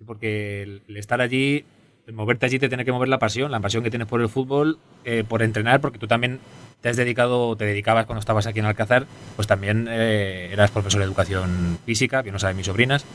Porque 0.05 0.63
el 0.63 0.97
estar 0.97 1.21
allí 1.21 1.65
moverte 2.13 2.45
allí 2.45 2.59
te 2.59 2.67
tiene 2.67 2.85
que 2.85 2.91
mover 2.91 3.09
la 3.09 3.19
pasión, 3.19 3.51
la 3.51 3.59
pasión 3.59 3.83
que 3.83 3.89
tienes 3.89 4.07
por 4.07 4.21
el 4.21 4.29
fútbol, 4.29 4.77
eh, 5.05 5.23
por 5.27 5.41
entrenar, 5.41 5.81
porque 5.81 5.97
tú 5.97 6.07
también 6.07 6.39
te 6.81 6.89
has 6.89 6.97
dedicado, 6.97 7.55
te 7.55 7.65
dedicabas 7.65 8.05
cuando 8.05 8.19
estabas 8.19 8.45
aquí 8.47 8.59
en 8.59 8.65
Alcázar, 8.65 9.07
pues 9.35 9.47
también 9.47 9.87
eh, 9.89 10.49
eras 10.51 10.71
profesor 10.71 10.99
de 10.99 11.05
educación 11.05 11.79
física, 11.85 12.23
que 12.23 12.31
no 12.31 12.39
saben 12.39 12.57
mis 12.57 12.67
sobrinas. 12.67 13.05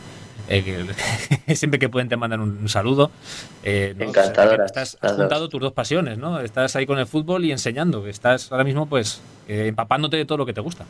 Eh, 0.50 0.86
siempre 1.54 1.78
que 1.78 1.88
pueden 1.88 2.08
te 2.08 2.16
mandan 2.16 2.40
un, 2.40 2.68
saludo. 2.68 3.10
Eh, 3.62 3.94
Encantadora. 3.98 4.66
Estás, 4.66 4.98
has 5.00 5.12
juntado 5.12 5.48
tus 5.48 5.60
dos 5.60 5.72
pasiones, 5.72 6.18
¿no? 6.18 6.40
Estás 6.40 6.76
ahí 6.76 6.86
con 6.86 6.98
el 6.98 7.06
fútbol 7.06 7.44
y 7.44 7.52
enseñando. 7.52 8.06
Estás 8.06 8.52
ahora 8.52 8.64
mismo, 8.64 8.86
pues, 8.86 9.20
empapándote 9.48 10.16
de 10.16 10.24
todo 10.26 10.38
lo 10.38 10.46
que 10.46 10.52
te 10.52 10.60
gusta. 10.60 10.84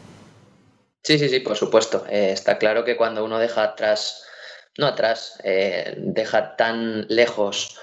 Sí, 1.03 1.19
sí, 1.19 1.29
sí, 1.29 1.41
por 1.41 1.57
supuesto. 1.57 2.05
está 2.09 2.59
claro 2.59 2.85
que 2.85 2.97
cuando 2.97 3.25
uno 3.25 3.39
deja 3.39 3.63
atrás, 3.63 4.25
no 4.79 4.87
atrás, 4.87 5.39
deja 5.97 6.57
tan 6.57 7.07
lejos 7.09 7.79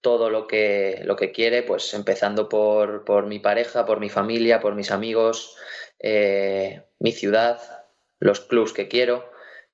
todo 0.00 0.30
lo 0.30 0.46
que, 0.46 1.02
lo 1.04 1.16
que 1.16 1.32
quiere, 1.32 1.62
pues 1.62 1.92
empezando 1.94 2.48
por, 2.48 3.04
por 3.04 3.26
mi 3.26 3.38
pareja, 3.38 3.84
por 3.84 4.00
mi 4.00 4.08
familia, 4.08 4.60
por 4.60 4.74
mis 4.74 4.90
amigos, 4.90 5.56
eh, 5.98 6.82
mi 6.98 7.12
ciudad, 7.12 7.60
los 8.18 8.40
clubs 8.40 8.72
que 8.72 8.88
quiero, 8.88 9.30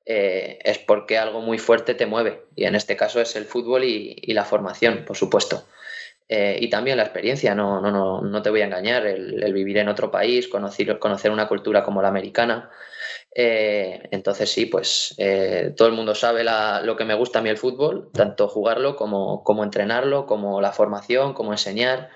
eh, 0.09 0.61
es 0.63 0.79
porque 0.79 1.19
algo 1.19 1.41
muy 1.41 1.59
fuerte 1.59 1.95
te 1.95 2.07
mueve. 2.07 2.45
Y 2.55 2.65
en 2.65 2.77
este 2.77 2.97
caso 2.97 3.21
es 3.21 3.35
el 3.35 3.45
fútbol 3.45 3.83
y, 3.83 4.33
la 4.33 4.45
formación, 4.45 5.05
por 5.05 5.17
supuesto. 5.17 5.67
Eh, 6.29 6.59
y 6.61 6.71
también 6.71 6.97
la 6.97 7.03
experiencia, 7.03 7.55
no, 7.55 7.81
no, 7.81 7.91
no, 7.91 8.21
no 8.21 8.43
te 8.43 8.51
voy 8.51 8.61
a 8.61 8.67
engañar, 8.67 9.07
el, 9.07 9.53
vivir 9.53 9.79
en 9.79 9.89
otro 9.89 10.11
país, 10.11 10.49
conocer, 10.49 10.99
conocer 11.01 11.31
una 11.31 11.49
cultura 11.49 11.83
como 11.83 12.03
la 12.03 12.09
americana, 12.09 12.71
eh, 13.35 14.09
entonces 14.11 14.51
sí, 14.51 14.67
pues 14.67 15.15
todo 15.77 15.89
el 15.89 15.95
mundo 15.95 16.15
sabe 16.15 16.43
lo 16.45 16.97
que 16.97 17.05
me 17.05 17.15
gusta 17.15 17.41
a 17.41 17.43
mí 17.43 17.51
el 17.51 17.59
fútbol, 17.59 18.11
tanto 18.13 18.49
jugarlo 18.49 18.97
como, 18.97 19.45
como 19.45 19.63
entrenarlo, 19.63 20.27
como 20.27 20.61
la 20.61 20.73
formación, 20.73 21.35
como 21.35 21.53
enseñar. 21.53 22.11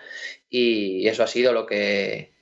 Y 0.48 1.06
eso 1.08 1.22
ha 1.22 1.28
sido 1.28 1.52
lo 1.52 1.66
que, 1.66 2.32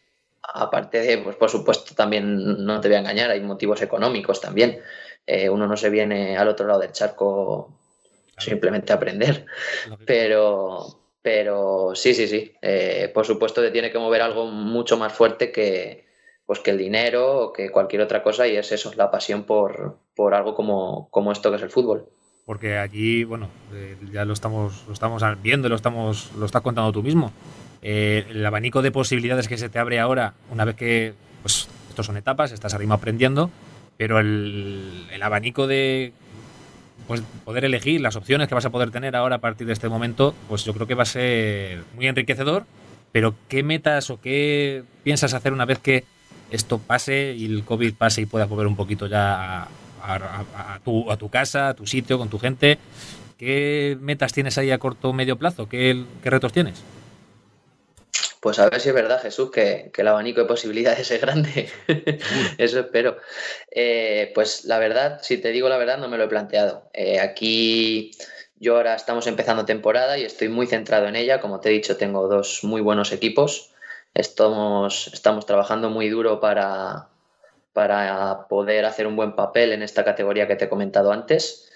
aparte 0.42 1.00
de, 1.00 1.18
pues 1.18 1.36
por 1.36 1.50
supuesto, 1.50 1.94
también 1.94 2.64
no 2.64 2.80
te 2.80 2.88
voy 2.88 2.96
a 2.96 3.00
engañar, 3.00 3.30
hay 3.30 3.40
motivos 3.40 3.82
económicos 3.82 4.40
también. 4.40 4.80
Eh, 5.28 5.50
uno 5.50 5.66
no 5.66 5.76
se 5.76 5.90
viene 5.90 6.38
al 6.38 6.48
otro 6.48 6.66
lado 6.66 6.80
del 6.80 6.92
charco 6.92 7.68
simplemente 8.36 8.92
a 8.92 8.96
aprender. 8.96 9.44
Pero, 10.06 10.86
pero 11.20 11.92
sí, 11.94 12.14
sí, 12.14 12.26
sí. 12.26 12.54
por 13.12 13.26
supuesto 13.26 13.60
te 13.60 13.70
tiene 13.70 13.90
que 13.90 13.98
mover 13.98 14.22
algo 14.22 14.46
mucho 14.46 14.96
más 14.96 15.12
fuerte 15.12 15.52
que, 15.52 16.08
pues 16.48 16.60
que 16.60 16.70
el 16.70 16.78
dinero 16.78 17.40
o 17.40 17.52
que 17.52 17.68
cualquier 17.68 18.00
otra 18.00 18.22
cosa 18.22 18.48
y 18.48 18.56
es 18.56 18.72
eso, 18.72 18.90
la 18.96 19.10
pasión 19.10 19.44
por, 19.44 19.98
por 20.14 20.32
algo 20.32 20.54
como, 20.54 21.10
como 21.10 21.30
esto 21.30 21.50
que 21.50 21.56
es 21.56 21.62
el 21.62 21.68
fútbol. 21.68 22.08
Porque 22.46 22.78
allí, 22.78 23.24
bueno, 23.24 23.50
eh, 23.74 23.98
ya 24.10 24.24
lo 24.24 24.32
estamos, 24.32 24.82
lo 24.86 24.94
estamos 24.94 25.22
viendo, 25.42 25.68
lo 25.68 25.74
estamos, 25.74 26.32
lo 26.38 26.46
estás 26.46 26.62
contando 26.62 26.90
tú 26.90 27.02
mismo. 27.02 27.34
Eh, 27.82 28.24
el 28.30 28.46
abanico 28.46 28.80
de 28.80 28.90
posibilidades 28.90 29.46
que 29.46 29.58
se 29.58 29.68
te 29.68 29.78
abre 29.78 30.00
ahora, 30.00 30.32
una 30.50 30.64
vez 30.64 30.74
que, 30.74 31.12
pues, 31.42 31.68
estos 31.90 32.06
son 32.06 32.16
etapas, 32.16 32.50
estás 32.50 32.72
arriba 32.72 32.94
aprendiendo, 32.94 33.50
pero 33.98 34.20
el, 34.20 35.06
el 35.12 35.22
abanico 35.22 35.66
de 35.66 36.14
pues, 37.06 37.22
poder 37.44 37.66
elegir 37.66 38.00
las 38.00 38.16
opciones 38.16 38.48
que 38.48 38.54
vas 38.54 38.64
a 38.64 38.70
poder 38.70 38.90
tener 38.90 39.14
ahora 39.14 39.36
a 39.36 39.40
partir 39.40 39.66
de 39.66 39.74
este 39.74 39.90
momento, 39.90 40.34
pues 40.48 40.64
yo 40.64 40.72
creo 40.72 40.86
que 40.86 40.94
va 40.94 41.02
a 41.02 41.06
ser 41.06 41.84
muy 41.94 42.06
enriquecedor. 42.06 42.64
Pero, 43.12 43.34
¿qué 43.48 43.62
metas 43.62 44.08
o 44.10 44.20
qué 44.20 44.84
piensas 45.02 45.34
hacer 45.34 45.52
una 45.52 45.64
vez 45.66 45.78
que 45.78 46.04
esto 46.50 46.78
pase 46.78 47.34
y 47.36 47.44
el 47.46 47.64
COVID 47.64 47.94
pase 47.94 48.22
y 48.22 48.26
puedas 48.26 48.48
volver 48.48 48.66
un 48.66 48.76
poquito 48.76 49.06
ya 49.06 49.68
a, 50.02 50.80
tu, 50.84 51.10
a 51.10 51.16
tu 51.16 51.28
casa, 51.28 51.68
a 51.68 51.74
tu 51.74 51.86
sitio, 51.86 52.18
con 52.18 52.28
tu 52.28 52.38
gente. 52.38 52.78
¿Qué 53.36 53.96
metas 54.00 54.32
tienes 54.32 54.58
ahí 54.58 54.70
a 54.70 54.78
corto 54.78 55.10
o 55.10 55.12
medio 55.12 55.36
plazo? 55.36 55.68
¿Qué, 55.68 56.04
retos 56.24 56.52
tienes? 56.52 56.82
Pues 58.40 58.58
a 58.58 58.68
ver 58.68 58.80
si 58.80 58.88
es 58.90 58.94
verdad, 58.94 59.20
Jesús, 59.20 59.50
que, 59.50 59.90
el 59.96 60.08
abanico 60.08 60.40
de 60.40 60.46
posibilidades 60.46 61.10
es 61.10 61.20
grande. 61.20 61.70
Eso 62.58 62.80
espero. 62.80 63.16
Eh, 63.70 64.30
pues 64.34 64.64
la 64.64 64.78
verdad, 64.78 65.20
si 65.22 65.38
te 65.38 65.50
digo 65.50 65.68
la 65.68 65.78
verdad, 65.78 65.98
no 65.98 66.08
me 66.08 66.18
lo 66.18 66.24
he 66.24 66.28
planteado. 66.28 66.88
Eh, 66.92 67.20
aquí 67.20 68.12
yo 68.56 68.76
ahora 68.76 68.94
estamos 68.94 69.26
empezando 69.26 69.64
temporada 69.64 70.18
y 70.18 70.24
estoy 70.24 70.48
muy 70.48 70.66
centrado 70.66 71.06
en 71.06 71.16
ella. 71.16 71.40
Como 71.40 71.60
te 71.60 71.68
he 71.68 71.72
dicho, 71.72 71.96
tengo 71.96 72.28
dos 72.28 72.64
muy 72.64 72.80
buenos 72.80 73.12
equipos. 73.12 73.72
Estamos, 74.14 75.08
estamos 75.12 75.46
trabajando 75.46 75.90
muy 75.90 76.08
duro 76.08 76.40
para, 76.40 77.08
para 77.72 78.48
poder 78.48 78.84
hacer 78.84 79.06
un 79.06 79.16
buen 79.16 79.34
papel 79.34 79.72
en 79.72 79.82
esta 79.82 80.04
categoría 80.04 80.48
que 80.48 80.56
te 80.56 80.64
he 80.66 80.68
comentado 80.68 81.12
antes. 81.12 81.67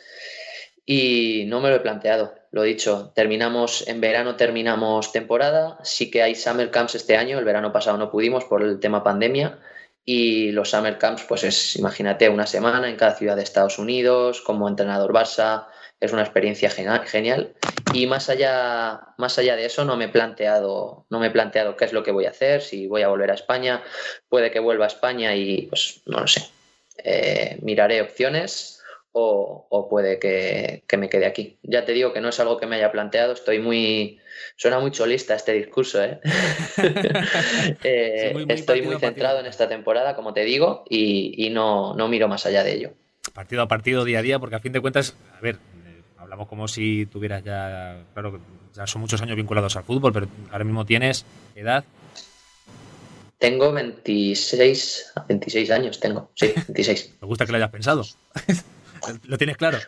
Y 0.84 1.44
no 1.46 1.60
me 1.60 1.68
lo 1.68 1.76
he 1.76 1.80
planteado, 1.80 2.34
lo 2.52 2.62
dicho, 2.62 3.12
terminamos 3.14 3.86
en 3.88 4.00
verano, 4.00 4.36
terminamos 4.36 5.10
temporada, 5.10 5.78
sí 5.82 6.10
que 6.10 6.22
hay 6.22 6.34
summer 6.34 6.70
camps 6.70 6.94
este 6.96 7.16
año, 7.16 7.38
el 7.38 7.44
verano 7.44 7.72
pasado 7.72 7.96
no 7.96 8.10
pudimos 8.10 8.44
por 8.44 8.62
el 8.62 8.78
tema 8.78 9.02
pandemia 9.02 9.58
y 10.04 10.50
los 10.50 10.70
summer 10.70 10.98
camps 10.98 11.24
pues 11.28 11.44
es, 11.44 11.76
imagínate, 11.76 12.28
una 12.28 12.46
semana 12.46 12.90
en 12.90 12.96
cada 12.96 13.14
ciudad 13.14 13.36
de 13.36 13.42
Estados 13.42 13.78
Unidos, 13.78 14.42
como 14.42 14.68
entrenador 14.68 15.12
Barça, 15.12 15.66
es 15.98 16.12
una 16.12 16.22
experiencia 16.22 16.68
genial 16.68 17.54
y 17.94 18.06
más 18.06 18.28
allá, 18.28 19.00
más 19.16 19.38
allá 19.38 19.56
de 19.56 19.64
eso 19.64 19.86
no 19.86 19.96
me 19.96 20.06
he 20.06 20.08
planteado, 20.08 21.06
no 21.08 21.20
me 21.20 21.28
he 21.28 21.30
planteado 21.30 21.76
qué 21.76 21.86
es 21.86 21.92
lo 21.94 22.02
que 22.02 22.10
voy 22.10 22.26
a 22.26 22.30
hacer, 22.30 22.60
si 22.60 22.86
voy 22.86 23.00
a 23.00 23.08
volver 23.08 23.30
a 23.30 23.34
España, 23.34 23.82
puede 24.28 24.50
que 24.50 24.58
vuelva 24.58 24.84
a 24.84 24.88
España 24.88 25.34
y 25.34 25.68
pues 25.68 26.02
no 26.04 26.20
lo 26.20 26.26
sé, 26.26 26.50
eh, 26.98 27.56
miraré 27.62 28.02
opciones 28.02 28.81
o, 29.12 29.88
puede 29.90 30.18
que, 30.18 30.82
me 30.98 31.08
quede 31.08 31.26
aquí. 31.26 31.58
Ya 31.62 31.84
te 31.84 31.92
digo 31.92 32.12
que 32.12 32.20
no 32.20 32.30
es 32.30 32.40
algo 32.40 32.56
que 32.56 32.66
me 32.66 32.76
haya 32.76 32.90
planteado, 32.90 33.32
estoy 33.32 33.58
muy, 33.58 34.18
suena 34.56 34.80
muy 34.80 34.90
cholista 34.90 35.34
este 35.34 35.52
discurso, 35.52 36.02
¿eh? 36.02 36.20
eh 37.84 38.44
estoy 38.48 38.82
muy 38.82 38.98
centrado 38.98 39.40
en 39.40 39.46
esta 39.46 39.68
temporada, 39.68 40.16
como 40.16 40.32
te 40.32 40.44
digo, 40.44 40.84
y, 40.88 41.34
y 41.46 41.50
no, 41.50 41.94
no 41.94 42.08
miro 42.08 42.28
más 42.28 42.46
allá 42.46 42.64
de 42.64 42.74
ello. 42.74 42.92
Partido 43.34 43.62
a 43.62 43.68
partido, 43.68 44.04
día 44.04 44.18
a 44.18 44.22
día, 44.22 44.38
porque 44.38 44.56
a 44.56 44.60
fin 44.60 44.72
de 44.72 44.80
cuentas, 44.80 45.14
a 45.36 45.40
ver, 45.40 45.58
hablamos 46.18 46.48
como 46.48 46.68
si 46.68 47.06
tuvieras 47.06 47.44
ya, 47.44 48.04
claro, 48.14 48.40
ya 48.74 48.86
son 48.86 49.02
muchos 49.02 49.20
años 49.22 49.36
vinculados 49.36 49.76
al 49.76 49.84
fútbol, 49.84 50.12
pero 50.12 50.28
ahora 50.50 50.64
mismo 50.64 50.86
tienes 50.86 51.24
edad. 51.54 51.84
Tengo 53.38 53.72
26, 53.72 55.12
26 55.28 55.70
años, 55.70 56.00
tengo, 56.00 56.30
sí, 56.34 56.52
26. 56.54 57.16
Me 57.20 57.26
gusta 57.26 57.44
que 57.44 57.52
lo 57.52 57.56
hayas 57.56 57.70
pensado. 57.70 58.04
¿Lo 59.24 59.38
tienes 59.38 59.56
claro? 59.56 59.78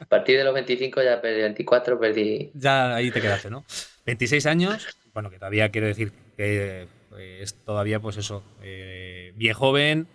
A 0.00 0.04
partir 0.06 0.38
de 0.38 0.44
los 0.44 0.54
25 0.54 1.02
ya 1.02 1.20
perdí 1.20 1.42
24, 1.42 1.98
perdí... 1.98 2.50
Ya 2.54 2.94
ahí 2.94 3.10
te 3.10 3.20
quedaste, 3.20 3.50
¿no? 3.50 3.64
26 4.06 4.46
años, 4.46 4.96
bueno, 5.12 5.30
que 5.30 5.38
todavía 5.38 5.70
quiero 5.70 5.86
decir 5.86 6.12
que 6.36 6.88
eh, 7.16 7.38
es 7.42 7.54
todavía, 7.54 8.00
pues 8.00 8.16
eso, 8.16 8.42
eh, 8.62 9.32
bien 9.36 9.54
joven. 9.54 10.06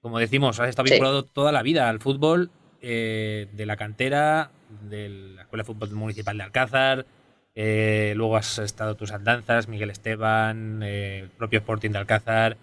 Como 0.00 0.18
decimos, 0.18 0.60
has 0.60 0.68
estado 0.68 0.88
vinculado 0.88 1.24
toda 1.24 1.52
la 1.52 1.62
vida 1.62 1.88
al 1.88 2.00
fútbol, 2.00 2.50
eh, 2.80 3.48
de 3.52 3.66
la 3.66 3.76
cantera, 3.76 4.50
de 4.88 5.08
la 5.08 5.42
Escuela 5.42 5.62
de 5.62 5.66
Fútbol 5.66 5.90
Municipal 5.90 6.36
de 6.36 6.44
Alcázar. 6.44 7.06
luego 7.54 8.36
has 8.36 8.58
estado 8.58 8.94
tus 8.94 9.12
andanzas, 9.12 9.68
Miguel 9.68 9.90
Esteban, 9.90 10.82
el 10.82 11.28
propio 11.30 11.58
Sporting 11.58 11.90
de 11.90 11.98
Alcázar. 11.98 12.56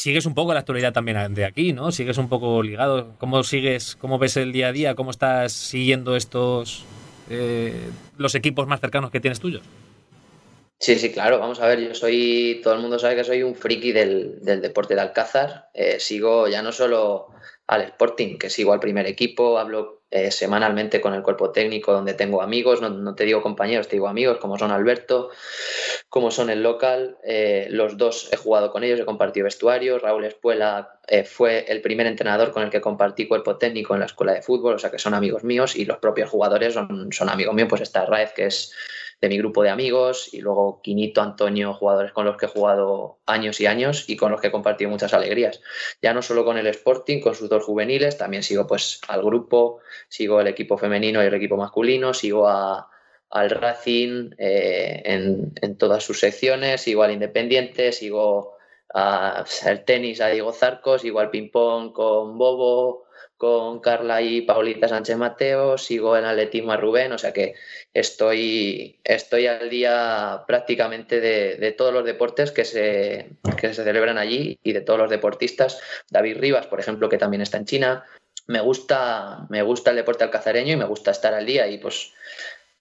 Sigues 0.00 0.26
un 0.26 0.34
poco 0.34 0.54
la 0.54 0.60
actualidad 0.60 0.92
también 0.92 1.34
de 1.34 1.44
aquí, 1.44 1.72
¿no? 1.72 1.92
Sigues 1.92 2.18
un 2.18 2.28
poco 2.28 2.62
ligado. 2.62 3.14
¿Cómo 3.18 3.42
sigues, 3.42 3.96
cómo 3.96 4.18
ves 4.18 4.36
el 4.36 4.52
día 4.52 4.68
a 4.68 4.72
día? 4.72 4.94
¿Cómo 4.94 5.10
estás 5.10 5.52
siguiendo 5.52 6.16
estos 6.16 6.84
los 8.16 8.34
equipos 8.34 8.66
más 8.66 8.80
cercanos 8.80 9.10
que 9.10 9.20
tienes 9.20 9.38
tuyos? 9.38 9.62
Sí, 10.80 10.96
sí, 10.96 11.12
claro. 11.12 11.38
Vamos 11.38 11.60
a 11.60 11.66
ver, 11.66 11.80
yo 11.80 11.94
soy, 11.94 12.60
todo 12.64 12.74
el 12.74 12.80
mundo 12.80 12.98
sabe 12.98 13.14
que 13.14 13.24
soy 13.24 13.42
un 13.42 13.54
friki 13.54 13.92
del, 13.92 14.40
deporte 14.42 14.94
de 14.94 15.02
Alcázar. 15.02 15.68
Eh, 15.74 16.00
sigo 16.00 16.48
ya 16.48 16.62
no 16.62 16.72
solo 16.72 17.28
al 17.70 17.82
Sporting, 17.82 18.36
que 18.36 18.50
sigo 18.50 18.72
al 18.72 18.80
primer 18.80 19.06
equipo, 19.06 19.56
hablo 19.56 20.02
eh, 20.10 20.32
semanalmente 20.32 21.00
con 21.00 21.14
el 21.14 21.22
cuerpo 21.22 21.52
técnico 21.52 21.92
donde 21.92 22.14
tengo 22.14 22.42
amigos, 22.42 22.82
no, 22.82 23.14
te 23.14 23.24
digo 23.24 23.42
compañeros, 23.42 23.86
te 23.86 23.94
digo 23.94 24.08
amigos, 24.08 24.38
como 24.38 24.58
son 24.58 24.72
Alberto, 24.72 25.30
como 26.08 26.32
son 26.32 26.50
el 26.50 26.64
local. 26.64 27.18
Eh, 27.22 27.68
los 27.70 27.96
dos 27.96 28.28
he 28.32 28.36
jugado 28.36 28.72
con 28.72 28.82
ellos, 28.82 28.98
he 28.98 29.04
compartido 29.04 29.44
vestuario. 29.44 30.00
Raúl 30.00 30.24
Espuela 30.24 30.98
fue 31.26 31.64
el 31.68 31.80
primer 31.80 32.08
entrenador 32.08 32.50
con 32.50 32.64
el 32.64 32.70
que 32.70 32.80
compartí 32.80 33.28
cuerpo 33.28 33.56
técnico 33.56 33.94
en 33.94 34.00
la 34.00 34.06
escuela 34.06 34.32
de 34.32 34.42
fútbol, 34.42 34.74
o 34.74 34.78
sea 34.80 34.90
que 34.90 34.98
son 34.98 35.14
amigos 35.14 35.44
míos 35.44 35.76
y 35.76 35.84
los 35.84 35.98
propios 35.98 36.28
jugadores 36.28 36.74
son, 36.74 37.12
son 37.12 37.28
amigos 37.28 37.54
míos. 37.54 37.68
Pues 37.68 37.82
está 37.82 38.04
Raez, 38.04 38.32
que 38.32 38.46
es 38.46 38.74
de 39.20 39.28
mi 39.28 39.36
grupo 39.36 39.62
de 39.62 39.70
amigos 39.70 40.32
y 40.32 40.40
luego 40.40 40.80
Quinito, 40.82 41.20
Antonio, 41.20 41.74
jugadores 41.74 42.12
con 42.12 42.24
los 42.24 42.36
que 42.36 42.46
he 42.46 42.48
jugado 42.48 43.18
años 43.26 43.60
y 43.60 43.66
años 43.66 44.08
y 44.08 44.16
con 44.16 44.32
los 44.32 44.40
que 44.40 44.46
he 44.46 44.50
compartido 44.50 44.90
muchas 44.90 45.12
alegrías. 45.12 45.60
Ya 46.00 46.14
no 46.14 46.22
solo 46.22 46.44
con 46.44 46.56
el 46.56 46.66
Sporting, 46.68 47.20
con 47.20 47.34
sus 47.34 47.48
dos 47.48 47.64
juveniles, 47.64 48.16
también 48.16 48.42
sigo 48.42 48.66
pues 48.66 49.00
al 49.08 49.22
grupo, 49.22 49.80
sigo 50.08 50.40
el 50.40 50.46
equipo 50.46 50.78
femenino 50.78 51.22
y 51.22 51.26
el 51.26 51.34
equipo 51.34 51.56
masculino, 51.56 52.14
sigo 52.14 52.48
al 52.48 53.50
Racing 53.50 54.30
eh, 54.38 55.02
en, 55.04 55.76
todas 55.76 56.02
sus 56.02 56.18
secciones, 56.18 56.80
sigo 56.80 57.02
al 57.02 57.12
Independiente, 57.12 57.92
sigo 57.92 58.56
al 58.92 59.84
tenis 59.84 60.20
a 60.20 60.28
Diego 60.28 60.52
Zarcos, 60.52 61.02
sigo 61.02 61.20
al 61.20 61.30
ping-pong 61.30 61.92
con 61.92 62.38
Bobo, 62.38 63.04
con 63.40 63.80
Carla 63.80 64.20
y 64.20 64.42
Paulita 64.42 64.86
Sánchez 64.86 65.16
Mateo, 65.16 65.78
sigo 65.78 66.14
en 66.14 66.26
atletismo 66.26 66.72
a 66.72 66.76
Rubén, 66.76 67.10
o 67.12 67.16
sea 67.16 67.32
que 67.32 67.54
estoy, 67.94 69.00
estoy 69.02 69.46
al 69.46 69.70
día 69.70 70.44
prácticamente 70.46 71.20
de, 71.20 71.72
todos 71.72 71.94
los 71.94 72.04
deportes 72.04 72.52
que 72.52 72.66
se, 72.66 73.30
que 73.58 73.72
se 73.72 73.82
celebran 73.82 74.18
allí 74.18 74.58
y 74.62 74.74
de 74.74 74.82
todos 74.82 74.98
los 74.98 75.08
deportistas. 75.08 75.80
David 76.10 76.36
Rivas, 76.36 76.66
por 76.66 76.80
ejemplo, 76.80 77.08
que 77.08 77.16
también 77.16 77.40
está 77.40 77.56
en 77.56 77.64
China. 77.64 78.04
Me 78.46 78.60
gusta, 78.60 79.46
me 79.48 79.62
gusta 79.62 79.88
el 79.88 79.96
deporte 79.96 80.24
alcazareño 80.24 80.74
y 80.74 80.76
me 80.76 80.84
gusta 80.84 81.10
estar 81.10 81.32
al 81.32 81.46
día 81.46 81.66
y 81.66 81.78
pues 81.78 82.12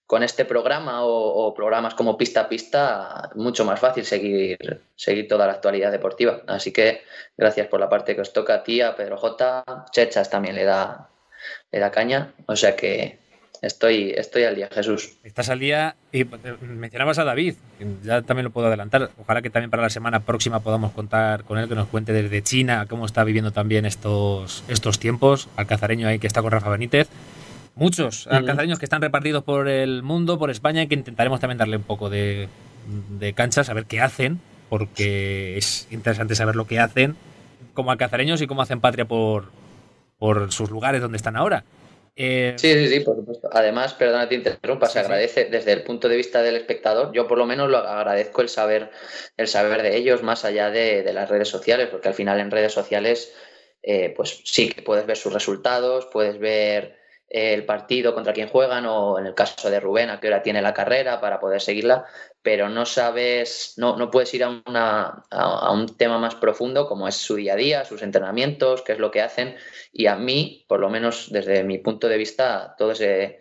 con 0.10 0.24
este 0.24 0.44
programa 0.44 1.04
o, 1.04 1.54
programas 1.54 1.94
como 1.94 2.18
Pista 2.18 2.42
a 2.42 2.50
Pista, 2.50 3.30
mucho 3.36 3.64
más 3.64 3.80
fácil 3.80 4.04
seguir, 4.04 4.58
seguir 4.96 5.28
toda 5.28 5.46
la 5.46 5.54
actualidad 5.54 5.92
deportiva. 5.92 6.42
Así 6.48 6.74
que 6.74 7.04
gracias 7.38 7.68
por 7.68 7.80
la 7.80 7.90
parte 7.90 8.16
que 8.16 8.22
os 8.22 8.34
toca 8.34 8.56
a 8.56 8.64
ti, 8.64 8.82
a 8.82 8.96
Pedro 8.96 9.18
J. 9.18 9.86
Chechas 9.92 10.32
también 10.32 10.56
le 10.56 10.64
da, 10.64 11.10
le 11.72 11.78
da 11.78 11.92
caña. 11.92 12.34
O 12.48 12.56
sea 12.56 12.76
que 12.76 13.20
estoy, 13.62 14.10
estoy 14.18 14.46
al 14.46 14.56
día, 14.56 14.68
Jesús. 14.74 15.12
Estás 15.24 15.50
al 15.50 15.60
día 15.60 15.96
y 16.12 16.22
eh, 16.22 16.58
mencionabas 16.60 17.20
a 17.20 17.24
David, 17.24 17.54
ya 18.02 18.24
también 18.24 18.46
lo 18.46 18.50
puedo 18.50 18.66
adelantar. 18.66 19.12
Ojalá 19.22 19.44
que 19.44 19.52
también 19.52 19.70
para 19.70 19.84
la 19.84 19.92
semana 19.92 20.22
próxima 20.22 20.60
podamos 20.62 20.92
contar 20.92 21.44
con 21.44 21.60
él, 21.60 21.70
que 21.70 21.76
nos 21.76 21.88
cuente 21.88 22.14
desde 22.14 22.42
China 22.42 22.88
cómo 22.90 23.06
está 23.06 23.24
viviendo 23.24 23.52
también 23.52 23.86
estos, 23.86 24.64
estos 24.70 24.98
tiempos. 24.98 25.50
Alcazareño 25.56 26.08
ahí 26.08 26.18
que 26.18 26.26
está 26.26 26.42
con 26.42 26.50
Rafa 26.50 26.72
Benítez 26.72 27.10
muchos 27.76 28.28
alcanzareños 28.28 28.80
que 28.80 28.86
están 28.86 29.02
repartidos 29.02 29.44
por 29.44 29.68
el 29.68 30.04
mundo, 30.04 30.38
por 30.38 30.50
España, 30.50 30.84
y 30.84 30.88
que 30.88 30.96
intentaremos 30.96 31.40
también 31.40 31.58
darle 31.58 31.78
un 31.78 31.84
poco 31.84 32.10
de, 32.10 32.50
de 33.20 33.34
cancha, 33.34 33.64
saber 33.64 33.86
qué 33.86 34.02
hacen, 34.02 34.40
porque 34.70 35.58
es 35.58 35.88
interesante 35.92 36.36
saber 36.36 36.56
lo 36.56 36.66
que 36.66 36.80
hacen 36.80 37.16
como 37.74 37.92
alcanzareños 37.92 38.42
y 38.42 38.48
cómo 38.48 38.62
hacen 38.62 38.82
patria 38.82 39.06
por, 39.06 39.46
por 40.18 40.52
sus 40.52 40.70
lugares 40.70 41.02
donde 41.02 41.18
están 41.18 41.38
ahora. 41.38 41.64
Eh, 42.22 42.56
sí, 42.58 42.74
sí, 42.74 42.88
sí, 42.90 43.00
por 43.00 43.16
supuesto. 43.16 43.50
Además, 43.54 43.94
perdona 43.94 44.28
que 44.28 44.38
te 44.38 44.50
interrumpa, 44.50 44.88
se 44.88 45.00
agradece 45.00 45.46
desde 45.46 45.72
el 45.72 45.84
punto 45.84 46.10
de 46.10 46.18
vista 46.18 46.42
del 46.42 46.58
espectador. 46.58 47.14
Yo 47.14 47.28
por 47.28 47.38
lo 47.38 47.46
menos 47.46 47.70
lo 47.70 47.78
agradezco 47.78 48.42
el 48.42 48.50
saber, 48.50 48.92
el 49.38 49.48
saber 49.48 49.82
de 49.82 49.96
ellos 49.96 50.22
más 50.22 50.44
allá 50.44 50.70
de, 50.70 51.10
las 51.14 51.30
redes 51.30 51.48
sociales, 51.48 51.88
porque 51.90 52.10
al 52.10 52.14
final 52.14 52.42
en 52.42 52.52
redes 52.52 52.74
sociales, 52.74 53.34
eh, 53.82 54.14
pues 54.14 54.42
sí 54.44 54.68
que 54.68 54.82
puedes 54.82 55.06
ver 55.06 55.16
sus 55.16 55.32
resultados, 55.32 56.10
puedes 56.12 56.38
ver 56.40 56.99
el 57.30 57.66
partido 57.66 58.16
contra 58.16 58.34
quién 58.34 58.50
juegan 58.50 58.86
o 58.88 59.20
en 59.20 59.28
el 59.28 59.36
caso 59.36 59.70
de 59.70 59.80
Rubén 59.80 60.10
a 60.10 60.20
qué 60.20 60.28
hora 60.28 60.42
tiene 60.42 60.62
la 60.62 60.74
carrera 60.74 61.22
para 61.22 61.40
poder 61.40 61.62
seguirla, 61.62 62.06
pero 62.42 62.70
no 62.70 62.86
sabes, 62.86 63.76
no, 63.78 63.98
no 63.98 64.10
puedes 64.10 64.34
ir 64.34 64.44
a, 64.44 64.62
una, 64.66 65.24
a, 65.30 65.72
un 65.72 65.96
tema 65.96 66.18
más 66.18 66.36
profundo 66.36 66.88
como 66.88 67.08
es 67.08 67.16
su 67.16 67.36
día 67.36 67.54
a 67.54 67.58
día, 67.58 67.86
sus 67.86 68.02
entrenamientos, 68.02 68.82
qué 68.82 68.94
es 68.94 69.00
lo 69.00 69.12
que 69.12 69.22
hacen 69.22 69.56
y 69.92 70.08
a 70.08 70.16
mí, 70.16 70.66
por 70.68 70.80
lo 70.80 70.90
menos 70.90 71.32
desde 71.32 71.64
mi 71.64 71.78
punto 71.78 72.08
de 72.08 72.18
vista, 72.18 72.76
todo 72.78 72.94
ese, 72.94 73.40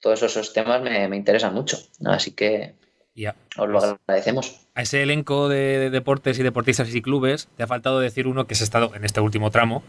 todos 0.00 0.22
esos 0.22 0.52
temas 0.52 0.82
me, 0.82 1.08
me 1.08 1.16
interesan 1.16 1.54
mucho, 1.54 1.78
así 2.04 2.34
que 2.34 2.74
os 3.56 3.68
lo 3.68 3.78
agradecemos. 3.78 4.66
A 4.74 4.82
ese 4.82 5.02
elenco 5.02 5.48
de 5.48 5.90
deportes 5.90 6.38
y 6.38 6.42
deportistas 6.42 6.94
y 6.94 7.02
clubes 7.02 7.48
te 7.56 7.62
ha 7.62 7.66
faltado 7.66 8.00
decir 8.00 8.26
uno 8.26 8.46
que 8.46 8.54
se 8.54 8.64
ha 8.64 8.64
estado 8.64 8.94
en 8.94 9.04
este 9.04 9.20
último 9.20 9.50
tramo, 9.50 9.82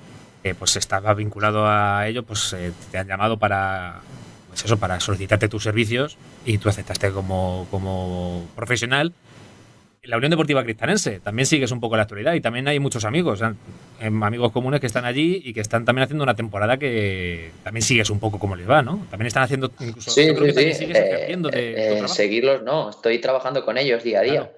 pues 0.58 0.76
estaba 0.76 1.14
vinculado 1.14 1.68
a 1.68 2.08
ello, 2.08 2.24
pues 2.24 2.54
eh, 2.54 2.72
te 2.92 2.98
han 2.98 3.08
llamado 3.08 3.38
para 3.38 4.02
pues 4.50 4.66
eso, 4.66 4.78
para 4.78 5.00
solicitarte 5.00 5.48
tus 5.48 5.64
servicios 5.64 6.18
y 6.46 6.58
tú 6.58 6.68
aceptaste 6.68 7.12
como, 7.12 7.68
como 7.72 8.46
profesional. 8.56 9.14
La 10.04 10.18
Unión 10.18 10.32
Deportiva 10.32 10.64
Cristanense 10.64 11.20
también 11.20 11.46
sigues 11.46 11.72
un 11.72 11.80
poco 11.80 11.96
la 11.96 12.04
actualidad 12.04 12.34
y 12.34 12.42
también 12.42 12.68
hay 12.68 12.80
muchos 12.80 13.06
amigos, 13.06 13.40
em, 14.00 14.24
amigos 14.24 14.52
comunes 14.52 14.80
que 14.80 14.88
están 14.88 15.06
allí 15.06 15.42
y 15.46 15.54
que 15.54 15.62
están 15.62 15.86
también 15.86 16.04
haciendo 16.04 16.24
una 16.24 16.36
temporada 16.36 16.78
que 16.78 17.52
también 17.64 17.84
sigues 17.84 18.10
un 18.10 18.20
poco 18.20 18.40
como 18.40 18.56
les 18.56 18.68
va, 18.68 18.82
¿no? 18.82 19.06
También 19.12 19.28
están 19.28 19.44
haciendo 19.44 19.72
incluso 19.80 20.10
sí, 20.10 20.24
sí, 20.24 20.52
sí. 20.54 20.74
Sigues 20.74 20.98
eh, 20.98 21.38
eh, 21.54 22.08
seguirlos 22.08 22.64
no, 22.64 22.90
estoy 22.90 23.20
trabajando 23.20 23.64
con 23.64 23.78
ellos 23.78 24.04
día 24.04 24.20
a 24.20 24.24
día. 24.24 24.52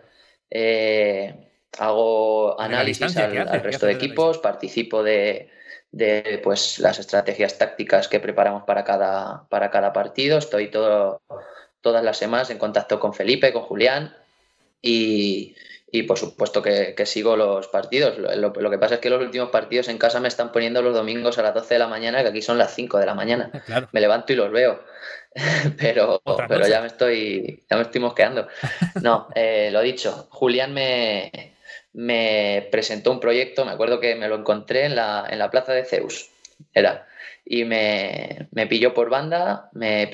hago 1.77 2.59
análisis 2.59 3.15
al, 3.17 3.61
resto 3.61 3.85
de 3.85 3.91
equipos, 3.91 4.37
participo 4.37 5.03
de, 5.03 5.49
de 5.93 6.41
pues, 6.43 6.79
las 6.79 6.99
estrategias 6.99 7.57
tácticas 7.57 8.07
que 8.07 8.19
preparamos 8.19 8.63
para 8.63 8.83
cada, 8.83 9.47
para 9.47 9.69
cada 9.69 9.93
partido. 9.93 10.39
Estoy 10.39 10.69
todo, 10.69 11.21
todas 11.81 12.03
las 12.03 12.17
semanas 12.17 12.49
en 12.49 12.57
contacto 12.57 12.99
con 12.99 13.13
Felipe, 13.13 13.53
con 13.53 13.61
Julián 13.61 14.15
y, 14.81 15.55
por 16.07 16.17
supuesto 16.17 16.63
que, 16.63 17.05
sigo 17.05 17.37
los 17.37 17.67
partidos. 17.67 18.17
Lo, 18.17 18.51
que 18.51 18.77
pasa 18.79 18.95
es 18.95 19.01
que 19.01 19.11
los 19.11 19.21
últimos 19.21 19.49
partidos 19.49 19.87
en 19.87 19.99
casa 19.99 20.19
me 20.19 20.27
están 20.27 20.51
poniendo 20.51 20.81
los 20.81 20.95
domingos 20.95 21.37
a 21.37 21.43
las 21.43 21.53
12 21.53 21.75
de 21.75 21.79
la 21.79 21.87
mañana, 21.87 22.23
que 22.23 22.29
aquí 22.29 22.41
son 22.41 22.57
las 22.57 22.73
5 22.73 22.97
de 22.97 23.05
la 23.05 23.13
mañana. 23.13 23.51
Me 23.91 24.01
levanto 24.01 24.33
y 24.33 24.35
los 24.35 24.51
veo. 24.51 24.83
pero 25.79 26.21
pero 26.47 26.67
ya 26.67 26.79
me 26.79 26.85
estoy 26.85 27.63
ya 27.67 27.77
me 27.77 27.83
estoy 27.83 28.01
mosqueando. 28.01 28.47
No, 29.01 29.29
eh, 29.33 29.69
lo 29.71 29.81
dicho, 29.81 30.27
Julián 30.29 30.75
me, 30.75 31.52
me 31.93 32.67
presentó 32.71 33.11
un 33.11 33.19
proyecto, 33.19 33.65
me 33.65 33.71
acuerdo 33.71 33.99
que 33.99 34.15
me 34.15 34.27
lo 34.27 34.35
encontré 34.35 34.85
en 34.85 34.95
la, 34.95 35.27
en 35.29 35.39
la 35.39 35.49
plaza 35.49 35.73
de 35.73 35.85
Zeus, 35.85 36.29
era, 36.73 37.07
y 37.45 37.65
me, 37.65 38.47
me 38.51 38.67
pilló 38.67 38.93
por 38.93 39.09
banda, 39.09 39.69
me, 39.73 40.09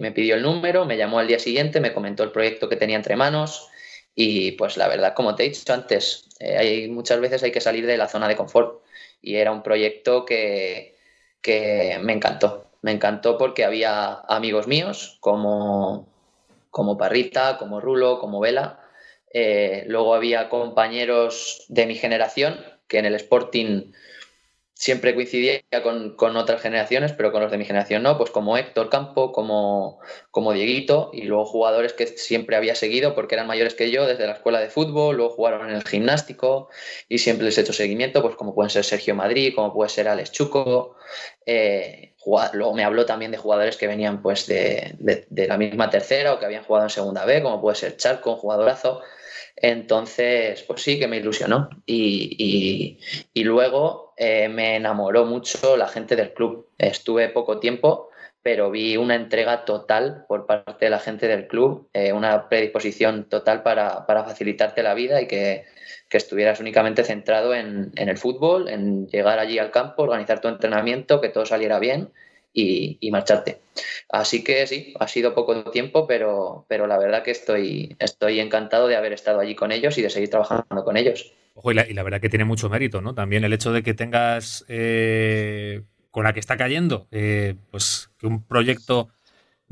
me, 0.00 0.12
pidió 0.12 0.34
el 0.34 0.42
número, 0.42 0.84
me 0.84 0.96
llamó 0.96 1.18
al 1.18 1.28
día 1.28 1.38
siguiente, 1.38 1.80
me 1.80 1.92
comentó 1.92 2.22
el 2.24 2.32
proyecto 2.32 2.68
que 2.68 2.76
tenía 2.76 2.96
entre 2.96 3.16
manos 3.16 3.68
y 4.14 4.52
pues 4.52 4.76
la 4.76 4.88
verdad, 4.88 5.14
como 5.14 5.34
te 5.34 5.44
he 5.44 5.48
dicho 5.48 5.72
antes, 5.72 6.28
eh, 6.40 6.56
hay, 6.58 6.88
muchas 6.88 7.20
veces 7.20 7.42
hay 7.42 7.52
que 7.52 7.60
salir 7.60 7.86
de 7.86 7.96
la 7.96 8.08
zona 8.08 8.28
de 8.28 8.36
confort 8.36 8.82
y 9.22 9.36
era 9.36 9.52
un 9.52 9.62
proyecto 9.62 10.24
que, 10.24 10.96
que 11.40 11.98
me 12.02 12.12
encantó, 12.12 12.66
me 12.82 12.92
encantó 12.92 13.38
porque 13.38 13.64
había 13.64 14.14
amigos 14.28 14.66
míos 14.66 15.18
como, 15.20 16.08
como 16.70 16.98
Parrita, 16.98 17.56
como 17.58 17.80
Rulo, 17.80 18.18
como 18.18 18.40
Vela, 18.40 18.81
eh, 19.32 19.84
luego 19.86 20.14
había 20.14 20.48
compañeros 20.48 21.64
de 21.68 21.86
mi 21.86 21.94
generación, 21.94 22.60
que 22.86 22.98
en 22.98 23.06
el 23.06 23.14
Sporting 23.14 23.92
siempre 24.82 25.14
coincidía 25.14 25.60
con, 26.16 26.36
otras 26.36 26.60
generaciones, 26.60 27.12
pero 27.12 27.30
con 27.30 27.40
los 27.40 27.52
de 27.52 27.56
mi 27.56 27.64
generación 27.64 28.02
no, 28.02 28.18
pues 28.18 28.32
como 28.32 28.56
Héctor 28.56 28.90
Campo, 28.90 29.30
como, 29.30 30.00
como 30.32 30.52
Dieguito, 30.52 31.10
y 31.12 31.22
luego 31.22 31.44
jugadores 31.44 31.92
que 31.92 32.08
siempre 32.08 32.56
había 32.56 32.74
seguido 32.74 33.14
porque 33.14 33.36
eran 33.36 33.46
mayores 33.46 33.74
que 33.74 33.92
yo 33.92 34.06
desde 34.06 34.26
la 34.26 34.32
escuela 34.32 34.58
de 34.58 34.70
fútbol, 34.70 35.16
luego 35.16 35.34
jugaron 35.34 35.70
en 35.70 35.76
el 35.76 35.84
gimnástico 35.84 36.68
y 37.08 37.18
siempre 37.18 37.44
les 37.44 37.56
he 37.58 37.60
hecho 37.60 37.72
seguimiento, 37.72 38.22
pues 38.22 38.34
como 38.34 38.56
pueden 38.56 38.70
ser 38.70 38.82
Sergio 38.82 39.14
Madrid, 39.14 39.52
como 39.54 39.72
puede 39.72 39.88
ser 39.88 40.08
Alex 40.08 40.32
Chuco, 40.32 40.96
Eh, 41.46 42.14
luego 42.52 42.74
me 42.74 42.84
habló 42.84 43.06
también 43.06 43.30
de 43.30 43.38
jugadores 43.38 43.76
que 43.76 43.86
venían 43.86 44.20
pues 44.20 44.46
de, 44.48 44.96
la 45.30 45.58
misma 45.58 45.90
tercera 45.90 46.34
o 46.34 46.38
que 46.40 46.46
habían 46.46 46.64
jugado 46.64 46.86
en 46.86 46.90
segunda 46.90 47.24
B, 47.24 47.40
como 47.40 47.60
puede 47.60 47.76
ser 47.76 47.96
Charco, 47.96 48.32
un 48.32 48.36
jugadorazo. 48.38 49.00
Entonces, 49.56 50.62
pues 50.62 50.82
sí 50.82 50.98
que 50.98 51.08
me 51.08 51.18
ilusionó. 51.18 51.70
Y, 51.86 52.98
luego 53.34 54.14
eh, 54.16 54.48
me 54.48 54.76
enamoró 54.76 55.24
mucho 55.24 55.76
la 55.76 55.88
gente 55.88 56.16
del 56.16 56.32
club. 56.32 56.68
Estuve 56.78 57.28
poco 57.28 57.58
tiempo, 57.58 58.10
pero 58.42 58.70
vi 58.70 58.96
una 58.96 59.14
entrega 59.14 59.64
total 59.64 60.24
por 60.28 60.46
parte 60.46 60.86
de 60.86 60.90
la 60.90 60.98
gente 60.98 61.28
del 61.28 61.46
club, 61.46 61.88
eh, 61.92 62.12
una 62.12 62.48
predisposición 62.48 63.28
total 63.28 63.62
para, 63.62 64.04
facilitarte 64.06 64.82
la 64.82 64.94
vida 64.94 65.20
y 65.20 65.26
que, 65.28 65.64
estuvieras 66.10 66.60
únicamente 66.60 67.04
centrado 67.04 67.54
en, 67.54 67.90
el 67.96 68.18
fútbol, 68.18 68.68
en 68.68 69.06
llegar 69.06 69.38
allí 69.38 69.58
al 69.58 69.70
campo, 69.70 70.02
organizar 70.02 70.42
tu 70.42 70.48
entrenamiento, 70.48 71.22
que 71.22 71.30
todo 71.30 71.46
saliera 71.46 71.78
bien 71.78 72.12
y, 72.52 73.10
marcharte. 73.10 73.60
Así 74.10 74.44
que 74.44 74.66
sí, 74.66 74.94
ha 74.98 75.08
sido 75.08 75.34
poco 75.34 75.70
tiempo, 75.70 76.06
pero, 76.06 76.66
pero 76.68 76.86
la 76.86 76.98
verdad 76.98 77.22
que 77.22 77.30
estoy, 77.30 77.96
estoy 77.98 78.40
encantado 78.40 78.88
de 78.88 78.96
haber 78.96 79.12
estado 79.12 79.40
allí 79.40 79.54
con 79.54 79.72
ellos 79.72 79.96
y 79.98 80.02
de 80.02 80.10
seguir 80.10 80.30
trabajando 80.30 80.84
con 80.84 80.96
ellos. 80.96 81.32
Ojo, 81.54 81.72
y 81.72 81.74
la, 81.74 82.02
verdad 82.02 82.20
que 82.20 82.28
tiene 82.28 82.44
mucho 82.44 82.68
mérito, 82.68 83.00
¿no? 83.00 83.14
También 83.14 83.44
el 83.44 83.52
hecho 83.52 83.72
de 83.72 83.82
que 83.82 83.94
tengas 83.94 84.64
eh, 84.68 85.82
con 86.10 86.24
la 86.24 86.32
que 86.32 86.40
está 86.40 86.56
cayendo, 86.56 87.08
eh, 87.10 87.56
pues 87.70 88.10
que 88.18 88.26
un 88.26 88.42
proyecto 88.46 89.08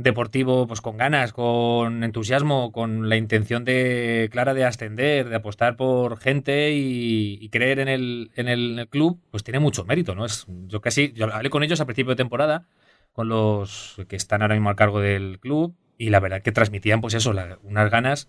deportivo 0.02 0.66
pues 0.66 0.80
con 0.80 0.96
ganas, 0.96 1.32
con 1.32 2.04
entusiasmo, 2.04 2.72
con 2.72 3.08
la 3.08 3.16
intención 3.16 3.64
de 3.64 4.28
clara 4.32 4.54
de 4.54 4.64
ascender, 4.64 5.28
de 5.28 5.36
apostar 5.36 5.76
por 5.76 6.18
gente 6.18 6.70
y, 6.72 7.48
creer 7.50 7.78
en 7.80 7.88
el, 7.88 8.88
club, 8.90 9.20
pues 9.30 9.42
tiene 9.44 9.60
mucho 9.60 9.84
mérito, 9.84 10.14
¿no? 10.14 10.24
Es, 10.24 10.46
yo 10.66 10.80
casi, 10.80 11.12
yo 11.12 11.32
hablé 11.32 11.50
con 11.50 11.62
ellos 11.62 11.80
a 11.80 11.84
principio 11.84 12.10
de 12.10 12.16
temporada, 12.16 12.66
con 13.12 13.28
los 13.28 14.00
que 14.08 14.16
están 14.16 14.42
ahora 14.42 14.54
mismo 14.54 14.68
al 14.68 14.76
cargo 14.76 15.00
del 15.00 15.38
club, 15.40 15.74
y 15.98 16.10
la 16.10 16.20
verdad 16.20 16.42
que 16.42 16.52
transmitían, 16.52 17.00
pues 17.00 17.14
eso, 17.14 17.34
unas 17.62 17.90
ganas. 17.90 18.28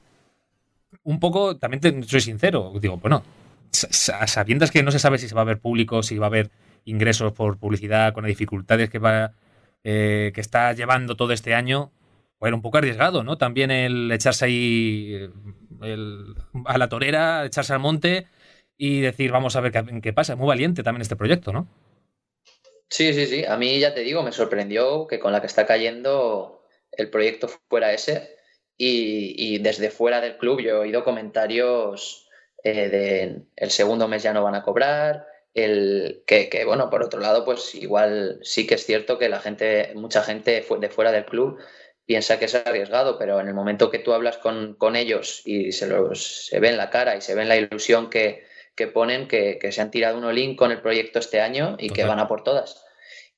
Un 1.04 1.20
poco, 1.20 1.58
también 1.58 2.04
soy 2.04 2.20
sincero, 2.20 2.74
digo, 2.82 2.98
bueno, 2.98 3.24
sabiendo 3.72 4.68
que 4.68 4.84
no 4.84 4.92
se 4.92 5.00
sabe 5.00 5.18
si 5.18 5.30
se 5.30 5.36
va 5.36 5.42
a 5.42 5.46
ver 5.46 5.60
público, 5.60 6.04
si 6.04 6.18
va 6.18 6.26
a 6.26 6.28
haber 6.28 6.52
ingresos 6.86 7.32
por 7.32 7.58
publicidad, 7.58 8.14
con 8.14 8.24
las 8.24 8.30
dificultades 8.30 8.90
que 8.90 9.00
va 9.00 9.34
eh, 9.84 10.32
que 10.34 10.42
está 10.42 10.74
llevando 10.74 11.16
todo 11.16 11.34
este 11.34 11.54
año, 11.54 11.92
pues 12.38 12.50
era 12.50 12.56
un 12.56 12.62
poco 12.62 12.78
arriesgado, 12.78 13.24
¿no? 13.24 13.38
También 13.38 13.72
el 13.72 14.12
echarse 14.12 14.46
ahí 14.46 15.30
a 16.66 16.78
la 16.78 16.90
torera, 16.90 17.46
echarse 17.46 17.74
al 17.74 17.80
monte 17.80 18.28
y 18.78 19.02
decir, 19.02 19.32
vamos 19.32 19.56
a 19.56 19.62
ver 19.62 19.72
qué, 19.72 20.02
qué 20.02 20.14
pasa. 20.14 20.36
Muy 20.36 20.48
valiente 20.48 20.84
también 20.84 21.02
este 21.02 21.16
proyecto, 21.16 21.52
¿no? 21.54 21.68
Sí, 22.90 23.14
sí, 23.14 23.26
sí. 23.26 23.46
A 23.46 23.56
mí 23.58 23.80
ya 23.80 23.94
te 23.94 24.02
digo, 24.02 24.22
me 24.22 24.34
sorprendió 24.34 25.08
que 25.08 25.20
con 25.20 25.32
la 25.32 25.40
que 25.40 25.48
está 25.48 25.66
cayendo 25.66 26.62
el 26.92 27.10
proyecto 27.10 27.48
fuera 27.70 27.94
ese. 27.94 28.36
Y, 28.78 29.60
desde 29.60 29.92
fuera 29.92 30.22
del 30.22 30.38
club 30.38 30.60
yo 30.60 30.70
he 30.72 30.80
oído 30.80 31.04
comentarios 31.04 32.28
eh, 32.64 32.90
de 32.90 33.44
el 33.56 33.70
segundo 33.70 34.08
mes 34.08 34.24
ya 34.24 34.34
no 34.34 34.44
van 34.44 34.56
a 34.56 34.64
cobrar, 34.64 35.28
el 35.54 36.24
que, 36.26 36.50
que, 36.50 36.66
bueno, 36.66 36.90
por 36.90 37.04
otro 37.04 37.20
lado, 37.20 37.44
pues 37.44 37.76
igual 37.76 38.40
sí 38.42 38.66
que 38.66 38.76
es 38.76 38.86
cierto 38.86 39.18
que 39.18 39.30
la 39.30 39.40
gente, 39.40 39.92
mucha 39.96 40.24
gente 40.24 40.66
de 40.80 40.90
fuera 40.90 41.12
del 41.12 41.26
club 41.26 41.60
piensa 42.06 42.40
que 42.40 42.46
es 42.46 42.56
arriesgado, 42.56 43.18
pero 43.18 43.40
en 43.40 43.48
el 43.48 43.54
momento 43.54 43.90
que 43.90 44.00
tú 44.00 44.14
hablas 44.14 44.38
con, 44.38 44.96
ellos 44.96 45.42
y 45.46 45.72
se, 45.72 45.88
los, 45.88 46.48
se 46.48 46.60
ve 46.60 46.70
en 46.70 46.78
la 46.78 46.90
cara 46.90 47.16
y 47.16 47.22
se 47.22 47.36
ve 47.36 47.44
en 47.44 47.48
la 47.50 47.58
ilusión 47.58 48.10
que, 48.10 48.44
ponen, 48.94 49.28
que, 49.28 49.60
se 49.72 49.82
han 49.82 49.92
tirado 49.92 50.18
un 50.18 50.26
olín 50.26 50.56
con 50.56 50.72
el 50.72 50.82
proyecto 50.82 51.20
este 51.20 51.40
año 51.40 51.78
y 51.80 51.90
que 51.90 52.04
van 52.04 52.20
a 52.20 52.28
por 52.28 52.44
todas. 52.44 52.84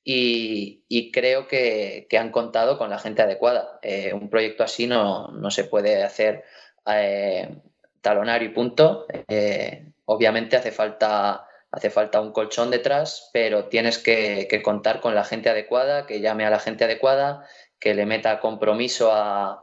Y, 0.02 1.10
creo 1.12 1.46
que, 1.46 2.08
han 2.18 2.30
contado 2.30 2.76
con 2.76 2.90
la 2.90 2.98
gente 2.98 3.22
adecuada. 3.22 3.78
Eh, 3.82 4.12
un 4.12 4.28
proyecto 4.28 4.64
así 4.64 4.86
no, 4.86 5.28
no 5.28 5.50
se 5.50 5.64
puede 5.64 6.02
hacer 6.02 6.44
eh, 6.86 7.56
talonario 8.00 8.48
y 8.48 8.52
punto. 8.52 9.06
Eh, 9.28 9.86
obviamente 10.04 10.56
hace 10.56 10.72
falta 10.72 11.46
hace 11.74 11.90
falta 11.90 12.20
un 12.20 12.30
colchón 12.30 12.70
detrás, 12.70 13.30
pero 13.32 13.64
tienes 13.64 13.98
que, 13.98 14.48
contar 14.62 15.00
con 15.00 15.14
la 15.14 15.24
gente 15.24 15.50
adecuada, 15.50 16.06
que 16.06 16.20
llame 16.20 16.46
a 16.46 16.50
la 16.50 16.60
gente 16.60 16.84
adecuada, 16.84 17.46
que 17.80 17.94
le 17.94 18.06
meta 18.06 18.38
compromiso 18.38 19.10
a, 19.12 19.60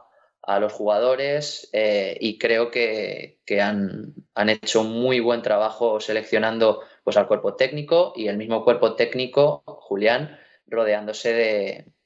los 0.60 0.72
jugadores 0.72 1.70
eh, 1.72 2.18
y 2.20 2.36
creo 2.36 2.70
que, 2.70 3.38
han, 3.60 4.14
hecho 4.48 4.82
un 4.82 5.00
muy 5.00 5.20
buen 5.20 5.40
trabajo 5.40 6.00
seleccionando 6.00 6.82
pues, 7.04 7.16
al 7.16 7.28
cuerpo 7.28 7.54
técnico 7.54 8.12
y 8.14 8.28
el 8.28 8.36
mismo 8.36 8.62
cuerpo 8.62 8.94
técnico, 8.94 9.62
Julián, 9.64 10.38
rodeándose 10.66 11.32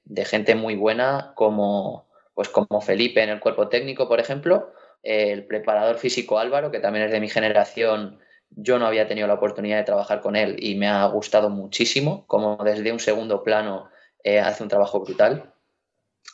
de, 0.05 0.25
gente 0.25 0.55
muy 0.55 0.77
buena 0.77 1.33
como, 1.35 2.09
pues, 2.35 2.49
como 2.49 2.81
Felipe 2.81 3.23
en 3.23 3.31
el 3.31 3.41
cuerpo 3.41 3.69
técnico, 3.69 4.07
por 4.07 4.21
ejemplo, 4.21 4.71
el 5.03 5.47
preparador 5.47 5.99
físico 5.99 6.39
Álvaro, 6.39 6.71
que 6.71 6.79
también 6.79 7.07
es 7.07 7.13
de 7.13 7.21
mi 7.21 7.29
generación 7.29 8.21
yo 8.51 8.79
no 8.79 8.87
había 8.87 9.07
tenido 9.07 9.27
la 9.27 9.35
oportunidad 9.35 9.79
de 9.79 9.85
trabajar 9.85 10.21
con 10.21 10.37
él 10.37 10.57
y 10.59 10.75
me 10.77 10.89
ha 10.89 11.05
gustado 11.07 11.51
muchísimo, 11.51 12.27
como 12.27 12.57
desde 12.65 12.93
un 12.93 13.01
segundo 13.01 13.43
plano 13.43 13.91
eh, 14.25 14.41
hace 14.41 14.63
un 14.63 14.69
trabajo 14.69 15.01
brutal. 15.01 15.53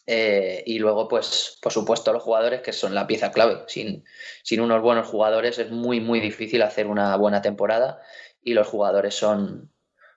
Eh, 0.07 0.63
y 0.67 0.79
luego, 0.79 1.09
pues, 1.09 1.59
por 1.63 1.73
supuesto, 1.73 2.13
los 2.13 2.23
jugadores 2.23 2.61
que 2.61 2.73
son 2.73 2.95
la 2.95 3.07
pieza 3.07 3.31
clave. 3.31 3.63
Sin, 3.67 4.05
sin, 4.43 4.61
unos 4.61 4.83
buenos 4.83 5.07
jugadores 5.07 5.59
es 5.59 5.71
muy, 5.71 6.01
muy 6.01 6.21
difícil 6.21 6.63
hacer 6.63 6.87
una 6.87 7.17
buena 7.17 7.43
temporada 7.43 8.01
y 8.43 8.55
los 8.55 8.67
jugadores 8.67 9.15
son, 9.15 9.71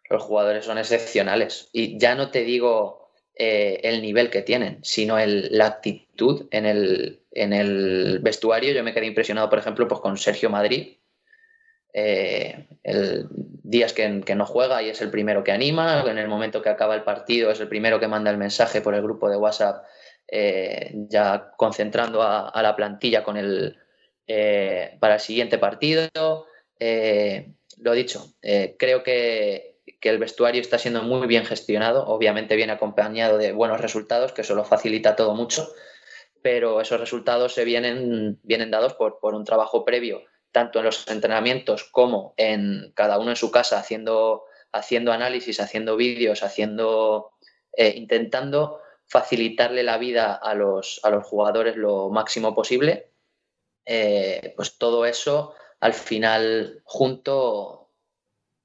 los 0.10 0.24
jugadores 0.24 0.66
son 0.66 0.78
excepcionales. 0.78 1.70
Y 1.72 2.00
ya 2.00 2.16
no 2.16 2.32
te 2.32 2.44
digo 2.44 3.12
eh, 3.36 3.82
el 3.84 4.02
nivel 4.02 4.30
que 4.30 4.42
tienen, 4.42 4.80
sino 4.84 5.20
el, 5.20 5.50
la 5.52 5.68
actitud 5.68 6.48
en 6.52 6.66
el, 6.66 7.24
en 7.32 7.54
el 7.54 8.20
vestuario. 8.22 8.74
Yo 8.74 8.84
me 8.84 8.94
quedé 8.94 9.06
impresionado, 9.06 9.50
por 9.50 9.60
ejemplo, 9.60 9.88
pues, 9.88 10.02
con 10.02 10.18
Sergio 10.18 10.50
Madrid, 10.50 10.98
eh, 11.98 12.68
el, 12.84 13.28
días 13.32 13.94
que, 13.94 14.10
no 14.10 14.46
juega 14.46 14.84
y 14.84 14.90
es 14.90 15.02
el 15.02 15.10
primero 15.10 15.46
que 15.46 15.54
anima, 15.54 16.04
en 16.06 16.18
el 16.18 16.28
momento 16.28 16.62
que 16.62 16.68
acaba 16.68 16.94
el 16.94 17.04
partido 17.04 17.50
es 17.50 17.62
el 17.62 17.70
primero 17.70 18.02
que 18.02 18.10
manda 18.10 18.30
el 18.30 18.38
mensaje 18.38 18.82
por 18.82 18.96
el 18.96 19.02
grupo 19.02 19.30
de 19.30 19.38
WhatsApp, 19.38 19.86
eh, 20.28 20.92
ya 21.08 21.52
concentrando 21.56 22.22
a, 22.22 22.62
la 22.62 22.76
plantilla 22.76 23.24
eh, 24.28 24.98
para 25.00 25.14
el 25.14 25.20
siguiente 25.22 25.58
partido. 25.58 26.10
lo 27.78 27.94
dicho, 27.94 28.26
creo 28.78 29.02
que, 29.02 29.78
que, 30.02 30.10
el 30.10 30.18
vestuario 30.18 30.60
está 30.60 30.78
siendo 30.78 31.02
muy 31.02 31.28
bien 31.28 31.46
gestionado, 31.46 32.06
obviamente 32.08 32.58
viene 32.58 32.74
acompañado 32.74 33.38
de 33.38 33.54
buenos 33.54 33.80
resultados, 33.80 34.34
que 34.34 34.42
eso 34.42 34.54
lo 34.54 34.66
facilita 34.66 35.16
todo 35.16 35.34
mucho, 35.34 35.72
pero 36.42 36.82
esos 36.82 37.00
resultados 37.00 37.54
se 37.54 37.64
vienen, 37.64 38.38
vienen 38.44 38.70
dados 38.70 38.96
por 38.96 39.34
un 39.34 39.46
trabajo 39.46 39.86
previo 39.86 40.24
tanto 40.56 40.80
en 40.80 40.86
los 40.86 41.06
entrenamientos 41.10 41.84
como 41.84 42.34
en 42.38 42.94
cada 42.96 43.20
uno 43.20 43.32
en 43.32 43.36
su 43.36 43.52
casa 43.52 43.78
haciendo, 43.78 44.46
haciendo 44.72 45.12
análisis, 45.12 45.60
haciendo 45.60 45.98
vídeos, 45.98 46.44
haciendo, 46.44 47.34
eh, 47.74 47.94
intentando 47.98 48.80
facilitarle 49.06 49.84
la 49.84 49.98
vida 49.98 50.34
a 50.34 50.54
los, 50.54 51.02
a 51.04 51.10
los 51.10 51.26
jugadores 51.26 51.76
lo 51.76 52.10
máximo 52.10 52.56
posible, 52.56 53.12
eh, 53.86 54.54
pues 54.56 54.78
todo 54.78 55.06
eso 55.06 55.56
al 55.82 55.94
final 55.94 56.82
junto, 56.86 57.92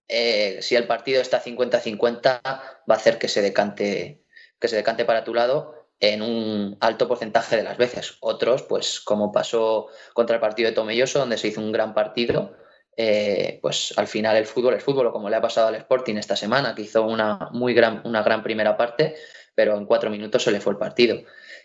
eh, 0.07 0.63
si 0.63 0.77
el 0.77 0.87
partido 0.87 1.21
está 1.21 1.43
50-50, 1.43 2.41
va 2.45 2.85
a 2.87 2.95
hacer 2.95 3.19
que 3.19 3.27
se 3.27 3.43
decante, 3.43 4.23
que 4.61 4.69
se 4.69 4.77
decante 4.77 5.05
para 5.05 5.25
tu 5.25 5.35
lado 5.35 5.80
en 6.01 6.23
un 6.23 6.77
alto 6.81 7.07
porcentaje 7.07 7.57
de 7.57 7.63
las 7.63 7.77
veces. 7.77 8.17
Otros, 8.21 8.63
pues 8.63 9.01
como 9.01 9.31
pasó 9.31 9.89
contra 10.15 10.37
el 10.37 10.41
partido 10.41 10.71
de 10.71 10.75
Tomelloso, 10.75 11.19
donde 11.19 11.39
se 11.39 11.49
hizo 11.49 11.61
un 11.61 11.73
gran 11.73 11.95
partido, 11.95 12.57
eh, 12.97 13.59
pues 13.63 13.95
al 13.97 14.07
final 14.07 14.37
el 14.37 14.47
fútbol 14.47 14.75
es 14.75 14.83
fútbol, 14.83 15.13
como 15.13 15.29
le 15.29 15.37
ha 15.37 15.41
pasado 15.41 15.69
al 15.69 15.75
Sporting 15.75 16.17
esta 16.17 16.37
semana, 16.37 16.75
que 16.75 16.83
hizo 16.83 17.03
una, 17.03 17.51
muy 17.53 17.75
gran, 17.75 18.01
una 18.05 18.23
gran 18.23 18.43
primera 18.43 18.77
parte, 18.77 19.15
pero 19.55 19.77
en 19.77 19.85
cuatro 19.85 20.11
minutos 20.11 20.43
se 20.43 20.51
le 20.51 20.61
fue 20.61 20.73
el 20.73 20.79
partido. 20.79 21.23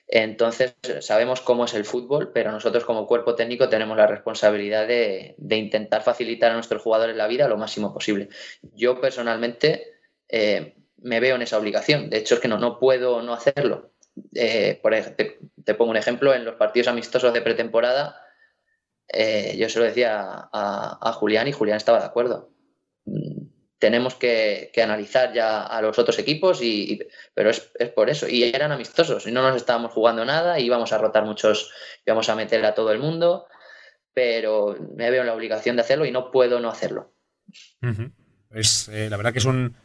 Entonces, 0.07 0.75
sabemos 0.99 1.41
cómo 1.41 1.65
es 1.65 1.73
el 1.73 1.85
fútbol, 1.85 2.31
pero 2.31 2.51
nosotros 2.51 2.85
como 2.85 3.07
cuerpo 3.07 3.35
técnico 3.35 3.69
tenemos 3.69 3.97
la 3.97 4.05
responsabilidad 4.05 4.87
de, 4.87 5.35
intentar 5.49 6.03
facilitar 6.03 6.51
a 6.51 6.55
nuestros 6.55 6.81
jugadores 6.81 7.15
la 7.15 7.27
vida 7.27 7.47
lo 7.47 7.57
máximo 7.57 7.93
posible. 7.93 8.29
Yo 8.61 9.01
personalmente 9.01 9.93
eh, 10.29 10.75
me 10.97 11.19
veo 11.19 11.35
en 11.35 11.41
esa 11.41 11.57
obligación. 11.57 12.09
De 12.09 12.17
hecho, 12.17 12.35
es 12.35 12.41
que 12.41 12.47
no, 12.47 12.59
no 12.59 12.77
puedo 12.79 13.21
no 13.23 13.33
hacerlo. 13.33 13.94
Eh, 14.33 14.79
por 14.81 14.93
te, 14.93 15.73
pongo 15.75 15.91
un 15.91 15.97
ejemplo, 15.97 16.33
en 16.33 16.45
los 16.45 16.55
partidos 16.55 16.87
amistosos 16.87 17.33
de 17.33 17.41
pretemporada, 17.41 18.21
eh, 19.07 19.55
yo 19.57 19.69
se 19.69 19.79
lo 19.79 19.85
decía 19.85 20.49
a, 20.51 21.13
Julián 21.13 21.47
y 21.47 21.51
Julián 21.51 21.77
estaba 21.77 21.99
de 21.99 22.05
acuerdo. 22.05 22.51
Mm, 23.05 23.47
tenemos 23.77 24.15
que, 24.15 24.71
analizar 24.81 25.33
ya 25.33 25.63
a 25.63 25.81
los 25.81 25.99
otros 25.99 26.17
equipos, 26.19 26.61
y, 26.61 26.99
pero 27.33 27.49
es, 27.49 27.71
por 27.95 28.09
eso. 28.09 28.27
Y 28.27 28.43
eran 28.43 28.71
amistosos 28.71 29.27
y 29.27 29.31
no 29.31 29.41
nos 29.41 29.55
estábamos 29.55 29.91
jugando 29.91 30.25
nada, 30.25 30.59
íbamos 30.59 30.91
a 30.93 30.97
rotar 30.97 31.25
muchos, 31.25 31.71
íbamos 32.05 32.29
a 32.29 32.35
meter 32.35 32.65
a 32.65 32.73
todo 32.73 32.91
el 32.91 32.99
mundo, 32.99 33.47
pero 34.13 34.75
me 34.95 35.11
veo 35.11 35.21
en 35.21 35.27
la 35.27 35.33
obligación 35.33 35.75
de 35.75 35.81
hacerlo 35.81 36.05
y 36.05 36.11
no 36.11 36.31
puedo 36.31 36.59
no 36.59 36.69
hacerlo. 36.69 37.13
Es, 38.51 38.87
eh, 38.87 39.09
la 39.09 39.17
verdad 39.17 39.33
que 39.33 39.39
es 39.39 39.45
un, 39.45 39.75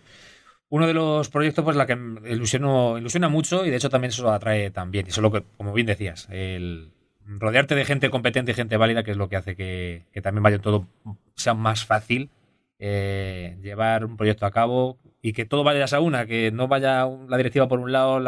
uno 0.70 0.86
de 0.86 0.94
los 0.94 1.28
proyectos 1.28 1.64
pues 1.64 1.76
la 1.76 1.86
que 1.86 1.98
ilusiona 2.26 3.28
mucho 3.28 3.66
y 3.66 3.70
de 3.70 3.76
hecho 3.76 3.90
también 3.90 4.10
eso 4.10 4.30
atrae 4.32 4.70
también. 4.70 5.06
Y 5.06 5.10
eso 5.10 5.20
es 5.20 5.22
lo 5.22 5.32
que, 5.32 5.44
como 5.56 5.72
bien 5.72 5.86
decías, 5.86 6.28
el 6.30 6.92
rodearte 7.26 7.74
de 7.74 7.84
gente 7.84 8.08
competente 8.08 8.52
y 8.52 8.54
gente 8.54 8.76
válida, 8.76 9.02
que 9.02 9.10
es 9.10 9.16
lo 9.16 9.28
que 9.28 9.36
hace 9.36 9.56
que, 9.56 10.04
también 10.22 10.42
vaya 10.42 10.58
todo, 10.60 10.86
sea 11.34 11.54
más 11.54 11.84
fácil 11.84 12.30
eh, 12.78 13.58
llevar 13.62 14.04
un 14.04 14.16
proyecto 14.16 14.46
a 14.46 14.52
cabo 14.52 14.98
y 15.20 15.32
que 15.32 15.44
todo 15.44 15.64
vaya 15.64 15.84
a 15.84 16.00
una, 16.00 16.26
que 16.26 16.52
no 16.52 16.68
vaya 16.68 17.06
la 17.28 17.36
directiva 17.36 17.68
por 17.68 17.80
un 17.80 17.92
lado, 17.92 18.20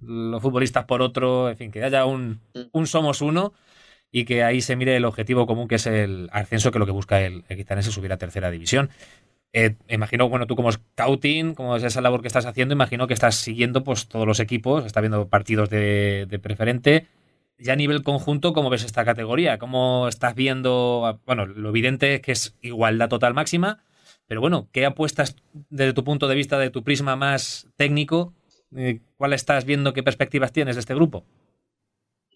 los 0.00 0.42
futbolistas 0.42 0.84
por 0.86 1.02
otro, 1.02 1.50
en 1.50 1.56
fin, 1.56 1.70
que 1.70 1.84
haya 1.84 2.06
un, 2.06 2.40
somos 2.84 3.20
uno 3.20 3.52
y 4.10 4.24
que 4.24 4.42
ahí 4.42 4.62
se 4.62 4.76
mire 4.76 4.96
el 4.96 5.04
objetivo 5.04 5.46
común 5.46 5.68
que 5.68 5.74
es 5.74 5.86
el 5.86 6.30
ascenso, 6.32 6.70
que 6.70 6.78
lo 6.78 6.86
que 6.86 6.92
busca 6.92 7.20
el, 7.20 7.44
el 7.48 7.66
es 7.68 7.84
subir 7.86 8.12
a 8.12 8.16
tercera 8.16 8.50
división. 8.50 8.88
Eh, 9.52 9.76
imagino, 9.88 10.28
bueno, 10.28 10.46
tú 10.46 10.56
como 10.56 10.70
scouting, 10.70 11.54
como 11.54 11.76
es 11.76 11.82
esa 11.82 12.00
labor 12.00 12.20
que 12.20 12.28
estás 12.28 12.46
haciendo, 12.46 12.74
imagino 12.74 13.06
que 13.06 13.14
estás 13.14 13.36
siguiendo 13.36 13.82
pues 13.82 14.08
todos 14.08 14.26
los 14.26 14.40
equipos, 14.40 14.84
estás 14.84 15.00
viendo 15.00 15.28
partidos 15.28 15.70
de, 15.70 16.38
preferente. 16.42 17.06
Ya 17.58 17.72
a 17.72 17.76
nivel 17.76 18.02
conjunto, 18.02 18.52
¿cómo 18.52 18.70
ves 18.70 18.84
esta 18.84 19.04
categoría? 19.04 19.58
¿Cómo 19.58 20.06
estás 20.06 20.34
viendo? 20.34 21.20
Bueno, 21.26 21.46
lo 21.46 21.70
evidente 21.70 22.14
es 22.14 22.20
que 22.20 22.32
es 22.32 22.56
igualdad 22.60 23.08
total 23.08 23.34
máxima, 23.34 23.82
pero 24.28 24.40
bueno, 24.40 24.68
¿qué 24.70 24.86
apuestas 24.86 25.34
desde 25.70 25.92
tu 25.92 26.04
punto 26.04 26.28
de 26.28 26.36
vista, 26.36 26.58
de 26.58 26.70
tu 26.70 26.84
prisma 26.84 27.16
más 27.16 27.66
técnico? 27.76 28.34
Eh, 28.76 29.00
¿Cuál 29.16 29.32
estás 29.32 29.64
viendo? 29.64 29.92
¿Qué 29.92 30.02
perspectivas 30.02 30.52
tienes 30.52 30.76
de 30.76 30.80
este 30.80 30.94
grupo? 30.94 31.24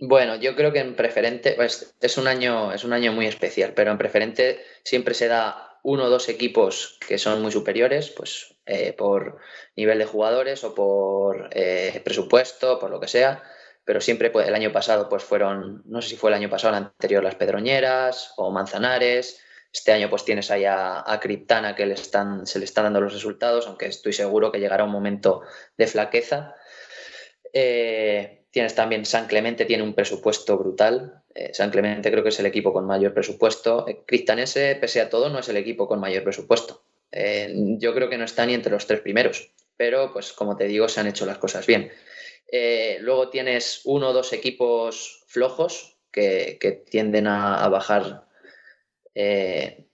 Bueno, 0.01 0.35
yo 0.37 0.57
creo 0.57 0.73
que 0.73 0.81
en 0.81 0.97
preferente 0.97 1.53
pues, 1.55 1.95
es 2.01 2.19
un 2.19 2.27
año 2.27 2.73
es 2.73 2.83
un 2.83 2.93
año 2.93 3.13
muy 3.13 3.27
especial, 3.27 3.75
pero 3.77 3.93
en 3.93 3.99
preferente 3.99 4.61
siempre 4.83 5.15
se 5.15 5.29
da 5.29 5.72
uno 5.83 6.05
o 6.05 6.11
dos 6.11 6.29
equipos 6.29 6.99
que 7.07 7.19
son 7.19 7.43
muy 7.43 7.51
superiores, 7.51 8.11
pues 8.11 8.55
eh, 8.67 8.93
por 8.93 9.39
nivel 9.77 9.99
de 9.99 10.05
jugadores 10.05 10.63
o 10.65 10.75
por 10.75 11.51
eh, 11.53 12.01
presupuesto, 12.05 12.79
por 12.79 12.91
lo 12.91 13.01
que 13.01 13.09
sea. 13.09 13.43
Pero 13.85 14.01
siempre 14.01 14.31
pues, 14.31 14.47
el 14.47 14.55
año 14.55 14.73
pasado 14.73 15.09
pues 15.09 15.25
fueron, 15.25 15.83
no 15.87 16.01
sé 16.01 16.11
si 16.11 16.17
fue 16.17 16.31
el 16.31 16.35
año 16.35 16.49
pasado, 16.49 16.77
el 16.77 16.85
anterior, 16.85 17.23
las 17.25 17.35
Pedroñeras 17.35 18.33
o 18.37 18.51
Manzanares. 18.53 19.41
Este 19.73 19.91
año 19.91 20.09
pues 20.09 20.25
tienes 20.25 20.51
ahí 20.51 20.65
a, 20.67 21.19
Criptana 21.21 21.75
que 21.75 21.87
le 21.87 21.95
están, 21.95 22.47
se 22.47 22.59
le 22.59 22.67
están 22.67 22.85
dando 22.85 23.01
los 23.01 23.15
resultados, 23.15 23.67
aunque 23.67 23.87
estoy 23.87 24.13
seguro 24.13 24.53
que 24.53 24.61
llegará 24.61 24.85
un 24.85 24.91
momento 24.91 25.43
de 25.77 25.87
flaqueza. 25.87 26.55
Eh, 27.53 28.45
tienes 28.51 28.75
también 28.75 29.05
San 29.07 29.27
Clemente, 29.27 29.65
tiene 29.65 29.83
un 29.83 29.95
presupuesto 29.95 30.59
brutal, 30.59 31.22
eh, 31.35 31.51
San 31.53 31.71
Clemente 31.71 32.11
creo 32.11 32.23
que 32.23 32.29
es 32.29 32.41
el 32.41 32.47
equipo 32.47 32.73
con 32.73 32.87
mayor 32.87 33.15
presupuesto. 33.15 33.87
Eh, 33.89 34.03
Cristanese, 34.07 34.77
pese 34.77 35.01
a 35.01 35.09
todo, 35.09 35.31
no 35.31 35.39
es 35.39 35.49
el 35.49 35.57
equipo 35.57 35.89
con 35.89 36.01
mayor 36.01 36.23
presupuesto. 36.23 36.83
Eh, 37.11 37.53
yo 37.79 37.95
creo 37.95 38.09
que 38.09 38.19
no 38.19 38.25
está 38.25 38.47
ni 38.47 38.55
entre 38.55 38.73
los 38.73 38.87
tres 38.87 39.01
primeros, 39.01 39.53
pero 39.77 40.13
pues 40.13 40.33
como 40.33 40.57
te 40.57 40.67
digo, 40.67 40.89
se 40.89 41.01
han 41.01 41.07
hecho 41.07 41.27
las 41.27 41.39
cosas 41.39 41.67
bien. 41.67 41.91
luego 43.01 43.31
tienes 43.31 43.81
uno 43.85 44.11
o 44.11 44.13
dos 44.13 44.33
equipos 44.33 45.25
flojos 45.27 45.99
que, 46.11 46.85
tienden 46.91 47.27
a, 47.27 47.69
bajar 47.69 48.27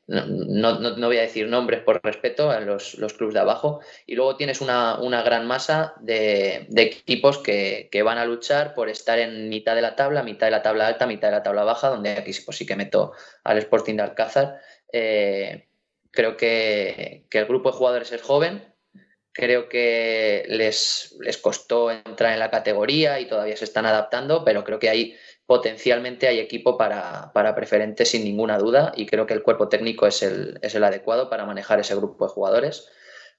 no, 0.09 0.80
no, 0.80 1.06
voy 1.06 1.18
a 1.18 1.22
decir 1.22 1.47
nombres 1.48 1.82
por 1.82 2.01
respeto 2.02 2.51
a 2.51 2.60
los, 2.60 2.94
los 2.94 3.12
clubes 3.12 3.35
de 3.35 3.40
abajo, 3.40 3.80
y 4.06 4.14
luego 4.14 4.36
tienes 4.36 4.62
una, 4.62 5.22
gran 5.22 5.47
masa 5.47 5.94
de, 6.01 6.66
equipos 6.76 7.39
que, 7.39 7.90
van 8.02 8.16
a 8.16 8.24
luchar 8.24 8.74
por 8.74 8.89
estar 8.89 9.18
en 9.18 9.51
mitad 9.51 9.74
de 9.74 9.82
la 9.82 9.97
tabla, 9.97 10.22
mitad 10.22 10.47
de 10.47 10.52
la 10.52 10.62
tabla 10.62 10.86
alta, 10.86 11.06
mitad 11.06 11.28
de 11.28 11.36
la 11.36 11.43
tabla 11.43 11.64
baja, 11.64 11.90
donde 11.90 12.10
aquí 12.12 12.32
pues 12.44 12.56
sí 12.56 12.64
que 12.64 12.74
meto 12.74 13.12
al 13.44 13.59
Sporting 13.59 13.97
de 13.97 14.02
Alcázar. 14.02 14.60
Eh, 14.90 15.68
creo 16.10 16.39
que, 16.39 17.26
que, 17.28 17.39
el 17.40 17.47
grupo 17.47 17.70
de 17.70 17.76
jugadores 17.76 18.10
es 18.10 18.22
joven, 18.22 18.74
creo 19.32 19.68
que 19.68 20.47
les, 20.48 21.16
les 21.20 21.36
costó 21.36 21.90
entrar 21.90 22.32
en 22.32 22.39
la 22.39 22.51
categoría 22.51 23.20
y 23.20 23.28
todavía 23.28 23.59
se 23.59 23.66
están 23.66 23.85
adaptando, 23.85 24.43
pero 24.43 24.64
creo 24.64 24.78
que 24.78 24.89
hay 24.89 25.16
potencialmente 25.48 26.28
hay 26.28 26.40
equipo 26.40 26.76
para, 26.76 27.32
para 27.32 27.54
preferente 27.54 28.04
sin 28.04 28.22
ninguna 28.22 28.58
duda 28.58 28.92
y 28.94 29.06
creo 29.06 29.24
que 29.26 29.32
el 29.32 29.42
cuerpo 29.42 29.70
técnico 29.70 30.06
es 30.06 30.22
el, 30.22 30.58
es 30.60 30.74
el 30.74 30.84
adecuado 30.84 31.30
para 31.30 31.46
manejar 31.46 31.80
ese 31.80 31.96
grupo 31.96 32.26
de 32.26 32.32
jugadores. 32.32 32.90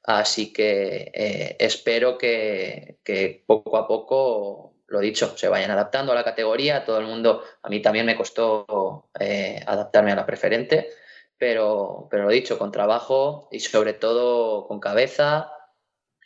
Así 0.04 0.52
que 0.52 1.12
eh, 1.14 1.56
espero 1.60 2.18
que, 2.18 2.98
poco 3.46 3.78
a 3.78 3.88
poco, 3.88 4.74
lo 4.88 5.00
dicho, 5.02 5.38
se 5.38 5.50
vayan 5.50 5.70
adaptando 5.70 6.12
a 6.12 6.16
la 6.16 6.24
categoría. 6.24 6.84
Todo 6.84 6.98
el 6.98 7.06
mundo, 7.06 7.44
a 7.62 7.70
mí 7.70 7.80
también 7.80 8.08
me 8.08 8.18
costó 8.18 9.12
eh, 9.20 9.62
adaptarme 9.68 10.12
a 10.12 10.16
la 10.16 10.26
preferente, 10.26 10.90
pero, 11.38 12.08
pero 12.10 12.24
lo 12.24 12.32
dicho, 12.32 12.58
con 12.58 12.72
trabajo 12.72 13.50
y 13.52 13.60
sobre 13.60 13.94
todo 13.94 14.66
con 14.66 14.80
cabeza, 14.80 15.52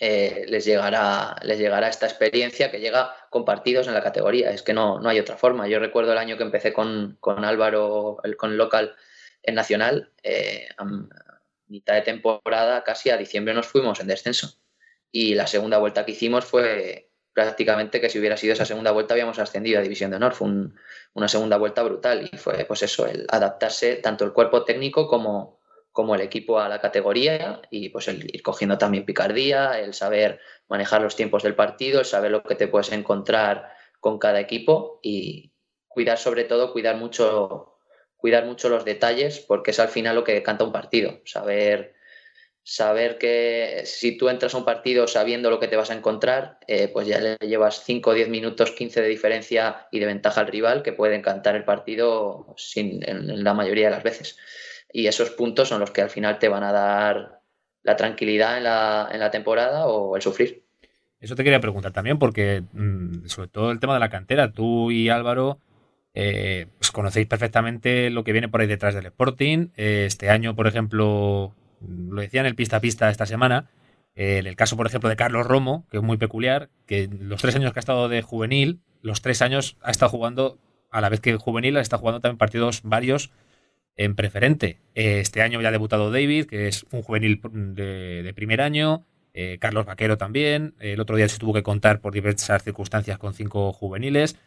eh, 0.06 0.44
les, 0.50 0.66
llegará, 0.66 1.34
les 1.44 1.58
llegará 1.58 1.88
esta 1.88 2.06
experiencia 2.08 2.70
que 2.70 2.82
llega 2.82 3.16
con 3.30 3.46
partidos 3.46 3.88
en 3.88 3.94
la 3.94 4.04
categoría. 4.04 4.52
Es 4.52 4.62
que 4.62 4.74
no, 4.74 5.00
no 5.00 5.08
hay 5.08 5.18
otra 5.18 5.38
forma. 5.38 5.66
Yo 5.70 5.80
recuerdo 5.80 6.12
el 6.12 6.18
año 6.18 6.36
que 6.36 6.44
empecé 6.44 6.74
con, 6.74 7.16
con 7.22 7.46
Álvaro, 7.46 8.18
el, 8.26 8.36
con 8.36 8.58
local 8.58 8.98
en 9.44 9.56
Nacional, 9.56 10.12
eh, 10.22 10.68
a 10.78 10.86
mitad 11.68 11.94
de 11.94 12.02
temporada, 12.02 12.84
casi 12.84 13.12
a 13.12 13.18
diciembre 13.18 13.54
nos 13.54 13.68
fuimos 13.68 14.02
en 14.02 14.08
descenso. 14.08 14.58
Y 15.10 15.36
la 15.36 15.48
segunda 15.48 15.78
vuelta 15.78 16.04
que 16.04 16.12
hicimos 16.12 16.44
fue 16.44 17.10
prácticamente 17.32 18.02
que 18.02 18.10
si 18.10 18.20
hubiera 18.20 18.36
sido 18.36 18.52
esa 18.52 18.66
segunda 18.66 18.92
vuelta 18.92 19.14
habíamos 19.14 19.40
ascendido 19.40 19.80
a 19.80 19.84
División 19.84 20.12
de 20.12 20.18
Honor. 20.18 20.34
Fue 20.34 20.50
una 21.14 21.30
segunda 21.30 21.56
vuelta 21.56 21.82
brutal 21.82 22.30
y 22.30 22.38
fue 22.38 22.66
pues 22.66 22.84
eso, 22.84 23.08
el 23.08 23.26
adaptarse 23.30 23.96
tanto 23.96 24.26
el 24.26 24.34
cuerpo 24.34 24.66
técnico 24.66 25.08
como, 25.08 25.62
como 25.94 26.16
el 26.16 26.22
equipo 26.22 26.60
a 26.60 26.68
la 26.68 26.82
categoría 26.82 27.62
y 27.70 27.90
pues 27.90 28.08
el 28.08 28.26
ir 28.26 28.42
cogiendo 28.42 28.78
también 28.80 29.06
picardía, 29.06 29.80
el 29.80 29.94
saber 29.94 30.40
manejar 30.68 31.02
los 31.02 31.16
tiempos 31.16 31.44
del 31.44 31.56
partido, 31.56 32.00
el 32.00 32.06
saber 32.06 32.32
lo 32.32 32.44
que 32.44 32.56
te 32.56 32.68
puedes 32.68 32.92
encontrar 32.92 33.72
con 34.00 34.18
cada 34.18 34.40
equipo 34.40 35.00
y 35.04 35.54
cuidar 35.88 36.18
sobre 36.18 36.46
todo, 36.46 36.74
cuidar 36.74 36.98
mucho, 36.98 37.78
cuidar 38.18 38.46
mucho 38.46 38.70
los 38.70 38.84
detalles 38.84 39.40
porque 39.40 39.70
es 39.70 39.80
al 39.80 39.88
final 39.88 40.16
lo 40.16 40.24
que 40.24 40.42
canta 40.42 40.66
un 40.66 40.72
partido, 40.72 41.22
saber 41.26 41.94
saber 42.66 43.18
que 43.18 43.84
si 43.86 44.18
tú 44.18 44.30
entras 44.30 44.56
a 44.56 44.58
un 44.58 44.66
partido 44.66 45.06
sabiendo 45.06 45.50
lo 45.50 45.60
que 45.60 45.68
te 45.68 45.76
vas 45.76 45.92
a 45.92 45.96
encontrar, 45.96 46.60
eh, 46.68 46.88
pues 46.88 47.06
ya 47.06 47.20
le 47.20 47.38
llevas 47.42 47.84
5, 47.84 48.14
10 48.14 48.30
minutos, 48.30 48.72
15 48.72 49.02
de 49.02 49.10
diferencia 49.10 49.88
y 49.92 50.00
de 50.00 50.06
ventaja 50.06 50.42
al 50.42 50.48
rival 50.48 50.82
que 50.82 50.94
puede 50.94 51.16
encantar 51.16 51.56
el 51.56 51.66
partido 51.66 52.56
sin, 52.58 53.08
en 53.08 53.44
la 53.44 53.54
mayoría 53.54 53.90
de 53.90 53.96
las 53.96 54.04
veces 54.04 54.38
y 54.94 55.08
esos 55.08 55.32
puntos 55.32 55.68
son 55.68 55.82
los 55.82 55.92
que 55.92 56.02
al 56.02 56.10
final 56.10 56.40
te 56.40 56.48
van 56.48 56.64
a 56.64 56.72
dar 56.72 57.42
la 57.82 57.98
tranquilidad 57.98 58.58
en 58.58 58.64
la, 58.64 59.10
en 59.12 59.20
la 59.20 59.32
temporada 59.32 59.88
o 59.88 60.16
el 60.16 60.22
sufrir. 60.22 60.64
Eso 61.20 61.36
te 61.36 61.44
quería 61.44 61.60
preguntar 61.60 61.92
también, 61.92 62.20
porque 62.20 62.64
mm, 62.72 63.26
sobre 63.26 63.50
todo 63.50 63.72
el 63.72 63.80
tema 63.80 63.96
de 63.96 64.00
la 64.00 64.10
cantera, 64.10 64.52
tú 64.52 64.92
y 64.92 65.10
Álvaro 65.10 65.60
eh, 66.14 66.68
pues 66.78 66.92
conocéis 66.92 67.28
perfectamente 67.28 68.12
lo 68.12 68.24
que 68.24 68.34
viene 68.34 68.50
por 68.50 68.62
ahí 68.62 68.68
detrás 68.68 68.94
del 68.94 69.08
Sporting. 69.08 69.70
Eh, 69.76 70.04
este 70.06 70.30
año, 70.30 70.56
por 70.56 70.68
ejemplo, 70.68 71.54
lo 71.82 72.22
decía 72.22 72.42
en 72.42 72.46
el 72.46 72.56
pista 72.56 72.78
a 72.78 72.82
pista 72.82 73.10
esta 73.10 73.26
semana, 73.26 73.70
eh, 74.16 74.38
en 74.38 74.48
el 74.48 74.56
caso, 74.56 74.78
por 74.78 74.86
ejemplo, 74.86 75.10
de 75.10 75.16
Carlos 75.16 75.48
Romo, 75.48 75.88
que 75.90 75.98
es 75.98 76.04
muy 76.04 76.18
peculiar, 76.18 76.70
que 76.86 77.10
los 77.12 77.42
tres 77.42 77.56
años 77.56 77.74
que 77.74 77.80
ha 77.80 77.82
estado 77.82 78.10
de 78.10 78.22
juvenil, 78.22 78.80
los 79.02 79.22
tres 79.22 79.42
años 79.42 79.78
ha 79.82 79.92
estado 79.92 80.12
jugando, 80.12 80.60
a 80.92 81.02
la 81.02 81.10
vez 81.10 81.20
que 81.20 81.36
juvenil, 81.36 81.78
ha 81.78 81.82
estado 81.82 82.02
jugando 82.02 82.22
también 82.22 82.38
partidos 82.38 82.82
varios 82.84 83.32
en 83.96 84.16
preferente. 84.16 84.80
Eh, 84.96 85.20
este 85.20 85.42
año 85.42 85.62
ya 85.62 85.70
ha 85.70 85.72
debutado 85.72 86.12
David, 86.12 86.46
que 86.46 86.68
es 86.68 86.86
un 86.92 87.02
juvenil 87.02 87.42
de, 87.44 88.32
primer 88.36 88.62
año. 88.62 89.06
Eh, 89.34 89.58
Carlos 89.60 89.86
Vaquero 89.86 90.18
también. 90.18 90.76
El 90.80 91.00
otro 91.00 91.16
día 91.16 91.28
se 91.30 91.40
tuvo 91.40 91.54
que 91.54 91.64
contar 91.64 92.02
por 92.02 92.14
diversas 92.14 92.64
circunstancias 92.64 93.18
con 93.18 93.34
cinco 93.34 93.74
juveniles. 93.74 94.38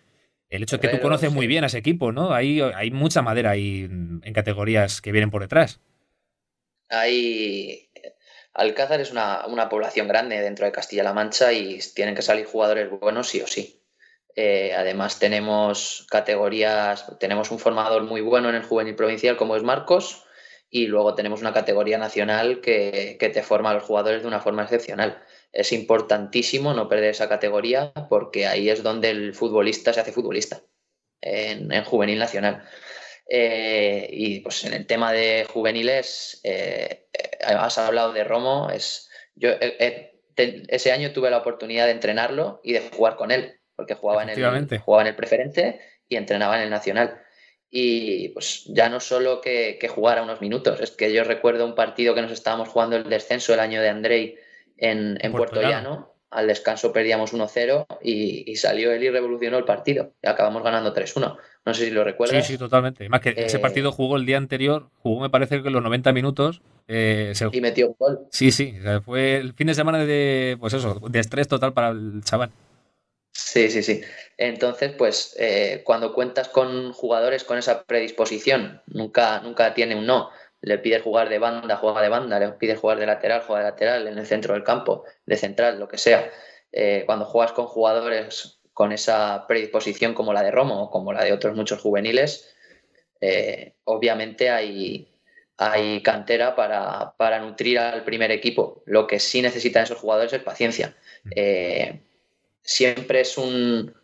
El 0.48 0.62
hecho 0.62 0.78
de 0.78 0.88
que 0.88 0.96
tú 0.96 1.02
conoces 1.02 1.32
muy 1.32 1.48
bien 1.48 1.64
a 1.64 1.66
ese 1.66 1.78
equipo, 1.78 2.12
¿no? 2.12 2.32
Hay, 2.32 2.60
hay 2.60 2.92
mucha 2.92 3.20
madera 3.20 3.50
ahí 3.50 3.82
en 3.82 4.32
categorías 4.32 5.00
que 5.00 5.10
vienen 5.10 5.30
por 5.30 5.42
detrás. 5.42 5.80
Hay. 6.88 7.90
Alcázar 8.52 9.00
es 9.00 9.10
una, 9.10 9.44
una 9.46 9.68
población 9.68 10.08
grande 10.08 10.40
dentro 10.40 10.64
de 10.64 10.72
Castilla-La 10.72 11.12
Mancha 11.12 11.52
y 11.52 11.78
tienen 11.94 12.14
que 12.14 12.22
salir 12.22 12.46
jugadores 12.46 12.88
buenos 12.88 13.28
sí 13.28 13.40
o 13.42 13.46
sí. 13.46 13.75
Eh, 14.38 14.74
además 14.74 15.18
tenemos 15.18 16.06
categorías, 16.10 17.06
tenemos 17.18 17.50
un 17.50 17.58
formador 17.58 18.02
muy 18.02 18.20
bueno 18.20 18.50
en 18.50 18.54
el 18.54 18.64
juvenil 18.64 18.94
provincial 18.94 19.38
como 19.38 19.56
es 19.56 19.62
Marcos 19.62 20.24
y 20.68 20.88
luego 20.88 21.14
tenemos 21.14 21.40
una 21.40 21.54
categoría 21.54 21.96
nacional 21.96 22.60
que, 22.60 23.16
te 23.18 23.42
forma 23.42 23.70
a 23.70 23.74
los 23.74 23.84
jugadores 23.84 24.20
de 24.20 24.28
una 24.28 24.40
forma 24.40 24.64
excepcional. 24.64 25.22
Es 25.52 25.72
importantísimo 25.72 26.74
no 26.74 26.86
perder 26.86 27.10
esa 27.10 27.30
categoría 27.30 27.94
porque 28.10 28.46
ahí 28.46 28.68
es 28.68 28.82
donde 28.82 29.08
el 29.08 29.32
futbolista 29.32 29.94
se 29.94 30.00
hace 30.00 30.12
futbolista, 30.12 30.60
en, 31.22 31.82
juvenil 31.84 32.18
nacional. 32.18 32.62
Eh, 33.28 34.06
y 34.12 34.40
pues 34.40 34.64
en 34.64 34.74
el 34.74 34.86
tema 34.86 35.12
de 35.12 35.46
juveniles, 35.50 36.40
eh, 36.44 37.06
has 37.42 37.78
hablado 37.78 38.12
de 38.12 38.22
Romo, 38.22 38.68
es, 38.70 39.08
yo 39.34 39.50
ese 40.36 40.92
año 40.92 41.12
tuve 41.12 41.30
la 41.30 41.38
oportunidad 41.38 41.86
de 41.86 41.92
entrenarlo 41.92 42.60
y 42.62 42.74
de 42.74 42.90
jugar 42.90 43.16
con 43.16 43.30
él 43.30 43.55
porque 43.76 43.94
jugaba 43.94 44.22
en, 44.22 44.30
el, 44.30 44.78
jugaba 44.80 45.02
en 45.02 45.08
el 45.08 45.16
preferente 45.16 45.80
y 46.08 46.16
entrenaba 46.16 46.56
en 46.56 46.62
el 46.62 46.70
nacional. 46.70 47.20
Y 47.70 48.30
pues 48.30 48.64
ya 48.66 48.88
no 48.88 49.00
solo 49.00 49.40
que, 49.40 49.76
que 49.80 49.88
jugara 49.88 50.22
unos 50.22 50.40
minutos, 50.40 50.80
es 50.80 50.92
que 50.92 51.12
yo 51.12 51.24
recuerdo 51.24 51.66
un 51.66 51.74
partido 51.74 52.14
que 52.14 52.22
nos 52.22 52.32
estábamos 52.32 52.68
jugando 52.68 52.96
el 52.96 53.08
descenso 53.08 53.52
el 53.52 53.60
año 53.60 53.82
de 53.82 53.88
Andrei 53.88 54.38
en, 54.78 55.32
Puerto, 55.32 55.60
Llano. 55.60 56.12
Al 56.30 56.48
descanso 56.48 56.92
perdíamos 56.92 57.32
1-0 57.32 57.86
y, 58.02 58.56
salió 58.56 58.92
él 58.92 59.02
y 59.02 59.10
revolucionó 59.10 59.58
el 59.58 59.64
partido. 59.64 60.12
Y 60.22 60.28
acabamos 60.28 60.62
ganando 60.62 60.92
3-1. 60.92 61.36
No 61.64 61.74
sé 61.74 61.86
si 61.86 61.90
lo 61.90 62.04
recuerdas. 62.04 62.46
Sí, 62.46 62.52
sí, 62.52 62.58
totalmente. 62.58 63.08
Más 63.08 63.20
que 63.20 63.30
ese 63.36 63.56
eh, 63.56 63.60
partido 63.60 63.92
jugó 63.92 64.16
el 64.16 64.26
día 64.26 64.36
anterior, 64.36 64.88
jugó 64.98 65.22
me 65.22 65.30
parece 65.30 65.62
que 65.62 65.70
los 65.70 65.82
90 65.82 66.12
minutos. 66.12 66.62
Eh, 66.88 67.32
y 67.52 67.60
metió 67.60 67.88
un 67.88 67.96
gol. 67.98 68.20
Sí, 68.30 68.50
sí. 68.50 68.74
fue 69.04 69.36
el 69.36 69.54
fin 69.54 69.68
de 69.68 69.74
semana 69.74 70.04
de, 70.04 70.56
pues 70.60 70.74
eso, 70.74 71.00
de 71.08 71.18
estrés 71.18 71.48
total 71.48 71.72
para 71.72 71.90
el 71.90 72.22
chaval. 72.22 72.50
Sí, 73.36 73.70
sí, 73.70 73.82
sí. 73.82 74.00
Entonces, 74.38 74.92
pues 74.96 75.36
eh, 75.38 75.82
cuando 75.84 76.14
cuentas 76.14 76.48
con 76.48 76.92
jugadores 76.92 77.44
con 77.44 77.58
esa 77.58 77.84
predisposición, 77.84 78.82
nunca, 78.86 79.40
nunca 79.40 79.74
tiene 79.74 79.94
un 79.94 80.06
no. 80.06 80.30
Le 80.62 80.78
pides 80.78 81.02
jugar 81.02 81.28
de 81.28 81.38
banda, 81.38 81.76
juega 81.76 82.00
de 82.00 82.08
banda, 82.08 82.40
le 82.40 82.48
pides 82.52 82.78
jugar 82.80 82.98
de 82.98 83.06
lateral, 83.06 83.42
juega 83.46 83.62
de 83.62 83.70
lateral, 83.70 84.08
en 84.08 84.18
el 84.18 84.26
centro 84.26 84.54
del 84.54 84.64
campo, 84.64 85.04
de 85.26 85.36
central, 85.36 85.78
lo 85.78 85.86
que 85.86 85.98
sea. 85.98 86.30
Eh, 86.72 87.02
cuando 87.04 87.26
juegas 87.26 87.52
con 87.52 87.66
jugadores 87.66 88.58
con 88.72 88.92
esa 88.92 89.46
predisposición 89.46 90.14
como 90.14 90.32
la 90.32 90.42
de 90.42 90.50
Romo 90.50 90.84
o 90.84 90.90
como 90.90 91.12
la 91.12 91.24
de 91.24 91.32
otros 91.32 91.54
muchos 91.54 91.80
juveniles, 91.80 92.54
eh, 93.20 93.74
obviamente 93.84 94.50
hay, 94.50 95.14
hay 95.58 96.02
cantera 96.02 96.56
para, 96.56 97.14
para, 97.18 97.38
nutrir 97.40 97.78
al 97.78 98.04
primer 98.04 98.30
equipo. 98.30 98.82
Lo 98.86 99.06
que 99.06 99.18
sí 99.18 99.42
necesitan 99.42 99.84
esos 99.84 99.98
jugadores 99.98 100.32
es 100.32 100.42
paciencia. 100.42 100.96
Eh, 101.34 102.05
siempre 102.66 103.20
es 103.20 103.38
un... 103.38 103.94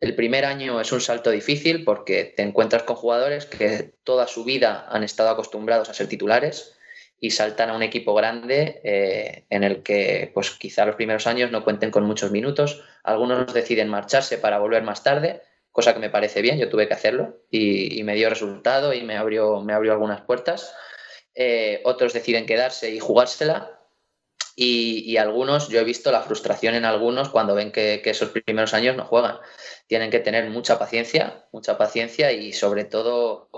El 0.00 0.16
primer 0.16 0.44
año 0.44 0.80
es 0.80 0.90
un 0.90 1.00
salto 1.00 1.30
difícil 1.30 1.84
porque 1.84 2.24
te 2.24 2.42
encuentras 2.42 2.82
con 2.82 2.96
jugadores 2.96 3.46
que 3.46 3.92
toda 4.02 4.26
su 4.26 4.42
vida 4.42 4.86
han 4.88 5.04
estado 5.04 5.30
acostumbrados 5.30 5.88
a 5.88 5.94
ser 5.94 6.08
titulares 6.08 6.76
y 7.20 7.30
saltan 7.30 7.70
a 7.70 7.76
un 7.76 7.84
equipo 7.84 8.14
grande 8.14 8.80
eh, 8.82 9.44
en 9.48 9.62
el 9.62 9.84
que 9.84 10.32
pues 10.34 10.50
quizá 10.50 10.84
los 10.84 10.96
primeros 10.96 11.28
años 11.28 11.52
no 11.52 11.62
cuenten 11.62 11.92
con 11.92 12.04
muchos 12.04 12.32
minutos. 12.32 12.82
Algunos 13.04 13.54
deciden 13.54 13.88
marcharse 13.88 14.38
para 14.38 14.58
volver 14.58 14.82
más 14.82 15.04
tarde, 15.04 15.42
cosa 15.70 15.94
que 15.94 16.00
me 16.00 16.10
parece 16.10 16.42
bien, 16.42 16.58
yo 16.58 16.68
tuve 16.68 16.88
que 16.88 16.94
hacerlo 16.94 17.44
y, 17.48 18.02
me 18.02 18.16
dio 18.16 18.28
resultado 18.28 18.92
y 18.92 19.02
me 19.02 19.16
abrió, 19.16 19.60
me 19.60 19.72
abrió 19.72 19.92
algunas 19.92 20.22
puertas. 20.22 20.74
Eh, 21.36 21.80
otros 21.84 22.12
deciden 22.12 22.44
quedarse 22.44 22.90
y 22.90 22.98
jugársela 22.98 23.81
y, 24.54 25.16
algunos, 25.16 25.68
yo 25.68 25.80
he 25.80 25.84
visto 25.84 26.12
la 26.12 26.20
frustración 26.20 26.74
en 26.74 26.84
algunos 26.84 27.30
cuando 27.30 27.54
ven 27.54 27.72
que, 27.72 28.02
esos 28.04 28.30
primeros 28.30 28.74
años 28.74 28.96
no 28.96 29.04
juegan. 29.04 29.38
Tienen 29.86 30.10
que 30.10 30.20
tener 30.20 30.48
mucha 30.50 30.78
paciencia, 30.78 31.46
mucha 31.52 31.78
paciencia 31.78 32.32
y 32.32 32.52
sobre 32.52 32.84
todo 32.84 33.48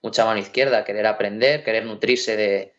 mucha 0.00 0.24
mano 0.24 0.38
izquierda, 0.38 0.84
querer 0.84 1.06
aprender, 1.06 1.64
querer 1.64 1.84
nutrirse 1.84 2.36
de, 2.36 2.70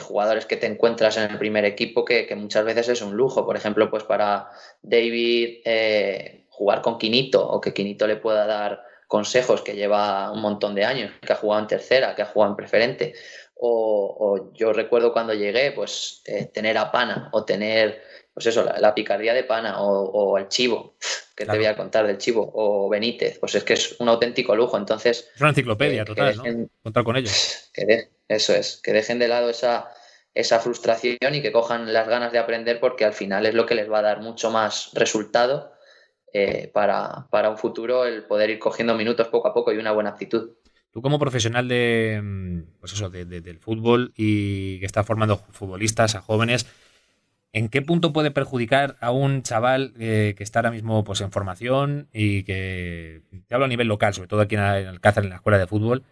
jugadores 0.00 0.44
que 0.44 0.56
te 0.56 0.66
encuentras 0.66 1.16
en 1.16 1.30
el 1.30 1.38
primer 1.38 1.64
equipo, 1.64 2.04
que, 2.04 2.28
muchas 2.36 2.64
veces 2.64 2.88
es 2.88 3.00
un 3.00 3.16
lujo. 3.16 3.46
Por 3.46 3.56
ejemplo, 3.56 3.90
pues 3.90 4.02
para 4.04 4.50
David 4.82 5.60
eh, 5.64 6.46
jugar 6.50 6.82
con 6.82 6.98
Quinito 6.98 7.46
o 7.48 7.60
que 7.60 7.72
Quinito 7.72 8.06
le 8.06 8.16
pueda 8.16 8.44
dar 8.44 8.84
consejos 9.06 9.62
que 9.62 9.76
lleva 9.76 10.32
un 10.32 10.40
montón 10.40 10.74
de 10.74 10.84
años, 10.84 11.12
que 11.24 11.32
ha 11.32 11.36
jugado 11.36 11.62
en 11.62 11.68
tercera, 11.68 12.14
que 12.14 12.22
ha 12.22 12.26
jugado 12.26 12.52
en 12.52 12.56
preferente 12.56 13.14
o, 13.66 14.52
yo 14.52 14.72
recuerdo 14.72 15.12
cuando 15.12 15.34
llegué, 15.34 15.72
pues 15.72 16.22
eh, 16.26 16.46
tener 16.46 16.78
a 16.78 16.90
Pana 16.92 17.30
o 17.32 17.44
tener, 17.44 18.02
pues 18.32 18.46
eso, 18.46 18.64
la, 18.64 18.94
picardía 18.94 19.34
de 19.34 19.44
Pana 19.44 19.80
o, 19.80 20.36
el 20.38 20.48
Chivo, 20.48 20.96
que 21.36 21.46
te 21.46 21.56
voy 21.56 21.66
a 21.66 21.76
contar 21.76 22.06
del 22.06 22.18
Chivo, 22.18 22.50
o 22.54 22.88
Benítez, 22.88 23.38
pues 23.38 23.54
es 23.54 23.64
que 23.64 23.74
es 23.74 23.96
un 24.00 24.08
auténtico 24.08 24.54
lujo. 24.54 24.76
Entonces. 24.76 25.30
Es 25.34 25.40
una 25.40 25.50
enciclopedia 25.50 26.04
total, 26.04 26.36
¿no? 26.36 26.68
Contar 26.82 27.04
con 27.04 27.16
ellos. 27.16 27.70
eso 28.28 28.54
es, 28.54 28.80
que 28.82 28.92
dejen 28.92 29.18
de 29.18 29.28
lado 29.28 29.50
esa, 29.50 29.90
esa 30.34 30.60
frustración 30.60 31.34
y 31.34 31.42
que 31.42 31.52
cojan 31.52 31.92
las 31.92 32.08
ganas 32.08 32.32
de 32.32 32.38
aprender 32.38 32.80
porque 32.80 33.04
al 33.04 33.12
final 33.12 33.46
es 33.46 33.54
lo 33.54 33.66
que 33.66 33.74
les 33.74 33.90
va 33.90 34.00
a 34.00 34.02
dar 34.02 34.20
mucho 34.20 34.50
más 34.50 34.90
resultado 34.94 35.72
eh, 36.32 36.68
para, 36.72 37.28
para 37.30 37.50
un 37.50 37.56
futuro 37.56 38.04
el 38.04 38.24
poder 38.24 38.50
ir 38.50 38.58
cogiendo 38.58 38.94
minutos 38.94 39.28
poco 39.28 39.48
a 39.48 39.54
poco 39.54 39.72
y 39.72 39.78
una 39.78 39.92
buena 39.92 40.10
actitud. 40.10 40.50
Tú 40.94 41.02
como 41.02 41.18
profesional 41.18 41.66
de, 41.66 42.20
mm, 42.22 42.78
pues 42.78 42.92
eso, 42.92 43.10
del 43.10 43.58
fútbol 43.58 44.12
y 44.16 44.78
que 44.78 44.86
está 44.86 45.02
formando 45.02 45.38
futbolistas 45.50 46.14
a 46.14 46.20
jóvenes, 46.20 46.68
¿en 47.52 47.68
qué 47.68 47.82
punto 47.82 48.12
puede 48.12 48.30
perjudicar 48.30 48.96
a 49.00 49.10
un 49.10 49.42
chaval 49.42 49.92
eh, 49.98 50.34
que 50.36 50.44
está 50.44 50.60
ahora 50.60 50.70
mismo 50.70 51.02
pues, 51.02 51.20
en 51.20 51.32
formación 51.32 52.08
y 52.12 52.44
que, 52.44 53.22
te 53.48 53.54
hablo 53.56 53.64
a 53.64 53.68
nivel 53.68 53.88
local, 53.88 54.14
sobre 54.14 54.28
todo 54.28 54.42
aquí 54.42 54.54
en 54.54 54.60
Alcázar, 54.60 55.24
en 55.24 55.30
la 55.30 55.36
escuela 55.36 55.58
de 55.58 55.66
fútbol, 55.66 56.04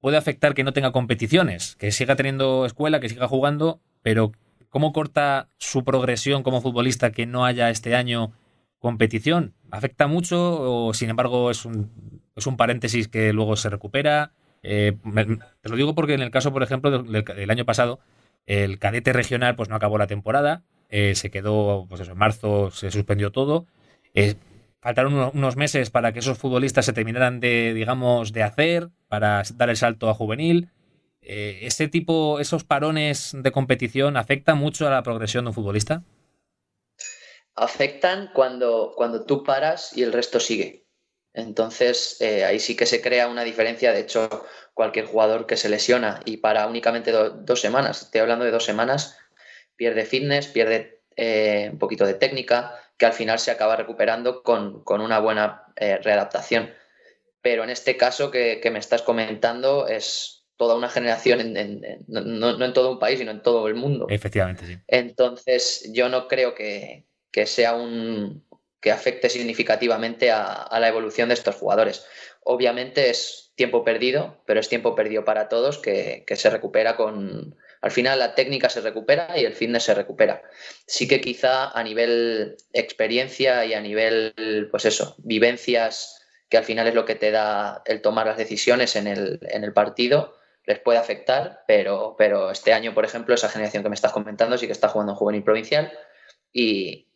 puede 0.00 0.16
afectar 0.16 0.54
que 0.54 0.64
no 0.64 0.72
tenga 0.72 0.90
competiciones, 0.90 1.76
que 1.76 1.92
siga 1.92 2.16
teniendo 2.16 2.64
escuela, 2.64 3.00
que 3.00 3.10
siga 3.10 3.28
jugando, 3.28 3.82
pero 4.00 4.32
¿cómo 4.70 4.94
corta 4.94 5.50
su 5.58 5.84
progresión 5.84 6.42
como 6.42 6.62
futbolista 6.62 7.12
que 7.12 7.26
no 7.26 7.44
haya 7.44 7.68
este 7.68 7.94
año 7.94 8.32
competición? 8.78 9.52
¿Afecta 9.70 10.06
mucho 10.06 10.86
o 10.86 10.94
sin 10.94 11.10
embargo 11.10 11.50
es 11.50 11.66
un 11.66 12.17
es 12.38 12.46
un 12.46 12.56
paréntesis 12.56 13.08
que 13.08 13.32
luego 13.32 13.56
se 13.56 13.68
recupera. 13.68 14.32
Eh, 14.62 14.96
te 15.60 15.68
lo 15.68 15.76
digo 15.76 15.94
porque 15.94 16.14
en 16.14 16.22
el 16.22 16.30
caso, 16.30 16.52
por 16.52 16.62
ejemplo, 16.62 17.02
del, 17.02 17.50
año 17.50 17.64
pasado, 17.64 18.00
el 18.46 18.78
cadete 18.78 19.12
regional 19.12 19.56
pues 19.56 19.68
no 19.68 19.76
acabó 19.76 19.98
la 19.98 20.06
temporada, 20.06 20.62
eh, 20.88 21.14
se 21.14 21.30
quedó, 21.30 21.86
pues 21.88 22.00
eso, 22.00 22.12
en 22.12 22.18
marzo 22.18 22.70
se 22.70 22.90
suspendió 22.90 23.30
todo. 23.30 23.66
Eh, 24.14 24.36
faltaron 24.80 25.30
unos, 25.34 25.56
meses 25.56 25.90
para 25.90 26.12
que 26.12 26.20
esos 26.20 26.38
futbolistas 26.38 26.86
se 26.86 26.92
terminaran 26.92 27.40
de, 27.40 27.74
digamos, 27.74 28.32
de 28.32 28.42
hacer, 28.42 28.88
para 29.08 29.42
dar 29.54 29.70
el 29.70 29.76
salto 29.76 30.08
a 30.08 30.14
juvenil. 30.14 30.70
¿Ese 31.20 31.88
tipo, 31.88 32.40
esos 32.40 32.64
parones 32.64 33.36
de 33.38 33.52
competición 33.52 34.16
afectan 34.16 34.56
mucho 34.56 34.86
a 34.86 34.90
la 34.90 35.02
progresión 35.02 35.44
de 35.44 35.48
un 35.48 35.54
futbolista? 35.54 36.02
Afectan 37.54 38.30
cuando, 38.32 38.94
cuando 38.96 39.26
tú 39.26 39.42
paras 39.42 39.94
y 39.94 40.04
el 40.04 40.12
resto 40.12 40.40
sigue. 40.40 40.87
Entonces, 41.38 42.16
eh, 42.20 42.44
ahí 42.44 42.58
sí 42.58 42.76
que 42.76 42.84
se 42.84 43.00
crea 43.00 43.28
una 43.28 43.44
diferencia. 43.44 43.92
De 43.92 44.00
hecho, 44.00 44.28
cualquier 44.74 45.06
jugador 45.06 45.46
que 45.46 45.56
se 45.56 45.68
lesiona 45.68 46.20
y 46.24 46.38
para 46.38 46.66
únicamente 46.66 47.12
dos 47.12 47.60
semanas, 47.60 48.02
estoy 48.02 48.20
hablando 48.20 48.44
de 48.44 48.50
dos 48.50 48.64
semanas, 48.64 49.16
pierde 49.76 50.04
fitness, 50.04 50.48
pierde 50.48 51.00
eh, 51.14 51.68
un 51.70 51.78
poquito 51.78 52.04
de 52.06 52.14
técnica, 52.14 52.74
que 52.96 53.06
al 53.06 53.12
final 53.12 53.38
se 53.38 53.52
acaba 53.52 53.76
recuperando 53.76 54.42
con, 54.42 54.82
una 54.84 55.20
buena 55.20 55.62
eh, 55.76 55.98
readaptación. 55.98 56.70
Pero 57.40 57.62
en 57.62 57.70
este 57.70 57.96
caso 57.96 58.32
que, 58.32 58.60
me 58.72 58.80
estás 58.80 59.02
comentando 59.02 59.86
es 59.86 60.44
toda 60.56 60.74
una 60.74 60.88
generación, 60.88 61.54
no, 62.08 62.64
en 62.64 62.72
todo 62.72 62.90
un 62.90 62.98
país, 62.98 63.20
sino 63.20 63.30
en 63.30 63.42
todo 63.44 63.68
el 63.68 63.76
mundo. 63.76 64.06
Efectivamente, 64.10 64.66
sí. 64.66 64.76
Entonces, 64.88 65.88
yo 65.92 66.08
no 66.08 66.26
creo 66.26 66.56
que 66.56 67.06
sea 67.46 67.76
un, 67.76 68.44
que 68.80 68.92
afecte 68.92 69.28
significativamente 69.28 70.30
a, 70.30 70.68
la 70.78 70.88
evolución 70.88 71.28
de 71.28 71.34
estos 71.34 71.56
jugadores. 71.56 72.06
Obviamente 72.44 73.10
es 73.10 73.52
tiempo 73.56 73.84
perdido, 73.84 74.42
pero 74.46 74.60
es 74.60 74.68
tiempo 74.68 74.94
perdido 74.94 75.24
para 75.24 75.48
todos 75.48 75.78
que, 75.78 76.24
se 76.28 76.50
recupera 76.50 76.96
con... 76.96 77.56
Al 77.80 77.90
final 77.90 78.18
la 78.18 78.34
técnica 78.34 78.68
se 78.68 78.80
recupera 78.80 79.38
y 79.38 79.44
el 79.44 79.54
fitness 79.54 79.84
se 79.84 79.94
recupera. 79.94 80.42
Sí 80.86 81.06
que 81.06 81.20
quizá 81.20 81.70
a 81.70 81.82
nivel 81.82 82.56
experiencia 82.72 83.64
y 83.64 83.74
a 83.74 83.80
nivel, 83.80 84.68
pues 84.70 84.84
eso, 84.84 85.14
vivencias, 85.18 86.20
que 86.48 86.56
al 86.56 86.64
final 86.64 86.88
es 86.88 86.94
lo 86.94 87.04
que 87.04 87.14
te 87.14 87.30
da 87.30 87.82
el 87.84 88.00
tomar 88.00 88.26
las 88.26 88.36
decisiones 88.36 88.96
en 88.96 89.06
el, 89.06 89.38
en 89.42 89.64
el 89.64 89.72
partido, 89.72 90.34
les 90.64 90.80
puede 90.80 90.98
afectar, 90.98 91.64
pero, 91.66 92.14
pero 92.18 92.50
este 92.50 92.72
año, 92.72 92.94
por 92.94 93.04
ejemplo, 93.04 93.34
esa 93.34 93.48
generación 93.48 93.82
que 93.82 93.88
me 93.88 93.94
estás 93.94 94.12
comentando 94.12 94.58
sí 94.58 94.66
que 94.66 94.72
está 94.72 94.88
jugando 94.88 95.12
en 95.12 95.16
juvenil 95.16 95.42
provincial 95.42 95.92
y, 96.52 97.07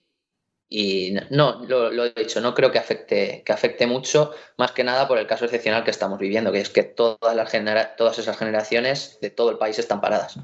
y 0.75 1.15
no, 1.29 1.63
lo, 1.67 2.07
he 2.07 2.15
dicho, 2.15 2.41
no 2.41 2.55
creo 2.55 2.73
que 2.73 2.79
afecte, 2.79 3.43
que 3.45 3.53
afecte 3.53 3.87
mucho, 3.87 4.33
más 4.57 4.73
que 4.73 4.83
nada 4.83 5.07
por 5.07 5.19
el 5.19 5.27
caso 5.27 5.45
excepcional 5.45 5.85
que 5.85 5.91
estamos 5.91 6.19
viviendo, 6.19 6.51
que 6.51 6.61
es 6.61 6.71
que 6.71 6.83
todas, 6.83 7.37
las 7.37 7.53
todas 7.99 8.19
esas 8.19 8.39
generaciones 8.39 9.19
de 9.21 9.29
todo 9.29 9.51
el 9.51 9.59
país 9.59 9.79
están 9.79 10.01
paradas. 10.01 10.39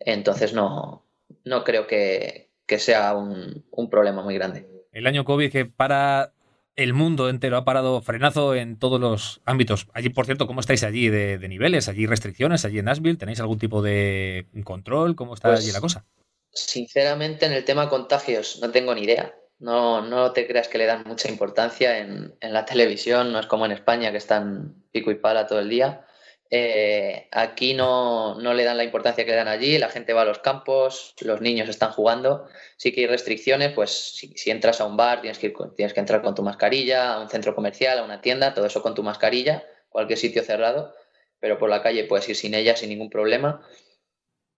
Entonces 0.00 0.54
no, 0.54 1.06
no 1.44 1.62
creo 1.62 1.86
que, 1.86 2.50
sea 2.78 3.14
un, 3.14 3.64
problema 3.88 4.24
muy 4.24 4.34
grande. 4.34 4.66
El 4.90 5.06
año 5.06 5.24
COVID 5.24 5.52
que 5.52 5.66
para 5.66 6.32
el 6.74 6.92
mundo 6.92 7.28
entero 7.28 7.56
ha 7.56 7.64
parado 7.64 8.00
frenazo 8.00 8.56
en 8.56 8.76
todos 8.76 9.00
los 9.00 9.40
ámbitos. 9.44 9.86
Allí, 9.94 10.08
por 10.08 10.26
cierto, 10.26 10.48
¿cómo 10.48 10.58
estáis 10.58 10.82
allí 10.82 11.10
de, 11.10 11.38
niveles? 11.48 11.88
¿Allí 11.88 12.06
restricciones? 12.06 12.64
¿Allí 12.64 12.80
en 12.80 12.86
Nashville? 12.86 13.18
¿Tenéis 13.18 13.38
algún 13.38 13.60
tipo 13.60 13.82
de 13.82 14.48
control? 14.64 15.14
¿Cómo 15.14 15.34
está 15.34 15.50
pues 15.50 15.60
allí 15.60 15.70
la 15.70 15.80
cosa? 15.80 16.06
Sinceramente, 16.50 17.46
en 17.46 17.52
el 17.52 17.64
tema 17.64 17.88
contagios 17.88 18.58
no 18.60 18.72
tengo 18.72 18.92
ni 18.96 19.02
idea. 19.02 19.32
No, 19.60 20.00
no 20.00 20.32
te 20.32 20.46
creas 20.46 20.68
que 20.68 20.78
le 20.78 20.86
dan 20.86 21.04
mucha 21.06 21.28
importancia 21.28 21.98
en, 21.98 22.34
la 22.40 22.64
televisión, 22.64 23.30
no 23.30 23.38
es 23.40 23.46
como 23.46 23.66
en 23.66 23.72
España 23.72 24.10
que 24.10 24.16
están 24.16 24.74
pico 24.90 25.10
y 25.10 25.16
pala 25.16 25.46
todo 25.46 25.60
el 25.60 25.68
día. 25.68 26.06
Eh, 26.50 27.28
aquí 27.30 27.74
no, 27.74 28.36
le 28.40 28.64
dan 28.64 28.78
la 28.78 28.84
importancia 28.84 29.24
que 29.26 29.34
dan 29.34 29.48
allí, 29.48 29.76
la 29.78 29.90
gente 29.90 30.14
va 30.14 30.22
a 30.22 30.24
los 30.24 30.38
campos, 30.38 31.14
los 31.20 31.42
niños 31.42 31.68
están 31.68 31.92
jugando. 31.92 32.48
Sí 32.78 32.92
que 32.92 33.02
hay 33.02 33.06
restricciones, 33.06 33.72
pues 33.72 33.90
si, 34.34 34.50
entras 34.50 34.80
a 34.80 34.86
un 34.86 34.96
bar 34.96 35.20
tienes 35.20 35.38
que, 35.38 35.52
tienes 35.76 35.92
que 35.92 36.00
entrar 36.00 36.22
con 36.22 36.34
tu 36.34 36.42
mascarilla, 36.42 37.14
a 37.14 37.20
un 37.20 37.28
centro 37.28 37.54
comercial, 37.54 37.98
a 37.98 38.04
una 38.04 38.22
tienda, 38.22 38.54
todo 38.54 38.64
eso 38.66 38.82
con 38.82 38.94
tu 38.94 39.02
mascarilla, 39.02 39.64
cualquier 39.90 40.18
sitio 40.18 40.42
cerrado, 40.42 40.94
pero 41.38 41.58
por 41.58 41.68
la 41.68 41.82
calle 41.82 42.04
puedes 42.04 42.28
ir 42.30 42.36
sin 42.36 42.54
ella 42.54 42.76
sin 42.76 42.88
ningún 42.88 43.10
problema. 43.10 43.62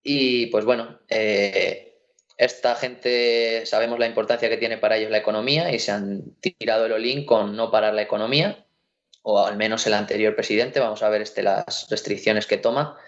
Y 0.03 0.47
pues 0.47 0.65
bueno, 0.65 1.01
eh, 1.09 1.92
esta 2.45 2.75
gente 2.75 3.65
sabemos 3.67 4.01
la 4.01 4.07
importancia 4.07 4.49
que 4.49 4.57
tiene 4.57 4.77
para 4.77 4.97
ellos 4.97 5.13
la 5.13 5.19
economía 5.19 5.73
y 5.73 5.79
se 5.79 5.93
han 5.93 6.35
tirado 6.41 6.87
el 6.87 6.93
olín 6.93 7.25
con 7.25 7.55
no 7.55 7.71
parar 7.71 7.95
la 7.95 8.03
economía, 8.03 8.67
o 9.23 9.47
al 9.47 9.57
menos 9.57 9.87
el 9.87 9.95
anterior 9.95 10.35
presidente, 10.35 10.81
vamos 10.81 11.05
a 11.05 11.09
ver 11.09 11.23
este, 11.23 11.45
las 11.45 11.89
restricciones 11.89 12.47
que 12.49 12.57
toma, 12.57 12.99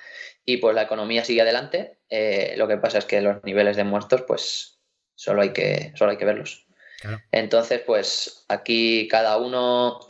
y 0.45 0.59
pues 0.59 0.77
la 0.77 0.83
economía 0.83 1.25
sigue 1.25 1.43
adelante. 1.43 1.99
Eh, 2.09 2.55
lo 2.57 2.69
que 2.69 2.77
pasa 2.77 2.99
es 2.99 3.07
que 3.07 3.21
los 3.21 3.43
niveles 3.43 3.77
de 3.77 3.83
muertos, 3.83 4.23
pues 4.23 4.79
solo 5.17 5.43
hay 5.43 5.53
que, 5.53 5.93
solo 5.97 6.13
hay 6.13 6.17
que 6.17 6.27
verlos. 6.27 6.67
Entonces, 7.33 7.81
pues 7.85 8.47
aquí 8.49 9.09
cada 9.09 9.37
uno, 9.37 10.01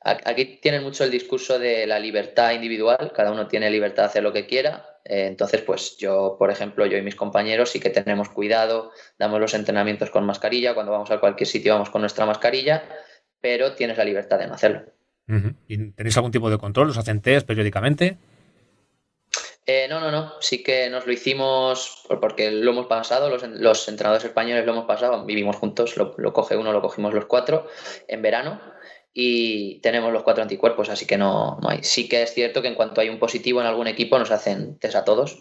aquí 0.00 0.60
tienen 0.62 0.84
mucho 0.84 1.02
el 1.02 1.10
discurso 1.10 1.58
de 1.58 1.86
la 1.86 1.98
libertad 1.98 2.52
individual, 2.52 3.12
cada 3.12 3.32
uno 3.32 3.48
tiene 3.48 3.70
libertad 3.70 4.04
de 4.04 4.08
hacer 4.08 4.22
lo 4.22 4.32
que 4.32 4.46
quiera, 4.46 4.97
entonces, 5.08 5.62
pues 5.62 5.96
yo, 5.96 6.36
por 6.38 6.50
ejemplo, 6.50 6.84
yo 6.86 6.98
y 6.98 7.02
mis 7.02 7.16
compañeros 7.16 7.70
sí 7.70 7.80
que 7.80 7.90
tenemos 7.90 8.28
cuidado, 8.28 8.92
damos 9.18 9.40
los 9.40 9.54
entrenamientos 9.54 10.10
con 10.10 10.26
mascarilla, 10.26 10.74
cuando 10.74 10.92
vamos 10.92 11.10
a 11.10 11.18
cualquier 11.18 11.48
sitio 11.48 11.72
vamos 11.72 11.90
con 11.90 12.02
nuestra 12.02 12.26
mascarilla, 12.26 12.84
pero 13.40 13.74
tienes 13.74 13.96
la 13.96 14.04
libertad 14.04 14.38
de 14.38 14.46
no 14.46 14.54
hacerlo. 14.54 14.82
¿Y 15.66 15.90
tenéis 15.92 16.16
algún 16.16 16.32
tipo 16.32 16.50
de 16.50 16.58
control? 16.58 16.90
¿Os 16.90 16.98
hacen 16.98 17.20
test 17.20 17.46
periódicamente? 17.46 18.16
Eh, 19.66 19.86
no, 19.88 20.00
no, 20.00 20.10
no. 20.10 20.32
Sí 20.40 20.62
que 20.62 20.88
nos 20.88 21.06
lo 21.06 21.12
hicimos 21.12 22.06
porque 22.20 22.50
lo 22.50 22.70
hemos 22.70 22.86
pasado, 22.86 23.28
los, 23.28 23.88
entrenadores 23.88 24.24
españoles 24.24 24.64
lo 24.64 24.72
hemos 24.72 24.86
pasado, 24.86 25.26
vivimos 25.26 25.56
juntos, 25.56 25.98
lo, 25.98 26.14
lo 26.16 26.32
coge 26.32 26.56
uno, 26.56 26.72
lo 26.72 26.80
cogimos 26.80 27.12
los 27.12 27.26
cuatro 27.26 27.68
en 28.08 28.22
verano 28.22 28.77
y 29.20 29.80
tenemos 29.80 30.12
los 30.12 30.22
cuatro 30.22 30.44
anticuerpos, 30.44 30.90
así 30.90 31.04
que 31.04 31.18
no, 31.18 31.58
hay. 31.66 31.82
Sí 31.82 32.08
que 32.08 32.22
es 32.22 32.32
cierto 32.32 32.62
que 32.62 32.68
en 32.68 32.76
cuanto 32.76 33.00
hay 33.00 33.08
un 33.08 33.18
positivo 33.18 33.60
en 33.60 33.66
algún 33.66 33.88
equipo 33.88 34.16
nos 34.16 34.30
hacen 34.30 34.78
test 34.78 34.94
a 34.94 35.04
todos, 35.04 35.40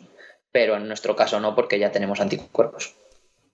pero 0.51 0.77
en 0.77 0.87
nuestro 0.87 1.15
caso 1.15 1.39
no, 1.39 1.53
porque 1.53 1.77
ya 1.77 1.91
tenemos 1.91 2.19
anticuerpos. 2.19 2.95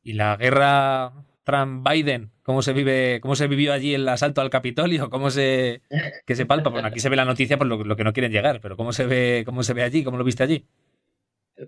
¿Y 0.02 0.14
la 0.14 0.38
guerra 0.38 1.12
Trump-Biden? 1.44 2.32
¿Cómo 2.41 2.62
se 2.62 2.72
vive, 2.72 3.20
cómo 3.20 3.36
se 3.36 3.48
vivió 3.48 3.74
allí 3.74 3.95
el 3.95 4.08
asalto 4.08 4.40
al 4.40 4.50
Capitolio? 4.50 5.10
¿Cómo 5.10 5.30
se, 5.30 5.82
que 6.26 6.38
se 6.38 6.45
palpa? 6.45 6.70
Bueno, 6.70 6.88
aquí 6.88 7.02
se 7.02 7.10
ve 7.10 7.18
la 7.18 7.26
noticia 7.26 7.58
por 7.58 7.68
lo, 7.68 7.98
que 7.98 8.04
no 8.06 8.14
quieren 8.14 8.32
llegar, 8.32 8.62
pero 8.62 8.78
¿cómo 8.78 8.94
se 8.94 9.06
ve, 9.06 9.44
cómo 9.45 9.62
se 9.62 9.74
ve 9.74 9.84
allí? 9.84 10.06
¿Cómo 10.06 10.18
lo 10.18 10.24
viste 10.24 10.44
allí? 10.44 10.66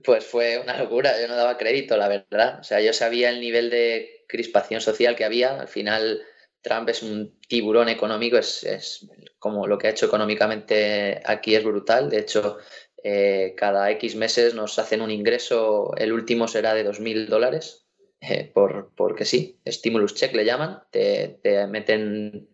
Pues 0.05 0.25
fue 0.25 0.59
una 0.59 0.77
locura, 0.77 1.11
yo 1.19 1.27
no 1.27 1.35
daba 1.35 1.57
crédito, 1.57 1.97
la 1.97 2.07
verdad. 2.07 2.61
O 2.61 2.63
sea, 2.63 2.79
yo 2.79 2.93
sabía 2.93 3.31
el 3.31 3.41
nivel 3.41 3.69
de 3.69 4.23
crispación 4.29 4.79
social 4.79 5.17
que 5.17 5.25
había. 5.25 5.59
Al 5.59 5.67
final, 5.67 6.21
Trump 6.65 6.89
es 6.89 7.03
un 7.03 7.39
tiburón 7.47 7.89
económico, 7.89 8.37
es, 8.37 9.07
como 9.37 9.67
lo 9.67 9.77
que 9.77 9.87
ha 9.87 9.91
hecho 9.91 10.07
económicamente 10.07 11.21
aquí 11.23 11.53
es 11.53 11.63
brutal. 11.63 12.09
De 12.09 12.17
hecho, 12.17 12.57
eh, 13.03 13.53
cada 13.55 13.91
X 13.91 14.15
meses 14.15 14.55
nos 14.55 14.79
hacen 14.79 15.01
un 15.01 15.11
ingreso, 15.11 15.93
el 15.95 16.11
último 16.11 16.47
será 16.47 16.73
de 16.73 16.83
2.000 16.83 17.27
dólares, 17.27 17.85
eh, 18.19 18.49
por, 18.51 18.95
porque 18.95 19.25
sí, 19.25 19.59
stimulus 19.67 20.15
check 20.15 20.33
le 20.33 20.43
llaman, 20.43 20.81
te, 20.89 21.39
meten 21.67 22.49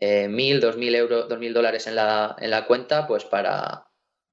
eh, 0.00 0.26
1.000, 0.26 0.60
2.000 0.60 0.94
euros, 0.96 1.28
2.000 1.28 1.52
dólares 1.52 1.86
en 1.86 1.96
la, 1.96 2.36
en 2.38 2.50
la 2.50 2.66
cuenta, 2.66 3.06
pues 3.06 3.26
para, 3.26 3.88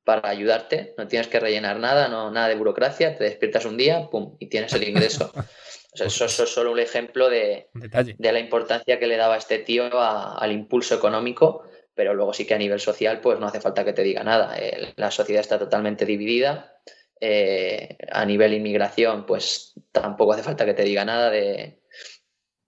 para 0.06 0.30
ayudarte, 0.30 0.96
no 0.98 1.06
tienes 1.06 1.28
que 1.28 1.42
rellenar 1.42 1.80
nada, 1.80 2.08
no, 2.08 2.32
nada 2.32 2.48
de 2.48 2.56
burocracia, 2.56 3.18
te 3.18 3.26
despiertas 3.26 3.66
un 3.66 3.76
día, 3.76 4.10
pum, 4.10 4.38
y 4.40 4.48
tienes 4.48 4.72
el 4.72 4.88
ingreso. 4.88 5.34
eso, 6.06 6.26
es 6.26 6.34
solo 6.34 6.72
un 6.72 6.80
ejemplo 6.80 7.30
de, 7.30 7.70
de, 7.74 8.32
la 8.32 8.40
importancia 8.40 9.00
que 9.00 9.08
le 9.08 9.18
daba 9.18 9.38
este 9.38 9.60
tío 9.60 9.90
al 9.92 10.52
impulso 10.52 10.96
económico, 10.96 11.64
pero 11.94 12.14
luego 12.14 12.34
sí 12.34 12.46
que 12.46 12.54
a 12.54 12.60
nivel 12.60 12.80
social 12.80 13.22
pues 13.22 13.40
no 13.40 13.48
hace 13.48 13.62
falta 13.62 13.84
que 13.84 13.94
te 13.94 14.04
diga 14.04 14.24
nada. 14.24 14.56
la 14.96 15.12
sociedad 15.12 15.42
está 15.42 15.58
totalmente 15.60 16.06
dividida. 16.06 16.74
Eh, 17.20 17.98
a 18.12 18.26
nivel 18.26 18.54
inmigración 18.54 19.26
pues 19.26 19.74
tampoco 19.92 20.34
hace 20.34 20.44
falta 20.44 20.66
que 20.66 20.76
te 20.76 20.84
diga 20.84 21.04
nada 21.04 21.32
de, 21.32 21.82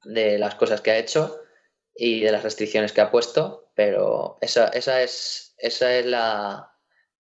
de 0.04 0.40
las 0.40 0.56
cosas 0.56 0.82
que 0.82 0.90
ha 0.90 0.98
hecho 0.98 1.42
y 1.94 2.22
de 2.22 2.32
las 2.32 2.42
restricciones 2.44 2.92
que 2.92 3.02
ha 3.02 3.12
puesto, 3.12 3.72
pero 3.76 4.38
esa, 4.42 4.70
esa, 4.70 5.04
es, 5.04 5.54
esa 5.58 5.96
es 5.96 6.06
la, 6.06 6.74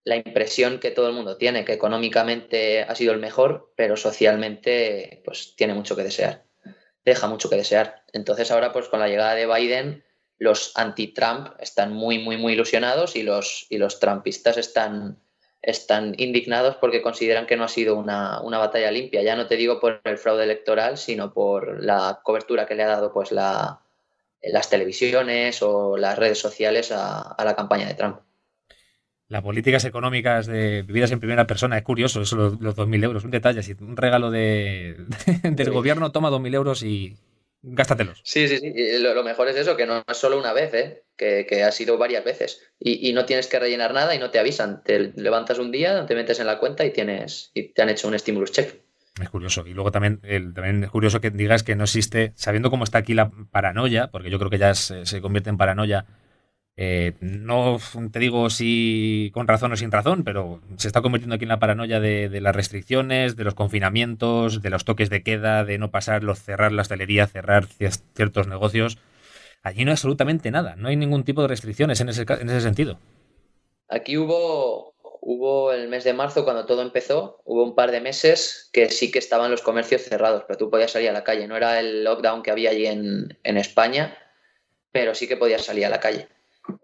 la 0.03 0.15
impresión 0.15 0.79
que 0.79 0.91
todo 0.91 1.07
el 1.07 1.13
mundo 1.13 1.37
tiene, 1.37 1.65
que 1.65 1.73
económicamente 1.73 2.83
ha 2.83 2.95
sido 2.95 3.13
el 3.13 3.19
mejor, 3.19 3.71
pero 3.75 3.97
socialmente 3.97 5.21
pues 5.25 5.55
tiene 5.55 5.73
mucho 5.73 5.95
que 5.95 6.03
desear, 6.03 6.45
deja 7.05 7.27
mucho 7.27 7.49
que 7.49 7.57
desear. 7.57 8.03
Entonces 8.13 8.51
ahora 8.51 8.71
pues 8.71 8.87
con 8.87 8.99
la 8.99 9.07
llegada 9.07 9.35
de 9.35 9.45
Biden 9.45 10.03
los 10.37 10.71
anti-Trump 10.75 11.49
están 11.59 11.93
muy, 11.93 12.19
muy, 12.19 12.37
muy 12.37 12.53
ilusionados 12.53 13.15
y 13.15 13.23
los, 13.23 13.67
y 13.69 13.77
los 13.77 13.99
trumpistas 13.99 14.57
están, 14.57 15.19
están 15.61 16.15
indignados 16.17 16.77
porque 16.77 17.01
consideran 17.01 17.45
que 17.45 17.57
no 17.57 17.65
ha 17.65 17.67
sido 17.67 17.97
una, 17.97 18.39
batalla 18.41 18.89
limpia. 18.89 19.21
Ya 19.21 19.35
no 19.35 19.47
te 19.47 19.57
digo 19.57 19.81
por 19.81 19.99
el 20.05 20.17
fraude 20.17 20.45
electoral, 20.45 20.97
sino 20.97 21.33
por 21.33 21.83
la 21.83 22.21
cobertura 22.23 22.65
que 22.65 22.75
le 22.75 22.83
ha 22.83 22.87
dado 22.87 23.11
pues 23.11 23.33
la, 23.33 23.81
las 24.41 24.69
televisiones 24.69 25.61
o 25.61 25.97
las 25.97 26.17
redes 26.17 26.39
sociales 26.39 26.93
a 26.93 27.35
la 27.43 27.55
campaña 27.57 27.87
de 27.87 27.95
Trump 27.95 28.21
las 29.29 29.43
políticas 29.43 29.85
económicas 29.85 30.47
de 30.47 30.81
vividas 30.81 31.11
en 31.11 31.19
primera 31.19 31.45
persona, 31.45 31.77
es 31.77 31.83
curioso, 31.83 32.21
eso 32.21 32.35
los, 32.35 32.59
los 32.59 32.75
2.000 32.75 33.03
euros, 33.03 33.23
un 33.23 33.31
detalle, 33.31 33.61
si 33.61 33.75
un 33.79 33.95
regalo 33.95 34.31
de, 34.31 34.97
del 35.43 35.69
gobierno 35.69 36.11
toma 36.11 36.31
2.000 36.31 36.55
euros 36.55 36.83
y 36.83 37.15
gástatelos. 37.61 38.21
Sí, 38.23 38.47
sí, 38.47 38.57
sí, 38.57 38.73
lo, 38.99 39.23
mejor 39.23 39.47
es 39.47 39.55
eso, 39.55 39.77
que 39.77 39.85
no 39.85 40.03
es 40.07 40.17
solo 40.17 40.39
una 40.39 40.51
vez, 40.51 40.73
¿eh? 40.73 41.03
que, 41.15 41.63
ha 41.63 41.71
sido 41.71 41.97
varias 41.97 42.23
veces 42.23 42.71
y, 42.79 43.13
no 43.13 43.25
tienes 43.25 43.47
que 43.47 43.59
rellenar 43.59 43.93
nada 43.93 44.15
y 44.15 44.19
no 44.19 44.31
te 44.31 44.39
avisan, 44.39 44.83
te 44.83 45.13
levantas 45.15 45.59
un 45.59 45.71
día, 45.71 46.05
te 46.07 46.15
metes 46.15 46.39
en 46.39 46.47
la 46.47 46.57
cuenta 46.57 46.83
y, 46.83 46.91
tienes, 46.91 47.51
y 47.53 47.73
te 47.73 47.83
han 47.83 47.89
hecho 47.89 48.07
un 48.07 48.17
stimulus 48.17 48.51
check. 48.51 48.81
Es 49.21 49.29
curioso. 49.29 49.67
Y 49.67 49.73
luego 49.73 49.91
también, 49.91 50.21
también 50.55 50.85
es 50.85 50.89
curioso 50.89 51.19
que 51.19 51.29
digas 51.29 51.61
que 51.61 51.75
no 51.75 51.83
existe, 51.83 52.31
sabiendo 52.35 52.71
cómo 52.71 52.85
está 52.85 52.99
aquí 52.99 53.13
la 53.13 53.29
paranoia, 53.51 54.09
porque 54.11 54.29
yo 54.29 54.39
creo 54.39 54.49
que 54.49 54.57
ya 54.57 54.73
se 54.73 55.21
convierte 55.21 55.49
en 55.49 55.57
paranoia 55.57 56.05
eh, 56.81 57.15
no 57.19 57.77
te 58.09 58.19
digo 58.19 58.49
si 58.49 59.31
con 59.33 59.49
razón 59.49 59.73
o 59.73 59.75
sin 59.75 59.91
razón, 59.91 60.23
pero 60.23 60.61
se 60.77 60.87
está 60.87 61.01
convirtiendo 61.01 61.35
aquí 61.35 61.43
en 61.43 61.49
la 61.49 61.59
paranoia 61.59 61.99
de, 61.99 62.29
las 62.39 62.55
restricciones, 62.55 63.35
de 63.35 63.43
los 63.43 63.53
confinamientos, 63.53 64.61
de 64.61 64.69
los 64.69 64.85
toques 64.85 65.09
de 65.09 65.21
queda, 65.21 65.65
de 65.65 65.77
no 65.77 65.91
pasarlos, 65.91 66.41
cerrar 66.41 66.71
la 66.71 66.83
hostelería, 66.83 67.27
cerrar 67.27 67.65
ciertos 67.65 68.47
negocios. 68.47 68.97
Allí 69.61 69.83
no 69.83 69.91
hay 69.91 69.95
absolutamente 69.95 70.51
nada, 70.51 70.77
no 70.77 70.87
hay 70.87 70.95
ningún 70.95 71.25
tipo 71.25 71.41
de 71.41 71.49
restricciones 71.49 71.99
en 71.99 72.07
ese, 72.07 72.21
en 72.21 72.49
ese 72.49 72.61
sentido. 72.61 72.97
Aquí 73.89 74.17
hubo, 74.17 74.93
hubo 75.19 75.73
el 75.73 75.89
mes 75.89 76.05
de 76.05 76.13
marzo, 76.13 76.45
cuando 76.45 76.65
todo 76.65 76.81
empezó, 76.81 77.41
hubo 77.43 77.61
un 77.65 77.75
par 77.75 77.91
de 77.91 77.99
meses 77.99 78.69
que 78.71 78.87
sí 78.87 79.11
que 79.11 79.19
estaban 79.19 79.51
los 79.51 79.61
comercios 79.61 80.03
cerrados, 80.03 80.45
pero 80.47 80.57
tú 80.57 80.69
podías 80.69 80.91
salir 80.91 81.09
a 81.09 81.13
la 81.13 81.25
calle. 81.25 81.45
No 81.45 81.57
era 81.57 81.77
el 81.77 82.05
lockdown 82.05 82.41
que 82.41 82.51
había 82.51 82.69
allí 82.69 82.85
en 82.85 83.57
España, 83.57 84.17
pero 84.93 85.13
sí 85.13 85.27
que 85.27 85.35
podías 85.35 85.65
salir 85.65 85.85
a 85.85 85.89
la 85.89 85.99
calle. 85.99 86.29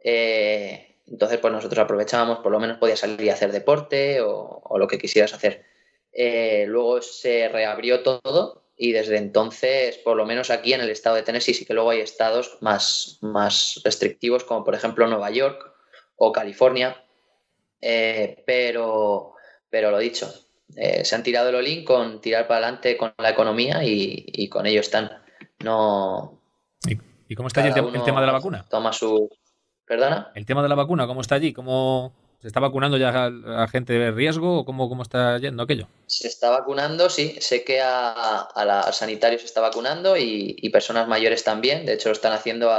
Eh, 0.03 0.97
entonces, 1.07 1.37
pues 1.39 1.53
nosotros 1.53 1.79
aprovechábamos, 1.79 2.39
por 2.39 2.51
lo 2.51 2.59
menos 2.59 2.77
podías 2.77 2.99
salir 2.99 3.29
a 3.29 3.33
hacer 3.33 3.51
deporte 3.51 4.21
o, 4.21 4.77
lo 4.77 4.87
que 4.87 4.97
quisieras 4.97 5.33
hacer. 5.33 5.65
Eh, 6.11 6.65
luego 6.67 7.01
se 7.01 7.47
reabrió 7.49 8.01
todo 8.01 8.63
y 8.75 8.91
desde 8.91 9.17
entonces, 9.17 9.97
por 9.97 10.17
lo 10.17 10.25
menos 10.25 10.49
aquí 10.49 10.73
en 10.73 10.81
el 10.81 10.89
estado 10.89 11.15
de 11.15 11.23
Tennessee, 11.23 11.53
sí 11.53 11.65
que 11.65 11.73
luego 11.73 11.91
hay 11.91 11.99
estados 11.99 12.57
más, 12.61 13.19
más 13.21 13.81
restrictivos, 13.83 14.43
como 14.43 14.63
por 14.63 14.75
ejemplo 14.75 15.07
Nueva 15.07 15.29
York 15.29 15.73
o 16.15 16.31
California. 16.31 17.03
Eh, 17.81 18.43
pero, 18.47 19.33
pero 19.69 19.91
lo 19.91 19.99
dicho, 19.99 20.33
se 20.75 21.15
han 21.15 21.23
tirado 21.23 21.49
el 21.49 21.55
olín 21.55 21.85
con 21.85 22.19
tirar 22.19 22.47
para 22.47 22.65
adelante 22.65 22.97
con 22.97 23.13
la 23.17 23.29
economía 23.29 23.81
y, 23.83 24.49
con 24.49 24.65
ello 24.65 24.79
están. 24.79 25.11
No. 25.63 26.41
¿Y, 27.27 27.35
cómo 27.35 27.47
está 27.47 27.65
el, 27.65 27.95
el 27.95 28.03
tema 28.03 28.21
de 28.21 28.27
la 28.27 28.33
vacuna? 28.33 28.65
Toma 28.69 28.91
su, 28.91 29.29
¿Perdona? 29.85 30.31
El 30.35 30.45
tema 30.45 30.63
de 30.63 30.69
la 30.69 30.75
vacuna, 30.75 31.07
¿cómo 31.07 31.21
está 31.21 31.35
allí? 31.35 31.53
¿Cómo 31.53 32.13
se 32.41 32.47
está 32.47 32.59
vacunando 32.59 32.97
ya 32.97 33.25
a, 33.25 33.67
gente 33.67 33.93
de 33.93 34.11
riesgo 34.11 34.59
o 34.59 34.65
cómo, 34.65 34.89
cómo 34.89 35.03
está 35.03 35.37
yendo 35.37 35.63
aquello? 35.63 35.87
Se 36.07 36.27
está 36.27 36.49
vacunando, 36.49 37.09
sí. 37.09 37.37
Sé 37.39 37.63
que 37.63 37.81
a, 37.81 38.41
a, 38.41 38.91
sanitarios 38.91 39.41
se 39.41 39.47
está 39.47 39.61
vacunando 39.61 40.17
y, 40.17 40.69
personas 40.69 41.07
mayores 41.07 41.43
también. 41.43 41.85
De 41.85 41.93
hecho, 41.93 42.09
lo 42.09 42.13
están 42.13 42.33
haciendo 42.33 42.69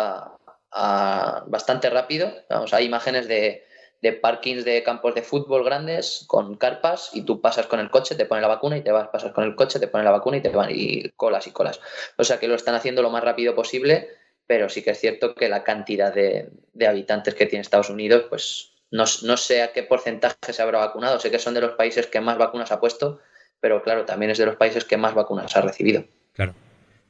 bastante 0.71 1.91
rápido. 1.91 2.33
Vamos, 2.51 2.75
hay 2.75 2.85
imágenes 2.87 3.29
de, 3.29 3.65
de 4.03 4.13
parkings 4.13 4.65
de 4.65 4.83
campos 4.83 5.15
de 5.15 5.23
fútbol 5.23 5.65
grandes 5.65 6.25
con 6.27 6.57
carpas 6.57 7.11
y 7.15 7.23
tú 7.23 7.41
pasas 7.41 7.67
con 7.67 7.81
el 7.81 7.91
coche, 7.91 8.15
te 8.15 8.27
ponen 8.27 8.43
la 8.43 8.49
vacuna 8.49 8.77
y 8.77 8.83
te 8.83 8.93
vas, 8.93 9.09
pasas 9.09 9.33
con 9.33 9.45
el 9.45 9.55
coche, 9.55 9.81
te 9.81 9.89
ponen 9.89 10.05
la 10.05 10.11
vacuna 10.11 10.37
y 10.39 10.43
te 10.43 10.51
van 10.51 10.71
y 10.73 11.09
colas 11.11 11.47
y 11.47 11.53
colas. 11.53 11.81
O 12.19 12.25
sea 12.25 12.39
que 12.39 12.49
lo 12.49 12.55
están 12.57 12.75
haciendo 12.75 13.03
lo 13.03 13.11
más 13.11 13.25
rápido 13.25 13.55
posible 13.55 14.11
pero 14.47 14.69
sí 14.69 14.83
que 14.83 14.91
es 14.91 15.01
cierto 15.01 15.35
que 15.35 15.49
la 15.49 15.65
cantidad 15.65 16.15
de, 16.15 16.51
habitantes 16.87 17.35
que 17.35 17.47
tiene 17.47 17.63
Estados 17.63 17.91
Unidos, 17.91 18.27
pues 18.29 18.73
no, 18.91 19.07
sé 19.07 19.63
a 19.63 19.73
qué 19.73 19.83
porcentaje 19.83 20.53
se 20.53 20.63
habrá 20.63 20.79
vacunado. 20.79 21.19
Sé 21.19 21.31
que 21.31 21.39
son 21.39 21.55
de 21.55 21.61
los 21.61 21.73
países 21.73 22.07
que 22.07 22.21
más 22.21 22.39
vacunas 22.39 22.71
ha 22.71 22.81
puesto, 22.81 23.21
pero 23.61 23.83
claro, 23.83 24.05
también 24.05 24.31
es 24.31 24.39
de 24.39 24.47
los 24.47 24.57
países 24.57 24.85
que 24.85 24.97
más 24.97 25.15
vacunas 25.15 25.57
ha 25.57 25.61
recibido. 25.63 26.05
Claro. 26.33 26.55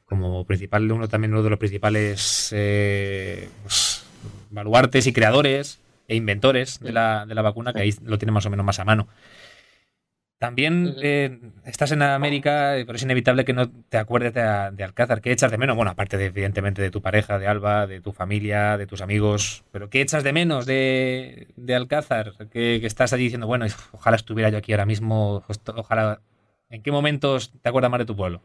Como 0.05 0.45
principal, 0.45 0.89
uno 0.91 1.07
también 1.09 1.33
uno 1.33 1.43
de 1.43 1.49
los 1.49 1.59
principales 1.59 2.49
eh, 2.55 3.49
pues, 3.63 4.05
baluartes 4.49 5.05
y 5.05 5.13
creadores 5.13 5.79
e 6.07 6.15
inventores 6.15 6.79
de 6.79 6.93
la, 6.93 7.25
de 7.25 7.35
la 7.35 7.41
vacuna, 7.41 7.73
que 7.73 7.81
ahí 7.81 7.93
lo 8.03 8.17
tiene 8.17 8.31
más 8.31 8.45
o 8.45 8.49
menos 8.49 8.65
más 8.65 8.79
a 8.79 8.85
mano. 8.85 9.09
También 10.39 10.95
eh, 11.01 11.39
estás 11.65 11.91
en 11.91 12.03
América, 12.03 12.73
pero 12.85 12.95
es 12.95 13.01
inevitable 13.01 13.43
que 13.43 13.53
no 13.53 13.71
te 13.89 13.97
acuerdes 13.97 14.35
de, 14.35 14.83
Alcázar. 14.83 15.19
¿Qué 15.19 15.31
echas 15.31 15.49
de 15.49 15.57
menos? 15.57 15.75
Bueno, 15.75 15.89
aparte 15.89 16.17
de, 16.17 16.25
evidentemente 16.25 16.79
de 16.79 16.91
tu 16.91 17.01
pareja, 17.01 17.39
de 17.39 17.47
Alba, 17.47 17.87
de 17.87 18.01
tu 18.01 18.11
familia, 18.11 18.77
de 18.77 18.85
tus 18.85 19.01
amigos. 19.01 19.63
Pero 19.71 19.89
¿qué 19.89 20.01
echas 20.01 20.23
de 20.23 20.33
menos 20.33 20.67
de, 20.67 21.47
Alcázar? 21.75 22.33
Que, 22.51 22.75
estás 22.85 23.13
allí 23.13 23.23
diciendo, 23.23 23.47
bueno, 23.47 23.65
ojalá 23.93 24.15
estuviera 24.15 24.49
yo 24.49 24.59
aquí 24.59 24.73
ahora 24.73 24.85
mismo. 24.85 25.43
Ojalá. 25.75 26.21
¿En 26.69 26.83
qué 26.83 26.91
momentos 26.91 27.51
te 27.59 27.69
acuerdas 27.69 27.89
más 27.89 27.99
de 27.99 28.05
tu 28.05 28.15
pueblo? 28.15 28.41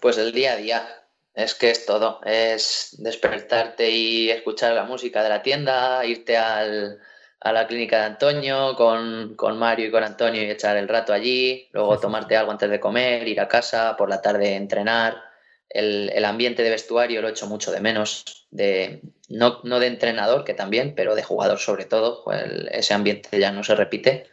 Pues 0.00 0.16
el 0.16 0.30
día 0.32 0.52
a 0.52 0.56
día. 0.56 0.88
Es 1.34 1.54
que 1.54 1.70
es 1.70 1.86
todo. 1.86 2.20
Es 2.24 2.94
despertarte 2.98 3.90
y 3.90 4.30
escuchar 4.30 4.74
la 4.74 4.84
música 4.84 5.24
de 5.24 5.28
la 5.28 5.42
tienda, 5.42 6.04
irte 6.04 6.36
al 6.36 7.00
a 7.40 7.52
la 7.52 7.66
clínica 7.66 7.98
de 7.98 8.04
Antonio 8.04 8.76
con, 8.76 9.58
Mario 9.58 9.88
y 9.88 9.90
con 9.90 10.04
Antonio 10.04 10.42
y 10.42 10.50
echar 10.50 10.76
el 10.76 10.88
rato 10.88 11.12
allí, 11.12 11.68
luego 11.72 11.98
tomarte 11.98 12.36
algo 12.36 12.52
antes 12.52 12.68
de 12.68 12.80
comer, 12.80 13.26
ir 13.26 13.40
a 13.40 13.48
casa, 13.48 13.96
por 13.96 14.08
la 14.08 14.20
tarde 14.20 14.56
entrenar. 14.56 15.22
El, 15.68 16.24
ambiente 16.24 16.62
de 16.62 16.70
vestuario 16.70 17.22
lo 17.22 17.28
echo 17.28 17.46
mucho 17.46 17.70
de 17.70 17.80
menos, 17.80 18.46
de, 18.50 19.00
no, 19.28 19.60
no 19.62 19.78
de 19.78 19.86
entrenador, 19.86 20.44
que 20.44 20.52
también, 20.52 20.94
pero 20.94 21.14
de 21.14 21.22
jugador 21.22 21.58
sobre 21.58 21.84
todo, 21.84 22.24
ese 22.72 22.92
ambiente 22.92 23.38
ya 23.38 23.52
no 23.52 23.64
se 23.64 23.74
repite. 23.74 24.26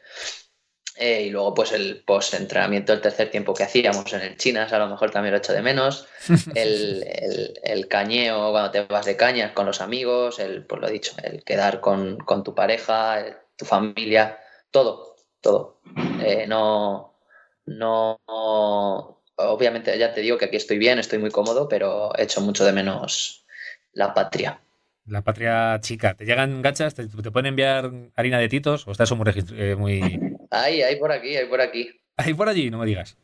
Eh, 1.00 1.24
y 1.28 1.30
luego, 1.30 1.54
pues 1.54 1.72
el 1.74 2.02
post-entrenamiento, 2.04 2.92
el 2.92 3.02
tercer 3.02 3.30
tiempo 3.30 3.54
que 3.54 3.64
hacíamos 3.64 4.12
en 4.14 4.22
el 4.22 4.38
Chinas, 4.38 4.74
a 4.74 4.80
lo 4.80 4.88
mejor 4.88 5.12
también 5.12 5.34
lo 5.34 5.38
echo 5.38 5.54
de 5.54 5.62
menos. 5.62 6.08
El, 6.56 7.88
cañeo 7.88 8.52
cuando 8.52 8.72
te 8.72 8.82
vas 8.82 9.06
de 9.06 9.16
cañas 9.16 9.52
con 9.54 9.66
los 9.66 9.80
amigos, 9.80 10.40
el, 10.40 10.66
pues 10.66 10.82
lo 10.82 10.90
dicho, 10.90 11.14
el 11.24 11.44
quedar 11.44 11.80
con, 11.80 12.18
tu 12.44 12.54
pareja, 12.54 13.24
tu 13.56 13.66
familia, 13.66 14.40
todo, 14.72 15.16
todo. 15.40 15.80
Eh, 16.22 16.46
no, 16.48 17.14
no, 17.66 18.20
obviamente 19.36 19.98
ya 19.98 20.14
te 20.14 20.22
digo 20.22 20.38
que 20.38 20.46
aquí 20.46 20.58
estoy 20.58 20.78
bien, 20.78 21.00
estoy 21.00 21.20
muy 21.20 21.32
cómodo, 21.32 21.70
pero 21.70 22.12
echo 22.18 22.42
mucho 22.42 22.66
de 22.66 22.74
menos 22.74 23.46
la 23.94 24.14
patria. 24.14 24.60
La 25.06 25.22
patria 25.22 25.80
chica. 25.80 26.16
¿Te 26.16 26.26
llegan 26.26 26.62
gachas? 26.62 26.94
¿Te, 26.94 27.08
pueden 27.08 27.46
enviar 27.46 27.92
harina 28.16 28.40
de 28.40 28.50
titos? 28.50 28.88
¿O 28.88 28.92
estás 28.92 29.10
muy, 29.14 29.26
eh, 29.54 29.76
muy... 29.78 30.20
Hay, 30.52 30.82
hay 30.82 30.96
por 30.98 31.12
aquí, 31.12 31.36
hay 31.36 31.46
por 31.46 31.62
aquí. 31.62 31.90
¿Hay 32.18 32.34
por 32.34 32.50
allí? 32.50 32.70
No 32.70 32.80
me 32.80 32.86
digas. 32.86 33.18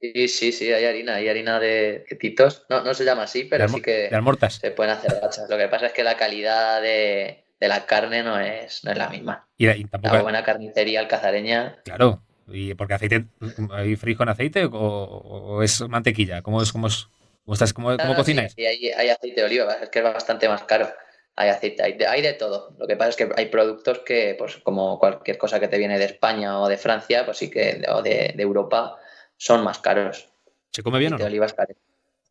Sí, 0.00 0.26
sí, 0.26 0.52
sí, 0.52 0.72
hay 0.72 0.84
harina, 0.84 1.14
hay 1.16 1.28
harina 1.28 1.60
de, 1.60 2.04
titos. 2.18 2.66
No, 2.68 2.82
no 2.82 2.92
se 2.92 3.04
llama 3.04 3.22
así, 3.22 3.44
pero 3.44 3.68
sí 3.68 3.80
que 3.80 4.10
se 4.50 4.70
pueden 4.72 4.94
hacer 4.94 5.20
gachas. 5.20 5.48
Lo 5.48 5.56
que 5.56 5.68
pasa 5.68 5.86
es 5.86 5.92
que 5.92 6.02
la 6.02 6.16
calidad 6.16 6.82
de, 6.82 7.44
la 7.60 7.86
carne 7.86 8.24
no 8.24 8.38
es, 8.40 8.82
no 8.84 8.90
es 8.90 8.98
la 8.98 9.08
misma. 9.08 9.46
Y, 9.56 9.66
La 9.66 10.22
buena 10.22 10.42
carnicería 10.42 10.98
alcazareña. 10.98 11.78
Claro. 11.84 12.22
¿Y 12.48 12.74
porque 12.74 12.94
aceite, 12.94 13.26
hay 13.70 13.94
frijo 13.94 14.24
en 14.24 14.30
aceite 14.30 14.68
o, 14.70 15.62
es 15.62 15.80
mantequilla? 15.82 16.42
¿Cómo 16.42 16.60
es, 16.60 16.72
cómo 16.72 16.88
es, 16.88 17.06
cómo 17.44 17.54
estás, 17.54 17.72
cómo, 17.72 17.96
cómo 17.96 18.16
cocináis? 18.16 18.54
Sí, 18.54 18.66
hay, 18.66 18.88
hay, 18.88 19.08
aceite 19.08 19.40
de 19.40 19.46
oliva, 19.46 19.74
es 19.74 19.88
que 19.88 20.00
es 20.00 20.04
bastante 20.04 20.48
más 20.48 20.64
caro 20.64 20.92
hay 21.36 21.48
aceite, 21.48 21.82
hay 21.82 22.22
de, 22.22 22.32
todo. 22.34 22.74
Lo 22.78 22.86
que 22.86 22.96
pasa 22.96 23.10
es 23.10 23.16
que 23.16 23.30
hay 23.36 23.46
productos 23.46 24.00
que, 24.00 24.34
pues 24.38 24.56
como 24.58 24.98
cualquier 24.98 25.38
cosa 25.38 25.60
que 25.60 25.68
te 25.68 25.78
viene 25.78 25.98
de 25.98 26.04
España 26.04 26.60
o 26.60 26.68
de 26.68 26.76
Francia, 26.76 27.24
pues 27.24 27.38
sí 27.38 27.50
que, 27.50 27.84
o 27.88 28.02
de, 28.02 28.34
Europa, 28.38 28.96
son 29.36 29.64
más 29.64 29.78
caros. 29.78 30.28
¿Se 30.70 30.82
come 30.82 30.98
bien 30.98 31.14
o 31.14 31.18
no? 31.18 31.24
olivas 31.24 31.54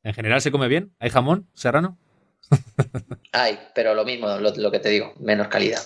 ¿En 0.04 0.14
general 0.14 0.42
se 0.42 0.52
come 0.52 0.68
bien? 0.68 0.94
¿Hay 1.00 1.10
jamón 1.10 1.48
serrano? 1.54 1.98
hay, 3.32 3.60
pero 3.76 3.94
lo 3.94 4.04
mismo, 4.04 4.28
lo, 4.38 4.72
que 4.72 4.80
te 4.80 4.90
digo, 4.90 5.14
menos 5.20 5.48
calidad. 5.48 5.82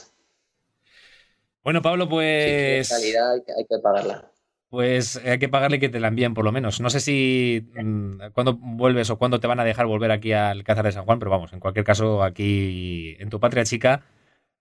Bueno, 1.64 1.82
Pablo, 1.82 2.08
pues... 2.08 2.90
calidad 2.90 3.34
hay 3.34 3.66
que 3.66 3.78
pagarla 3.82 4.30
pues 4.76 5.16
hay 5.24 5.40
que 5.40 5.48
pagarle 5.48 5.80
que 5.80 5.88
te 5.88 6.02
la 6.02 6.10
envíen 6.10 6.34
por 6.34 6.44
lo 6.44 6.52
menos. 6.52 6.82
No 6.82 6.90
sé 6.90 7.00
si 7.00 7.66
mm, 7.82 8.32
cuándo 8.34 8.56
vuelves 8.56 9.10
o 9.10 9.18
cuándo 9.18 9.40
te 9.40 9.48
van 9.48 9.62
a 9.62 9.64
dejar 9.64 9.86
volver 9.86 10.12
aquí 10.12 10.34
al 10.34 10.66
Cázar 10.66 10.84
de 10.84 10.92
San 10.92 11.06
Juan, 11.06 11.18
pero 11.18 11.32
vamos, 11.32 11.54
en 11.54 11.62
cualquier 11.62 11.86
caso, 11.86 12.24
aquí 12.24 13.16
en 13.20 13.30
tu 13.30 13.40
patria 13.40 13.64
chica 13.64 14.04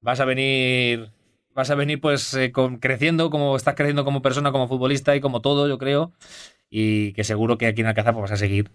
vas 0.00 0.20
a 0.20 0.24
venir, 0.24 1.10
vas 1.52 1.70
a 1.70 1.74
venir 1.74 2.00
pues 2.00 2.32
eh, 2.34 2.52
creciendo, 2.80 3.28
como 3.28 3.56
estás 3.56 3.74
creciendo 3.74 4.04
como 4.04 4.22
persona, 4.22 4.52
como 4.52 4.68
futbolista 4.68 5.16
y 5.16 5.20
como 5.20 5.40
todo, 5.40 5.66
yo 5.66 5.78
creo, 5.78 6.12
y 6.70 7.12
que 7.14 7.24
seguro 7.24 7.58
que 7.58 7.66
aquí 7.66 7.80
en 7.80 7.88
Alcázar 7.88 8.14
pues, 8.14 8.22
vas 8.22 8.32
a 8.32 8.36
seguir 8.36 8.70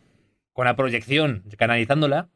con 0.51 0.65
la 0.65 0.75
proyección, 0.75 1.45
canalizándola 1.57 2.27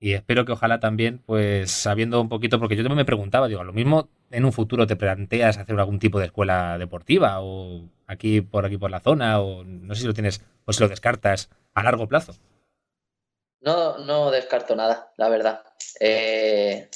y 0.00 0.12
espero 0.12 0.44
que 0.44 0.52
ojalá 0.52 0.78
también, 0.78 1.18
pues 1.26 1.70
sabiendo 1.70 2.20
un 2.20 2.28
poquito, 2.28 2.60
porque 2.60 2.76
yo 2.76 2.82
también 2.82 2.98
me 2.98 3.04
preguntaba, 3.04 3.48
digo, 3.48 3.64
lo 3.64 3.72
mismo 3.72 4.08
en 4.30 4.44
un 4.44 4.52
futuro 4.52 4.86
te 4.86 4.96
planteas 4.96 5.58
hacer 5.58 5.78
algún 5.78 5.98
tipo 5.98 6.20
de 6.20 6.26
escuela 6.26 6.78
deportiva 6.78 7.40
o 7.40 7.88
aquí 8.06 8.40
por 8.40 8.64
aquí 8.64 8.78
por 8.78 8.90
la 8.90 9.00
zona 9.00 9.40
o 9.40 9.64
no 9.64 9.94
sé 9.94 10.02
si 10.02 10.06
lo 10.06 10.14
tienes 10.14 10.44
o 10.66 10.72
si 10.72 10.80
lo 10.82 10.88
descartas 10.88 11.50
a 11.74 11.82
largo 11.82 12.06
plazo. 12.06 12.34
No, 13.60 13.98
no 13.98 14.30
descarto 14.30 14.76
nada, 14.76 15.12
la 15.16 15.28
verdad. 15.28 15.62
Eh, 15.98 16.88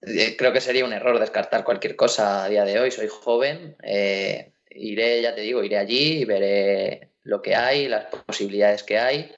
eh, 0.00 0.36
creo 0.38 0.52
que 0.52 0.62
sería 0.62 0.86
un 0.86 0.94
error 0.94 1.18
descartar 1.18 1.64
cualquier 1.64 1.96
cosa 1.96 2.44
a 2.44 2.48
día 2.48 2.64
de 2.64 2.80
hoy. 2.80 2.90
Soy 2.90 3.08
joven, 3.08 3.76
eh, 3.82 4.54
iré, 4.70 5.20
ya 5.20 5.34
te 5.34 5.42
digo, 5.42 5.62
iré 5.62 5.76
allí 5.76 6.22
y 6.22 6.24
veré 6.24 7.12
lo 7.24 7.42
que 7.42 7.54
hay, 7.54 7.88
las 7.88 8.06
posibilidades 8.06 8.82
que 8.84 8.98
hay 8.98 9.32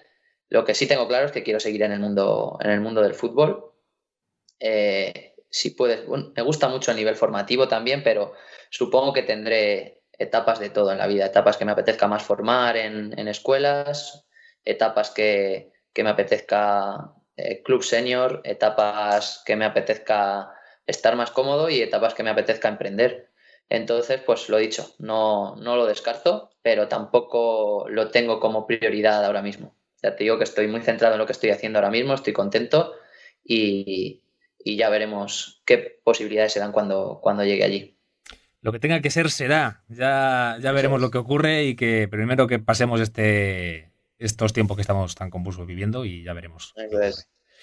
lo 0.51 0.65
que 0.65 0.75
sí 0.75 0.87
tengo 0.87 1.07
claro 1.07 1.27
es 1.27 1.33
que 1.33 1.45
quiero 1.45 1.61
seguir 1.61 1.83
en 1.83 1.93
el 1.93 2.01
mundo, 2.01 2.59
en 2.61 2.71
el 2.71 2.81
mundo 2.81 3.03
del 3.03 3.15
fútbol. 3.15 3.73
Eh, 4.59 5.35
si 5.49 5.71
puedes, 5.71 6.07
me 6.09 6.43
gusta 6.43 6.69
mucho 6.69 6.91
el 6.91 6.97
nivel 6.97 7.15
formativo 7.15 7.69
también, 7.69 8.03
pero 8.03 8.35
supongo 8.69 9.13
que 9.13 9.23
tendré 9.23 10.03
etapas 10.19 10.59
de 10.59 10.71
todo 10.71 10.91
en 10.91 10.99
la 10.99 11.07
vida, 11.07 11.25
etapas 11.25 11.57
que 11.57 11.65
me 11.65 11.73
apetezca 11.73 12.09
más 12.09 12.25
formar 12.25 12.77
en, 12.77 13.17
escuelas, 13.29 14.27
etapas 14.65 15.11
que, 15.11 15.73
me 15.97 16.11
apetezca 16.11 17.15
eh, 17.37 17.63
club 17.63 17.85
senior, 17.85 18.41
etapas 18.45 19.43
que 19.47 19.55
me 19.55 19.65
apetezca 19.65 20.53
estar 20.85 21.15
más 21.15 21.31
cómodo 21.31 21.71
y 21.71 21.81
etapas 21.81 22.15
que 22.15 22.25
me 22.25 22.31
apetezca 22.31 22.69
emprender. 22.69 23.31
Entonces, 23.69 24.21
pues 24.21 24.49
lo 24.49 24.57
dicho, 24.57 24.95
no, 24.99 25.55
no 25.57 25.77
lo 25.77 25.87
descarto, 25.87 26.51
pero 26.61 26.89
tampoco 26.89 27.87
lo 27.89 28.11
tengo 28.11 28.41
como 28.41 28.67
prioridad 28.67 29.25
ahora 29.25 29.43
mismo. 29.43 29.80
Ya 30.03 30.17
te 30.17 30.25
digo 30.25 30.39
que 30.39 30.45
estoy 30.45 30.67
muy 30.67 30.81
centrado 30.83 31.15
en 31.15 31.19
lo 31.19 31.27
que 31.27 31.33
estoy 31.33 31.51
haciendo 31.51 31.79
ahora 31.79 31.91
mismo, 31.91 32.15
estoy 32.15 32.33
contento 32.33 32.95
y, 33.45 34.23
ya 34.65 34.89
veremos 34.89 35.63
qué 35.65 36.01
posibilidades 36.05 36.53
se 36.53 36.61
dan 36.61 36.73
cuando, 36.73 37.21
cuando 37.23 37.45
llegue 37.45 37.65
allí. 37.65 37.97
Lo 38.63 38.73
que 38.73 38.79
tenga 38.79 39.01
que 39.01 39.11
ser 39.11 39.31
será. 39.31 39.85
Ya, 39.89 40.59
ya 40.61 40.73
veremos 40.73 41.01
lo 41.01 41.11
que 41.11 41.19
ocurre 41.19 41.65
y 41.65 41.77
que 41.77 42.09
primero 42.11 42.47
que 42.47 42.59
pasemos 42.59 43.01
este, 43.01 43.91
estos 44.19 44.53
tiempos 44.53 44.77
que 44.77 44.83
estamos 44.83 45.15
tan 45.15 45.31
convulsos 45.31 45.67
viviendo 45.67 46.05
y 46.05 46.23
ya 46.23 46.35
veremos. 46.35 46.75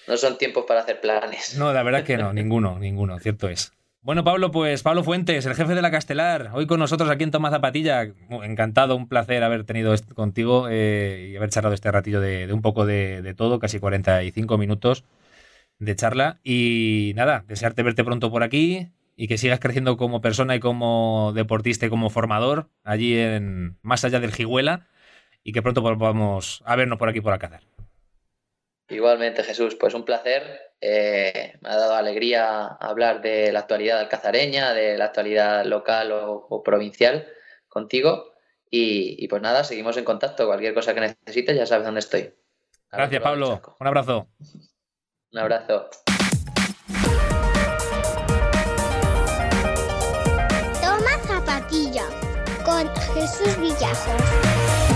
No 0.08 0.16
son 0.16 0.38
tiempos 0.38 0.64
para 0.66 0.80
hacer 0.80 1.00
planes. 1.00 1.56
No, 1.56 1.72
la 1.72 1.82
verdad 1.82 2.04
que 2.04 2.16
no, 2.16 2.32
ninguno, 2.34 2.78
ninguno, 2.78 3.18
cierto 3.20 3.48
es. 3.48 3.72
Bueno, 4.08 4.24
Pablo, 4.24 4.50
pues 4.50 4.82
Pablo 4.82 5.04
Fuentes, 5.04 5.44
el 5.44 5.54
jefe 5.54 5.74
de 5.74 5.82
la 5.82 5.90
Castelar, 5.90 6.52
hoy 6.54 6.66
con 6.66 6.80
nosotros 6.80 7.10
aquí 7.10 7.24
en 7.24 7.30
Toma 7.30 7.50
Zapatilla. 7.50 8.10
Encantado, 8.42 8.96
un 8.96 9.06
placer 9.06 9.42
haber 9.42 9.64
tenido 9.64 9.94
contigo 10.14 10.66
eh, 10.70 11.28
y 11.30 11.36
haber 11.36 11.50
charlado 11.50 11.74
este 11.74 11.92
ratillo 11.92 12.18
de, 12.18 12.50
un 12.50 12.62
poco 12.62 12.86
de, 12.86 13.34
todo, 13.36 13.58
casi 13.58 13.78
45 13.78 14.56
minutos 14.56 15.04
de 15.78 15.94
charla. 15.94 16.40
Y 16.42 17.12
nada, 17.16 17.44
desearte 17.48 17.82
verte 17.82 18.02
pronto 18.02 18.30
por 18.30 18.42
aquí 18.42 18.88
y 19.14 19.28
que 19.28 19.36
sigas 19.36 19.60
creciendo 19.60 19.98
como 19.98 20.22
persona 20.22 20.56
y 20.56 20.60
como 20.60 21.34
deportista 21.34 21.84
y 21.84 21.90
como 21.90 22.08
formador 22.08 22.70
allí 22.84 23.14
en 23.14 23.76
más 23.82 24.06
allá 24.06 24.20
del 24.20 24.32
Jiguela 24.32 24.88
y 25.44 25.52
que 25.52 25.60
pronto 25.60 25.82
volvamos 25.82 26.62
a 26.64 26.76
vernos 26.76 26.98
por 26.98 27.10
aquí 27.10 27.20
por 27.20 27.34
Alcázar. 27.34 27.64
Igualmente, 28.88 29.44
Jesús, 29.44 29.74
pues 29.74 29.92
un 29.92 30.06
placer 30.06 30.67
eh, 30.80 31.58
me 31.60 31.68
ha 31.68 31.76
dado 31.76 31.94
alegría 31.94 32.66
hablar 32.66 33.20
de 33.20 33.50
la 33.52 33.60
actualidad 33.60 33.98
alcazareña, 33.98 34.72
de 34.72 34.96
la 34.96 35.06
actualidad 35.06 35.64
local 35.64 36.12
o, 36.12 36.62
provincial 36.62 37.26
contigo. 37.68 38.32
Y, 38.70 39.26
pues 39.28 39.40
nada, 39.40 39.64
seguimos 39.64 39.96
en 39.96 40.04
contacto. 40.04 40.46
Cualquier 40.46 40.74
cosa 40.74 40.94
que 40.94 41.00
necesites, 41.00 41.56
ya 41.56 41.66
sabes 41.66 41.86
dónde 41.86 42.00
estoy. 42.00 42.34
Gracias, 42.92 43.22
Pablo. 43.22 43.60
Un 43.80 43.86
abrazo. 43.86 44.28
Un 45.32 45.38
abrazo. 45.38 45.88
Toma 50.82 51.18
zapatilla 51.26 52.04
con 52.64 52.86
Jesús 53.14 53.58
Villajos. 53.58 54.87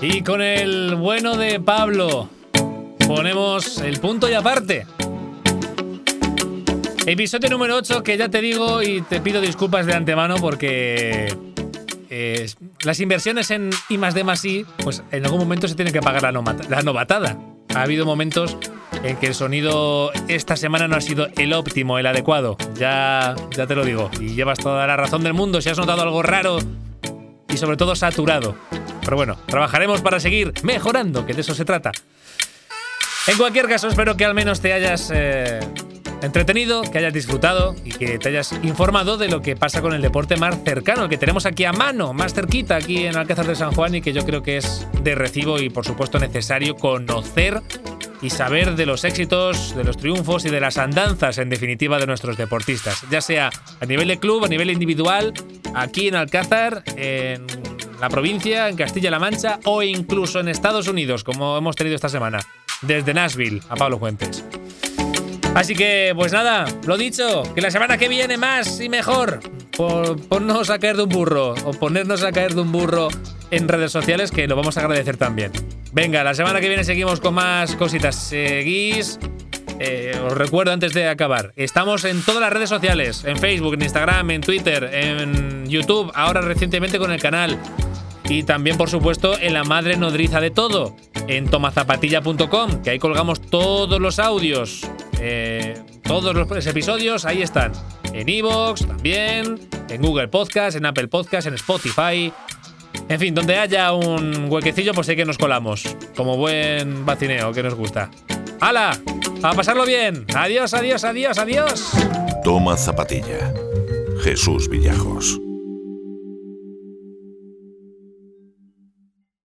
Y 0.00 0.22
con 0.22 0.42
el 0.42 0.94
bueno 0.94 1.36
de 1.36 1.58
Pablo 1.58 2.28
ponemos 3.06 3.78
el 3.78 3.98
punto 3.98 4.28
y 4.28 4.34
aparte. 4.34 4.86
Episodio 7.06 7.48
número 7.48 7.76
8 7.76 8.02
que 8.02 8.18
ya 8.18 8.28
te 8.28 8.42
digo 8.42 8.82
y 8.82 9.00
te 9.00 9.20
pido 9.20 9.40
disculpas 9.40 9.86
de 9.86 9.94
antemano 9.94 10.36
porque 10.36 11.34
eh, 12.10 12.46
las 12.84 13.00
inversiones 13.00 13.50
en 13.50 13.70
I 13.88 13.96
más 13.96 14.14
D 14.14 14.22
más 14.22 14.44
I, 14.44 14.66
pues 14.82 15.02
en 15.12 15.24
algún 15.24 15.40
momento 15.40 15.66
se 15.66 15.74
tiene 15.74 15.92
que 15.92 16.00
pagar 16.00 16.22
la, 16.22 16.32
novatada. 16.82 17.38
Ha 17.74 17.82
habido 17.82 18.04
momentos 18.04 18.58
en 19.02 19.16
que 19.16 19.28
el 19.28 19.34
sonido 19.34 20.10
esta 20.28 20.56
semana 20.56 20.88
no 20.88 20.96
ha 20.96 21.00
sido 21.00 21.28
el 21.38 21.54
óptimo, 21.54 21.98
el 21.98 22.06
adecuado. 22.06 22.58
Ya, 22.74 23.34
ya 23.56 23.66
te 23.66 23.74
lo 23.74 23.84
digo. 23.84 24.10
Y 24.20 24.34
llevas 24.34 24.58
toda 24.58 24.86
la 24.86 24.96
razón 24.96 25.22
del 25.22 25.32
mundo 25.32 25.62
si 25.62 25.70
has 25.70 25.78
notado 25.78 26.02
algo 26.02 26.22
raro 26.22 26.58
y 27.56 27.58
sobre 27.58 27.78
todo 27.78 27.96
saturado. 27.96 28.54
Pero 29.02 29.16
bueno, 29.16 29.38
trabajaremos 29.46 30.02
para 30.02 30.20
seguir 30.20 30.52
mejorando, 30.62 31.24
que 31.24 31.32
de 31.32 31.40
eso 31.40 31.54
se 31.54 31.64
trata. 31.64 31.90
En 33.26 33.38
cualquier 33.38 33.66
caso, 33.66 33.88
espero 33.88 34.16
que 34.16 34.26
al 34.26 34.34
menos 34.34 34.60
te 34.60 34.74
hayas 34.74 35.10
eh, 35.12 35.60
entretenido, 36.20 36.82
que 36.82 36.98
hayas 36.98 37.14
disfrutado 37.14 37.74
y 37.82 37.92
que 37.92 38.18
te 38.18 38.28
hayas 38.28 38.52
informado 38.62 39.16
de 39.16 39.28
lo 39.28 39.40
que 39.40 39.56
pasa 39.56 39.80
con 39.80 39.94
el 39.94 40.02
deporte 40.02 40.36
más 40.36 40.62
cercano, 40.64 41.04
el 41.04 41.08
que 41.08 41.16
tenemos 41.16 41.46
aquí 41.46 41.64
a 41.64 41.72
mano, 41.72 42.12
más 42.12 42.34
cerquita, 42.34 42.76
aquí 42.76 43.06
en 43.06 43.16
Alcázar 43.16 43.46
de 43.46 43.56
San 43.56 43.72
Juan 43.72 43.94
y 43.94 44.02
que 44.02 44.12
yo 44.12 44.24
creo 44.26 44.42
que 44.42 44.58
es 44.58 44.86
de 45.02 45.14
recibo 45.14 45.58
y 45.58 45.70
por 45.70 45.86
supuesto 45.86 46.18
necesario 46.18 46.76
conocer 46.76 47.62
y 48.22 48.30
saber 48.30 48.76
de 48.76 48.86
los 48.86 49.04
éxitos, 49.04 49.74
de 49.74 49.84
los 49.84 49.96
triunfos 49.96 50.44
y 50.44 50.50
de 50.50 50.60
las 50.60 50.78
andanzas 50.78 51.38
en 51.38 51.50
definitiva 51.50 51.98
de 51.98 52.06
nuestros 52.06 52.36
deportistas, 52.36 53.04
ya 53.10 53.20
sea 53.20 53.50
a 53.80 53.86
nivel 53.86 54.08
de 54.08 54.18
club, 54.18 54.44
a 54.44 54.48
nivel 54.48 54.70
individual, 54.70 55.32
aquí 55.74 56.08
en 56.08 56.14
Alcázar, 56.14 56.82
en 56.96 57.46
la 58.00 58.08
provincia, 58.08 58.68
en 58.68 58.76
Castilla-La 58.76 59.18
Mancha 59.18 59.60
o 59.64 59.82
incluso 59.82 60.40
en 60.40 60.48
Estados 60.48 60.88
Unidos, 60.88 61.24
como 61.24 61.56
hemos 61.56 61.76
tenido 61.76 61.96
esta 61.96 62.08
semana 62.08 62.40
desde 62.82 63.14
Nashville 63.14 63.60
a 63.68 63.76
Pablo 63.76 63.98
Fuentes. 63.98 64.44
Así 65.54 65.74
que, 65.74 66.12
pues 66.14 66.32
nada, 66.32 66.66
lo 66.86 66.98
dicho, 66.98 67.42
que 67.54 67.62
la 67.62 67.70
semana 67.70 67.96
que 67.96 68.08
viene 68.08 68.36
más 68.36 68.78
y 68.80 68.90
mejor. 68.90 69.40
Por 69.74 70.70
a 70.70 70.78
caer 70.78 70.96
de 70.96 71.02
un 71.02 71.08
burro 71.08 71.54
o 71.64 71.72
ponernos 71.72 72.22
a 72.22 72.32
caer 72.32 72.54
de 72.54 72.60
un 72.62 72.72
burro 72.72 73.08
en 73.50 73.68
redes 73.68 73.92
sociales, 73.92 74.30
que 74.30 74.46
lo 74.46 74.56
vamos 74.56 74.76
a 74.76 74.80
agradecer 74.80 75.16
también. 75.16 75.52
Venga, 75.92 76.24
la 76.24 76.34
semana 76.34 76.60
que 76.60 76.68
viene 76.68 76.84
seguimos 76.84 77.20
con 77.20 77.34
más 77.34 77.76
cositas. 77.76 78.16
Seguís. 78.16 79.18
Eh, 79.78 80.18
os 80.24 80.32
recuerdo 80.32 80.72
antes 80.72 80.94
de 80.94 81.06
acabar, 81.06 81.52
estamos 81.54 82.06
en 82.06 82.22
todas 82.22 82.40
las 82.40 82.50
redes 82.50 82.70
sociales, 82.70 83.24
en 83.26 83.36
Facebook, 83.36 83.74
en 83.74 83.82
Instagram, 83.82 84.30
en 84.30 84.40
Twitter, 84.40 84.88
en 84.90 85.66
YouTube, 85.66 86.10
ahora 86.14 86.40
recientemente 86.40 86.98
con 86.98 87.12
el 87.12 87.20
canal 87.20 87.58
y 88.28 88.42
también, 88.42 88.76
por 88.76 88.90
supuesto, 88.90 89.38
en 89.38 89.52
la 89.54 89.64
madre 89.64 89.96
nodriza 89.96 90.40
de 90.40 90.50
todo, 90.50 90.96
en 91.28 91.48
tomazapatilla.com, 91.48 92.82
que 92.82 92.90
ahí 92.90 92.98
colgamos 92.98 93.40
todos 93.40 94.00
los 94.00 94.18
audios, 94.18 94.80
eh, 95.20 95.80
todos 96.02 96.34
los 96.34 96.66
episodios, 96.66 97.24
ahí 97.24 97.42
están. 97.42 97.72
En 98.12 98.28
Evox 98.28 98.86
también, 98.86 99.60
en 99.88 100.02
Google 100.02 100.28
Podcast, 100.28 100.76
en 100.76 100.86
Apple 100.86 101.08
Podcast, 101.08 101.46
en 101.46 101.54
Spotify. 101.54 102.32
En 103.08 103.18
fin, 103.18 103.34
donde 103.34 103.56
haya 103.56 103.92
un 103.92 104.46
huequecillo, 104.50 104.92
pues 104.92 105.06
sé 105.06 105.16
que 105.16 105.24
nos 105.24 105.38
colamos. 105.38 105.84
Como 106.16 106.36
buen 106.36 107.06
vacineo 107.06 107.52
que 107.52 107.62
nos 107.62 107.74
gusta. 107.74 108.10
¡Hala! 108.60 108.98
¡A 109.42 109.52
pasarlo 109.52 109.84
bien! 109.84 110.26
Adiós, 110.34 110.74
adiós, 110.74 111.04
adiós, 111.04 111.38
adiós. 111.38 111.92
Toma 112.42 112.76
Zapatilla. 112.76 113.54
Jesús 114.22 114.68
Villajos. 114.68 115.38